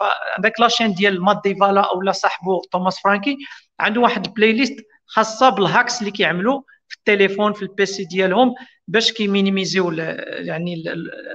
فعندك 0.00 0.60
la 0.60 0.69
chaîne 0.69 0.94
ديال 0.94 1.22
Matt 1.22 1.40
D'Avella 1.44 1.80
أو 1.80 2.12
صاحبو 2.12 2.62
Thomas 2.72 3.00
Frank 3.00 3.36
عنده 3.80 4.00
واحد 4.00 4.26
ال 4.26 4.52
playlist 4.52 4.76
خاصة 5.06 5.48
بال 5.48 5.63
hacks 5.63 6.00
اللي 6.00 6.10
كيعملوا 6.10 6.62
في 6.88 6.96
التليفون 6.96 7.52
في 7.52 7.62
ال 7.62 7.76
PC 7.76 8.04
ديالهم. 8.04 8.54
باش 8.88 9.12
كيمينيميزيو 9.12 9.90
يعني 9.92 10.84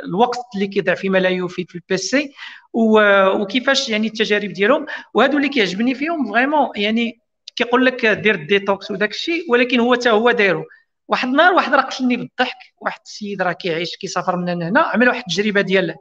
الوقت 0.04 0.40
اللي 0.56 0.68
كيضيع 0.68 0.96
فيما 0.96 1.18
لا 1.18 1.30
يفيد 1.30 1.70
في 1.70 1.76
ال 1.76 1.95
PC 1.95 2.34
وكيفاش 2.74 3.90
يعني 3.90 4.08
التجارب 4.08 4.54
ديالهم. 4.54 4.86
وهادو 5.14 5.38
اللي 5.38 5.50
كيعجبني 5.50 5.96
فيهم 5.96 6.32
vraiment 6.32 6.70
يعني 6.76 7.20
كيقول 7.56 7.86
لك 7.86 8.06
دير 8.06 8.36
الديتوكس 8.36 8.92
وداك 8.92 9.12
الشيء 9.12 9.52
ولكن 9.52 9.80
هو 9.80 9.94
حتى 9.94 10.10
هو 10.10 10.32
دايرو 10.32 10.66
واحد 11.08 11.28
النهار 11.28 11.54
واحد 11.54 11.74
راه 11.74 11.82
قتلني 11.82 12.18
بالضحك 12.18 12.58
واحد 12.82 13.00
السيد 13.06 13.42
راه 13.42 13.52
كيعيش 13.52 13.96
كيسافر 13.96 14.36
من 14.36 14.50
هنا 14.50 14.82
عمل 14.82 15.08
واحد 15.08 15.24
التجربة 15.28 15.62
ديال 15.62 15.96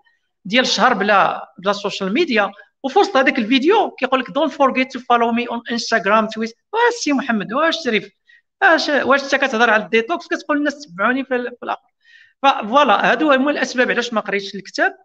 ديال 0.45 0.67
شهر 0.67 0.95
بلا 0.95 1.53
بلا 1.59 1.73
social 1.73 2.15
media 2.15 2.53
وفي 2.83 2.99
وسط 2.99 3.17
هذاك 3.17 3.39
الفيديو 3.39 3.91
كيقول 3.91 4.21
لك 4.21 4.31
don't 4.31 4.53
forget 4.53 4.93
to 4.93 4.99
follow 5.01 5.33
me 5.33 5.49
on 5.49 5.61
Instagram 5.71 6.27
Twitter 6.27 6.55
واش 6.73 6.95
سي 6.95 7.13
محمد 7.13 7.53
واش 7.53 7.77
شريف؟ 7.85 8.11
واش 8.63 8.89
واش 8.89 9.25
انت 9.25 9.35
كتهضر 9.35 9.71
على 9.71 9.85
الديتوكس 9.85 10.27
كتقول 10.27 10.57
الناس 10.59 10.87
تبعوني 10.87 11.25
في 11.25 11.37
الآخر. 11.37 11.81
voilà 12.43 13.13
هادو 13.13 13.33
هما 13.33 13.51
الأسباب 13.51 13.91
علاش 13.91 14.13
ما 14.13 14.21
قريتش 14.21 14.55
الكتاب 14.55 14.97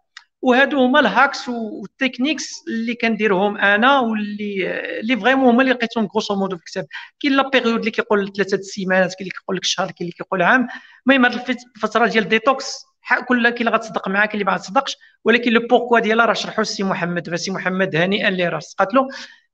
وهادو 0.42 0.78
هما 0.78 1.00
ال 1.00 1.08
hacks 1.08 1.48
وال 1.48 1.67
techniques 1.67 2.64
اللي 2.68 2.94
كنديرهم 2.94 3.56
أنا 3.56 4.00
واللي 4.00 4.80
اللي 5.00 5.16
vraiment 5.16 5.48
هما 5.48 5.62
اللي 5.62 5.72
لقيتهم 5.74 6.06
grosso 6.06 6.34
modo 6.34 6.56
في 6.56 6.62
الكتاب. 6.62 6.86
كاين 7.20 7.32
la 7.36 7.48
période 7.48 7.78
اللي 7.78 7.90
كيقول 7.90 8.32
ثلاثة 8.36 8.56
السيمانات 8.56 9.08
كاين 9.08 9.18
اللي 9.20 9.30
كيقول 9.30 9.56
لك 9.56 9.64
شهر 9.64 9.86
كاين 9.86 9.96
اللي 10.00 10.12
كيقول 10.12 10.42
عام. 10.42 10.68
المهم 11.06 11.24
هاد 11.24 11.56
الفترة 11.76 12.06
ديال 12.06 12.24
الديتوكس 12.24 12.84
كل 13.28 13.48
كاين 13.50 13.68
اللي 13.68 13.70
غتصدق 13.78 14.08
معاه 14.08 14.26
كاين 14.26 14.34
اللي 14.34 14.44
ما 14.44 14.54
غتصدقش 14.54 14.96
ولكن 15.24 15.52
le 15.52 15.66
pourquoi 15.66 15.98
ديالها 15.98 16.26
راه 16.26 16.32
شرحو 16.32 16.62
السي 16.62 16.82
محمد. 16.82 17.30
فسي 17.30 17.50
محمد 17.50 17.96
هنيئا 17.96 18.28
اللي 18.28 18.48
راه 18.48 18.58
صدقات 18.58 18.94
له. 18.94 19.08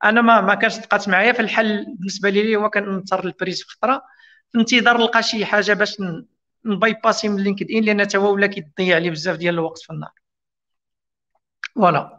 أنا 0.05 0.21
ما 0.21 0.41
ما 0.41 0.55
كانش 0.55 0.73
صدقات 0.73 1.09
معايا 1.09 1.33
في 1.33 1.41
الحل 1.41 1.85
بالنسبة 1.99 2.31
لي 2.31 2.57
هو 2.57 2.71
كننتظر 2.71 3.25
ال 3.25 3.31
prise 3.31 3.63
في 3.63 3.69
خطرة. 3.71 4.03
في 4.53 4.59
انتظار 4.59 4.99
نلقى 4.99 5.23
شي 5.23 5.47
حاجة 5.47 5.73
باش 5.73 5.97
نبايباسي 6.65 7.29
من 7.29 7.43
LinkedIn 7.43 7.85
لأن 7.85 8.07
هو 8.17 8.33
ولا 8.35 8.47
كيضيع 8.47 8.97
عليه 8.97 9.11
بزاف 9.11 9.37
ديال 9.37 9.55
الوقت 9.55 9.79
في 9.79 9.93
النهار. 9.93 10.13
voilà. 11.75 12.19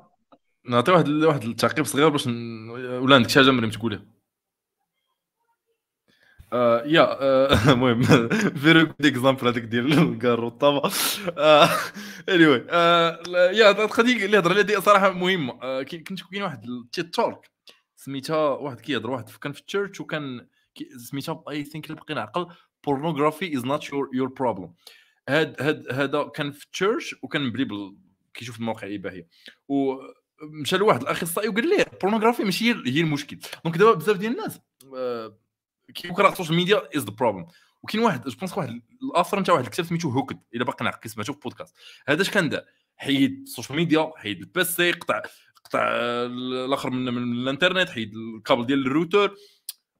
نعطي 0.65 0.91
واحد 0.91 1.09
واحد 1.09 1.43
التعقيب 1.43 1.85
صغير 1.85 2.09
باش. 2.09 2.27
ولا 2.27 3.15
عندك 3.15 3.29
شي 3.29 3.39
حاجة 3.39 3.51
مريم 3.51 3.69
تقولها 3.69 4.01
آه 6.53 6.83
يا 6.85 7.01
آه، 7.21 7.71
المهم 7.73 8.01
very 8.61 8.83
good 8.85 9.05
example 9.05 9.47
هذاك 9.47 9.63
ديال 9.63 10.13
الكارو 10.13 10.45
والطابا 10.45 10.91
anyway 12.29 12.65
يا 13.57 13.71
القضية 13.71 14.25
اللي 14.25 14.39
هضر 14.39 14.57
عليها 14.57 14.79
صراحة 14.79 15.09
مهمة. 15.11 15.59
آه 15.63 15.83
كنت 15.83 16.21
كاين 16.31 16.43
واحد 16.43 16.65
ال 16.65 16.77
TED 16.77 17.13
Talk 17.13 17.51
سميتها 17.99 18.49
واحد 18.49 18.79
كيهضر 18.79 19.09
واحد 19.09 19.29
كان 19.29 19.51
في 19.51 19.59
ال 19.59 19.65
church 19.65 20.01
وكان 20.01 20.47
سميتها 20.97 21.43
I 21.49 21.63
think 21.63 21.89
إلا 21.89 21.95
بقينا 21.95 22.21
عقل. 22.21 22.47
pornography 22.85 23.57
is 23.57 23.65
not 23.65 23.89
your 23.89 24.09
your 24.13 24.27
problem 24.27 24.73
هاد 25.29 25.61
هاد 25.61 25.91
هذا 25.91 26.23
كان 26.23 26.51
في 26.51 26.65
ال 26.65 26.72
church 26.72 27.15
وكان 27.23 27.47
مبلي 27.47 27.95
كيشوف 28.33 28.59
الموقع 28.59 28.87
الاباحيه 28.87 29.27
ومشى 29.67 30.77
لواحد 30.77 31.01
الأخصائي 31.01 31.49
وقال 31.49 31.69
ليه 31.69 31.85
ال 31.93 31.97
pornography 31.97 32.43
ماشي 32.43 32.73
هي 32.73 33.01
المشكل. 33.01 33.39
donc 33.63 33.77
دابا 33.77 33.93
بزاف 33.93 34.17
ديال 34.17 34.31
الناس 34.31 34.59
كيقرا 35.95 36.31
ال 36.31 36.35
social 36.35 36.55
media 36.55 36.97
is 36.97 37.03
the 37.03 37.11
problem 37.11 37.47
وكاين 37.83 38.03
واحد 38.03 38.27
je 38.27 38.37
pense 38.37 38.57
واحد 38.57 38.81
ال 39.03 39.08
author 39.08 39.39
نتاع 39.39 39.53
واحد 39.53 39.65
الكتاب 39.65 39.85
سميتو 39.85 40.09
Hooked 40.09 40.39
إلا 40.55 40.63
باقي 40.63 40.85
نعقل 40.85 41.09
سمعتو 41.09 41.33
في 41.33 41.39
بودكاست 41.39 41.75
هذا 42.07 42.21
اش 42.21 42.29
كان 42.29 42.49
دار 42.49 42.63
حيد 42.95 43.41
ال 43.41 43.46
social 43.46 43.77
media 43.77 44.11
حيد 44.17 44.39
ال 44.39 44.57
PC 44.57 44.91
قطع 44.91 45.21
قطع 45.69 45.89
الآخر 46.25 46.89
من, 46.89 47.13
من 47.13 47.33
الانترنت 47.33 47.89
حيد 47.89 48.15
الكابل 48.15 48.65
ديال 48.65 48.85
الروتور 48.87 49.35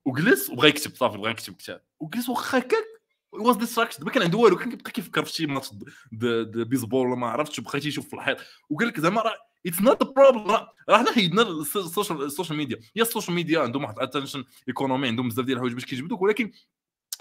وجلس 0.05 0.49
وبغى 0.49 0.69
يكتب 0.69 0.95
صافي 0.95 1.17
بغى 1.17 1.31
يكتب 1.31 1.53
كتاب. 1.53 1.81
وجلس 1.99 2.29
واخا 2.29 2.57
هكاك 2.57 2.83
was 3.31 3.55
distraction 3.55 4.05
ما 4.05 4.11
كان 4.11 4.23
عنده 4.23 4.37
والو 4.37 4.55
كان 4.57 4.69
كيبقى 4.69 4.91
كيفكر 4.91 5.25
في 5.25 5.33
شي 5.33 5.45
ماتش 5.45 5.69
بيسبول 6.11 7.07
ولا 7.07 7.15
ما 7.15 7.27
عرفتش 7.27 7.59
بقى 7.59 7.79
تيشوف 7.79 8.07
في 8.07 8.13
الحيط. 8.13 8.37
وقال 8.69 8.87
لك 8.87 8.99
زعما 8.99 9.21
راه 9.21 9.35
it's 9.67 9.81
not 9.81 10.03
problem 10.15 10.47
راه 10.51 10.73
حنا 10.89 11.11
حيدنا 11.11 11.41
ال 11.41 11.53
social 11.53 12.23
ال 12.23 12.28
social 12.28 12.57
media. 12.57 12.79
هي 12.95 13.01
ال 13.01 13.06
social 13.06 13.35
media 13.35 13.59
عندهم 13.59 13.83
واحد 13.83 13.99
attention 13.99 14.43
economy 14.67 15.07
عندهم 15.07 15.29
بزاف 15.29 15.45
ديال 15.45 15.55
الحوايج 15.57 15.73
باش 15.73 15.85
كيجبدوك 15.85 16.21
ولكن 16.21 16.51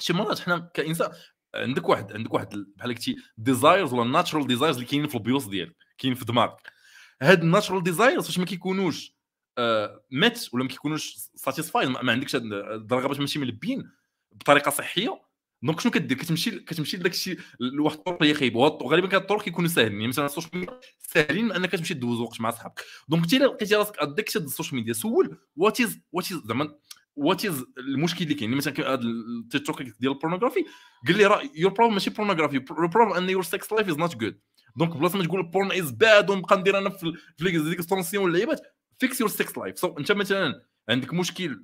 شي 0.00 0.12
مرات 0.12 0.40
حنا 0.40 0.70
كإنسان 0.74 1.10
عندك 1.54 1.88
واحد 1.88 2.12
عندك 2.12 2.34
واحد 2.34 2.64
بحال 2.76 2.94
قلتي 2.94 3.16
desires 3.38 3.92
ولا 3.92 4.10
natural 4.10 4.46
desires 4.46 4.76
اللي 4.76 4.88
كاينين 4.88 5.08
في 5.08 5.14
ال 5.14 5.21
bios 5.21 5.46
ديالك 5.46 5.76
كاين 5.98 6.14
في 6.14 6.24
دماغك. 6.24 6.77
هاد 7.22 7.42
ال 7.42 7.47
natural 7.47 7.82
desires 7.82 8.26
واش 8.26 8.38
ما 8.38 8.44
كيكونوش 8.44 9.18
آه، 9.58 10.04
ولا 10.52 10.62
ما 10.64 10.68
كيكونوش 10.68 11.14
satisfied 11.34 11.88
ما 11.88 12.12
عندكش 12.12 12.36
الرغبات 12.36 13.20
ماشي 13.20 13.38
ملبيين 13.38 13.90
بطريقة 14.32 14.70
صحية 14.70 15.28
donc 15.62 15.80
شنو 15.80 15.92
كدير؟ 15.92 16.18
كتمشي 16.18 16.50
كتمشي 16.50 16.96
لذاك 16.96 17.12
الشيء 17.12 17.38
لواحد 17.60 17.96
الطرق 17.96 18.22
اللي 18.22 18.34
خايبة 18.34 18.60
وغالبا 18.60 19.08
كان 19.08 19.20
الطرق 19.20 19.42
كيكونوا 19.42 19.68
ساهلين 19.68 19.92
يعني 19.92 20.08
مثلا 20.08 20.26
ال 20.26 20.31
social 20.31 20.58
media 20.58 20.80
ساهلين 20.98 21.52
أنك 21.52 21.72
تمشي 21.72 21.94
دوز 21.94 22.20
وقت 22.20 22.40
مع 22.40 22.50
صحابك. 22.50 22.84
donc 23.08 23.22
انت 23.22 23.34
لقيتي 23.34 23.74
راسك 23.74 23.98
اديك 23.98 24.28
شاد 24.28 24.44
ال 24.44 24.49
social 24.49 24.76
media 24.76 24.92
so 24.92 25.38
what 25.56 25.80
is 25.80 25.98
what 26.12 26.32
is 26.32 26.38
زعما 26.44 26.74
what 27.16 27.44
is 27.44 27.64
المشكل 27.78 28.24
اللي 28.24 28.34
كاين؟ 28.34 28.50
مثلا 28.50 28.92
هذا 28.92 29.00
التيك 29.02 29.66
توك 29.66 29.82
ديال 29.82 30.12
ال 30.12 30.16
pornography 30.16 30.64
قال 31.06 31.16
لي 31.16 31.26
راه 31.26 31.42
your 31.54 31.72
problem 31.72 31.94
ماشي 31.94 32.10
pornography 32.10 32.56
ال 32.56 32.63
problem 32.63 33.12
أن 33.12 33.30
your 33.30 33.42
sex 33.42 33.72
life 33.72 33.88
is 33.88 33.96
not 33.96 34.16
good 34.16 34.40
donc 34.78 34.96
بلاصة 34.96 35.18
ما 35.18 35.24
تقول 35.24 35.42
porn 35.42 35.72
is 35.72 35.90
bad 35.90 36.30
ونبقى 36.30 36.56
ندير 36.56 36.78
أنا 36.78 36.90
في 36.90 37.14
ديك 37.38 37.80
abstention 37.80 38.24
واللعيبات 38.24 38.60
fix 38.98 39.20
your 39.20 39.28
sex 39.28 39.58
life 39.58 39.78
so 39.78 39.98
أنت 39.98 40.12
مثلا 40.12 40.62
عندك 40.88 41.14
مشكل 41.14 41.62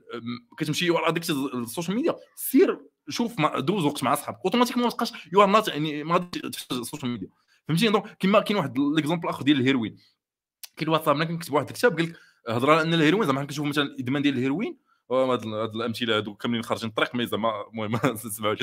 كتمشي 0.58 0.90
ورا 0.90 1.10
ديك 1.10 1.30
ال 1.30 1.40
social 1.40 1.96
media 1.96 2.14
سير 2.36 2.80
شوف 3.08 3.40
دوز 3.58 3.84
وقت 3.84 4.04
مع 4.04 4.12
أصحابك. 4.12 4.38
automatiquement 4.44 4.84
ما 4.84 4.90
تبقاش 4.90 5.12
you 5.32 5.42
are 5.42 5.50
not 5.50 5.68
يعني 5.68 6.04
ما 6.04 6.18
تحتاج 6.52 6.78
ال 6.78 6.83
social 6.83 7.10
media. 7.10 7.28
فهمتيني؟ 7.68 7.92
donc 7.92 8.16
كيما 8.18 8.40
كاين 8.40 8.56
واحد 8.56 8.78
l'exemple 8.78 9.28
آخر 9.28 9.42
ديال 9.42 9.60
الهيروين. 9.60 9.96
كاين 10.76 10.88
واحد 10.88 11.04
صاحبنا 11.04 11.24
كان 11.24 11.38
كتب 11.38 11.52
واحد 11.52 11.68
الكتاب 11.68 11.96
قال 11.98 12.08
لك 12.08 12.16
هضر 12.48 12.70
على 12.70 12.82
أن 12.82 12.94
الهيروين 12.94 13.26
زعما 13.26 13.44
كنشوفوا 13.44 13.68
مثلا 13.68 13.84
الادمان 13.84 14.22
ديال 14.22 14.34
الهيروين 14.34 14.78
هاد 15.10 15.74
الأمثلة 15.74 16.16
هادو 16.16 16.34
كاملين 16.34 16.62
خارجين 16.62 16.88
الطريق 16.88 17.14
mais 17.14 17.26
زعما 17.26 17.64
المهم 17.72 17.92
ما 17.92 17.98
تسمعوش. 17.98 18.62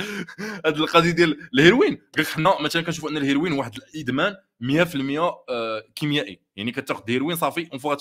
هاد 0.65 0.77
القضية 0.77 1.11
ديال 1.11 1.49
الهيروين 1.53 1.95
قال 1.95 2.05
لك 2.17 2.27
حنا 2.27 2.61
مثلا 2.61 2.81
كنشوفوا 2.81 3.09
أن 3.09 3.17
الهيروين 3.17 3.53
واحد 3.53 3.71
الإدمان 3.77 4.35
100% 4.63 5.19
آه، 5.49 5.83
كيميائي. 5.95 6.41
يعني 6.55 6.71
كتاخذ 6.71 7.03
هيروين 7.07 7.35
صافي 7.35 7.67
une 7.71 7.79
fois 7.79 7.95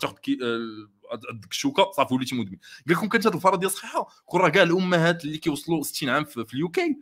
تاخذ 0.00 0.14
عندك 1.30 1.50
الشوكة 1.50 1.90
صافي 1.90 2.14
وليتي 2.14 2.34
مدمن. 2.34 2.56
قال 2.86 2.96
لك 2.96 3.01
كون 3.01 3.08
كانت 3.08 3.26
هذه 3.26 3.34
الفرضية 3.34 3.68
صحيحة؟ 3.68 4.06
كون 4.24 4.40
راه 4.40 4.48
كاع 4.48 4.62
الأمهات 4.62 5.24
اللي 5.24 5.38
كيوصلوا 5.38 5.82
60 5.82 6.08
عام 6.08 6.24
في, 6.24 6.54
اليو 6.54 6.68
كي 6.68 6.98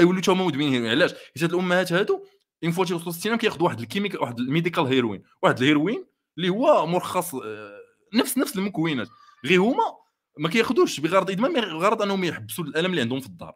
يوليو 0.00 0.22
هما 0.28 0.44
مدمنين 0.44 0.72
هيروين. 0.72 0.90
علاش؟ 0.90 1.12
حيت 1.12 1.42
هاد 1.42 1.52
الأمهات 1.54 1.92
هادو 1.92 2.24
une 2.64 2.72
fois 2.72 2.84
تيوصلوا 2.84 3.12
60 3.12 3.32
عام 3.32 3.38
كياخذوا 3.38 3.64
واحد 3.64 3.80
ال 3.80 3.85
chimique 3.85 4.22
واحد 4.22 4.38
ال 4.38 4.44
medical 4.44 4.84
heroin. 4.84 5.22
واحد 5.42 5.58
الهيروين 5.58 6.04
اللي 6.38 6.48
هو 6.48 6.86
مرخص 6.86 7.34
آه، 7.34 7.80
نفس 8.14 8.38
نفس 8.38 8.56
المكونات. 8.56 9.08
غير 9.44 9.60
هما 9.60 10.01
ما 10.38 10.48
كياخذوش 10.48 11.00
بغرض 11.00 11.30
ادمان 11.30 11.52
بغرض 11.52 12.02
أنهم 12.02 12.24
يحبسوا 12.24 12.64
الألم 12.64 12.90
اللي 12.90 13.00
عندهم 13.00 13.20
في 13.20 13.26
الدار. 13.26 13.54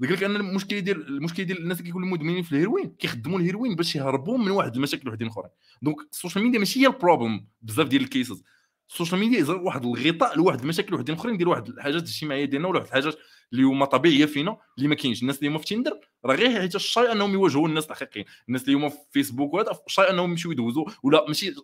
قال 0.00 0.12
لك 0.12 0.22
أن 0.22 0.36
المشكلة 0.36 0.78
ديال 0.78 1.08
المشكلة 1.08 1.46
ديال 1.46 1.58
الناس 1.58 1.78
اللي 1.78 1.88
كيكونوا 1.88 2.08
مدمنين 2.08 2.42
في 2.42 2.52
الهيروين 2.52 2.90
كيخدموا 2.98 3.38
الهيروين 3.38 3.74
باش 3.74 3.96
يهربوا 3.96 4.38
من 4.38 4.50
واحد 4.50 4.74
المشاكل 4.76 5.08
وحدين 5.08 5.28
أخرين. 5.28 5.50
donc 5.82 5.96
ال 6.12 6.17
social 6.17 6.44
media 6.44 6.58
ماشي 6.58 6.80
هي 6.80 6.86
ال 6.86 6.93
problème 6.93 7.48
بزاف 7.62 7.88
ديال 7.88 8.02
ال 8.02 8.09
cases 8.09 8.42
ال 8.90 8.94
social 8.94 9.20
media 9.20 9.38
يزرق 9.38 9.60
واحد 9.60 9.84
الغطاء 9.84 10.36
لواحد 10.36 10.60
المشاكل 10.60 10.94
وحدين 10.94 11.14
اخرين 11.14 11.36
ديال 11.36 11.48
واحد 11.48 11.68
الحاجات 11.68 12.02
الاجتماعيه 12.02 12.44
ديالنا 12.44 12.68
ولا 12.68 12.78
واحد 12.78 12.88
الحاجات 12.88 13.14
اللي 13.52 13.62
هما 13.62 13.84
طبيعية 13.86 14.26
فينا 14.26 14.56
اللي 14.78 14.88
ما 14.88 14.94
كاينش. 14.94 15.22
الناس 15.22 15.38
اللي 15.38 15.48
هما 15.48 15.58
في 15.58 15.64
تيندر 15.64 16.00
راه 16.24 16.34
غير 16.34 16.60
حيت 16.60 16.74
shy 16.74 17.12
انهم 17.12 17.32
يواجهوا 17.32 17.68
الناس 17.68 17.86
الحقيقيين. 17.90 18.26
الناس 18.48 18.64
اللي 18.64 18.74
هما 18.74 18.88
في 18.88 18.98
فيسبوك 19.10 19.54
وهذا 19.54 19.78
shy 19.86 20.10
انهم 20.10 20.30
يمشيو 20.30 20.52
يدوزوا 20.52 20.84
ولا 21.02 21.24
ماشي 21.26 21.54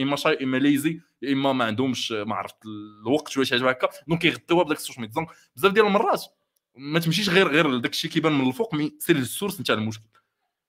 إما 0.00 0.16
shy 0.16 0.38
إما 0.42 0.56
lazy 0.56 1.00
إما 1.24 1.52
ما 1.52 1.64
عندهمش 1.64 2.12
ما 2.12 2.34
عرفت 2.34 2.56
الوقت 3.06 3.36
ولا 3.36 3.46
شي 3.46 3.54
حاجة 3.54 3.70
هكا. 3.70 3.88
donc 4.08 4.20
كيغطيوها 4.20 4.64
بداك 4.64 4.76
ال 4.76 4.79
social 4.79 5.00
media. 5.00 5.26
بزاف 5.56 5.72
ديال 5.72 5.86
المرات 5.86 6.24
ما 6.76 6.98
تمشيش 6.98 7.28
غير 7.28 7.48
غير 7.48 7.76
داك 7.78 7.92
الشيء 7.92 8.10
كيبان 8.10 8.32
من 8.32 8.48
الفوق 8.48 8.74
mais 8.74 8.92
سير 8.98 9.16
لل 9.16 9.27
source 9.27 9.60
نتاع 9.60 9.74
المشكل. 9.74 10.04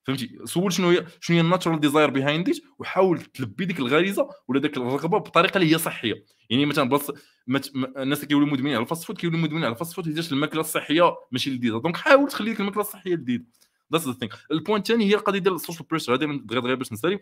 فهمتي؟ 0.04 0.40
so 0.46 0.74
شنو 0.74 0.90
هي 0.90 1.06
شنو 1.20 1.38
هي 1.38 1.42
ال 1.42 1.46
natural 1.46 1.80
desire 1.80 2.10
behind 2.10 2.50
it 2.50 2.58
وحاول 2.80 3.22
تلبي 3.22 3.66
ديك 3.66 3.80
الغريزة 3.80 4.30
ولا 4.48 4.60
ديك 4.60 4.78
الرغبة 4.78 5.18
بطريقة 5.18 5.58
اللي 5.58 5.74
هي 5.74 5.78
صحية. 5.78 6.26
يعني 6.50 6.66
مثلا 6.66 6.90
بلاص 6.90 7.12
مت... 7.48 7.72
الناس 7.76 8.18
اللي 8.18 8.28
كيولوا 8.28 8.48
مدمنين 8.48 8.76
على 8.76 8.84
ال 8.84 8.88
fast 8.88 9.04
food 9.04 9.18
كيولوا 9.18 9.40
مدمنين 9.40 9.64
على 9.64 9.74
ال 9.74 9.78
fast 9.78 9.94
food 9.94 10.06
حيت 10.06 10.32
الماكله 10.32 10.62
الصحية 10.62 11.16
ماشي 11.32 11.50
لذيذة. 11.50 11.78
donc 11.78 11.98
حاول 11.98 12.28
تخلي 12.28 12.50
ديك 12.50 12.60
الماكلة 12.60 12.82
الصحية 12.82 13.16
لذيذه 13.16 13.44
that's 13.94 14.08
the 14.08 14.14
thing 14.14 14.34
ال 14.52 14.58
point 14.58 14.90
الثاني 14.90 15.10
هي 15.10 15.16
القضية 15.16 15.40
ديال 15.40 15.56
ال 15.56 15.60
social 15.60 15.88
pressure 15.88 16.14
هذه 16.14 16.42
دغيا 16.44 16.60
دغيا 16.60 16.76
باش 16.76 16.94
نسالي. 16.94 17.20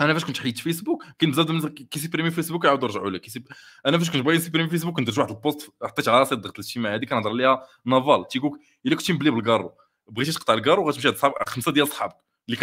أنا 0.00 0.12
فاش 0.12 0.24
كنت 0.24 0.38
حيدت 0.38 0.58
فيسبوك 0.58 1.04
كاين 1.18 1.30
بزاف 1.30 1.50
الناس 1.50 1.66
كي 1.66 1.78
supprimer 1.78 2.30
فيسبوك 2.30 2.64
يعاودوا 2.64 2.88
يرجعوا 2.88 3.10
لك. 3.10 3.20
كيسيب... 3.20 3.48
أنا 3.86 3.98
فاش 3.98 4.10
كنت 4.10 4.22
باغي 4.22 4.36
ن 4.36 4.39
supprimer 4.39 4.70
فيسبوك 4.70 4.96
كنت 4.96 5.06
درت 5.06 5.18
واحد 5.18 5.30
ال 5.30 5.38
post 5.38 5.70
حطيت 5.82 6.08
على 6.08 6.18
راسي 6.18 6.34
ضغط 6.34 6.58
الاجتماعي 6.58 6.96
هذه 6.96 7.04
كنهضر 7.04 7.32
ليها 7.32 7.62
نافال. 7.84 8.28
تيقول 8.28 8.58
الا 8.86 8.96
كنتي 8.96 9.12
مبلي 9.12 9.30
بالكارو 9.30 9.72
بغيتي 10.08 10.32
تقطع 10.32 10.54
الكارو 10.54 10.88
غتمشي 10.88 11.08
عند 11.08 11.34
خمسة 11.46 11.72
ديال 11.72 11.88
صحابك 11.88 12.26
اللي 12.48 12.56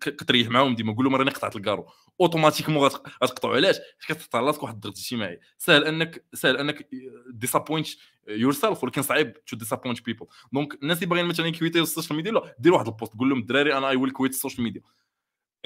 كتريح 0.00 0.48
معاهم 0.48 0.74
ديما 0.74 0.94
قول 0.94 1.04
لهم 1.04 1.16
راني 1.16 1.30
قطعت 1.30 1.56
الكارو. 1.56 1.86
automatiquement 2.20 2.88
غتقطعوا 3.22 3.56
علاش؟ 3.56 3.76
على 4.34 4.46
راسك 4.46 4.62
واحد 4.62 4.74
الضغط 4.74 4.98
اجتماعي. 4.98 5.40
سهل 5.58 5.84
انك 5.84 6.24
سهل 6.34 6.56
انك 6.56 6.88
disappoint 7.30 7.88
yourself 8.28 8.84
ولكن 8.84 9.02
صعيب 9.02 9.44
to 9.44 9.56
disappoint 9.56 10.04
people 10.04 10.26
donc 10.52 10.82
الناس 10.82 10.96
اللي 10.96 11.06
باغيين 11.06 11.26
مثلا 11.26 11.46
ي 11.46 11.51
quitيو 11.51 11.82
ال 11.82 11.87
social 11.87 12.16
media 12.16 12.32
لا 12.32 12.56
دير 12.58 12.72
واحد 12.74 12.86
ال 12.86 12.92
post 12.92 13.14
قول 13.14 13.28
لهم 13.30 13.38
الدراري 13.38 13.78
أنا 13.78 13.88
I 13.88 13.96
will 13.96 14.10
quit 14.10 14.32
ال 14.32 14.36
social 14.36 14.62
media 14.64 14.82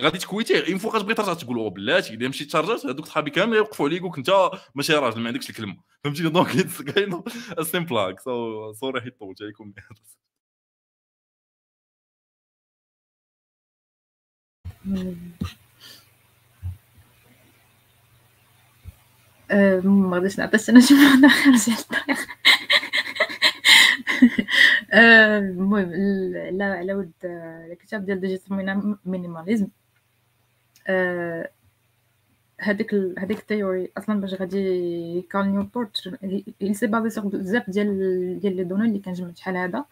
غادي 0.01 0.19
ت 0.19 0.28
quitي 0.28 0.73
une 0.73 0.78
fois 0.78 0.91
كتبغي 0.91 1.15
ترجع 1.15 1.35
تقول 1.35 1.59
أو 1.59 1.71
بلاتي 1.71 2.15
إذا 2.15 2.29
مشيت 2.29 2.49
تشارجات 2.49 2.87
هذوك 2.87 3.07
صحابي 3.07 3.31
كامل 3.31 3.57
يوقفوا 3.57 3.87
عليك 3.89 3.99
يقولك 3.99 4.19
انت 4.19 4.51
ماشي 4.75 4.95
راجل 4.95 5.21
ما 5.21 5.29
عندكش 5.29 5.51
الكلمة. 5.51 5.77
فهمتي 6.05 6.23
donc 6.23 6.49
كاين 6.95 7.23
simple 7.62 8.16
so 8.24 8.73
sorry 8.73 9.01
حيت 9.01 9.21
طولت 9.21 9.43
عليكم. 9.43 9.73
ما 19.85 20.11
غاديش 20.12 20.39
نعطي 20.39 20.59
أنا 20.69 20.81
شي 20.81 20.94
واحد 20.94 21.24
اخر 21.24 21.51
الطريق 21.73 22.19
المهم 24.94 25.93
على 26.36 26.65
على 26.65 26.94
ود 26.94 27.12
الكتاب 27.24 28.07
ديال 28.07 28.20
Digital 28.20 28.97
Minimalism 29.05 29.69
هذيك 32.61 32.94
هذيك 32.94 33.39
ال 33.39 33.45
théorie 33.45 33.93
أصلا 33.98 34.20
باش 34.20 34.35
غادي 34.35 35.23
Cal 35.23 35.49
Newport 35.49 36.09
il 36.65 36.73
s'est 36.73 36.87
basé 36.87 37.11
sur 37.11 37.24
بزاف 37.27 37.70
ديال 37.70 38.40
ديال 38.40 38.57
les 38.57 38.65
données 38.65 38.89
اللي 38.89 38.98
كنجمع 38.98 39.31
شحال 39.36 39.57
هذا. 39.57 39.85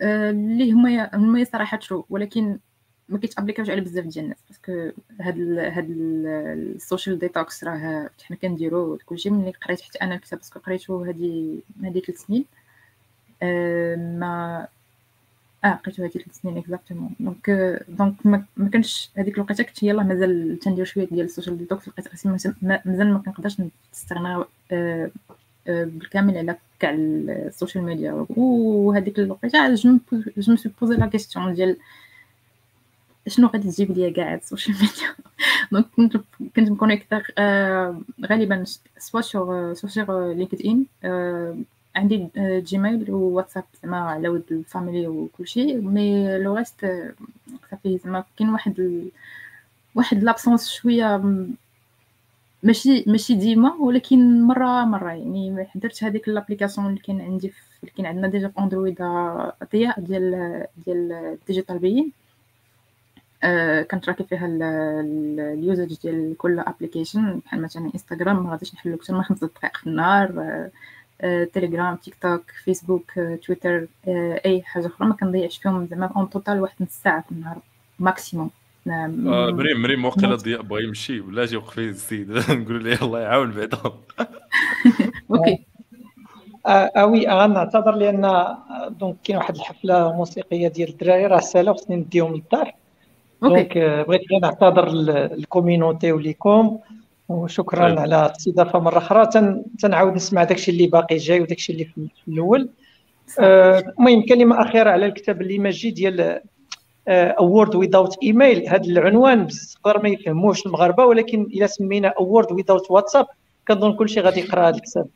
اللي 0.00 0.72
هما 0.72 1.10
هما 1.16 1.44
صراحة 1.44 1.76
true 1.76 2.06
ولكن 2.10 2.58
ما 3.08 3.18
كيت 3.18 3.30
appliquاوش 3.30 3.70
على 3.70 3.80
بزاف 3.80 4.04
ديال 4.04 4.24
الناس 4.24 4.38
parce 4.48 4.74
que 4.74 4.90
هاد 5.20 5.36
ال 5.38 5.58
هاد 5.58 5.90
ال 5.90 6.08
social 6.08 7.18
detox 7.18 7.64
راه 7.64 8.10
حنا 8.24 8.36
كنديرو 8.36 8.98
كلشي 9.06 9.30
ملي 9.30 9.50
قريت 9.50 9.80
حتى 9.80 9.98
أنا 10.02 10.14
الكتاب 10.14 10.38
parce 10.38 10.51
que 10.51 10.58
قريتو 10.60 11.04
هادي 11.04 11.60
هادي 11.84 12.00
3 12.00 12.14
سنين 12.14 12.44
أه 13.42 13.96
ما 13.96 14.66
آه 15.64 15.68
قريتو 15.72 16.02
هادي 16.02 16.12
3 16.12 16.32
سنين 16.32 16.58
exactement 16.58 17.10
donc 17.20 17.50
donc 17.88 18.26
ما 18.56 18.68
كانش 18.72 19.10
هذيك 19.16 19.34
الوقيتة 19.34 19.64
كنت 19.64 19.82
يلاه 19.82 20.04
مازال 20.04 20.58
تندير 20.58 20.84
شوية 20.84 21.06
ديال 21.06 21.26
ال 21.26 21.31
social 21.31 21.58
detox 21.58 21.88
لقيت 21.88 22.08
راسي 22.08 22.28
مازال 22.28 23.12
ما 23.12 23.22
كنقدرش 23.26 23.56
نستغنى 23.92 24.44
أه 24.72 25.10
أه 25.68 25.84
بالكامل 25.84 26.38
على 26.38 26.56
كاع 26.80 26.90
ال 26.90 27.03
social 27.03 27.84
media. 27.84 28.26
وهذيك 28.36 29.18
الوقيتة 29.18 29.74
je 29.74 29.98
me 30.36 30.56
suis 30.56 30.70
posé 30.80 30.96
la 30.96 31.06
question 31.06 31.54
ديال 31.54 31.76
شنو 33.28 33.46
غادي 33.46 33.70
تجيب 33.70 33.90
ليا 33.90 34.10
كاع 34.10 34.34
ال 34.34 34.40
social 34.40 34.76
media؟ 34.76 35.14
donc 35.72 35.86
كنت 35.96 36.16
كنت 36.56 36.70
م 36.70 36.76
connecter 36.76 37.32
آه 37.38 38.00
غالبا 38.26 38.64
soit 38.98 39.20
sur 39.20 39.74
sur 39.74 40.32
LinkedIn 40.32 40.84
آه 41.04 41.56
عندي 41.96 42.28
Gmail 42.38 43.10
و 43.10 43.16
WhatsApp 43.16 43.64
زعما 43.82 43.96
على 43.96 44.28
ود 44.28 44.44
ال 44.50 44.57
famille 44.57 45.06
وكلشي 45.06 45.74
mais 45.74 46.38
le 46.38 46.56
reste 46.56 46.86
صافي 47.70 47.98
زعما 47.98 48.24
كاين 48.38 48.50
واحد 48.50 48.80
ال... 48.80 49.10
واحد 49.94 50.22
l'absence 50.24 50.68
شوية 50.70 51.22
ماشي 52.62 53.04
ماشي 53.06 53.34
ديما 53.34 53.74
ولكن 53.74 54.42
مرة 54.42 54.84
مرة 54.84 55.08
يعني 55.10 55.66
درت 55.74 56.04
هذيك 56.04 56.28
l'application 56.28 56.86
اللي 56.86 57.00
كاين 57.00 57.20
عندي 57.20 57.48
في 57.48 57.60
اللي 57.82 57.92
كاين 57.96 58.06
عندنا 58.06 58.28
déjà 58.28 58.48
في 58.48 58.58
Android 58.60 58.94
ديال 59.72 60.66
ديال 60.86 61.38
Digital 61.46 61.78
Wellbeing. 61.78 62.12
آه 63.46 63.82
كن 63.82 63.93
trackي 63.93 64.24
فيها 64.24 64.46
ال 64.46 64.71
usage 64.71 65.98
ديال 66.02 66.36
كل 66.38 66.58
application 66.60 67.40
بحال 67.44 67.62
مثلا 67.62 67.90
انستغرام 67.94 68.44
ما 68.44 68.50
غاديش 68.50 68.74
نحلو 68.74 68.94
أكثر 68.94 69.14
من 69.14 69.22
خمسة 69.22 69.46
دقائق 69.46 69.76
في 69.76 69.86
النهار 69.86 70.30
آه 70.40 70.70
آه 71.20 71.44
تيليجرام 71.44 71.96
تيك 71.96 72.14
توك 72.22 72.42
فيسبوك 72.64 73.18
آه 73.18 73.36
تويتر 73.36 73.86
آه 74.08 74.40
أي 74.46 74.62
حاجة 74.62 74.86
أخرى 74.86 75.08
ما 75.08 75.14
كنضيعش 75.14 75.58
فيهم 75.58 75.86
زعما 75.86 76.12
en 76.16 76.30
total 76.30 76.60
واحد 76.60 76.74
نص 76.80 77.02
ساعة 77.02 77.20
في 77.22 77.32
النهار 77.32 77.58
maximum 77.98 78.50
مريم 78.86 79.82
مريم 79.82 80.04
وقيلا 80.04 80.34
ضياء 80.34 80.62
بغا 80.62 80.80
يمشي 80.80 81.20
ولا 81.20 81.44
جي 81.44 81.56
وقف 81.56 81.74
فيه 81.74 81.90
السيد 81.90 82.30
نقول 82.60 82.84
له 82.84 83.02
الله 83.02 83.20
يعاون 83.20 83.50
بعدا 83.50 83.78
OK. 85.30 85.58
آه 86.66 87.06
oui 87.06 87.26
غنعتذر 87.28 87.94
لأن 87.94 88.56
donc 88.90 89.16
كاين 89.24 89.38
واحد 89.38 89.54
الحفلة 89.56 90.12
موسيقية 90.12 90.68
ديال 90.68 90.88
الدراري 90.88 91.26
راه 91.26 91.40
سالا 91.40 91.72
خصني 91.72 91.96
نديهم 91.96 92.34
للدار. 92.34 92.74
donc 93.42 93.78
بغيت 93.78 94.20
غير 94.30 94.40
نعتذر 94.42 94.88
لل 94.88 95.10
community 95.10 96.12
وليكم 96.12 96.78
وشكرا 97.28 97.88
طيب. 97.88 97.98
على 97.98 98.26
الاستضافة 98.26 98.78
مرة 98.78 98.98
أخرى. 98.98 99.26
تن... 99.26 99.64
تنعاود 99.78 100.14
نسمع 100.14 100.44
داكشي 100.44 100.70
اللي 100.70 100.86
باقي 100.86 101.16
جاي 101.16 101.40
وداكشي 101.40 101.72
اللي 101.72 101.84
في 101.84 102.08
الأول. 102.28 102.68
المهم 103.38 104.22
آه 104.22 104.26
كلمة 104.28 104.62
أخيرة 104.62 104.90
على 104.90 105.06
الكتاب 105.06 105.42
اللي 105.42 105.58
ماجي 105.58 105.90
ديال 105.90 106.40
A 107.08 107.19
World 107.19 107.74
Without 107.74 108.16
Email 108.22 108.68
هذا 108.68 108.84
العنوان 108.84 109.44
بزاف 109.46 109.96
ما 110.02 110.08
يفهموش 110.08 110.66
المغاربة 110.66 111.04
ولكن 111.04 111.42
إلا 111.42 111.66
سمينا 111.66 112.08
A 112.08 112.15
World 112.15 112.52
Without 112.52 112.90
WhatsApp 112.90 113.26
كنظن 113.68 113.92
كلشي 113.92 114.20
غادي 114.20 114.40
يقرأ 114.40 114.68
هذا 114.68 114.76
الكتاب. 114.76 115.06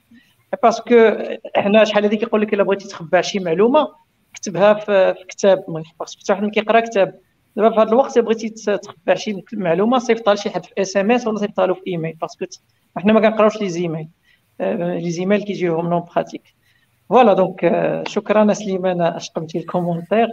parce 0.63 0.94
que 0.94 1.13
حنا 1.57 1.85
شحال 1.85 2.05
هذيك 2.05 2.23
يقول 2.23 2.43
لك 2.43 2.55
إلا 2.55 2.63
بغيتي 2.63 2.89
تخبع 2.89 3.21
شي 3.21 3.39
معلومة 3.39 3.89
كتبها 4.35 4.75
في, 4.75 5.15
كتاب. 5.29 5.65
يحفظش 5.69 6.17
حتى 6.17 6.33
واحد 6.33 6.51
كيقرأ 6.51 6.81
كتاب. 6.81 7.19
دابا 7.61 7.75
في 7.75 7.81
هذا 7.81 7.89
الوقت 7.89 8.19
بغيتي 8.19 8.49
تخبع 8.49 9.15
شي 9.15 9.45
معلومة 9.53 9.99
صيفطها 9.99 10.35
لشي 10.35 10.51
حد 10.51 10.65
في 10.65 10.73
SMS 10.79 11.27
ولا 11.27 11.39
صيفطها 11.39 11.67
له 11.67 11.75
في 11.75 11.87
إيميل 11.87 12.13
parce 12.13 12.33
que 12.33 12.45
حنا 12.97 13.13
ما 13.13 13.21
كنقراوش 13.21 13.61
les 13.61 13.69
emails. 13.69 14.09
les 14.61 15.11
emails 15.11 15.43
كيجيوهم 15.43 15.91
non 15.91 16.05
pratiques 16.15 16.43
voilà 17.09 17.33
donc 17.33 18.03
شكرا 18.09 18.53
سليمان 18.53 19.01
أشقمتي 19.01 19.59
ال 19.59 19.64
commentaire. 19.64 20.29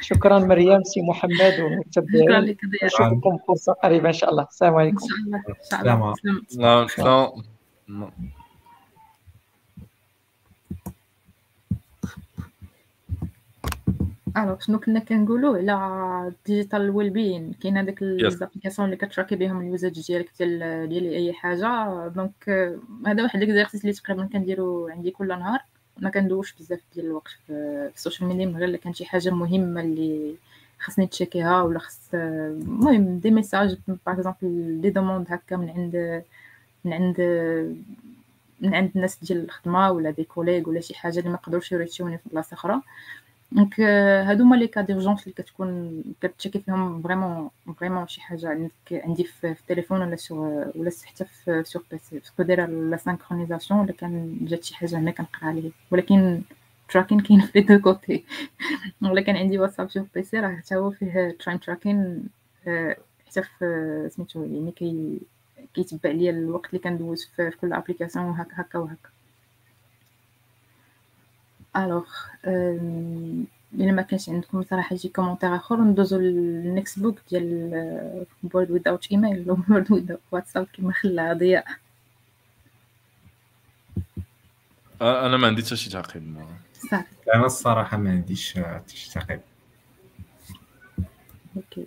شكرا 0.00 0.38
مريم 0.38 0.82
سي 0.82 1.02
محمد 1.02 1.60
ومتبعين 1.60 2.24
شكرا 2.24 2.40
لك 2.40 2.58
نشوفكم 2.84 3.38
فرصة 3.48 3.72
قريبة 3.72 4.08
إن 4.08 4.12
شاء 4.12 4.30
الله. 4.30 4.42
السلام 4.42 4.74
عليكم. 4.74 4.96
ان 5.44 5.60
شاء 5.70 5.80
الله 5.82 6.82
ان 6.82 6.88
شاء 6.88 7.34
الله 7.88 8.10
Alors 14.36 14.60
شنو 14.60 14.78
كنا 14.78 15.00
كنقولوا 15.00 15.72
على 15.72 16.32
digital 16.46 16.90
well-being 16.90 17.52
كاين 17.62 17.76
هذاك 17.76 18.02
les 18.02 18.19
applications 18.19 18.86
اللي 18.86 18.96
كتراكي 18.96 19.36
بهم 19.36 19.60
ال 19.60 19.68
usage 19.68 20.06
ديالك 20.06 20.30
ديال 20.38 20.88
ديال 20.88 21.04
أي 21.14 21.32
حاجة. 21.32 22.08
donc 22.08 22.68
هذا 23.06 23.22
واحد 23.22 23.40
l'exercice 23.40 23.80
اللي 23.80 23.92
تقريبا 23.92 24.26
كنديرو 24.26 24.88
عندي 24.88 25.10
كل 25.10 25.28
نهار. 25.28 25.60
ما 25.98 26.10
كندوش 26.10 26.54
بزاف 26.54 26.80
ديال 26.94 27.06
الوقت 27.06 27.30
في 27.46 27.52
ال 27.94 27.99
social 27.99 28.28
media 28.28 28.46
من 28.46 28.56
غير 28.56 28.68
إلا 28.68 28.76
كان 28.76 28.92
شي 28.94 29.04
حاجة 29.04 29.30
مهمة 29.30 29.80
اللي 29.80 30.34
خصني 30.80 31.06
تشيكيها 31.06 31.62
ولا 31.62 31.78
خص 31.78 32.00
المهم 32.14 33.18
des 33.18 33.30
messages 33.30 33.78
par 34.06 34.14
exemple 34.14 34.80
des 34.80 34.90
demandes 34.90 35.26
هكا 35.28 35.56
من 35.56 35.70
عند 35.70 36.22
من 36.84 36.92
عند 36.92 37.20
من 38.60 38.74
عند 38.74 38.90
الناس 38.96 39.18
ديال 39.24 39.44
الخدمة 39.44 39.90
ولا 39.90 40.10
des 40.10 40.24
collègues 40.24 40.68
ولا 40.68 40.80
شي 40.80 40.94
حاجة 40.94 41.18
اللي 41.18 41.30
ما 41.30 41.36
قدروش 41.36 41.72
يريتشوني 41.72 42.18
في 42.18 42.28
بلاصة 42.32 42.54
أخرى. 42.54 42.80
donc 43.52 43.80
هادو 43.80 44.44
هما 44.44 44.56
les 44.56 44.66
cas 44.68 44.80
d'urgence 44.80 45.22
اللي 45.22 45.34
كتكون 45.34 46.02
كتشيكي 46.20 46.60
فيهم 46.60 47.02
vraiment 47.02 47.50
vraiment 47.78 48.08
شي 48.08 48.20
حاجة. 48.20 48.48
عندك 48.48 48.72
عندي 48.92 49.24
في 49.24 49.50
التليفون 49.50 50.00
ولا 50.02 50.16
sur 50.16 50.72
ولا 50.74 50.90
حتى 51.04 51.24
في 51.24 51.62
sur 51.66 51.84
PC 51.90 52.18
parce 52.18 52.33
que 52.33 52.42
دايره 52.42 52.66
la 52.66 52.96
synchronisation 52.96 53.80
ولا 53.80 53.92
كان 53.92 54.38
جات 54.42 54.64
شي 54.64 54.74
حاجة 54.76 54.98
هنا 54.98 55.10
كنقرا 55.10 55.44
عليه. 55.48 55.70
ولكن 55.90 56.42
tracking 56.88 57.20
كاين 57.20 57.40
في 57.40 57.60
deux 57.60 57.78
côtés. 57.80 58.24
ولا 59.02 59.20
كان 59.20 59.36
عندي 59.36 59.58
واتساب 59.58 59.90
sur 59.90 60.06
PC 60.14 60.40
راه 60.40 60.56
حتى 60.56 60.76
هو 60.76 60.90
فيه 60.90 61.36
track- 61.40 61.60
tracking 61.60 62.28
حتى 63.26 63.42
في 63.42 64.08
سميتو 64.10 64.42
يعني 64.44 64.72
كي 64.72 65.20
كيتبع 65.74 66.10
ليا 66.10 66.30
الوقت 66.30 66.66
اللي 66.70 66.78
كندوز 66.78 67.24
في 67.36 67.50
كل 67.60 67.72
application 67.72 68.24
وهكا 68.26 68.62
هكا 68.62 68.78
وهكا. 68.78 69.10
Alors 71.76 72.06
الا 73.74 73.92
ما 73.92 74.02
كانش 74.02 74.28
عندكم 74.28 74.62
صراحة 74.62 74.96
شي 74.96 75.08
commentaire 75.08 75.56
اخر 75.56 75.80
ندوزو 75.80 76.18
لل 76.18 76.45
next 76.45 76.98
book 76.98 77.18
ديال 77.30 78.26
World 78.42 78.70
Without 78.70 79.12
Email 79.12 79.50
ولا 79.50 79.62
World 79.68 79.92
Without 79.92 80.20
واتساب 80.32 80.66
كيما 80.66 80.92
خلا 80.92 81.32
ضياء 81.32 81.66
أنا 85.00 85.36
ما 85.36 85.46
عندي 85.46 85.62
حتى 85.62 85.76
شي 85.76 85.90
تعقيب 85.90 86.36
صافي 86.90 87.04
أنا 87.34 87.46
الصراحة 87.46 87.96
ما 87.96 88.10
عنديش 88.10 88.58
شي 88.86 89.10
تعقيب. 89.12 89.40
Okay 91.56 91.86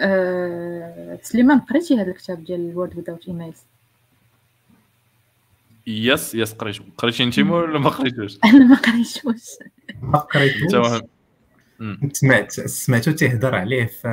أه... 0.00 1.18
سليمان 1.22 1.60
قريتي 1.60 1.94
هذا 1.94 2.10
الكتاب 2.10 2.44
ديال 2.44 2.76
World 2.76 2.96
Without 2.96 3.28
Emails 3.28 3.62
yes 5.86 6.34
yes 6.34 6.52
قريتو 6.52 6.82
قريتي 6.98 7.22
انت 7.22 7.38
ولا 7.38 7.78
ما 7.78 7.90
قريتوش 7.90 8.38
أنا 8.44 8.64
ما 8.70 8.76
قريتوش 8.76 9.48
ما 10.02 10.18
قريتوش؟ 10.18 11.02
سمعت 12.12 12.52
سمعتو 12.52 13.10
تيهضر 13.10 13.54
عليه 13.54 13.86
ف 13.86 14.06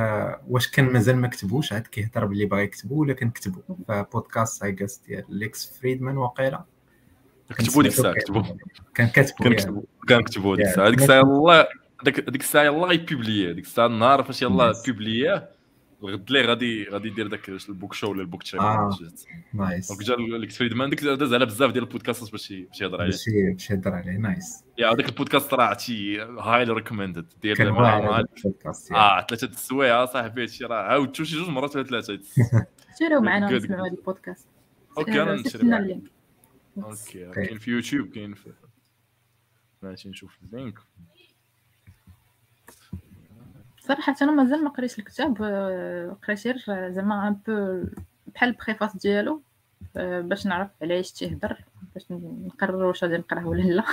واش 0.48 0.68
كان 0.68 0.84
مازال 0.84 1.16
ما 1.16 1.28
كتبوش؟ 1.28 1.72
عاد 1.72 1.86
كيهضر 1.86 2.24
باللي 2.24 2.44
باغي 2.44 2.62
يكتبو 2.62 3.00
ولا 3.00 3.12
كان 3.12 3.30
كتبو؟ 3.30 3.60
فبودكاست 3.88 4.62
I 4.62 4.72
guess 4.72 5.00
ديال 5.08 5.24
ليكس 5.28 5.78
فريدمان 5.80 6.16
وقيله 6.16 6.64
كتبوا 7.50 7.82
ديك 7.82 7.92
الساعة 7.92 8.14
كتبوا 8.14 8.42
كان 8.94 9.08
كاتبو 9.08 9.44
كان. 9.44 9.54
كتبوا 9.54 9.82
كان 10.08 10.22
كتبوا 10.22 10.56
ديك 10.56 10.66
الساعة. 10.66 10.90
ديك 10.90 10.98
الساعة 10.98 11.18
يلاه 11.20 11.68
ديك 12.04 12.40
الساعة 12.40 12.62
يلاه 12.64 12.86
غي 12.86 13.01
publier 13.01 13.52
ديك 13.52 13.64
الساعة 13.64 13.86
النهار 13.86 14.22
فاش 14.22 14.42
يلاه 14.42 14.72
Nice. 14.72 15.59
الغد 16.04 16.30
لي 16.30 16.42
غادي 16.42 16.84
غادي 16.84 17.08
يدير 17.08 17.26
داك 17.26 17.48
ال 17.48 17.57
book 17.57 17.94
show 17.94 18.10
ولا 18.10 18.20
ال 18.20 18.24
book 18.24 18.42
ship 18.42 18.60
آه. 18.60 18.98
Nice. 19.54 19.88
donc 19.88 20.02
جا 20.02 20.36
ليكس 20.38 20.58
فريدمان 20.58 20.90
ديك 20.90 21.04
داز 21.04 21.34
على 21.34 21.46
بزاف 21.46 21.72
ديال 21.72 21.84
البودكاست 21.84 22.20
باش 22.20 22.30
باش 22.30 22.80
يهضر 22.80 23.00
عليه. 23.00 23.12
باش 23.52 23.70
يهضر 23.70 23.92
عليه 23.94 24.12
nice. 24.12 24.64
يا 24.78 24.92
هذاك 24.92 25.08
البودكاست 25.08 25.54
راه 25.54 25.64
عرفتي 25.64 26.20
highly 26.20 26.72
recommended 26.72 27.26
ديال 27.42 27.72
مع-. 27.72 28.24
آه 28.92 29.26
ثلاثة 29.26 29.46
السوايع 29.46 30.04
صاحبي 30.04 30.42
هادشي 30.42 30.64
راه. 30.64 30.82
عاودتو 30.82 31.24
شي 31.24 31.36
جوج 31.36 31.48
مرات 31.48 31.76
ولا 31.76 31.84
ثلاثة 31.84 32.20
شريو 32.98 33.20
معنا 33.20 33.50
نسمعوا. 33.50 33.86
هذا 33.88 33.96
البودكاست. 33.96 34.48
Okay 34.98 35.22
أنا 35.22 35.34
نشري. 35.34 35.62
ال 35.62 35.69
link. 35.69 36.02
Okay. 36.78 37.30
كاين 37.30 37.58
في 37.58 37.70
يوتيوب 37.70 38.08
كاين 38.08 38.34
في 38.34 38.52
ماشي 39.82 40.08
نشوف 40.08 40.38
ال 40.42 40.48
link. 40.48 40.78
صراحة 43.90 44.16
أنا 44.22 44.32
مازال 44.32 44.64
ما 44.64 44.70
قريتش 44.70 44.98
الكتاب 44.98 45.42
آه، 45.42 46.16
قريت 46.26 46.46
غير 46.46 46.90
زعما 46.90 47.28
un 47.28 47.36
peu 47.46 47.84
بحال 48.26 48.48
ال 48.48 48.54
préface 48.54 48.96
ديالو 48.96 49.42
آه، 49.96 50.20
باش 50.20 50.46
نعرف 50.46 50.68
علاش 50.82 51.12
تيهضر 51.12 51.56
باش 51.94 52.04
نقرر 52.10 52.84
واش 52.84 53.04
غادي 53.04 53.16
نقراه 53.16 53.48
ولا 53.48 53.62
لا. 53.62 53.84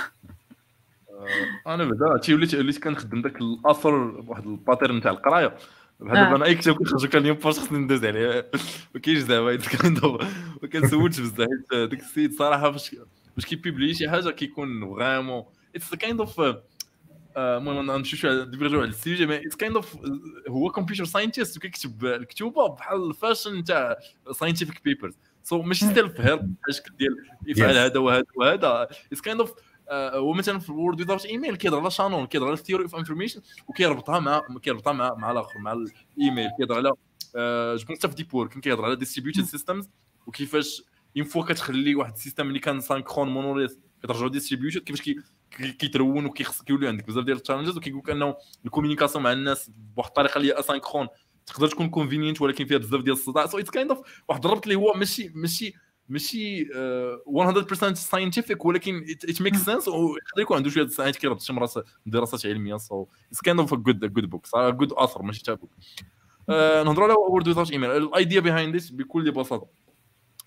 آه، 1.66 1.74
أنا 1.74 1.84
بعدا 1.84 2.14
هادشي 2.14 2.34
وليت 2.34 2.54
وليت 2.54 2.82
كنخدم 2.82 3.22
داك 3.22 3.40
ال 3.40 3.48
author 3.48 3.94
واحد 4.26 4.46
ال 4.46 4.53
pattern 4.53 5.00
تاع 5.00 5.10
القراية. 5.10 5.56
بحال 6.00 6.16
آه. 6.16 6.24
دابا 6.24 6.36
أنا 6.36 6.44
أي 6.44 6.54
كتاب 6.54 6.74
كنخرج 6.74 7.06
كان 7.06 7.22
اليوم 7.22 7.36
فاش 7.36 7.58
خصني 7.58 7.78
ندوز 7.78 8.04
عليه. 8.04 8.50
ما 8.94 9.00
كاينش 9.00 9.18
زعما 9.18 9.56
كان 9.56 9.94
ما 10.62 10.68
كنسولش 10.68 11.20
بزاف 11.20 11.48
حيت 11.70 11.90
داك 11.90 12.00
السيد 12.00 12.32
صراحة 12.32 12.72
فاش 12.72 12.96
فاش 13.34 13.46
كي 13.46 13.57
publier 13.57 13.94
شي 13.94 14.10
حاجة 14.10 14.30
كيكون 14.30 14.94
vraiment 14.94 15.44
it's 15.76 15.94
kind 15.94 16.20
of 16.20 16.40
المهم 17.38 17.90
نمشيو 17.90 18.18
شوية 18.18 18.44
ديفيرجيو 18.44 18.80
على 18.80 18.88
ال 18.88 18.94
sujet 18.94 19.26
mais 19.26 19.36
it's 19.46 19.56
kind 19.56 19.76
of 19.76 19.96
هو 20.48 20.70
computer 20.70 21.04
scientist 21.04 21.56
وكيكتب 21.56 22.04
الكتوبة 22.04 22.66
بحال 22.68 23.08
ال 23.10 23.17
fashion 23.17 23.64
تاع 23.64 23.96
scientific 24.32 24.84
papers 24.84 25.14
so 25.42 25.62
ماشي 25.62 25.86
self-help 25.94 26.54
بحال 26.68 26.96
ديال 26.98 27.16
يفعل. 27.46 27.76
هذا 27.76 27.98
وهذا 27.98 28.24
وهذا. 28.36 28.88
It's 29.12 29.20
kind 29.20 29.40
of 29.40 29.54
هو 29.92 30.32
مثلا 30.32 30.58
في 30.58 30.70
ال 30.70 30.75
World 30.75 31.00
Without 31.00 31.24
Email 31.26 31.56
كيهضر 31.56 31.80
على 31.80 31.90
شانون 31.90 32.26
كيهضر 32.26 32.46
على 32.46 32.54
ال 32.54 32.58
theory 32.58 32.82
of 32.84 32.94
information 32.96 33.40
وكيربطها 33.68 34.18
مع 34.18 34.42
كيربطها 34.62 34.92
مع 34.92 35.14
مع 35.14 35.30
الآخر 35.30 35.58
مع 35.58 35.72
الايميل 35.72 36.48
كيهضر 36.58 36.74
على 36.74 36.88
جو 37.78 37.86
بونس 37.86 38.06
في 38.06 38.14
Deep 38.14 38.34
Work 38.34 38.58
كيهضر 38.58 38.84
على 38.84 38.96
distributed 38.96 39.42
systems 39.44 39.88
وكيفاش 40.26 40.82
une 41.16 41.24
fois 41.24 41.44
كتخلي 41.44 41.94
واحد 41.94 42.12
ال 42.12 42.17
system 42.17 42.48
اللي 42.48 42.58
كان 42.58 42.80
synchrone 42.80 43.28
monolithe 43.28 43.74
كترجعو 44.02 44.28
distributed 44.28 44.78
كيفاش 44.80 45.02
كي 45.02 45.14
كي- 45.14 45.20
كيترون 45.50 46.26
وكيخص 46.26 46.62
كيولي 46.62 46.88
عندك 46.88 47.06
بزاف 47.06 47.24
ديال 47.24 47.36
ال 47.36 47.40
challenges 47.40 47.76
وكيقول 47.76 48.00
لك 48.00 48.10
أنه 48.10 48.36
ال 48.64 48.68
communication 48.68 49.24
مع 49.24 49.32
الناس 49.32 49.70
بواحد 49.94 50.08
الطريقة 50.08 50.38
اللي 50.38 50.48
هي 50.48 50.58
asynchrone. 50.58 51.08
تقدر 51.46 51.68
تكون 51.68 51.88
convenient 51.88 52.40
ولكن 52.40 52.66
فيها 52.66 52.78
بزاف 52.78 53.00
ديال 53.00 53.12
الصداع. 53.16 53.46
So 53.46 53.58
it's 53.58 53.70
kind 53.70 53.90
of 53.90 54.22
واحد 54.28 54.44
الربط 54.44 54.62
اللي 54.62 54.74
هو 54.74 54.92
ماشي 54.96 55.32
ماشي 55.34 55.74
ماشي 56.08 56.68
آه، 56.74 57.22
100% 57.26 57.94
scientific 57.94 58.64
ولكن 58.64 59.04
it 59.28 59.42
make 59.42 59.56
sense 59.56 59.88
ويقدر 59.88 60.42
يكون 60.42 60.56
عنده 60.56 60.70
شوية 60.70 60.86
scient- 60.86 61.16
كيربط 61.16 61.40
شي 61.40 61.52
مرات 61.52 61.74
دراسات 62.06 62.46
علمية. 62.46 62.76
So 62.76 63.06
it's 63.30 63.40
kind 63.40 63.60
of 63.60 63.74
good 63.74 64.00
good 64.12 64.30
book 64.30 64.46
good 64.54 64.92
author 64.92 65.22
ماشي 65.22 65.42
تا 65.42 65.54
book 65.54 65.70
نهضروا 66.48 67.04
على 67.04 67.14
World 67.14 67.48
Without 67.48 67.70
Email 67.70 67.90
ال 67.90 68.00
idea 68.00 68.40
behind 68.40 68.72
this 68.74 68.90
بكل 68.90 69.30
بساطة. 69.30 69.66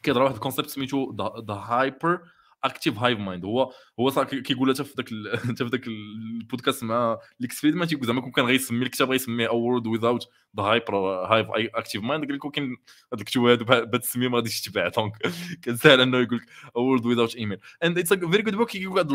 كيهضر 0.04 0.22
واحد 0.22 0.34
ال 0.36 0.40
concept 0.40 0.70
سميتو 0.70 1.16
the 1.48 1.54
hyperactive 1.54 2.98
hive 3.00 3.20
mind 3.20 3.46
هو 3.46 3.74
هو 4.00 4.10
صا 4.10 4.24
كي- 4.24 4.42
كيقول 4.42 4.74
حتى 4.76 4.84
في 4.84 4.94
ذاك 4.98 5.10
حتى 5.40 5.56
في 5.56 5.70
ذاك 5.72 5.88
البودكاست 5.88 6.84
مع 6.84 7.20
ليكس 7.40 7.62
فريدمان 7.62 7.88
تيقول 7.88 8.06
زعما 8.08 8.22
كون 8.22 8.32
كان 8.32 8.46
غيسمي 8.46 8.86
الكتاب 8.86 9.10
غيسميه 9.12 9.48
A 9.48 9.52
World 9.52 9.88
Without 9.88 10.28
the 10.58 10.64
hyper 10.64 10.96
hive 11.26 11.48
active 11.76 12.02
mind 12.04 12.26
قال 12.26 12.36
لك 12.36 12.52
كاين 12.52 12.78
هاد 13.14 13.20
الكتب 13.20 13.42
هادو 13.44 13.66
بها- 13.66 13.80
بهاد 13.80 13.96
السميه 14.02 14.28
ما 14.28 14.36
غاديش 14.38 14.62
تتباع 14.62 14.88
donc 14.88 15.14
كان 15.64 15.76
ساهل 15.76 16.02
إنه 16.02 16.18
يقول 16.18 16.38
لك 16.38 16.46
World 16.76 17.06
Without 17.06 17.36
Email 17.36 17.58
and 17.84 17.98
it's 17.98 18.14
very 18.14 18.42
good 18.44 18.56
book 18.56 18.70
كيقول 18.70 19.00
هاد 19.00 19.12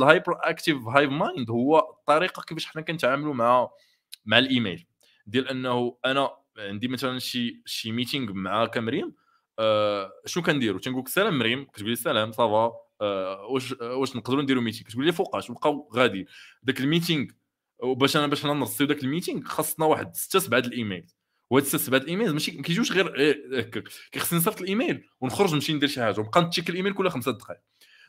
ال 0.00 0.38
hyperactive 0.40 0.76
hive 0.88 1.10
mind 1.10 1.50
هو 1.50 1.78
الطريقة 2.00 2.42
كيفاش 2.42 2.66
حنا 2.66 2.82
كنتعاملوا 2.82 3.34
مع 3.34 3.68
مع 4.26 4.38
الإيميل. 4.38 4.86
ديال 5.26 5.48
إنه 5.48 5.96
أنا 6.04 6.30
عندي 6.58 6.88
مثلا 6.88 7.18
شي 7.18 7.62
شي 7.66 7.92
meeting 7.92 8.32
مع 8.32 8.66
كمريم 8.66 9.12
آه 9.58 10.12
شنو 10.26 10.42
كنديروا 10.42 10.80
تنقول 10.80 11.00
لك 11.00 11.08
سلام 11.08 11.38
مريم 11.38 11.64
كتقول 11.64 11.90
لي 11.90 11.96
سلام 11.96 12.32
ça 12.32 12.48
va. 12.48 12.72
آه 13.00 13.46
واش 13.46 13.74
آه 13.80 13.94
واش 13.94 14.16
نقدروا 14.16 14.42
نديروا 14.42 14.62
meeting 14.62 14.88
كتقول 14.88 15.06
لي 15.06 15.12
فوقاش 15.12 15.50
ونبقاو 15.50 15.90
غادي. 15.94 16.26
داك 16.62 16.80
ال 16.80 16.86
meeting 16.86 17.26
وباش 17.78 18.16
أنا 18.16 18.26
باش 18.26 18.44
أنا 18.44 18.54
نرسيو 18.54 18.86
داك 18.86 19.04
ال 19.04 19.09
meeting 19.09 19.42
خاصنا 19.44 19.86
واحد 19.86 20.16
ستة 20.16 20.38
سبعة 20.38 20.60
د 20.60 20.66
الإيميل. 20.66 21.06
وهاد 21.50 21.64
السته 21.64 21.78
سبعة 21.78 21.98
الإيميل 21.98 22.32
ماشي 22.32 22.52
ما 22.52 22.62
كيجيوش 22.62 22.92
غير 22.92 23.06
هكاك 23.60 23.88
كيخصني 24.12 24.38
نصيفط 24.38 24.60
الإيميل 24.60 25.04
ونخرج 25.20 25.54
نمشي 25.54 25.72
ندير 25.72 25.88
شي 25.88 26.02
حاجة. 26.02 26.20
ونبقى 26.20 26.42
ن 26.42 26.47
check 26.47 26.70
الإيميل 26.70 26.94
كل 26.94 27.10
خمسة 27.10 27.32
دقائق 27.32 27.60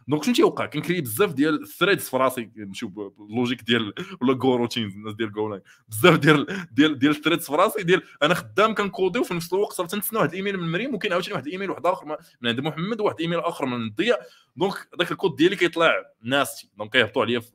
donc 0.08 0.24
شنو 0.24 0.34
تيوقع؟ 0.34 0.66
كنكري 0.66 1.02
بزاف 1.02 1.34
ديال 1.34 1.62
ال 1.62 1.68
threads 1.68 2.10
في 2.10 2.18
راسي 2.18 2.52
نشوف 2.56 2.92
ال 3.20 3.27
logic 3.27 3.62
ديال 3.62 3.94
ولا 4.22 4.34
goroutines 4.34 4.94
الناس 4.94 5.14
ديال 5.14 5.32
Golang 5.32 5.62
بزاف 5.88 6.18
ديال 6.20 6.46
ديال 6.72 7.00
ديال 7.00 7.12
ال 7.12 7.16
threads 7.16 7.46
في 7.46 7.56
راسي 7.56 7.84
ديال 7.84 8.04
أنا 8.24 8.34
خدام 8.34 8.76
كنكودي 8.76 9.20
وفي 9.20 9.34
نفس 9.34 9.54
الوقت 9.54 9.74
صافي 9.74 9.90
تنتسنى 9.90 10.20
واحد 10.20 10.30
الإيميل 10.30 10.58
من 10.58 10.72
مريم 10.72 10.96
وكاين 10.96 11.14
عاوتاني 11.14 11.34
واحد 11.34 11.46
الإيميل 11.46 11.70
واحد 11.70 11.86
آخر 11.86 12.06
من 12.42 12.50
عند 12.50 12.60
محمد 12.60 13.02
وواحد 13.02 13.22
ايميل 13.22 13.40
آخر 13.40 13.66
من 13.66 13.90
ضياء. 13.90 14.28
donc 14.56 14.74
داك 15.00 15.12
الكود 15.12 15.36
ديالي 15.36 15.56
كيطلع 15.56 15.94
nasty 16.22 16.70
donc 16.78 16.92
كيهبطوا 16.92 17.22
عليا 17.22 17.40
في, 17.40 17.52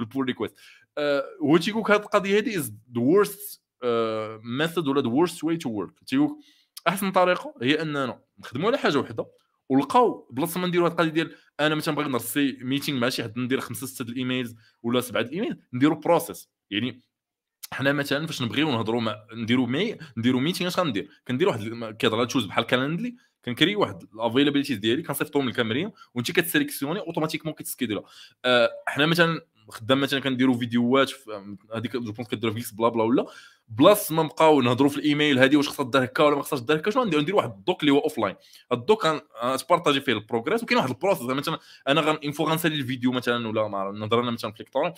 ال 0.00 0.05
pull 0.05 0.26
request 0.26 0.54
هو 1.42 1.56
تيقول 1.56 1.82
لك 1.82 1.90
هذه 1.90 2.00
القضية 2.00 2.38
هذه 2.38 2.56
is 2.56 2.74
the 2.94 3.00
worst 3.00 3.58
method 4.44 4.88
ولا 4.88 5.00
the 5.00 5.08
worst 5.08 5.44
way 5.44 5.56
to 5.56 5.70
work 5.70 5.98
تيقول 6.06 6.40
أحسن 6.88 7.12
طريقة 7.12 7.54
هي 7.62 7.82
أننا 7.82 8.20
نخدموا 8.38 8.68
على 8.68 8.78
حاجة 8.78 8.98
وحدة 8.98 9.26
ولقاو 9.68 10.28
بلاصة 10.30 10.60
ما 10.60 10.66
نديروا 10.66 10.88
هذه 10.88 10.92
القضية 10.92 11.10
ديال 11.10 11.34
أنا 11.60 11.74
مثلا 11.74 11.94
باغي 11.94 12.08
نرسي 12.08 12.58
meeting 12.60 12.98
مع 12.98 13.08
شي 13.08 13.22
حد 13.22 13.38
ندير 13.38 13.60
خمسة 13.60 13.86
ستة 13.86 14.10
ال 14.10 14.16
emails 14.16 14.54
ولا 14.82 15.00
سبعة 15.00 15.20
الايميل 15.20 15.60
نديروا 15.72 15.96
process 15.96 16.48
يعني 16.70 17.02
حنا 17.72 17.92
مثلا 17.92 18.26
فاش 18.26 18.42
نبغيو 18.42 18.70
نهضروا 18.70 19.00
مع 19.00 19.16
نديروا 19.32 19.66
mais 19.66 19.98
نديروا 20.16 20.40
meeting 20.40 20.68
اش 20.68 20.78
غندير؟ 20.78 21.08
كندير 21.28 21.48
واحد 21.48 21.96
كيهضر 21.98 22.24
tools 22.24 22.44
بحال 22.44 22.64
Calendly 22.64 23.16
كنكري 23.44 23.76
واحد 23.76 24.02
ال 24.02 24.07
availabilities 24.07 24.78
ديالي 24.78 25.02
كنصيفطهم 25.02 25.46
للكامريين 25.46 25.90
وانت 26.14 26.30
كتسيليكسيوني 26.30 27.00
automatiquement 27.00 27.54
كتسكيدولا 27.54 28.02
أه 28.44 28.70
حنا 28.86 29.06
مثلا 29.06 29.40
خدام 29.68 30.00
مثلا 30.00 30.20
كنديروا 30.20 30.54
فيديوهات 30.54 31.08
في- 31.10 31.56
هذيك 31.74 31.96
je 31.96 32.12
pense 32.12 32.28
كديروا 32.28 32.54
في 32.54 32.74
بلا 32.76 32.88
بلا 32.88 33.02
ولا. 33.04 33.26
بلاص 33.68 34.12
ما 34.12 34.22
نبقاو 34.22 34.60
نهضروا 34.62 34.90
في 34.90 34.96
الإيميل 34.96 35.38
هذه 35.38 35.56
واش 35.56 35.68
خصها 35.68 35.90
دار 35.90 36.04
هكا 36.04 36.22
ولا 36.24 36.36
ما 36.36 36.42
خصهاش 36.42 36.60
دار 36.60 36.76
هكا 36.76 36.90
شنو 36.90 37.04
ندير 37.04 37.20
ندير 37.20 37.36
واحد 37.36 37.50
ال 37.50 37.57
doc 37.57 37.80
اللي 37.80 37.92
هو 37.92 37.98
offline 37.98 38.34
ال 38.72 38.81
doc 38.81 39.06
غنبارطاجي 39.06 40.00
فيه 40.00 40.12
ال 40.12 40.18
progress 40.18 40.62
وكاين 40.62 40.78
واحد 40.78 40.90
ال 40.90 40.94
process 40.94 41.22
مثلا 41.26 41.58
أنا 41.88 42.00
غن 42.00 42.18
une 42.24 42.33
fois 42.33 42.44
غنسالي 42.44 42.74
الفيديو 42.74 43.12
مثلا 43.12 43.48
ولا 43.48 43.68
ما 43.68 43.90
نهضر 43.92 44.20
أنا 44.20 44.30
مثلا 44.30 44.52
في 44.52 44.62
lecturing 44.62 44.92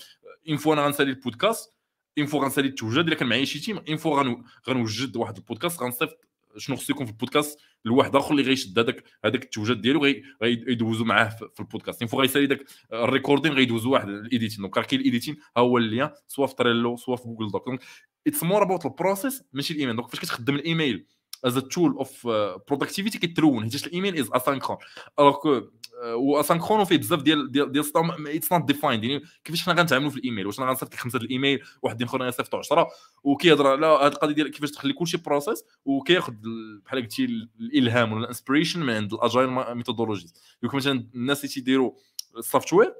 une 0.49 0.59
fois 0.59 0.73
أنا 0.73 0.85
غنسالي 0.87 1.11
البودكاست 1.11 1.73
une 2.19 2.27
fois 2.27 2.39
غنسالي 2.39 2.69
التوجد 2.69 3.07
إلا 3.07 3.15
كان 3.15 3.29
معايا 3.29 3.45
شي 3.45 3.59
team 3.59 3.79
une 3.89 4.02
fois 4.02 4.21
غن- 4.21 4.43
غنوجد 4.69 5.17
واحد 5.17 5.37
البودكاست 5.37 5.83
غنصيفط 5.83 6.19
شنو 6.57 6.77
خصو 6.77 6.93
يكون 6.93 7.07
في 7.07 7.13
البودكاست 7.13 7.59
لواحد 7.85 8.17
آخر 8.17 8.31
اللي 8.31 8.43
غيشد 8.43 8.79
هذاك 8.79 9.05
هذاك 9.25 9.43
التوجد 9.45 9.81
ديالو 9.81 10.01
غي- 10.05 10.23
غيدوزو 10.43 11.05
معاه 11.05 11.29
في 11.29 11.61
البودكاست. 11.61 12.03
une 12.03 12.10
fois 12.10 12.21
غيسالي 12.21 12.47
داك 12.47 12.65
ال 12.93 12.99
recording 12.99 13.53
غيدوزو 13.53 13.93
واحد 13.93 14.09
ال 14.09 14.15
editing 14.15 14.59
donc 14.59 14.79
كاين 14.79 15.01
ال 15.01 15.05
editing 15.05 15.37
ها 15.57 15.63
هو 15.63 15.79
اللي 15.79 16.13
سوا 16.29 16.47
في 16.47 16.55
Trello 16.55 16.97
سوا 16.97 17.17
في 17.17 17.25
Google 17.25 17.51
Doc 17.51 17.67
donc 17.67 17.81
it's 18.27 18.43
more 18.43 18.63
about 18.63 18.87
ال 18.87 18.94
process 18.94 19.43
ماشي 19.53 19.75
الإيميل. 19.75 19.97
donc 19.97 20.09
فاش 20.11 20.21
كتخدم 20.21 20.55
الإيميل 20.55 21.07
as 21.45 21.59
tool 21.59 21.93
of 21.93 22.27
productivity 22.69 23.19
كترون 23.19 23.63
حيت 23.63 23.87
الإيميل 23.87 24.19
is 24.19 24.29
asynchrone 24.33 24.79
alors 25.19 25.35
que 25.37 25.61
و 26.05 26.12
asynchrone 26.12 26.85
فيه 26.85 26.97
بزاف 26.97 27.23
ديال 27.23 27.53
ديال 27.53 27.73
ديال 27.73 27.85
it's 28.27 28.53
not 28.53 28.65
defined 28.65 29.05
يعني 29.05 29.23
كيفاش 29.45 29.63
حنا 29.63 29.75
غنتعاملوا 29.75 30.11
في 30.11 30.17
الإيميل؟ 30.17 30.47
واش 30.47 30.59
أنا 30.59 30.69
غنصيفط 30.69 30.95
لك 30.95 31.01
خمسة 31.01 31.17
الإيميل؟ 31.19 31.61
واحد 31.83 32.03
اخر 32.03 32.23
غنصيفطوا 32.23 32.59
10 32.59 32.89
وكيهضر 33.25 33.67
على 33.67 33.87
هذه 33.87 34.07
القضية 34.07 34.35
ديال 34.35 34.49
كيفاش 34.51 34.71
تخلي 34.71 34.93
كلشي 34.93 35.17
process 35.17 35.65
وكياخذ 35.85 36.33
ال- 36.45 36.81
بحال 36.87 37.01
قلتي 37.03 37.25
ال- 37.25 37.49
الإلهام 37.61 38.13
ولا 38.13 38.21
ال 38.23 38.27
inspiration 38.27 38.81
من 38.81 38.91
عند 38.91 39.13
ال 39.13 39.19
agile 39.19 39.51
methodologies 39.51 40.35
يمكن 40.63 40.77
مثلا 40.77 41.07
الناس 41.15 41.41
اللي 41.45 41.55
تيديروا 41.55 41.93
ال 42.39 42.73
software 42.73 42.95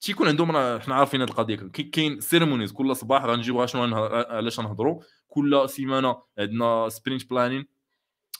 تيكون 0.00 0.28
عندهم 0.28 0.52
حنا 0.78 0.94
عارفين 0.94 1.20
هذه 1.20 1.28
القضية. 1.30 1.56
كاين 1.92 2.20
ceremonies 2.20 2.72
كل 2.72 2.96
صباح 2.96 3.24
غنجيو 3.24 3.66
شنو 3.66 3.96
علاش 3.96 4.60
غنهضروا 4.60 5.00
كل 5.28 5.68
سيمانة 5.68 6.16
عندنا 6.38 6.88
sprint 6.88 7.30
planning 7.30 7.66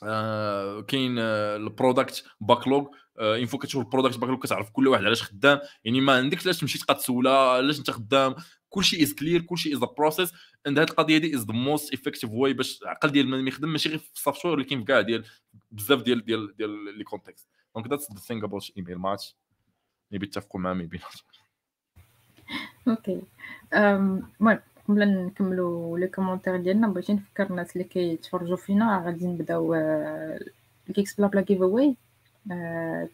آه 0.02 0.80
كاين 0.80 1.18
ال 1.18 1.31
product 1.31 2.24
backlog 2.40 2.86
آه 3.18 3.36
une 3.38 3.47
fois 3.47 3.58
كتشوف 3.58 3.84
ال 3.84 3.88
product 3.88 4.18
backlog 4.18 4.38
كتعرف 4.38 4.70
كل 4.70 4.88
واحد 4.88 5.04
علاش 5.04 5.22
خدام. 5.22 5.60
يعني 5.84 6.00
ما 6.00 6.12
عندكش 6.16 6.42
علاش 6.46 6.60
تمشي 6.60 6.78
تبقى 6.78 6.94
تسولها 6.94 7.50
علاش 7.50 7.78
انت 7.78 7.90
خدام. 7.90 8.34
كلشي 8.68 9.02
is 9.02 9.14
clear 9.14 9.40
كلشي 9.40 9.72
is 9.72 9.78
process 9.78 10.32
and 10.66 10.78
هذه 10.78 10.88
القضية 10.88 11.18
دي 11.18 11.34
is 11.34 11.44
the 11.44 11.52
most 11.52 11.94
effective 11.94 12.30
way 12.30 12.52
باش 12.52 12.82
العقل 12.82 13.10
ديال 13.10 13.26
المهم 13.26 13.48
يخدم 13.48 13.68
ماشي 13.68 13.88
غير 13.88 13.98
في 13.98 14.12
ال 14.14 14.44
software 14.44 14.54
ولكن 14.54 14.78
في 14.78 14.84
كاع 14.84 15.00
ديال 15.00 15.24
بزاف 15.70 16.02
ديال 16.02 16.24
ديال 16.24 16.56
ديال 16.56 16.98
les 16.98 17.04
contextes 17.04 17.48
donc 17.74 17.88
that's 17.88 18.12
the 18.12 18.18
thing 18.18 18.44
about 18.44 18.70
email 18.76 18.98
much 18.98 19.36
maybe 20.12 20.26
تتفقوا 20.26 20.60
مع 20.60 20.74
maybe 20.74 21.00
okay 22.88 23.22
المهم 23.74 24.60
قبل 24.88 25.26
نكملوا 25.26 25.98
les 25.98 26.06
commentaires 26.06 26.56
ديالنا 26.56 26.88
بغيت 26.88 27.10
نفكر 27.10 27.50
الناس 27.50 27.72
اللي 27.72 27.84
كيتفرجوا 27.84 28.56
فينا 28.56 29.02
غادي 29.06 29.26
نبداو 29.26 29.74
ال 30.88 30.92
Geeks 30.92 31.14
BlaBla 31.14 31.40
giveaway 31.40 31.96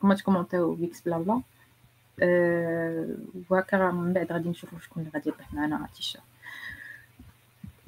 كما 0.03 0.15
تكومونتيو 0.15 0.77
Geeks 0.77 1.01
BlaBla 1.01 1.43
وهكا 3.51 3.91
من 3.91 4.13
بعد 4.13 4.33
غادي 4.33 4.49
نشوفوا 4.49 4.79
شكون 4.79 5.03
اللي 5.03 5.13
غادي 5.15 5.29
يربح 5.31 5.55
معنا 5.55 5.89
تيشيرت 5.95 6.25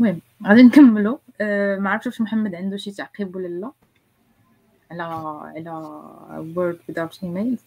المهم 0.01 0.21
غادي 0.47 0.63
نكملوا. 0.63 1.19
ما 1.79 1.91
عرفتش 1.91 2.07
واش 2.07 2.21
محمد 2.21 2.55
عنده 2.55 2.77
شي 2.77 2.91
تعقيب 2.91 3.37
ولا 3.37 3.49
لا. 3.49 3.71
على 4.91 5.03
على 5.03 5.71
World 6.57 6.79
without 6.91 7.23
emails 7.23 7.59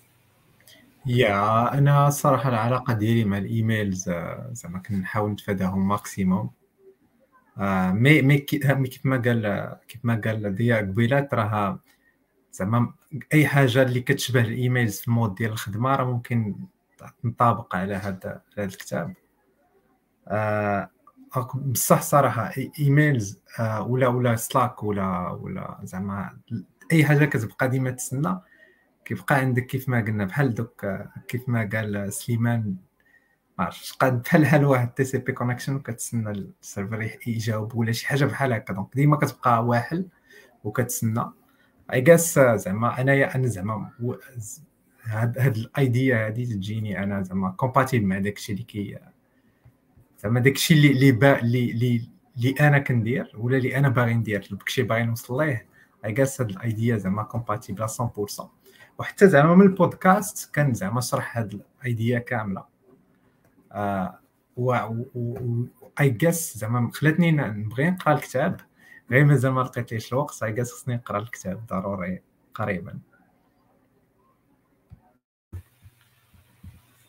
يا 1.07 1.73
أنا 1.77 2.07
الصراحه 2.07 2.49
العلاقة 2.49 2.93
ديالي 2.93 3.23
مع 3.25 3.37
ال 3.37 3.48
emails 3.48 4.09
زعما 4.51 4.79
كنحاول 4.79 5.31
نتفاداهم 5.31 5.87
maximum 5.87 6.51
mais 7.93 8.21
mais 8.21 8.37
كيف 8.37 9.05
ما 9.05 9.17
قال 9.17 9.75
كيف 9.87 10.05
ما 10.05 10.21
قال 10.25 10.55
ضياء 10.55 10.79
قبيلات 10.81 11.33
راه 11.33 11.79
زعما 12.51 12.93
أي 13.33 13.47
حاجة 13.47 13.81
اللي 13.81 13.99
كتشبه 14.01 14.41
ال 14.41 14.49
emails 14.49 14.99
في 14.99 15.07
ال 15.07 15.13
mode 15.13 15.35
ديال 15.35 15.51
الخدمة 15.51 15.95
راه 15.95 16.05
ممكن 16.05 16.55
تنطابق 17.23 17.75
على 17.75 17.95
هذا 17.95 18.41
هذا 18.57 18.65
الكتاب. 18.67 19.13
آه 20.27 20.89
بصح 21.55 22.01
صراحة 22.01 22.51
emails 22.79 23.41
آه 23.59 23.81
ولا 23.81 24.07
ولا 24.07 24.35
Slack 24.35 24.83
ولا 24.83 25.29
ولا 25.29 25.79
زعما 25.83 26.37
أي 26.91 27.05
حاجة 27.05 27.25
كتبقى 27.25 27.69
ديما 27.69 27.91
تسنى 27.91 28.39
كيبقى 29.07 29.35
عندك 29.35 29.65
كيف 29.65 29.89
ما 29.89 30.01
قلنا 30.01 30.25
بحال 30.25 30.53
donc 30.53 30.85
كيف 31.27 31.49
ما 31.49 31.69
قال 31.73 32.13
سليمان 32.13 32.75
عرفتش 33.59 33.93
قاد 33.93 34.21
بحال 34.21 34.41
بحال 34.41 34.65
واحد 34.65 34.89
TCP 34.89 35.31
connection 35.31 35.75
وكتسنى 35.75 36.31
ال 36.31 36.42
server 36.42 37.09
يجاوب 37.27 37.75
ولا 37.75 37.91
شي 37.91 38.07
حاجة 38.07 38.25
بحال 38.25 38.53
هكا. 38.53 38.73
donc 38.73 38.95
ديما 38.95 39.17
كتبقى 39.17 39.65
واحل 39.65 40.07
وكتسنى. 40.63 41.25
I 41.93 42.01
guess 42.01 42.39
زعما 42.39 43.01
انايا 43.01 43.35
أنا 43.35 43.47
زعما 43.47 43.89
هاد 45.03 45.39
هاد 45.39 45.55
ال 45.57 45.71
idea 45.71 46.25
هادي 46.27 46.45
تجيني 46.45 47.03
أنا 47.03 47.21
زعما 47.21 47.49
compatible 47.49 48.05
مع 48.05 48.19
داكشي 48.19 48.51
اللي 48.53 48.63
كي 48.63 48.97
زعما 50.19 50.39
داكشي 50.39 50.73
اللي 50.73 51.09
اللي 51.09 51.39
اللي 51.39 51.71
اللي 51.71 52.09
اللي 52.37 52.55
أنا 52.59 52.79
كندير 52.79 53.31
ولا 53.37 53.57
اللي 53.57 53.77
أنا 53.77 53.89
باغي 53.89 54.13
ندير. 54.13 54.47
داكشي 54.51 54.83
باغي 54.83 55.03
نوصل 55.03 55.37
ليه. 55.45 55.65
I 56.05 56.11
guess 56.11 56.41
هاد 56.41 56.49
ال 56.49 56.59
idea 56.59 56.97
زعما 56.97 57.23
compatible 57.23 57.87
100% 57.87 58.56
وحتى 58.99 59.27
زعما 59.27 59.55
من 59.55 59.61
البودكاست 59.61 60.53
كان 60.53 60.73
زعما 60.73 61.01
شرح 61.01 61.37
هاد 61.37 61.61
ال 61.79 61.87
idea 61.87 62.19
كاملة. 62.19 62.65
آه 63.71 64.19
و 64.57 64.73
I 65.99 66.09
guess 66.09 66.57
زعما 66.57 66.91
خلاتني 66.93 67.31
نبغي 67.31 67.89
نقرأ 67.89 68.13
الكتاب. 68.13 68.61
غير 69.11 69.25
مازال 69.25 69.51
ما 69.51 69.61
لقيتليش 69.61 70.13
الوقت 70.13 70.43
I 70.43 70.51
guess 70.51 70.71
خصني 70.71 70.95
نقرأ 70.95 71.19
الكتاب 71.19 71.65
ضروري 71.65 72.21
قريبا. 72.53 72.99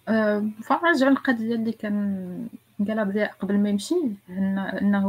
أه 0.08 0.50
فرجع 0.64 1.08
القضية 1.08 1.54
اللي 1.54 1.72
كان 1.72 2.48
قالها 2.88 3.04
بدا 3.04 3.26
قبل 3.26 3.58
ما 3.58 3.68
يمشي 3.68 3.94
إنه 4.28 5.08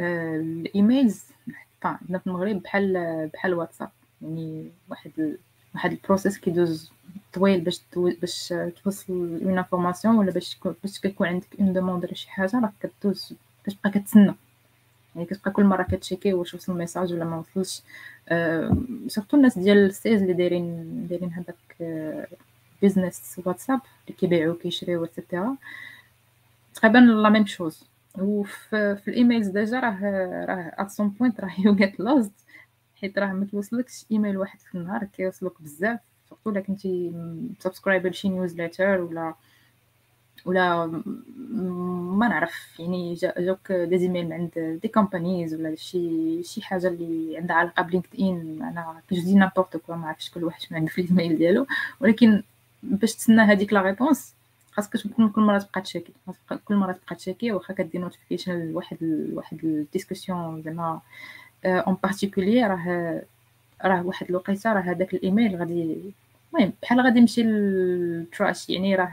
أه 0.00 0.36
ال 0.36 0.49
emails 0.49 1.24
عندنا 1.84 2.18
في 2.18 2.26
المغرب 2.26 2.62
بحال 2.62 3.30
بحال 3.34 3.54
واتساب. 3.54 3.90
يعني 4.22 4.72
واحد. 4.88 5.36
واحد 5.76 5.92
ال 5.92 5.98
process 5.98 6.38
كيدوز 6.38 6.92
طويل 7.32 7.60
باش 7.60 7.80
باش 8.20 8.54
توصل 8.84 9.40
une 9.44 9.58
information 9.58 10.18
ولا 10.18 10.30
باش 10.30 10.58
باش 10.82 11.00
كيكون 11.00 11.26
عندك 11.26 11.46
une 11.60 11.72
demande 11.72 12.04
ولا 12.04 12.14
شي 12.14 12.30
حاجة 12.30 12.60
راك 12.60 12.90
كدوز 13.02 13.34
كتبقى 13.66 13.90
كتسنى. 13.90 14.34
يعني 15.14 15.26
كتبقى 15.26 15.50
كل 15.50 15.64
مرة 15.64 15.82
كتشيكي 15.82 16.34
واش 16.34 16.54
وصل 16.54 16.72
ال 16.72 16.77
message 16.77 17.12
ولا 17.12 17.24
ما 17.24 17.36
وصلش. 17.56 17.82
أه 18.28 18.76
surtout 19.08 19.36
الناس 19.36 19.58
ديال 19.58 19.78
السيز 19.78 20.22
اللي 20.22 20.32
دايرين 20.32 21.06
دايرين 21.10 21.32
هذاك 21.32 21.56
business 22.82 23.40
واتساب 23.44 23.80
اللي 24.06 24.18
كيبيعوا 24.18 24.54
كيشريو 24.62 25.04
et 25.04 25.17
cetera 25.17 25.56
تقريبا 26.74 26.98
la 26.98 27.28
même 27.28 27.46
chose 27.46 27.84
وفي 28.18 28.96
في 28.96 29.08
ال 29.08 29.14
emails 29.14 29.48
déjà 29.48 29.80
راه 29.80 29.98
راه 30.48 30.72
at 30.82 30.90
some 30.90 31.08
point 31.08 31.40
راه 31.40 31.50
you 31.58 31.74
get 31.74 32.00
lost 32.00 32.32
حيت 33.00 33.18
راه 33.18 33.32
ما 33.32 33.44
توصلكش 33.46 34.04
إيميل 34.12 34.38
واحد 34.38 34.60
في 34.60 34.74
النهار 34.74 35.04
كيوصلوك 35.04 35.62
بزاف. 35.62 36.00
surtout 36.30 36.50
إلا 36.50 36.60
كنتي 36.60 37.12
subscriber 37.58 38.08
لشي 38.10 38.28
newsletter 38.28 39.00
ولا 39.00 39.34
ولا 40.44 40.86
ما 42.16 42.28
نعرف 42.28 42.80
يعني 42.80 43.14
جاوك 43.14 43.72
des 43.72 43.98
emails 43.98 44.24
من 44.26 44.32
عند 44.32 44.78
des 44.82 44.88
companies 44.88 45.54
ولا 45.54 45.74
شي 45.74 46.42
شي 46.42 46.62
حاجة 46.62 46.88
اللي 46.88 47.38
عندها 47.38 47.56
علاقه 47.56 47.82
ب 47.82 48.20
LinkedIn 48.20 48.62
أنا 48.62 49.00
كنجي 49.10 49.34
n'importe 49.34 49.76
quoi 49.76 49.96
ما 49.96 50.08
عرفتش 50.08 50.30
كل 50.30 50.44
واحد 50.44 50.60
شنو 50.60 50.78
عنده 50.78 50.90
في 50.90 51.00
الايميل 51.00 51.38
ديالو 51.38 51.66
ولكن 52.00 52.42
باش 52.82 53.14
تسنى 53.14 53.42
هذيك 53.42 53.72
la 53.72 53.82
réponse 53.82 54.34
خاصك 54.72 54.92
تكون 54.96 55.28
كل 55.28 55.40
مره 55.40 55.58
تبقى 55.58 55.80
تشيكي 55.80 56.12
كل 56.64 56.74
مره 56.76 56.92
تبقى 56.92 57.14
تشيكي 57.16 57.52
واخا 57.52 57.74
كدير 57.74 58.00
notification 58.00 58.72
لواحد 58.72 58.96
واحد 59.32 59.64
ال 59.64 59.73
discussion 59.73 60.62
زعما 60.62 61.00
en 61.64 61.96
particulier 62.02 62.68
راه 62.68 63.22
راه 63.84 64.06
واحد 64.06 64.26
الوقيته 64.30 64.72
راه 64.72 64.80
هذاك 64.80 65.14
الإيميل 65.14 65.56
غادي 65.56 66.12
المهم 66.54 66.72
بحال 66.82 67.00
غادي 67.00 67.18
يمشي 67.18 67.42
لل 67.42 67.79
trash 67.79 68.70
يعني 68.70 68.94
راه 68.94 69.12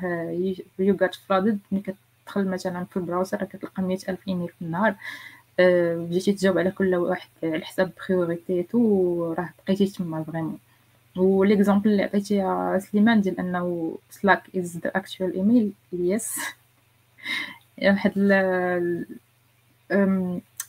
you 0.80 0.98
got 1.02 1.16
flooded 1.16 1.60
ملي 1.72 1.82
كتدخل 1.82 2.48
مثلا 2.48 2.86
في 2.86 2.98
ال 2.98 3.03
browser 3.03 3.38
راه 3.40 3.46
كتلقى 3.46 3.84
مية 3.84 3.98
ألف 4.10 4.28
إيميل 4.28 4.48
في 4.48 4.62
النهار 4.62 4.96
بديتي 5.60 6.34
تجاوب 6.34 6.58
على 6.58 6.72
كل 6.72 6.96
واحد 6.96 7.30
على 7.44 7.66
حساب 7.66 7.92
بريوريتيتو 8.10 9.34
راه 9.34 9.50
بقيتي 9.66 9.86
تما 9.86 10.24
vraiment. 10.24 10.60
و 11.18 11.25
l'exemple 11.25 11.92
اللي 11.92 12.04
عطيتي 12.04 12.36
يا 12.36 12.80
سليمان 12.80 13.22
ديال 13.22 13.40
أنه 13.40 13.96
Slack 14.10 14.44
is 14.58 14.78
the 14.78 14.92
actual 14.96 15.34
email 15.36 15.72
yes 15.94 16.36
واحد 17.84 18.12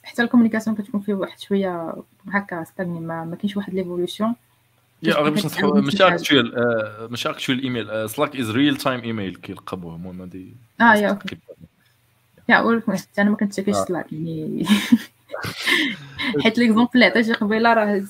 حتى 0.05 0.23
ال 0.23 0.27
communication 0.27 0.77
كتكون 0.77 1.01
فيه 1.01 1.15
واحد 1.15 1.41
شوية 1.41 1.95
هكا 2.29 2.65
stagné 2.65 3.01
ما, 3.01 3.25
ما 3.25 3.37
كاينش 3.37 3.57
واحد 3.57 3.75
l'évolution 3.75 4.35
يا 5.03 5.15
غير 5.15 5.31
باش 5.31 5.47
نصحوا 5.47 5.81
ماشي 5.81 6.07
actual 6.07 7.11
ماشي 7.11 7.31
actual 7.31 7.63
email 7.63 8.11
Slack 8.11 8.37
is 8.37 8.51
real 8.51 8.77
time 8.77 9.01
email 9.01 9.37
كيلقبوه 9.37 9.95
المهم 9.95 10.21
هادي 10.21 10.55
آه 10.81 10.95
يا 10.95 11.09
okay. 11.09 11.39
يا 12.49 12.61
ولكن 12.61 12.97
حتى 12.97 13.23
أنا 13.23 13.31
ما 13.31 13.37
كنتشافيش 13.37 13.77
Slack 13.77 14.13
يعني. 14.13 14.67
حيت 16.43 16.59
l'exemple 16.59 16.91
اللي 16.95 17.05
عطيتي 17.05 17.33
قبيلة 17.33 17.75
راه 17.75 18.03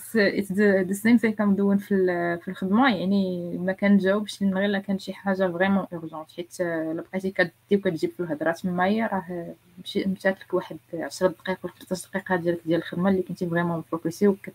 the 0.53 0.93
same 0.93 1.17
thing 1.17 1.35
كندون 1.35 1.79
في 1.79 1.97
في 2.45 2.49
الخدمة. 2.49 2.97
يعني 2.97 3.57
ما 3.59 3.73
كنجاوبش 3.73 4.43
من 4.43 4.55
غير 4.55 4.65
الا 4.65 4.79
كان 4.79 4.99
شي 4.99 5.13
حاجة 5.13 5.53
vraiment 5.53 5.87
urgente 5.93 6.33
حيت 6.37 6.61
الا 6.61 7.05
بقيتي 7.13 7.31
كدي 7.31 7.53
وكتجيب 7.73 8.11
في 8.11 8.21
الهضره 8.21 8.53
تمايا 8.53 9.07
راه 9.07 9.55
مشات 9.97 10.41
لك 10.41 10.55
واحد 10.55 10.77
10 10.95 11.29
دقائق 11.29 11.59
ولا 11.65 11.73
15 11.81 12.09
دقيقة 12.09 12.37
ديالك 12.37 12.61
ديال 12.67 12.79
الخدمة 12.79 13.11
اللي 13.11 13.23
كنتي 13.23 13.47
vraiment 13.47 13.83
focusé 13.83 14.29
وك 14.29 14.51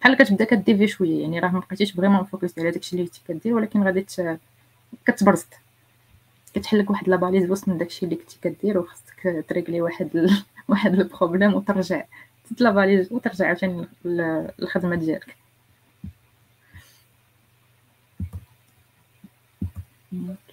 بحال 0.00 0.16
كتبدا 0.16 0.44
كتdévier 0.44 0.86
شوية. 0.86 1.22
يعني 1.22 1.38
راه 1.40 1.48
ما 1.48 1.58
بقيتيش 1.60 1.92
vraiment 1.92 2.24
focusé 2.24 2.60
على 2.60 2.70
داكشي 2.70 2.96
اللي 2.96 3.06
كنتي 3.06 3.20
كدير 3.28 3.54
ولكن 3.54 3.82
غادي 3.82 4.06
كتبرزت 5.06 5.54
كتحل 6.54 6.78
لك 6.78 6.90
واحد 6.90 7.08
la 7.08 7.18
valise 7.18 7.50
وسط 7.50 7.68
من 7.68 7.78
داكشي 7.78 8.04
اللي 8.06 8.16
كنتي 8.16 8.38
كدير 8.42 8.78
وخصك 8.78 9.44
تريكلي 9.48 9.80
واحد. 9.80 10.30
واحد 10.68 10.94
ال 10.94 11.01
problème 11.01 11.54
وترجع 11.54 12.04
تت 12.50 12.62
la 12.62 12.75
valise 12.75 13.12
وترجع 13.12 13.46
عاوتاني 13.46 13.88
الخدمه 14.04 14.96
ديالك. 14.96 15.36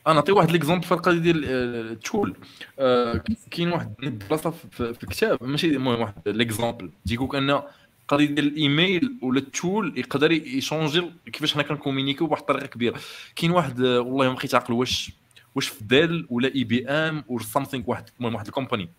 أنا 0.08 0.14
نعطي 0.14 0.32
واحد 0.32 0.52
l'exemple 0.52 0.84
في 0.84 0.92
القضية 0.92 1.20
ديال 1.20 1.46
ال 1.46 1.61
tool. 1.61 2.36
آه 2.80 3.24
كاين 3.52 3.72
واحد 3.72 3.94
البلاصه 4.04 4.52
في 4.52 5.04
الكتاب 5.04 5.44
ماشي 5.44 5.68
المهم 5.68 6.02
واحد 6.02 6.14
l'exemple 6.26 6.90
تيقول 7.08 7.36
ان 7.36 7.62
القضية 8.02 8.26
ديال 8.26 8.48
الإيميل 8.48 9.18
ولا 9.22 9.40
ال 9.40 9.51
tool 9.51 9.98
يقدر 9.98 10.32
ي 10.32 10.42
changer 10.42 11.12
كيفاش 11.26 11.54
حنا 11.54 11.64
كن 11.64 11.73
communiquer 11.73 12.23
و 12.23 12.28
بواحد 12.28 12.42
الطريقة 12.42 12.68
كبيرة. 12.68 13.00
كاين 13.36 13.52
واحد 13.52 13.82
والله 13.82 14.30
ما 14.30 14.34
بقيت 14.34 14.56
عاقل 14.56 14.74
واش 14.74 15.12
واش 15.56 15.68
في 15.68 15.84
Dell 15.84 16.28
ولا 16.30 16.56
IBM 16.56 17.24
or 17.30 17.42
something 17.42 17.84
واحد 17.88 18.10
المهم 18.20 18.34
واحد 18.34 18.48
ال 18.48 18.52
company. 18.52 18.90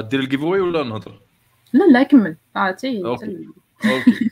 دير 0.00 0.20
ال 0.20 0.42
giveaway 0.42 0.60
ولا 0.60 0.82
نهضر؟ 0.82 1.20
لا 1.72 1.84
لا 1.84 2.02
كمل. 2.02 2.36
عرفتي 2.56 3.04
أوكي. 3.04 3.46
أوكي. 3.84 4.30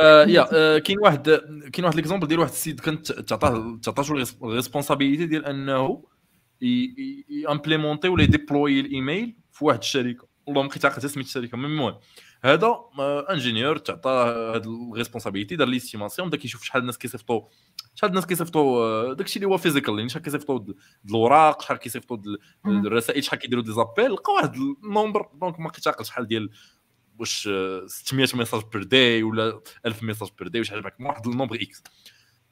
آه 0.00 0.24
يا 0.24 0.48
آه 0.52 0.78
كاين 0.78 0.98
واحد 0.98 1.30
كاين 1.72 1.84
واحد 1.84 1.96
l'exemple 1.96 2.26
ديال 2.26 2.38
واحد 2.38 2.50
السيد 2.50 2.80
كانت 2.80 3.12
تعطاه 3.12 3.78
تعطاتو 3.82 4.24
ال 4.42 4.48
responsibility 4.48 5.26
ديال 5.26 5.44
أنه 5.44 6.04
ي 7.28 7.35
implémenter 7.35 8.08
ولا 8.08 8.22
ي 8.22 8.30
deploy 8.30 8.80
الإيميل 8.80 9.36
في 9.52 9.64
واحد 9.64 9.78
الشركة. 9.78 10.26
والله 10.46 10.62
ما 10.62 10.68
بقيت 10.68 10.84
عاقل 10.84 11.10
سميت 11.10 11.26
الشركة. 11.26 11.54
المهم 11.54 11.94
هذا 12.44 12.80
ingénieur 13.30 13.76
تعطى 13.76 14.10
هاد 14.54 14.66
ال 14.66 14.72
responsibility 14.72 15.56
دار 15.56 15.68
l'estimation 15.68 16.28
بدا 16.28 16.36
كيشوف 16.36 16.62
شحال 16.62 16.80
الناس 16.82 16.98
كيصيفطوا 16.98 17.40
شحال 17.94 18.10
الناس 18.10 18.26
كيصيفطوا 18.26 19.12
داكشي 19.12 19.36
اللي 19.36 19.48
هو 19.48 19.58
physical 19.58 19.98
يعني 19.98 20.08
شحال 20.08 20.22
كيصيفطوا 20.22 20.60
الوراق 21.08 21.62
شحال 21.62 21.76
كيصيفطوا 21.76 22.18
الرسائل 22.66 23.24
شحال 23.24 23.38
كيديروا 23.38 23.64
des 23.64 23.72
appels 23.72 24.12
لقى 24.12 24.32
واحد 24.32 24.54
ال 24.84 24.90
nombre 24.90 25.28
donc 25.34 25.60
ما 25.60 25.70
عاقل 25.86 26.04
شحال 26.04 26.26
ديال 26.26 26.50
واش 27.18 27.48
600 27.86 28.28
message 28.34 28.62
per 28.72 28.82
day 28.82 29.22
ولا 29.22 29.60
1000 29.86 30.02
message 30.02 30.28
per 30.38 30.48
day 30.48 30.60
وشحال 30.60 30.82
معك 30.82 31.00
واحد 31.00 31.26
ال 31.26 31.30
nombre 31.30 31.56
X 31.56 31.82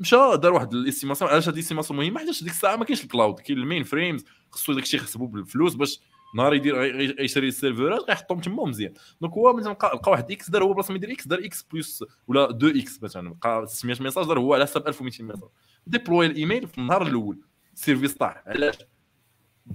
مشى 0.01 0.17
دار 0.17 0.53
واحد 0.53 0.75
ال 0.75 0.80
estimation 0.80 1.31
علاش 1.31 1.49
هاد 1.49 1.55
ال 1.55 1.59
estimation 1.59 1.99
مهمه 2.01 2.19
حيت 2.19 2.43
ديك 2.43 2.53
الساعة 2.53 2.77
ما 2.77 2.85
كاينش 2.85 3.05
ال 3.05 3.11
cloud 3.11 3.41
كاين 3.41 3.59
ال 3.59 3.83
mainframes 3.85 4.25
خصو 4.51 4.73
داكشي 4.73 4.97
يحسبوا 4.97 5.29
بالفلوس 5.29 5.75
باش 5.75 6.01
نهار 6.35 6.55
يدير 6.55 7.21
يشري 7.21 7.49
ال 7.49 7.55
server 7.55 7.94
ات 7.94 8.01
غيحطهم 8.09 8.41
تما 8.41 8.65
مزيان. 8.65 8.95
donc 9.21 9.33
هو 9.33 9.53
مثلا 9.53 9.73
لقى 9.73 10.11
واحد 10.11 10.31
X 10.31 10.51
دار 10.51 10.65
هو 10.65 10.73
بلاصة 10.73 10.93
ما 10.93 10.97
يدير 10.97 11.13
X 11.13 11.27
دار 11.29 11.45
X 11.45 11.63
plus 11.73 12.05
ولا 12.29 12.51
2 12.51 12.81
X 12.81 13.03
مثلا 13.03 13.35
بقى 13.45 13.67
600 13.67 13.97
message 14.01 14.27
دار 14.27 14.39
هو 14.39 14.55
على 14.55 14.65
حساب 14.65 14.89
1200 14.89 15.25
ميساج. 15.25 15.49
deploy 15.87 16.27
ال 16.27 16.34
email 16.34 16.69
في 16.69 16.79
النهار 16.79 17.07
الأول 17.07 17.39
ال 17.75 17.80
service 17.80 18.15
طاح. 18.15 18.43
علاش؟ 18.47 18.75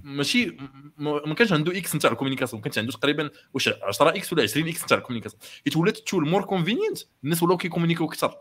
ماشي 0.02 0.56
ما 0.98 1.34
كانش 1.34 1.52
عنده 1.52 1.78
X 1.78 1.96
نتاع 1.96 2.10
ال 2.10 2.14
communication 2.14 2.62
كانت 2.62 2.78
عنده 2.78 2.92
تقريبا 2.92 3.30
واش 3.54 3.68
10 3.68 4.08
X 4.08 4.32
ولا 4.32 4.42
20 4.42 4.68
X 4.68 4.84
نتاع 4.84 4.98
ال 4.98 5.01
communication. 5.01 5.42
حيت 5.64 5.76
ولات 5.76 5.98
tool 5.98 6.28
more 6.28 6.44
convenient 6.44 6.98
الناس 7.24 7.42
ولاو 7.42 7.56
كي 7.56 7.63
communiquer 7.63 8.02
و 8.02 8.06
أكثر. 8.06 8.36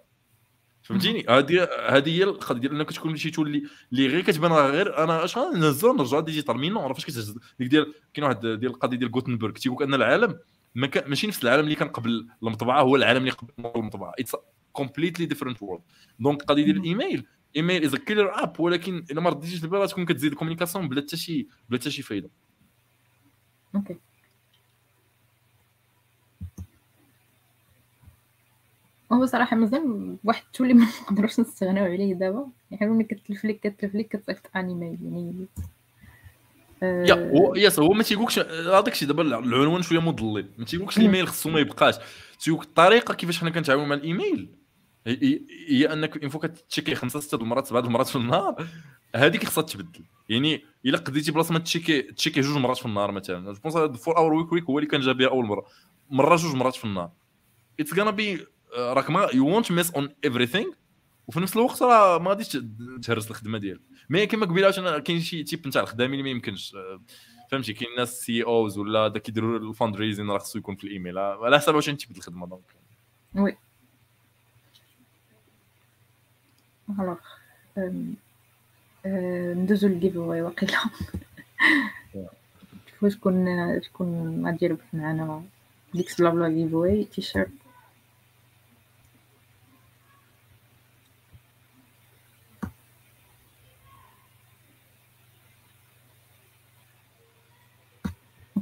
فهمتيني؟ 0.90 1.26
هذه 1.30 1.70
هذه 1.90 2.10
هي 2.18 2.24
القضية 2.24 2.60
ديال 2.60 2.76
أنك 2.76 2.92
تكون 2.92 3.16
شي 3.16 3.32
tool 3.32 3.64
اللي 3.92 4.08
غير 4.08 4.22
كتبان 4.22 4.52
غير 4.52 5.04
أنا 5.04 5.24
اش 5.24 5.38
نهزو 5.38 5.94
نرجع 5.94 6.20
digital 6.20 6.58
mais 6.58 6.70
non 6.70 6.94
فاش 6.94 7.06
كتهز 7.06 7.38
ديك 7.60 7.68
ديال 7.68 7.94
كاين 8.14 8.24
واحد 8.24 8.40
ديال 8.40 8.72
القضية 8.72 8.98
ديال 8.98 9.12
غوتنبرغ 9.12 9.52
تيقول 9.52 9.84
أن 9.84 9.94
العالم 9.94 10.40
ما 10.76 10.88
كان 10.88 11.10
ماشي 11.10 11.28
نفس 11.28 11.44
العالم 11.44 11.64
اللي 11.64 11.76
كان 11.76 11.88
قبل 11.88 12.28
المطبعة 12.44 12.82
هو 12.82 12.96
العالم 12.96 13.20
اللي 13.20 13.32
قبل 13.32 13.72
المطبعة. 13.76 14.14
It's 14.20 14.36
completely 14.72 15.26
different 15.26 15.62
world 15.62 15.84
donc 16.20 16.42
القضية 16.42 16.64
ديال 16.64 16.78
الإيميل. 16.78 17.26
email 17.56 17.84
is 17.84 17.96
killer 17.96 18.44
app 18.44 18.60
ولكن 18.60 19.06
إلا 19.12 19.22
ما 19.22 19.30
رديتيش 19.30 19.64
البال 19.64 19.90
تكون 19.90 20.06
كتزيد 20.06 20.32
ال 20.32 20.36
communication 20.36 20.90
بلا 20.90 21.02
حتى 21.02 21.18
شي 21.18 21.48
بلا 21.70 21.80
حتى 21.80 21.92
شي 21.92 22.02
فايدة. 22.02 22.30
okay. 23.76 23.98
هو 29.12 29.26
صراحة 29.26 29.56
مازال 29.56 30.18
واحد 30.24 30.44
tool 30.54 30.74
ما 30.74 30.86
نقدروش 31.02 31.40
نستغناو 31.40 31.86
عليه 31.86 32.14
دابا. 32.14 32.48
يعني 32.72 32.92
ملي 32.92 33.04
كتلف 33.04 33.46
لك 33.46 33.60
كتلف 33.60 33.96
لك 33.96 34.08
كتصيفط 34.08 34.50
un 34.56 34.68
email 34.68 34.98
يعني. 35.02 35.48
يا 36.82 37.32
هو 37.32 37.56
yes 37.56 37.80
هو 37.80 37.94
ما 37.94 38.04
تيقولكش 38.04 38.40
هذاك 38.40 38.88
الشيء 38.88 39.08
دابا 39.08 39.22
العنوان 39.24 39.82
شوية 39.82 40.00
مضلل. 40.00 40.50
ما 40.58 40.66
تيقولكش 40.66 40.98
الإيميل 40.98 41.28
خصو 41.28 41.50
ما 41.50 41.60
يبقاش. 41.60 41.96
تيقولك 42.40 42.64
الطريقة 42.64 43.14
كيفاش 43.14 43.40
حنا 43.40 43.50
كنتعاملوا 43.50 43.88
مع 43.88 43.96
الإيميل. 43.96 44.50
هي 45.68 45.94
أنك 45.94 46.18
اون 46.18 46.30
فوا 46.30 46.40
كتشيكي 46.40 46.96
خمسة 46.96 47.20
ستة 47.20 47.36
المرات 47.36 47.68
سبعة 47.68 47.82
المرات 47.82 48.08
في 48.08 48.16
النهار. 48.16 48.68
هذيك 49.16 49.46
خصها 49.46 49.62
تبدل. 49.62 50.04
يعني 50.30 50.64
إلا 50.86 50.98
قديتي 50.98 51.32
بلاصة 51.32 51.54
ما 51.54 51.60
تشيكي 51.60 52.02
تشيكي 52.02 52.42
جوج 52.42 52.58
مرات 52.58 52.78
في 52.78 52.86
النهار 52.86 53.12
مثلا. 53.12 53.54
جو 53.54 53.60
بونس 53.64 54.00
فور 54.02 54.18
اور 54.18 54.34
ويك 54.34 54.52
ويك 54.52 54.64
هو 54.64 54.80
اللي 54.80 54.90
كان 54.90 55.02
جا 55.02 55.12
بها 55.12 55.28
اول 55.28 55.46
مره 55.46 55.66
مره 56.10 56.36
جوج 56.36 56.56
مرات 56.56 56.76
في 56.76 56.86
النهار. 56.86 57.12
اتس 57.80 57.94
غانا 57.94 58.12
بي 58.12 58.46
راك 58.78 59.10
ما 59.10 59.28
يو 59.34 59.48
وونت 59.48 59.72
ميس 59.72 59.92
اون 59.92 60.10
ايفريثينغ 60.26 60.72
وفي 61.28 61.40
نفس 61.40 61.56
الوقت 61.58 61.82
راه 61.82 62.18
ما 62.20 62.30
غاديش 62.30 62.58
تهرس 63.04 63.32
الخدمة 63.32 63.58
ديالك. 63.58 63.82
مي 64.10 64.26
كما 64.26 64.46
قبيلة 64.46 65.00
كاين 65.00 65.20
شي 65.22 65.44
تيب 65.44 65.68
نتاع 65.68 65.82
الخدامين 65.82 66.14
اللي 66.14 66.24
ما 66.24 66.30
يمكنش. 66.30 66.76
فهمتي؟ 67.52 67.74
كاين 67.74 67.96
ناس 67.98 68.22
سي 68.22 68.44
اوز 68.44 68.78
ولا 68.78 69.08
داك 69.08 69.22
كيديروا 69.22 69.60
الفاند 69.60 69.96
ريزين 69.96 70.32
راه 70.32 70.38
خصو 70.38 70.60
يكون 70.60 70.76
في 70.76 70.84
الإيميل. 70.84 71.18
على 71.18 71.60
حسب 71.60 71.76
واش 71.76 71.86
تيب 71.86 72.18
الخدمة 72.18 72.48
دونك. 72.48 72.62
Oui. 73.36 73.58
Alors 76.90 77.18
ندوزو 79.06 79.88
لل 79.88 80.16
giveaway 80.18 80.42
واقيلا 80.46 80.80
شكون 83.10 83.46
شكون 83.82 84.46
غادي 84.46 84.66
يربح 84.66 84.94
معنا 84.94 85.44
Geeksblabla 85.94 86.50
giveaway 86.50 86.74
t-shirt 86.74 87.52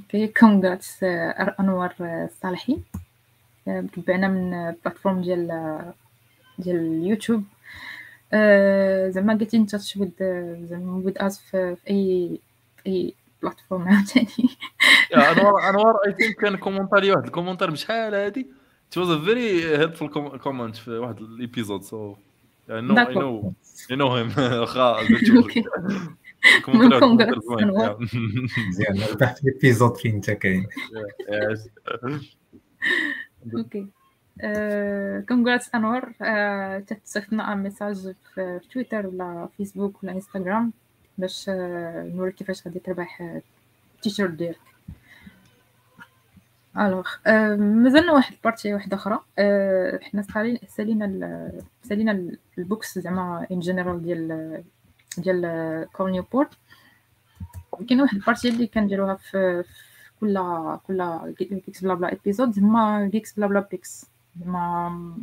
okay 0.07 0.27
congrats 0.27 1.03
انور 1.03 1.89
الصالحي 2.01 2.77
متبعنا 3.67 4.27
من 4.27 4.71
plateforme 4.72 5.22
ديال 5.21 5.47
ديال 6.59 6.75
اليوتيوب 6.75 7.43
زعما 9.13 9.34
قلتي 9.34 9.57
أنت 9.57 9.75
تشود 9.75 10.11
زعما 10.69 11.01
with 11.06 11.18
us 11.18 11.39
في 11.39 11.55
any 11.55 11.77
أي 11.89 12.39
plateforme 12.88 13.88
عاوتاني. 13.88 14.49
يا 15.11 15.31
أنوار 15.31 15.69
أنوار 15.69 15.95
I 16.07 16.14
think 16.14 16.35
كان 16.35 16.57
commentaire 16.57 16.99
لي 16.99 17.11
واحد 17.11 17.25
الكومونتار 17.25 17.71
بشحال 17.71 18.15
هادي. 18.15 18.47
It 18.91 18.99
was 18.99 19.09
a 19.09 19.19
very 19.29 19.61
helpful 19.81 20.07
comment 20.43 20.75
في 20.75 20.91
واحد 20.91 21.17
ال 21.18 21.26
épisode 21.26 21.84
so 21.84 22.15
I 22.69 22.81
know 22.81 22.97
I 22.97 23.13
know 23.13 23.55
I 23.91 23.95
know 23.95 24.11
him. 24.17 24.38
واخا 24.61 24.97
مزيان 28.68 29.02
ربحت 29.11 29.44
ال 29.44 29.50
épisode 29.50 29.98
فين 29.98 30.15
انت 30.15 30.32
كاين 30.32 30.68
okay 33.56 33.88
congrats 35.27 35.76
انور 35.76 36.11
تتصيفطنا 36.80 37.53
un 37.53 37.64
message 37.64 38.14
في 38.36 38.60
تويتر 38.74 39.07
ولا 39.07 39.48
فيسبوك 39.57 40.03
ولا 40.03 40.11
انستغرام 40.11 40.74
باش 41.18 41.45
نوريك 41.49 42.36
كيفاش 42.36 42.68
غادي 42.68 42.80
تربح 42.80 43.41
التيشيرت 43.95 44.32
ديالك 44.32 44.60
alors 46.77 47.07
مازلنا 47.57 48.11
واحد 48.11 48.34
ال 48.34 48.39
partie 48.39 48.73
واحدة 48.74 48.98
أخرى. 48.98 49.19
حنا 50.02 50.22
سالينا 50.68 51.52
سالينا 51.84 52.32
ال 52.57 52.64
books 52.64 52.99
زعما 52.99 53.48
en 53.52 53.60
général 53.60 54.03
ديال 54.03 54.64
ديال 55.19 55.88
كول 55.94 56.11
نيوبورت 56.11 56.49
كاين 57.89 58.02
واحد 58.02 58.15
البارتي 58.15 58.49
اللي 58.49 58.68
كنديروها 58.68 59.15
في 59.15 59.64
كل 60.19 60.39
كل 60.88 61.34
جيكس 61.39 61.81
بلا 61.81 61.94
بلا 61.94 62.10
ايبيزود 62.11 62.60
هما 62.60 63.10
جيكس 63.11 63.34
بلا 63.34 63.48
بلا 63.48 63.60
بيكس 63.60 64.06
زعما 64.39 65.18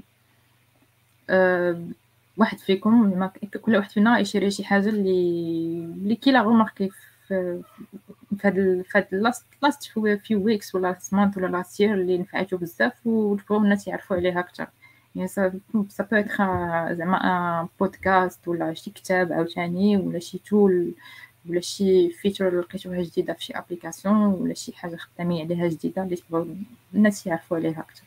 أه 1.30 1.84
واحد 2.36 2.58
فيكم 2.58 3.28
كل 3.62 3.76
واحد 3.76 3.90
فينا 3.90 4.18
يشري 4.18 4.50
شي 4.50 4.64
حاجة 4.64 4.88
اللي 4.88 5.10
اللي 5.84 6.16
كي 6.16 6.32
لا 6.32 6.40
غوماركي 6.42 6.90
في 7.28 7.62
في 8.38 8.48
هاد 8.48 8.84
في 8.88 8.98
هاد 8.98 9.06
لاست 9.12 9.46
لاست 9.62 9.82
فيو 10.24 10.44
ويكس 10.44 10.74
ولا 10.74 10.96
سمانت 10.98 11.36
ولا 11.36 11.46
لاست 11.46 11.80
يير 11.80 11.94
اللي 11.94 12.18
نفعتو 12.18 12.56
بزاف 12.56 13.06
وبغاو 13.06 13.58
الناس 13.58 13.88
يعرفوا 13.88 14.16
عليها 14.16 14.40
أكثر 14.40 14.68
يعني 15.16 15.28
ça 15.28 15.60
ça 15.88 16.04
peut 16.04 16.16
être 16.16 16.94
زعما 16.94 17.16
un 17.62 17.68
podcast 17.80 18.48
ولا 18.48 18.74
شي 18.74 18.90
كتاب 18.90 19.32
عاوتاني 19.32 19.96
ولا 19.96 20.18
شي 20.18 20.38
tool 20.38 20.94
ولا 21.48 21.60
شي 21.60 22.10
feature 22.10 22.60
لقيتوها 22.60 23.02
جديده 23.02 23.32
في 23.32 23.44
شي 23.44 23.52
application 23.52 24.16
ولا 24.16 24.54
شي 24.54 24.72
حاجة 24.72 24.96
خدامين 24.96 25.44
عليها 25.44 25.68
جديده 25.68 26.02
اللي 26.02 26.16
تبغاو 26.16 26.46
الناس 26.94 27.26
يعرفوا 27.26 27.56
عليها 27.56 27.80
أكثر 27.80 28.02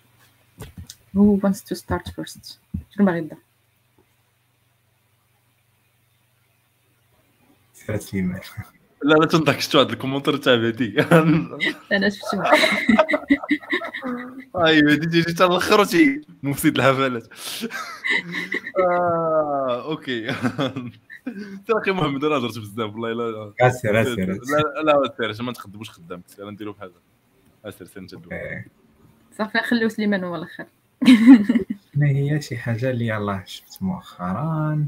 who 1.15 1.39
wants 1.43 1.61
to 1.61 1.75
start 1.75 2.09
first? 2.15 2.57
شنو 2.95 3.05
باغي 3.05 3.17
يبدا 3.17 3.37
لا 9.03 9.15
لا 9.15 9.25
تنضحك 9.25 9.59
شتو 9.59 9.79
هاد 9.79 9.89
ال 9.89 9.93
commentaire 9.93 10.37
تاع 10.37 10.55
بهدي 10.55 11.01
أنا 11.91 12.09
شفتو 12.09 12.37
اي 14.55 14.81
بهدي 14.81 15.07
تيجي 15.07 15.33
حتى 15.33 15.45
الآخر 15.45 15.85
مفسد 16.43 16.77
الحفلات 16.77 17.27
okay. 19.85 20.27
ترى 21.67 21.81
أخي 21.81 21.91
محمد 21.91 22.23
أنا 22.23 22.35
هضرت 22.35 22.59
بزاف 22.59 22.93
والله 22.93 23.13
لا 23.13 23.53
اسير 23.61 24.01
اسير 24.01 24.39
لا 24.83 25.17
لا 25.21 25.33
سير 25.33 25.45
ما 25.45 25.51
تخدموش 25.51 25.89
خدامك 25.89 26.23
سير 26.27 26.49
نديرو 26.49 26.71
بحال 26.71 26.91
اسير 27.65 27.87
سير 27.87 28.03
نجدو 28.03 28.29
صافي 29.37 29.59
خليو 29.59 29.89
سليمان 29.89 30.23
هو 30.23 30.35
الآخر 30.35 30.65
ما 31.95 32.07
هي 32.07 32.41
شي 32.41 32.57
حاجة 32.57 32.89
اللي 32.91 33.07
يلاه 33.07 33.43
شفت 33.45 33.83
مؤخرا؟ 33.83 34.87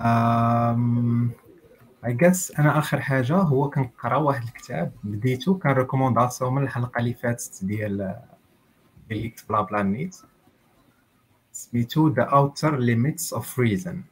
أم... 0.00 1.30
I 2.06 2.12
guess 2.12 2.50
أنا 2.50 2.78
آخر 2.78 3.00
حاجة 3.00 3.36
هو 3.36 3.70
كنقرأ 3.70 4.16
واحد 4.16 4.42
الكتاب 4.42 4.92
بديتو 5.04 5.58
كان 5.58 5.72
recommandation 5.72 6.54
من 6.54 6.62
الحلقة 6.62 6.98
اللي 6.98 7.14
فاتت 7.14 7.64
ديال 7.64 8.20
ديال 9.08 9.32
بلا 9.48 9.60
بلا 9.62 9.82
نيت. 9.82 10.16
سميتو 11.52 12.08
The 12.08 12.22
Outer 12.22 12.78
Limits 12.78 13.32
of 13.32 13.58
Reason 13.58 14.02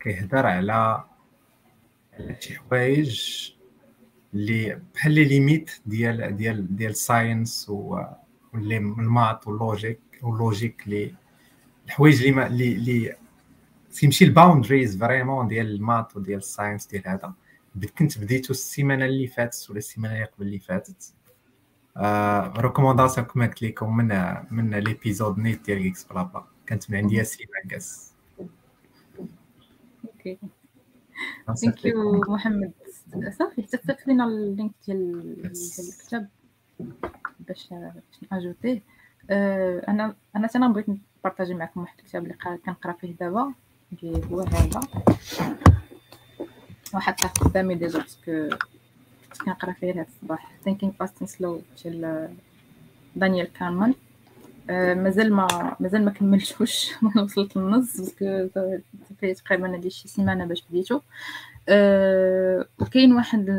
كيهضر 0.00 0.46
على 0.46 1.04
شي 2.40 2.54
حوايج 2.54 3.50
اللي 4.34 4.80
بحال 4.94 5.12
les 5.12 5.24
limites 5.24 5.70
ديال 5.86 6.36
ديال 6.36 6.76
ديال 6.76 6.90
ال 6.90 7.00
science 7.00 7.68
واللي 7.68 8.76
ال 8.76 8.88
maths 8.88 9.48
وال 9.48 9.60
logique 9.60 10.00
وال 10.22 10.35
logique 10.35 10.82
اللي 10.86 11.14
الحوايج 11.86 12.26
اللي 12.26 12.72
اللي 12.72 13.16
تيمشي 14.00 14.24
ال 14.24 14.31
boundaries 14.31 14.98
vraiment 14.98 15.48
ديال 15.48 15.66
ال 15.66 15.74
maths 15.74 16.16
وديال 16.16 16.38
ال 16.38 16.44
science 16.44 16.86
ديال 16.86 17.08
هذا. 17.08 17.32
كنت 17.98 18.18
بديتو 18.18 18.50
السيمانة 18.50 19.04
اللي 19.04 19.26
فاتت 19.26 19.70
ولا 19.70 19.78
السيمانة 19.78 20.14
اللي 20.14 20.24
قبل 20.24 20.46
اللي 20.46 20.58
فاتت. 20.58 21.14
آه 21.96 22.52
recommandation 22.56 23.26
كما 23.26 23.46
قلت 23.46 23.62
لكم 23.62 23.96
من 23.96 24.34
من 24.50 24.74
l'épisode 24.74 25.38
نيت 25.38 25.64
ديال 25.66 25.86
إكس 25.86 26.04
بلا 26.04 26.22
بلا 26.22 26.44
كانت 26.66 26.90
من 26.90 26.96
عند 26.96 27.12
ياسين 27.12 27.46
عكاس 27.64 28.12
okay 30.04 30.38
thank 31.60 31.84
you 31.84 32.20
محمد 32.28 32.72
صافي 33.38 33.62
حط 33.62 33.96
لينا 34.06 34.24
ال 34.24 34.34
link 34.34 34.72
ديال 34.86 35.36
الكتاب 35.44 36.28
باش 37.40 37.68
باش 37.68 38.20
ن 38.32 38.37
ajouter 38.37 38.72
يه 38.72 38.82
أنا 39.30 40.16
أنا 40.36 40.48
أنا 40.56 40.68
بغيت 40.68 40.86
ن 40.88 40.95
partager 40.95 41.54
معكم 41.54 41.80
واحد 41.80 41.98
الكتاب 41.98 42.22
اللي 42.22 42.34
كنقرا 42.64 42.92
فيه 42.92 43.16
دابا 43.16 43.54
هو 44.04 44.40
هذا 44.40 44.80
وحتى 46.94 47.26
قدامي 47.26 47.74
déjà 47.74 47.98
parce 47.98 48.29
que 48.29 48.48
كنت 49.32 49.42
كنقرا 49.42 49.72
فيه 49.72 49.92
هذا 49.92 50.06
الصباح. 50.08 50.52
Thinking 50.68 50.90
fast 51.02 51.22
and 51.22 51.28
slow 51.28 51.82
ديال 51.82 52.28
دانيال 53.16 53.52
كانمان 53.52 53.94
آه، 54.70 54.94
مازال 54.94 55.34
ما 55.34 55.76
مازال 55.80 56.04
ما 56.04 56.10
كملتوش. 56.10 56.90
وصلت 57.24 57.56
للنص 57.56 58.00
parce 58.00 58.30
que 58.30 58.48
فيه 59.20 59.32
تقريبا 59.32 59.74
هادي 59.74 59.90
شي 59.90 60.08
سيمانة 60.08 60.44
باش 60.44 60.64
بديتو. 60.70 61.00
أه 61.68 62.66
وكاين 62.80 63.12
واحد 63.12 63.50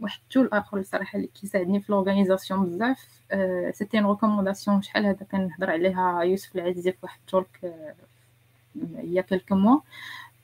واحد 0.00 0.20
ال 0.22 0.27
tool 0.27 0.48
آخر 0.52 0.78
الصراحه 0.78 1.16
اللي 1.16 1.28
كيساعدني 1.28 1.80
في 1.80 1.92
l'organisation 1.92 2.66
بزاف. 2.66 3.08
أه 3.30 3.70
c'était 3.70 3.98
une 3.98 4.06
recommandation 4.06 4.82
شحال 4.82 5.06
هذا 5.06 5.26
كنهضر 5.32 5.70
عليها؟ 5.70 6.22
يوسف 6.22 6.56
العزيزي 6.56 6.92
في 6.92 6.98
واحد 7.02 7.18
ال 7.20 7.28
talk 7.28 7.60
il 9.04 9.22
y 9.22 9.25
a 9.25 9.28
quelques 9.28 9.54
mois 9.54 9.80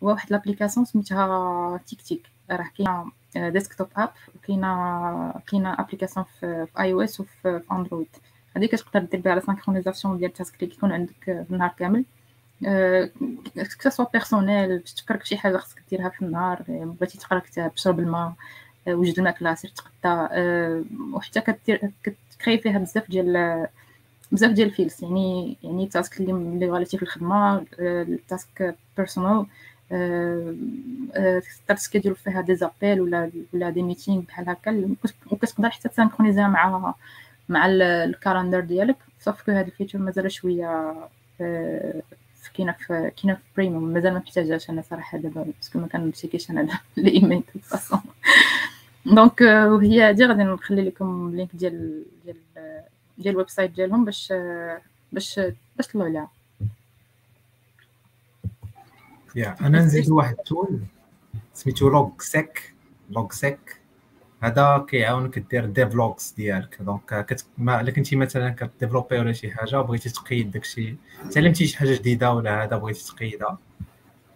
واحد 0.01 0.31
l'application 0.31 0.87
سميتها 0.87 1.81
TickTick 1.87 2.27
راه 2.51 2.71
كاينة 2.79 3.11
desktop 3.51 3.89
app 3.97 4.11
وكاينة 4.37 5.33
كاينة 5.47 5.73
application 5.73 6.27
في 6.41 6.67
iOS 6.81 7.21
وفي 7.21 7.63
Android 7.73 8.09
هذه 8.57 8.67
كتقدر 8.67 9.01
دير 9.01 9.21
بها 9.21 9.35
لا 9.35 9.93
ديال 10.17 10.25
ال 10.31 10.37
task 10.37 10.63
اللي 10.63 10.75
كيكون 10.75 10.93
عندك 10.93 11.25
في 11.25 11.47
النهار 11.51 11.75
كامل 11.79 12.05
que 13.85 13.92
ce 13.92 13.97
soit 13.97 14.07
personnel 14.13 14.79
باش 14.79 14.95
تفكرك 14.95 15.25
شي 15.25 15.37
حاجة 15.37 15.57
خصك 15.57 15.83
ديرها 15.91 16.09
في 16.09 16.23
النهار 16.23 16.65
بغيتي 16.69 17.19
تقرا 17.19 17.39
كتاب 17.39 17.75
تشرب 17.75 17.99
الماء 18.01 18.33
وجد 18.89 19.19
الماكله 19.19 19.55
سير 19.55 19.71
تقطع 19.71 20.29
وحتى 21.13 21.41
كدير 21.41 21.93
كت 22.03 22.19
créer 22.19 22.59
فيها 22.59 22.79
بزاف 22.79 23.11
ديال 23.11 23.67
بزاف 24.33 24.51
ديال 24.53 24.69
ال 24.69 24.75
files 24.75 25.05
يعني 25.05 25.57
يعني 25.63 25.85
ال 25.85 25.92
task 25.92 26.21
اللي 26.21 26.33
اللي 26.33 26.71
غالتي 26.71 26.97
في 26.97 27.03
الخدمة 27.03 27.65
ال 27.81 28.00
task 28.00 28.77
personnel 28.97 29.47
تقدر 31.13 31.77
ت 31.77 31.81
schedule 31.81 32.15
فيها 32.15 32.41
des 32.41 32.57
appels 32.57 33.01
ولا 33.01 33.31
ولا 33.53 33.71
des 33.71 33.83
meetings 33.83 34.21
بحال 34.21 34.49
هكا 34.49 34.97
وكتقدر 35.31 35.71
حتى 35.71 35.89
ت 35.89 35.93
synchroniser 35.93 36.45
ها 36.45 36.49
مع 36.49 36.95
مع 37.49 37.67
ال 37.67 37.77
calendar 37.77 38.61
ديالك 38.61 38.97
صافي 39.21 39.45
que 39.45 39.53
هاد 39.53 39.67
ال 39.67 39.71
feature 39.71 39.99
مازال 39.99 40.33
شوية 40.33 40.95
كاينة 42.59 42.73
في 42.73 43.13
كاينة 43.23 43.35
في 43.35 43.43
premium 43.57 43.85
مازال 43.85 44.13
ما 44.13 44.19
محتاجاش 44.19 44.71
أنا 44.71 44.83
صراحة 44.83 45.19
دابا 45.19 45.43
parce 45.43 45.65
que 45.65 45.79
ما 45.79 45.87
كنمسكيش 45.87 46.51
أنا 46.51 46.69
ال 46.99 47.06
email 47.06 47.43
donc 49.07 49.41
وهي 49.73 50.03
هادي 50.03 50.25
غادي 50.25 50.43
نخلي 50.43 50.83
لكم 50.85 51.29
ال 51.29 51.35
link 51.35 51.57
ديال 51.57 52.03
ديال 52.25 52.37
ديال 53.19 53.35
ال 53.35 53.49
website 53.49 53.71
ديالهم 53.71 54.05
باش 54.05 54.33
باش 55.13 55.41
باش 55.77 55.87
تطلعوا 55.87 56.09
عليها 56.09 56.31
yeah 59.37 59.57
أنا 59.61 59.81
نزيد 59.81 60.11
واحد 60.11 60.37
ال 60.39 60.47
tool 60.47 60.81
سميتو 61.55 61.89
Logseq 61.89 62.75
Logseq 63.11 63.81
هذا 64.43 64.87
كيعاونك 64.89 65.39
دير 65.39 65.67
dev 65.67 65.95
logs 65.95 66.33
ديالك. 66.33 66.83
donc 66.83 67.27
كت... 67.27 67.47
ما 67.59 67.81
إلا 67.81 67.91
كنتي 67.91 68.17
مثلا 68.17 68.51
ك 68.51 68.57
développer 68.57 69.19
ولا 69.19 69.33
شي 69.33 69.51
حاجة 69.51 69.81
بغيتي 69.81 70.11
تقيد 70.11 70.51
داكشي. 70.51 70.97
تعلمتي 71.33 71.67
شي 71.67 71.79
حاجة 71.79 71.95
جديدة 71.95 72.33
ولا 72.33 72.65
هذا 72.65 72.77
بغيتي 72.77 73.05
تقيدها 73.05 73.59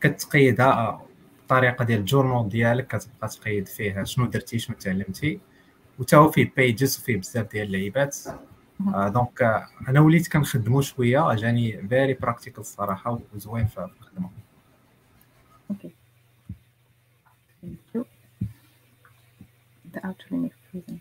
كتقيدها 0.00 1.02
الطريقة 1.42 1.84
ديال 1.84 2.00
ال 2.00 2.06
journal 2.06 2.48
ديالك 2.48 2.86
كتبقى 2.86 3.28
تقيد 3.28 3.68
فيه 3.68 4.04
شنو 4.04 4.26
درتي 4.26 4.59
شنو 4.59 4.76
تعلمتي. 4.76 5.40
وتا 5.98 6.16
هو 6.16 6.30
فيه 6.30 6.52
pages 6.56 6.98
وفيه 6.98 7.16
بزاف 7.16 7.52
ديال 7.52 7.66
اللعيبات. 7.66 8.18
آه 8.26 8.51
donc 9.09 9.42
آه 9.42 9.68
أنا 9.88 10.00
وليت 10.00 10.32
كنخدمو 10.32 10.80
شوية 10.80 11.34
جاني 11.34 11.88
very 11.88 12.14
practical 12.14 12.60
الصراحه 12.60 13.18
وزوين 13.34 13.66
في 13.66 13.78
الخدمة. 14.00 14.30
okay. 15.70 15.90
thank 17.62 17.78
you 17.94 18.04
the 19.94 20.00
of 20.00 20.52
freezing. 20.72 20.98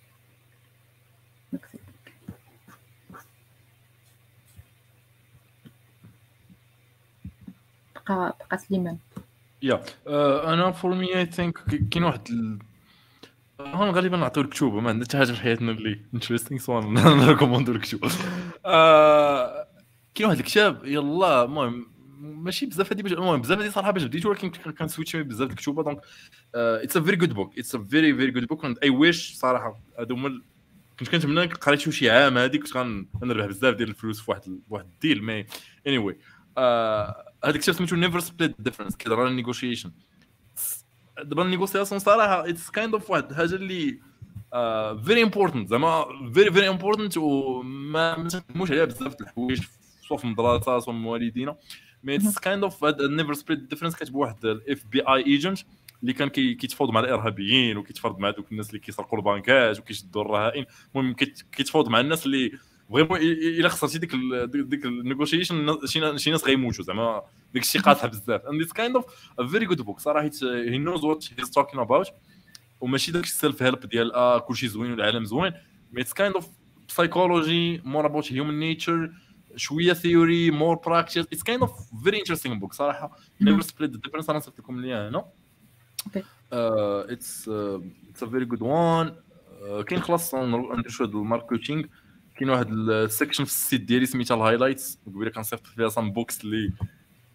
بقى 7.96 8.38
بقى 8.50 8.58
سليمان. 8.58 8.98
yeah 9.62 9.84
أنا 10.54 10.72
for 10.72 10.96
me 10.96 11.18
I 11.18 11.26
think 11.26 11.58
كاين 11.92 12.04
واحد. 12.04 12.28
هون 13.68 13.90
غالبا 13.90 14.18
نعطيو 14.18 14.44
الكتوبه 14.44 14.80
ما 14.80 14.90
عندنا 14.90 15.06
حتى 15.06 15.18
حاجة 15.18 15.32
في 15.32 15.42
حياتنا 15.42 15.72
اللي 15.72 16.00
interesting 16.14 16.60
so 16.60 16.80
ن 16.80 16.87
recommander 16.87 17.65
و 17.65 17.72
الكتوبه 17.72 18.10
كاين 20.16 20.30
واحد 20.30 20.40
الكتاب 20.40 20.86
يلا 20.86 21.44
المهم 21.44 21.92
ماشي 22.22 22.66
بزاف 22.66 22.94
هادي 22.94 23.14
المهم 23.14 23.42
بزاف 23.42 23.60
هادي 23.60 23.72
صراحة 23.72 23.92
باش 23.92 24.04
بديت 24.04 24.26
ولكن 24.26 24.50
كنسويتش 24.50 25.16
بزاف 25.16 25.50
الكتوبه 25.50 25.84
donc 25.84 26.02
it's 26.56 26.98
a 26.98 27.02
very 27.02 27.16
good 27.16 27.34
book 27.34 27.60
it's 27.60 27.76
a 27.76 27.84
very 27.84 28.16
very 28.16 28.32
good 28.32 28.48
book 28.48 28.84
I 28.84 28.90
wish 28.90 29.34
صراحة 29.34 29.82
هادو 30.00 30.16
هما 30.16 30.42
كنت 31.00 31.10
كنتمنى 31.10 31.46
قريتو 31.46 31.92
شي 31.92 32.10
عام 32.10 32.38
هادي 32.38 32.58
كنت 32.58 32.78
غنربح 33.22 33.46
بزاف 33.46 33.76
ديال 33.76 33.90
الفلوس 33.90 34.22
في 34.22 34.32
واحد 34.32 34.60
واحد 34.70 34.86
ال 34.86 34.94
deal 34.94 35.24
mais 35.24 35.46
anyway 35.88 36.18
هذا 36.58 37.56
الكتاب 37.56 37.76
سميتو 37.76 37.96
Never 37.96 38.20
Split 38.20 38.56
Difference 38.60 38.96
كيهضر 38.96 39.20
على 39.20 39.30
ال 39.30 39.35
negotiation 39.35 39.92
دابا 41.18 41.44
ال 41.44 41.49
négociation 41.49 42.00
صراحة 42.00 42.50
it's 42.50 42.70
kind 42.70 42.94
of 42.94 43.10
واحد 43.10 43.30
الحاجة 43.30 43.56
اللي 43.56 44.00
very 45.06 45.24
important 45.24 45.70
زعما 45.70 46.06
very 46.34 46.52
very 46.52 46.70
important 46.70 47.18
وما 47.18 48.18
ما 48.18 48.30
تهموش 48.30 48.72
عليها 48.72 48.86
بزاف 48.86 49.22
الحوايج 49.22 49.62
سواء 50.08 50.20
في 50.20 50.26
المدرسة 50.26 50.80
سواء 50.80 50.96
من 50.96 51.06
والدينا 51.06 51.56
mais 52.04 52.16
it's 52.16 52.40
kind 52.40 52.64
of 52.64 52.86
Never 52.86 53.34
Split 53.34 53.60
Difference 53.60 53.96
كاتب 53.96 54.16
واحد 54.16 54.46
ال 54.46 54.86
FBI 54.86 55.02
agent 55.02 55.60
اللي 56.02 56.14
كان 56.14 56.30
كيتفاوض 56.30 56.92
مع 56.92 57.00
الإرهابيين 57.00 57.78
وكيتفاوض 57.78 58.20
مع 58.20 58.30
دوك 58.30 58.52
الناس 58.52 58.70
اللي 58.70 58.80
كيسرقوا 58.80 59.20
البنكات 59.20 59.80
وكيشدوا 59.80 60.22
الرهائن. 60.22 60.66
المهم 60.96 61.14
كيتفاوض 61.52 61.90
مع 61.90 62.00
الناس 62.00 62.26
اللي 62.26 62.52
vraiment 62.92 63.20
إلا 63.20 63.70
خسرتي 63.70 63.98
ديك 63.98 64.12
ديك 64.56 64.86
ال 64.86 64.94
negotiation 64.94 65.78
شي 66.18 66.32
ناس 66.32 66.46
غيموتوا 66.46 66.84
زعما 66.84 67.22
ديك 67.54 67.64
الشيء 67.64 67.82
قاطع 67.82 68.08
بزاف. 68.08 68.42
and 68.42 68.62
it's 68.62 68.74
kind 68.74 68.96
of 68.96 69.06
a 69.40 69.48
very 69.48 69.66
good 69.66 69.82
book 69.82 70.00
صراحة 70.00 70.32
he 70.44 70.78
knows 70.78 71.04
what 71.04 71.26
he 71.40 71.46
talking 71.46 71.80
about 71.80 72.08
وماشي 72.82 73.12
داك 73.12 73.24
ال 73.24 73.32
self 73.32 73.64
help 73.64 73.80
ديال 73.80 74.14
آه 74.14 74.40
كلشي 74.40 74.68
زوين 74.68 74.92
والعالم 74.92 75.26
زوين. 75.26 75.54
mais 75.92 76.02
it's 76.02 76.14
kind 76.14 76.36
of 76.36 76.48
psychology 76.92 77.82
more 77.86 78.06
about 78.06 78.28
human 78.30 78.58
nature 78.62 79.12
شوية 79.56 79.94
theory 79.94 80.52
more 80.52 80.76
practice 80.76 81.26
it's 81.26 81.44
kind 81.44 81.62
of 81.62 81.72
very 82.04 82.20
interesting 82.20 82.56
book 82.56 82.74
صراحة. 82.74 83.18
Never 83.42 83.62
Split 83.62 83.92
the 83.92 83.98
Difference 83.98 84.30
أنا 84.30 84.40
صيفط 84.40 84.60
لكم 84.60 84.82
ليها 84.82 85.10
هنا 85.10 85.26
it's 86.54 87.50
it's 88.10 88.24
a 88.24 88.28
very 88.28 88.46
good 88.46 88.62
one 88.62 89.16
كاين 89.88 90.02
خلاص 90.02 90.36
ندير 90.36 90.90
شوية 90.90 91.08
ال 91.08 91.15
marketing 91.15 91.84
كاين 92.36 92.50
واحد 92.50 92.72
ال 92.72 92.81
section 92.81 93.44
في 93.44 93.50
ال 93.50 93.56
site 93.56 93.82
ديالي 93.82 94.06
سميتها 94.06 94.36
ال 94.36 94.42
highlights 94.42 95.00
قبيله 95.08 95.32
كنصيفط 95.32 95.68
فيها 95.68 95.90
some 95.90 96.12
books 96.12 96.44
اللي 96.44 96.72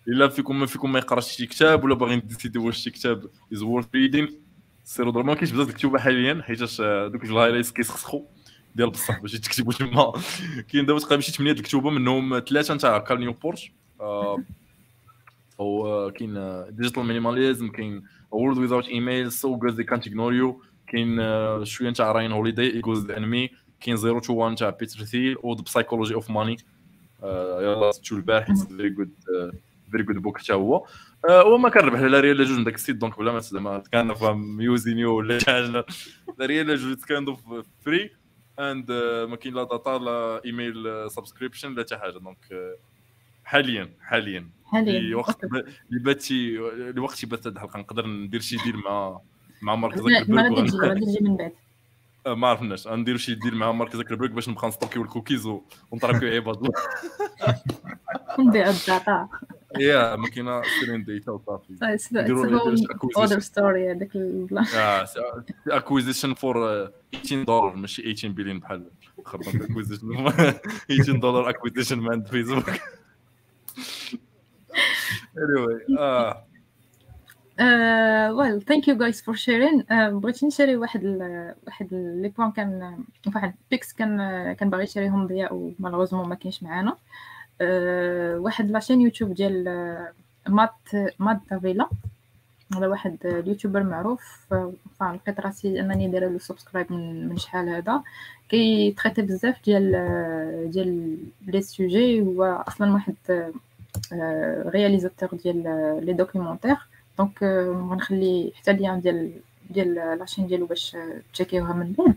إلا 0.08 0.28
فيكم 0.28 0.60
ما 0.60 0.66
فيكم 0.66 0.92
ما 0.92 0.98
يقراش 0.98 1.36
شي 1.36 1.46
كتاب 1.46 1.84
ولا 1.84 1.94
باغيين 1.94 2.22
décider 2.24 2.58
واش 2.58 2.76
شي 2.76 2.90
كتاب 2.90 3.26
is 3.52 3.62
worth 3.62 3.86
reading 3.94 4.28
سيروا 4.84 5.12
ضرب 5.12 5.34
كاينش 5.34 5.50
بزاف 5.50 5.68
الكتب 5.68 5.96
حاليا 5.96 6.42
حيتاش 6.42 6.80
دوك 6.80 7.24
ال 7.24 7.29
highlights 7.29 7.72
كيسخسخوا 7.72 8.22
ديال 8.74 8.90
بصح 8.90 9.20
باش 9.20 9.32
تكتبوا 9.32 9.72
تما 9.72 10.12
كاين 10.72 10.86
دابا 10.86 10.98
تقريبا 10.98 11.22
شي 11.22 11.32
8 11.32 11.52
الكتوبه 11.52 11.90
منهم 11.90 12.38
ثلاثة 12.38 12.74
نتاع 12.74 12.98
كال 12.98 13.20
نيوبورت. 13.20 13.60
أو 15.60 16.10
كاين 16.10 16.64
Digital 16.70 17.04
Minimalism 17.04 17.68
كاين 17.68 18.02
World 18.30 18.58
Without 18.58 18.88
Email 18.88 19.32
سو 19.32 19.56
جود 19.56 19.74
ذي 19.74 19.84
كانت 19.84 20.06
اغنور 20.06 20.34
يو 20.34 20.62
كاين 20.86 21.16
شوية 21.64 21.90
نتاع 21.90 22.12
Ryan 22.12 22.32
Holiday 22.32 22.74
Ego 22.74 22.96
Is 22.96 23.10
the 23.10 23.25
Enemy 23.25 23.50
كاين 23.80 23.96
0 23.96 24.20
to 24.20 24.32
1 24.34 24.54
تاع 24.56 24.70
Peter 24.70 25.04
Thiel 25.04 25.36
و 25.42 25.54
The 25.54 25.62
Psychology 25.62 26.14
of 26.14 26.30
Money 26.30 26.56
يلا 27.22 27.92
شفتو 27.92 28.16
البارح 28.16 28.46
very 28.68 28.90
good 28.90 29.10
very 29.90 30.02
good 30.02 30.16
book 30.16 30.38
حتى 30.38 30.52
هو. 30.52 30.86
آه، 31.28 31.44
وما 31.44 31.68
كنربح 31.68 32.00
لا 32.00 32.20
ريال 32.20 32.36
لا 32.36 32.44
جوج 32.44 32.64
داك 32.64 32.74
ال 32.74 32.79
site 32.79 32.96
donc 32.96 33.18
بلا 33.18 33.32
ما 33.32 33.38
زعما 33.38 33.82
كان 33.92 34.14
فاهم 34.14 34.60
يوزينيو 34.60 35.16
ولا 35.16 35.38
شي 35.38 35.46
حاجة. 35.46 35.66
لا 35.66 35.86
ريال 36.40 36.66
لا 36.66 36.74
جوج 36.76 36.96
كان 37.04 37.36
free 37.84 38.10
and 38.60 38.92
ما 39.28 39.36
كاين 39.36 39.54
لا 39.54 39.64
data 39.64 39.98
لا 39.98 40.44
email 40.44 41.10
subscription 41.10 41.74
لا 41.74 41.82
حتى 41.82 41.96
حاجة. 41.96 42.18
donc 42.18 42.38
آه، 42.52 42.76
حاليا 43.44 43.90
حاليا. 44.00 44.48
حاليا. 44.64 45.16
وقت 45.16 45.44
اللي 45.44 45.64
بات 46.04 46.22
شي 46.22 46.58
الوقت 46.90 47.24
بات 47.24 47.46
هاد 47.46 47.54
الحلقة 47.54 47.78
نقدر 47.78 48.06
ندير 48.06 48.40
شي 48.40 48.56
deal 48.56 48.76
مع 48.76 49.20
مع 49.62 49.74
Mark 49.74 49.98
ما 49.98 50.10
Zuckerberg 50.18 50.88
غادي 50.88 51.00
تجي 51.00 51.18
من 51.20 51.36
بعد. 51.36 51.50
آه، 51.50 51.65
ما 52.26 52.48
عرفناش 52.48 52.86
غنديروا 52.86 53.18
شي 53.18 53.34
deal 53.34 53.54
مع 53.54 53.72
Mark 53.72 53.96
Zuckerberg 53.96 54.32
باش 54.34 54.48
نبقى 54.48 54.68
نستوكيو 54.68 55.02
الكوكيز 55.02 55.46
و- 55.46 55.62
ونتراكيو 55.90 56.28
عباد 56.28 56.56
الله 56.56 56.72
نبيع 58.38 58.68
ال 58.70 58.82
data 58.82 59.28
yeah 59.78 60.16
ما 60.16 60.28
كاينة 60.28 60.62
sharing 60.80 61.04
data 61.04 61.32
وصافي. 61.32 61.76
other 63.16 63.40
story 63.40 63.90
هذاك 63.92 64.16
ال 64.16 64.26
plan 64.26 64.64
acquisition 65.68 66.34
for 66.34 66.86
18 67.12 67.42
دولار 67.44 67.76
ماشي 67.76 68.02
18 68.02 68.28
بليون 68.28 68.58
بحال 68.58 68.90
اخر 69.26 69.40
acquisition 69.40 70.00
18 70.88 71.16
دولار 71.16 71.48
acquisition 71.48 71.98
من 71.98 72.12
عند 72.12 72.26
Facebook 72.26 72.70
anyway 75.36 75.98
آه. 75.98 76.45
well 77.60 78.62
thank 78.62 78.88
you 78.88 78.96
guys 78.98 79.22
for 79.22 79.34
sharing 79.34 79.84
بغيت 79.90 80.44
نشري 80.44 80.76
واحد 80.76 81.04
ال 81.04 81.54
واحد 81.66 81.88
les 81.92 82.28
points 82.28 82.52
كان 82.52 82.98
واحد 83.34 83.54
بيكس 83.70 83.92
كان 83.92 84.18
كان 84.52 84.70
باغي 84.70 84.82
يشريهم 84.84 85.26
ضياء 85.26 85.54
و 85.54 85.59
malheureusement 85.59 86.28
ما 86.28 86.34
كاينش 86.34 86.62
معانا. 86.62 86.96
آه، 87.60 88.38
واحد 88.38 88.70
la 88.70 88.78
chaîne 88.78 89.00
YouTube 89.00 89.32
ديال 89.34 89.64
Matt 90.48 90.72
Matt 91.18 91.38
D'Avella 91.50 91.88
هذا 92.76 92.86
واحد 92.86 93.16
ال 93.24 93.31
YouTuber 93.31 93.82
معروف. 93.82 94.46
فلقيت 95.00 95.40
راسي 95.40 95.80
أنني 95.80 96.08
دايرة 96.08 96.28
له 96.28 96.38
subscribe 96.38 96.92
من 96.92 97.28
من 97.28 97.36
شحال 97.36 97.68
هذا. 97.68 98.02
كيتريتي 98.48 99.22
بزاف 99.22 99.64
ديال 99.64 99.90
ديال 100.70 101.18
les 101.46 101.62
sujets 101.62 102.20
هو 102.20 102.44
أصلا 102.68 102.92
واحد 102.92 103.14
réalisateur 104.66 105.28
ديال 105.34 105.62
les 106.06 106.12
documentaires 106.12 106.76
donc 107.18 107.42
آه، 107.42 107.88
غنخلي 107.90 108.52
حتى 108.56 108.70
ال 108.70 108.76
lien 108.76 109.00
ديال 109.00 109.32
ديال 109.70 109.94
la 109.94 110.07
chaîne 110.07 110.46
ديالو 110.46 110.66
باش 110.66 110.96
آه، 110.96 111.20
تشيكيوها 111.32 111.72
من 111.72 111.92
بعد. 111.92 112.14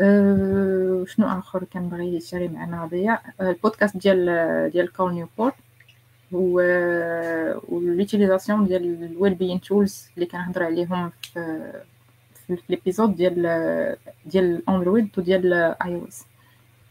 أه 0.00 1.04
شنو 1.08 1.26
آخر 1.26 1.64
كان 1.64 1.88
بغي 1.88 2.16
يشاري 2.16 2.48
معنا 2.48 2.86
ضياء 2.86 3.22
أه 3.40 3.50
البودكاست 3.50 3.96
ديال 3.96 4.70
ديال 4.72 4.92
Cal 4.92 5.14
Newport 5.14 5.54
و 6.32 6.60
و 7.68 7.75
l'utilisation 7.75 8.66
ديال 8.66 9.04
ال 9.04 9.34
wellbeing 9.34 9.60
tools 9.60 10.08
اللي 10.14 10.26
كنهضر 10.26 10.62
عليهم 10.62 11.12
في 11.22 11.72
في 12.46 12.58
ال 12.70 12.76
épisode 12.76 13.16
ديال 13.16 13.96
ديال 14.26 14.68
Android 14.68 15.08
وديال 15.18 15.52
iOS 15.54 16.24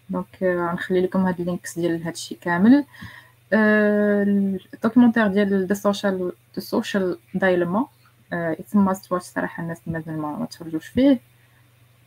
donc 0.10 0.44
غنخلي 0.43 1.02
لكم 1.02 1.26
هاد 1.26 1.39
ال 1.40 1.46
links 1.46 1.80
ديال 1.80 2.03
هادشي 2.03 2.35
كامل. 2.35 2.85
ال 3.53 3.67
documentaire 3.67 5.28
ديال 5.28 5.68
The 5.68 5.73
Social 5.73 6.32
The 6.56 6.61
Social 6.61 7.18
Dilemma 7.34 7.88
it's 8.34 8.76
must 8.76 9.11
watch 9.11 9.26
صراحة 9.26 9.64
الناس 9.64 9.82
مازال 9.88 10.18
ما 10.18 10.48
تفرجوش 10.52 10.88
فيه. 10.88 11.19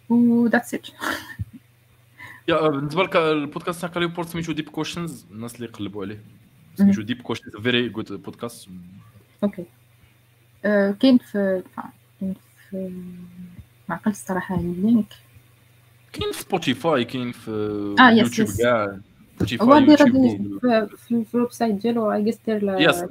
و 0.09 0.47
that's 0.47 0.75
it 0.75 0.87
yeah 2.49 2.69
بالنسبة 2.69 3.03
لك 3.03 3.17
البودكاست 3.17 3.81
تاع 3.81 3.89
Cal 3.91 4.02
Newport 4.02 4.29
سميتو 4.29 4.53
Deep 4.53 4.69
Questions 4.69 5.27
الناس 5.31 5.55
اللي 5.55 5.67
يقلبوا 5.67 6.05
عليه. 6.05 6.21
سميتو 6.75 7.03
Deep 7.03 7.23
Questions 7.23 7.57
very 7.57 7.89
good 7.89 8.13
podcast 8.13 8.69
okay 9.45 9.65
آه، 10.65 10.91
كاين 10.91 11.19
في 11.19 11.63
كاين 12.21 12.35
في 12.71 12.93
ما 13.89 13.95
عقلت 13.95 14.15
الصراحه 14.15 14.55
ال 14.55 14.65
link 14.65 15.07
كاين 16.13 16.33
في 16.33 16.43
Spotify 16.43 17.05
كاين 17.05 17.33
في 17.33 17.51
آه، 18.01 18.11
YouTube 18.11 18.49
yes. 18.49 18.63
كاع. 18.63 18.99
هو 19.63 19.79
دير 19.79 19.97
في 20.97 21.25
ال 21.35 21.53
website 21.53 21.75
ديالو 21.75 22.13
I 22.13 22.25
guess 22.25 22.39
دير 22.47 22.91
Yes. 22.93 23.05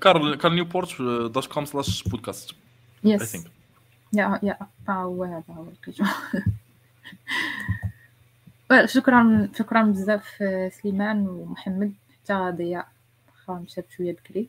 Cal 0.00 0.34
Cal 0.34 0.54
Newport 0.54 1.02
dot 1.02 1.46
com 1.46 1.64
slash 1.64 2.02
podcast 2.08 2.50
I 3.04 3.10
guess 3.10 3.22
think 3.22 3.44
yeah 4.12 4.40
yeah 4.42 4.56
هو 4.90 5.24
هذا 5.24 5.42
هو 5.50 5.64
لقيتو 5.82 6.04
شكرا 8.86 9.48
شكرا 9.58 9.82
بزاف 9.82 10.42
آه، 10.42 10.68
سليمان 10.68 11.28
ومحمد. 11.28 11.92
حتى 12.24 12.52
ضياء 12.56 12.88
واخا 13.28 13.60
مشى 13.62 13.80
بشويه 13.80 14.12
بكري. 14.12 14.48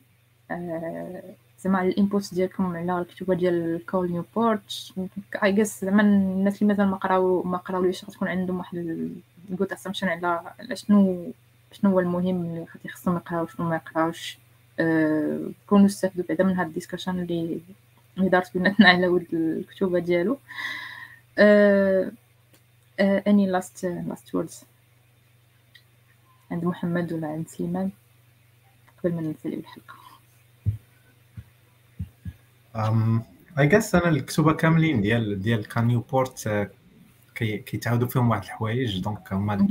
آه، 0.50 1.22
زعما 1.60 1.82
ال 1.82 1.91
input 1.91 2.34
ديالكم 2.34 2.76
على 2.76 3.00
الكتوبه 3.00 3.34
ديال 3.34 3.86
Cal 3.86 4.10
Newport 4.12 4.92
I 5.44 5.52
guess 5.52 5.80
زعما 5.84 6.02
الناس 6.02 6.62
اللي 6.62 6.72
مازال 6.74 6.86
ما 6.88 6.96
قراو 6.96 7.42
ما 7.42 7.58
قراوليش 7.58 8.04
غتكون 8.04 8.28
عندهم 8.28 8.58
واحد 8.58 8.76
ال 9.50 9.54
good 9.54 9.72
assumption 9.72 10.08
على 10.08 10.54
شنو 10.74 11.32
شنو 11.72 11.90
هو 11.90 12.00
المهم 12.00 12.44
اللي 12.44 12.60
غادي 12.60 12.88
خصهم 12.88 13.16
يقراو 13.16 13.46
شنو 13.46 13.68
ما 13.68 13.76
يقراوش. 13.76 14.38
آه، 14.80 15.40
كونوا 15.66 15.86
استافدوا 15.86 16.24
بعدا 16.28 16.44
من 16.44 16.56
هاد 16.56 16.66
ال 16.66 16.71
discussion 16.71 17.18
اللي 17.18 17.60
اللي 18.18 18.28
دارت 18.28 18.54
بيناتنا 18.54 18.88
على 18.88 19.08
ود 19.08 19.26
الكتوبة 19.32 19.98
ديالو. 19.98 20.38
any 23.00 23.46
last 23.46 23.84
last 23.84 24.34
words 24.34 24.62
عند 26.50 26.64
محمد 26.64 27.12
ولا 27.12 27.28
عند 27.28 27.48
سليمان؟ 27.48 27.90
قبل 29.04 29.14
ما 29.14 29.20
نسالي 29.20 29.56
الحلقة. 29.56 29.94
I 33.58 33.66
guess 33.66 33.94
أنا 33.94 34.08
الكتوبة 34.08 34.52
كاملين 34.52 35.00
ديال 35.00 35.42
ديال 35.42 35.68
كان 35.68 35.90
آه، 36.46 36.64
كي- 36.64 36.74
كيتعاودوا 37.34 38.08
فيهم 38.08 38.30
واحد 38.30 38.42
الحوايج. 38.42 39.00
donc 39.00 39.32
هما 39.32 39.68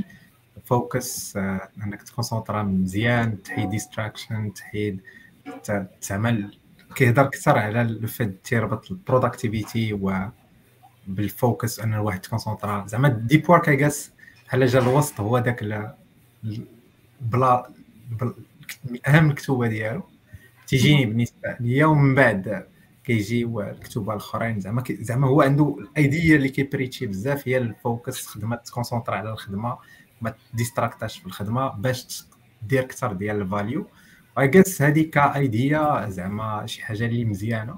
ال 0.58 0.71
focus 0.71 1.38
آه، 1.38 1.70
انك 1.84 2.02
تكونسونطرا 2.04 2.64
مزيان 2.64 3.44
تحيد 3.44 3.70
distraction 3.70 4.54
تحيد 4.54 5.02
تعمل 6.02 6.58
كيهضر 6.96 7.22
أكثر 7.22 7.58
على 7.58 7.84
le 7.84 8.08
fait 8.08 8.38
تيربط 8.46 8.92
ال 8.92 8.99
productivity 8.99 9.94
و 9.94 10.14
بال 11.08 11.28
focus 11.28 11.80
ان 11.80 11.94
الواحد 11.94 12.20
تكونسونطرا. 12.22 12.88
زعما 12.88 13.08
Deep 13.10 13.50
Work 13.50 13.70
I 13.70 13.76
guess 13.76 14.12
بحال 14.48 14.68
جا 14.68 14.80
الوسط 14.80 15.20
هو 15.20 15.40
داك 15.40 15.64
بلا 17.22 17.70
بل- 18.12 18.34
أهم 19.08 19.30
الكتوبه 19.30 19.68
ديالو. 19.68 20.04
تيجيني 20.68 21.06
بالنسبة 21.06 21.56
ليا 21.60 21.86
ومن 21.86 22.16
بعد 22.16 22.66
كيجيو 23.04 23.62
الكتوبه 23.62 24.14
الاخرين. 24.14 24.60
زعما 24.60 24.84
زعما 24.90 25.28
هو 25.28 25.42
عنده 25.42 25.76
ال 25.80 25.91
idea 25.91 26.36
اللي 26.36 26.50
كيبريتشي 26.50 27.08
بزاف 27.08 27.48
هي 27.48 27.58
ال 27.58 27.69
focus 27.69 28.28
خدمه 28.28 28.56
تكونسونطرا 28.56 29.16
على 29.16 29.32
الخدمة 29.32 29.78
ما 30.22 30.34
ديستراكتاش 30.54 31.20
في 31.20 31.26
الخدمة 31.26 31.70
باش 31.70 32.26
دير 32.62 32.84
أكثر 32.84 33.14
ديال 33.14 33.42
ال 33.42 33.48
value. 33.48 33.88
I 34.40 34.48
guess 34.48 34.82
هذه 34.82 35.02
ك 35.02 35.23
idea 35.23 36.10
زعما 36.10 36.66
شي 36.66 36.86
حاجة 36.86 37.06
اللي 37.06 37.26
مزيانة 37.26 37.78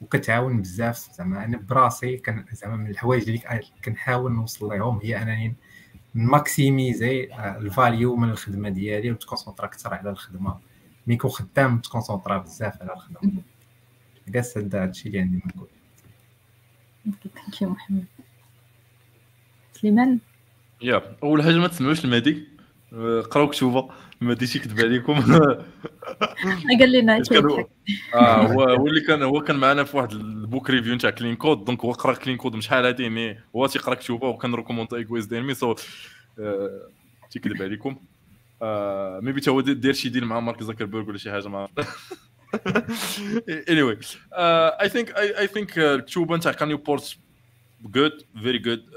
وكتعاون 0.00 0.60
بزاف. 0.62 1.08
زعما 1.18 1.44
أنا 1.44 1.58
براسي 1.58 2.16
كان 2.16 2.44
زعما 2.52 2.76
من 2.76 2.90
الحوايج 2.90 3.22
اللي 3.28 3.60
كنحاول 3.84 4.32
نوصل 4.32 4.66
لهم 4.68 5.00
هي 5.02 5.22
أنني 5.22 5.54
ماكسيميزي 6.14 7.32
آه، 7.32 7.58
ال 7.58 7.68
value 7.68 8.16
من 8.16 8.30
الخدمة 8.30 8.68
ديالي 8.68 9.10
وتكونسونطرا 9.10 9.66
أكثر 9.66 9.94
على 9.94 10.10
الخدمة. 10.10 10.58
ملي 11.06 11.16
كون 11.16 11.30
خدام 11.30 11.78
تكونسونطرا 11.78 12.38
بزاف 12.38 12.82
على 12.82 12.92
الخدمة. 12.92 13.42
guess 14.34 14.58
هذا 14.58 14.84
الشيء 14.84 15.06
اللي 15.06 15.20
عندي 15.20 15.36
نقول 15.46 15.68
thank 17.34 17.62
you 17.62 17.68
محمد 17.70 18.04
سليمان؟ 19.72 20.18
yeah 20.82 21.16
أول 21.22 21.42
حاجة 21.42 21.54
ما 21.58 21.68
تسمعوش 21.68 22.04
المهدي. 22.04 22.48
آه، 22.92 23.20
قراو 23.20 23.48
كتوبة. 23.48 23.90
المهدي 24.22 24.46
شي 24.46 24.58
كذب 24.58 24.80
عليكم. 24.80 25.14
قال 26.80 26.92
لنا 26.92 27.22
آه 28.14 28.46
هو 28.52 28.62
هو 28.62 28.86
اللي 28.86 29.00
كان 29.00 29.22
هو 29.22 29.40
كان 29.40 29.56
معنا 29.56 29.84
في 29.84 29.96
واحد 29.96 30.12
ال 30.12 30.24
book 30.24 30.70
review 30.70 30.94
نتاع 30.94 31.10
Clean 31.10 31.36
Code. 31.36 31.64
donc 31.64 31.80
هو 31.84 31.92
قرا 31.92 32.14
Clean 32.14 32.36
Code 32.36 32.54
من 32.54 32.60
شحال 32.60 32.84
هادي 32.86 33.08
mais 33.08 33.38
هو 33.56 33.66
تيقرا 33.66 33.94
كتوبة 33.94 34.28
وكان 34.28 34.54
recommend 34.54 34.94
Ego 34.94 35.13
Is 35.13 35.26
the 35.26 35.36
Enemy 35.36 35.54
so 35.54 35.74
آه، 36.38 36.88
تيكذب 37.30 37.62
عليكم. 37.62 37.96
آه 38.62 39.20
maybe 39.20 39.40
تا 39.40 39.50
هو 39.50 39.60
دي- 39.60 39.74
داير 39.74 39.94
شي 39.94 40.08
deal 40.08 40.24
مع 40.24 40.40
Mark 40.40 40.62
Zuckerberg 40.62 41.08
ولا 41.08 41.18
شي 41.18 41.30
حاجة 41.32 41.48
ما 41.48 41.68
anyway 43.72 43.96
uh, 44.32 44.70
I 44.84 44.88
think 44.88 45.06
I, 45.16 45.44
I 45.44 45.46
think 45.46 45.70
uh, 45.70 45.78
الكتوبه 45.78 46.36
نتاع 46.36 46.52
Cal 46.52 46.68
Newport 46.68 47.16
good 47.82 48.12
very 48.42 48.58
good 48.58 48.90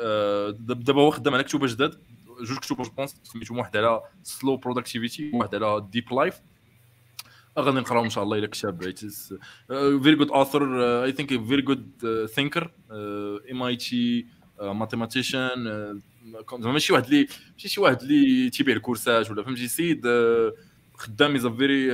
دابا 0.67 1.01
هو 1.01 1.11
خدام 1.11 1.33
على 1.33 1.43
كتوبه 1.43 1.67
جداد. 1.67 1.99
جوج 2.41 2.57
كتب 2.57 2.81
je 2.81 2.89
pense 2.89 3.15
سميتهم 3.23 3.57
واحد 3.57 3.77
على 3.77 4.01
slow 4.23 4.57
productivity 4.57 5.31
وواحد 5.33 5.55
على 5.55 5.87
deep 5.91 6.13
life 6.13 6.41
غادي 7.59 7.77
نقراو 7.77 8.05
إن 8.05 8.09
شاء 8.09 8.23
الله 8.23 8.37
إلى 8.37 8.47
كتاب. 8.47 8.83
very 10.03 10.15
good 10.15 10.31
author 10.31 10.83
I 11.03 11.11
think 11.11 11.29
very 11.29 11.61
good 11.61 11.91
thinker 12.35 12.71
MIT 13.51 14.25
mathematician 14.61 15.65
زعما 16.51 16.71
ماشي 16.71 16.93
واحد 16.93 17.05
اللي 17.05 17.27
ماشي 17.53 17.67
شي 17.67 17.81
واحد 17.81 18.01
اللي 18.01 18.49
تيبيع 18.49 18.75
ال 18.75 18.83
coursات 18.83 19.31
ولا 19.31 19.43
فهمتي 19.43 19.67
سيد 19.67 20.05
آه، 20.05 20.53
خدام 20.97 21.35
as 21.35 21.45
a 21.45 21.49
very 21.49 21.89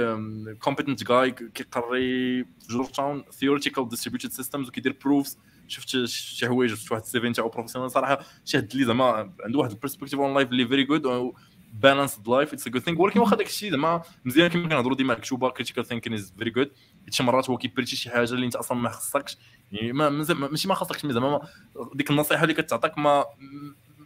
competent 0.56 1.04
جاي 1.04 1.32
كيقري 1.32 2.44
في 2.44 2.68
Georgetown 2.70 3.24
theoretical 3.32 3.90
distributed 3.90 4.32
systems 4.32 4.68
وكيدير 4.68 4.96
proofs 5.06 5.38
شفت 5.68 6.06
شي 6.06 6.48
حوايج 6.48 6.74
شفت 6.74 6.92
واحد 6.92 7.04
ال 7.04 7.14
CV 7.14 7.34
تاعو 7.34 7.50
professionnel 7.50 7.92
صراحة. 7.92 8.20
شاد 8.46 8.76
لي 8.76 8.86
زعما 8.86 9.34
عنده 9.40 9.60
واحد 9.60 9.72
ال 9.72 9.76
perspective 9.76 10.20
on 10.20 10.34
life 10.34 10.50
اللي 10.50 10.68
very 10.68 10.84
good 10.84 11.34
balanced 11.74 12.30
life 12.30 12.54
it's 12.54 12.68
a 12.68 12.70
good 12.70 12.82
thing 12.82 13.00
ولكن 13.00 13.20
واخا 13.20 13.36
داك 13.36 13.48
الشيء 13.48 13.72
زعما 13.72 14.02
مزيان 14.26 14.48
كيما 14.48 14.68
كنهضروا 14.68 14.96
ديما 14.96 15.14
كتوبا 15.14 15.50
critical 15.50 15.86
thinking 15.86 16.14
is 16.14 16.34
very 16.38 16.50
good 16.50 16.72
شي 17.10 17.24
مرات 17.24 17.50
هو 17.50 17.58
كي 17.58 17.66
preach 17.66 17.91
ي 17.91 17.96
شي 17.96 18.10
حاجة 18.10 18.34
اللي 18.34 18.46
انت 18.46 18.56
أصلا 18.56 18.78
ما 18.78 18.90
خصكش. 18.90 19.38
يعني 19.72 19.94
ما 19.94 20.10
ماشي 20.10 20.68
ما 20.68 20.76
خصكش 20.76 21.06
زعما 21.06 21.48
ديك 21.96 22.12
النصيحة 22.12 22.44
اللي 22.44 22.54
كتعطيك 22.54 22.98
ما 22.98 23.26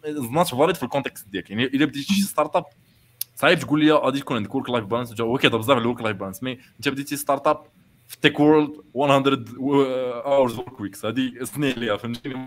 not 0.08 0.48
valid 0.48 0.76
في 0.76 0.84
ال 0.84 0.89
context 0.89 1.28
ديالك. 1.28 1.50
يعني 1.50 1.64
إلا 1.64 1.86
بديتي 1.86 2.14
شي 2.14 2.22
startup 2.22 2.66
صعيب 3.36 3.60
تقول 3.60 3.80
لي 3.80 3.92
غادي 3.92 4.20
تكون 4.20 4.38
عندك 4.38 4.56
work 4.56 4.70
life 4.70 4.86
balance 4.86 5.22
هو 5.22 5.38
كيهضر 5.38 5.58
بزاف 5.58 5.72
على 5.72 5.82
ال 5.82 5.86
work 5.86 6.02
life 6.02 6.18
balance 6.18 6.44
mais 6.44 6.60
انت 6.78 6.90
بديتي 6.90 7.16
startup 7.16 7.64
في 8.08 8.18
tech 8.22 8.40
world 8.40 8.72
100 8.96 9.46
hours 10.26 10.60
work 10.60 10.80
weeks 10.80 11.06
هذه 11.06 11.32
صني 11.44 11.72
عليها 11.72 11.98
فهمتني 11.98 12.46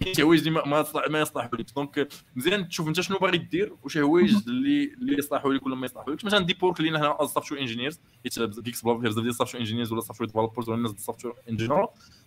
كاين 0.00 0.14
شي 0.14 0.22
حوايج 0.22 0.48
اللي 0.48 0.50
ما 0.50 0.84
ما 1.10 1.20
يصلحوا 1.20 1.58
لك 1.58 1.66
donc 1.76 2.08
مزيان 2.36 2.68
تشوف 2.68 2.88
انت 2.88 3.00
شنو 3.00 3.18
باغي 3.18 3.38
دير 3.38 3.76
وشي 3.82 4.00
حوايج 4.00 4.36
اللي 4.46 4.94
اللي 4.94 5.18
يصلحوا 5.18 5.54
لك 5.54 5.66
ولا 5.66 5.76
ما 5.76 5.86
يصلحوا 5.86 6.12
لكش 6.12 6.24
مثلا 6.24 6.46
Deep 6.46 6.54
Work 6.54 6.80
لينا 6.80 6.98
هنا 6.98 7.22
as 7.22 7.28
software 7.28 7.60
engineers 7.60 8.00
حيت 8.22 8.38
ديك 8.42 8.74
بزاف 8.84 9.00
ديال 9.00 9.34
software 9.34 9.60
engineers 9.60 9.92
ولا 9.92 10.00
software 10.00 10.28
developers 10.28 10.68
ولا 10.68 10.78
الناس 10.78 10.92
ديال 10.92 11.02
software 11.02 11.34
and 11.48 11.56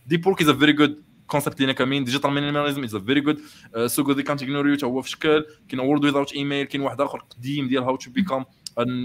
Deep 0.08 0.18
Work 0.18 0.42
is 0.42 0.50
a 0.50 0.54
very 0.54 0.74
good 0.74 1.04
concept 1.28 1.60
لينا 1.60 1.74
كاملين 1.74 2.04
Digital 2.04 2.32
Minimalism 2.32 2.84
is 2.84 2.96
very 2.96 3.22
good 3.22 3.42
سوغو 3.86 4.14
دي 4.14 4.24
كانت 4.24 4.44
اغنوريو 4.44 4.76
حتى 4.76 4.86
هو 4.86 5.02
في 5.02 5.10
شكل 5.10 5.46
كاين 5.70 5.80
World 5.80 6.06
Without 6.06 6.34
Email 6.34 6.66
كاين 6.66 6.82
واحد 6.82 7.02
آخر 7.02 7.20
قديم 7.20 7.68
ديال 7.68 7.84
How 7.84 7.96
to 7.96 8.12
Become 8.12 8.46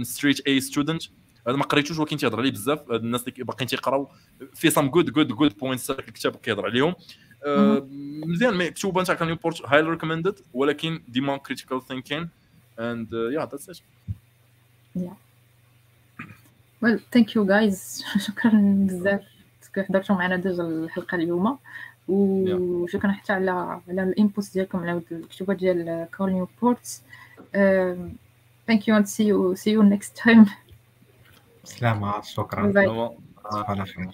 Straight 0.03 0.47
A 0.47 0.61
Student 0.61 1.03
هذا 1.49 1.57
ما 1.57 1.65
قريتوش 1.65 1.99
ولكن 1.99 2.17
تيهضر 2.17 2.39
عليه 2.39 2.51
بزاف. 2.51 2.91
الناس 2.91 3.29
اللي 3.29 3.45
باقيين 3.45 3.69
تيقراو 3.69 4.09
في 4.55 4.71
some 4.71 4.89
good 4.89 5.11
good 5.11 5.29
good 5.29 5.59
points 5.59 5.91
الكتاب 5.91 6.37
كيهضر 6.37 6.65
عليهم. 6.65 6.95
مزيان 8.27 8.55
mais 8.55 8.71
كتوبه 8.71 9.03
نتاع 9.03 9.15
Cal 9.15 9.29
Newport 9.29 9.63
highly 9.67 9.91
recommended 9.91 10.39
ولكن 10.55 11.03
ديما 11.09 11.37
critical 11.37 11.87
thinking 11.89 12.29
and 12.79 13.13
yeah 13.13 13.47
that's 13.47 13.71
it 13.71 13.79
well 16.83 17.01
thank 17.13 17.37
you 17.37 17.47
guys 17.47 18.05
شكرا 18.19 18.87
بزاف. 18.89 19.21
حضرتوا 19.77 20.17
معنا 20.17 20.37
déjà 20.37 20.63
الحلقة 20.63 21.15
اليوم. 21.15 21.59
وشكرا 22.09 23.13
حتى 23.13 23.33
على 23.33 23.81
على 23.89 24.03
ال 24.03 24.11
input 24.11 24.53
ديالكم 24.53 24.79
على 24.79 25.03
الكتوبه 25.13 25.55
ديال 25.55 26.09
Cal 26.17 26.33
Newport 26.33 27.03
thank 28.67 28.89
you 28.89 28.97
and 28.97 29.07
see 29.07 29.27
you 29.27 29.55
see 29.55 29.71
you 29.71 29.83
next 29.83 30.19
time 30.25 30.47
سلامة 31.65 32.21
شكرا. 32.23 32.73
على 33.47 33.87
خير 33.87 34.11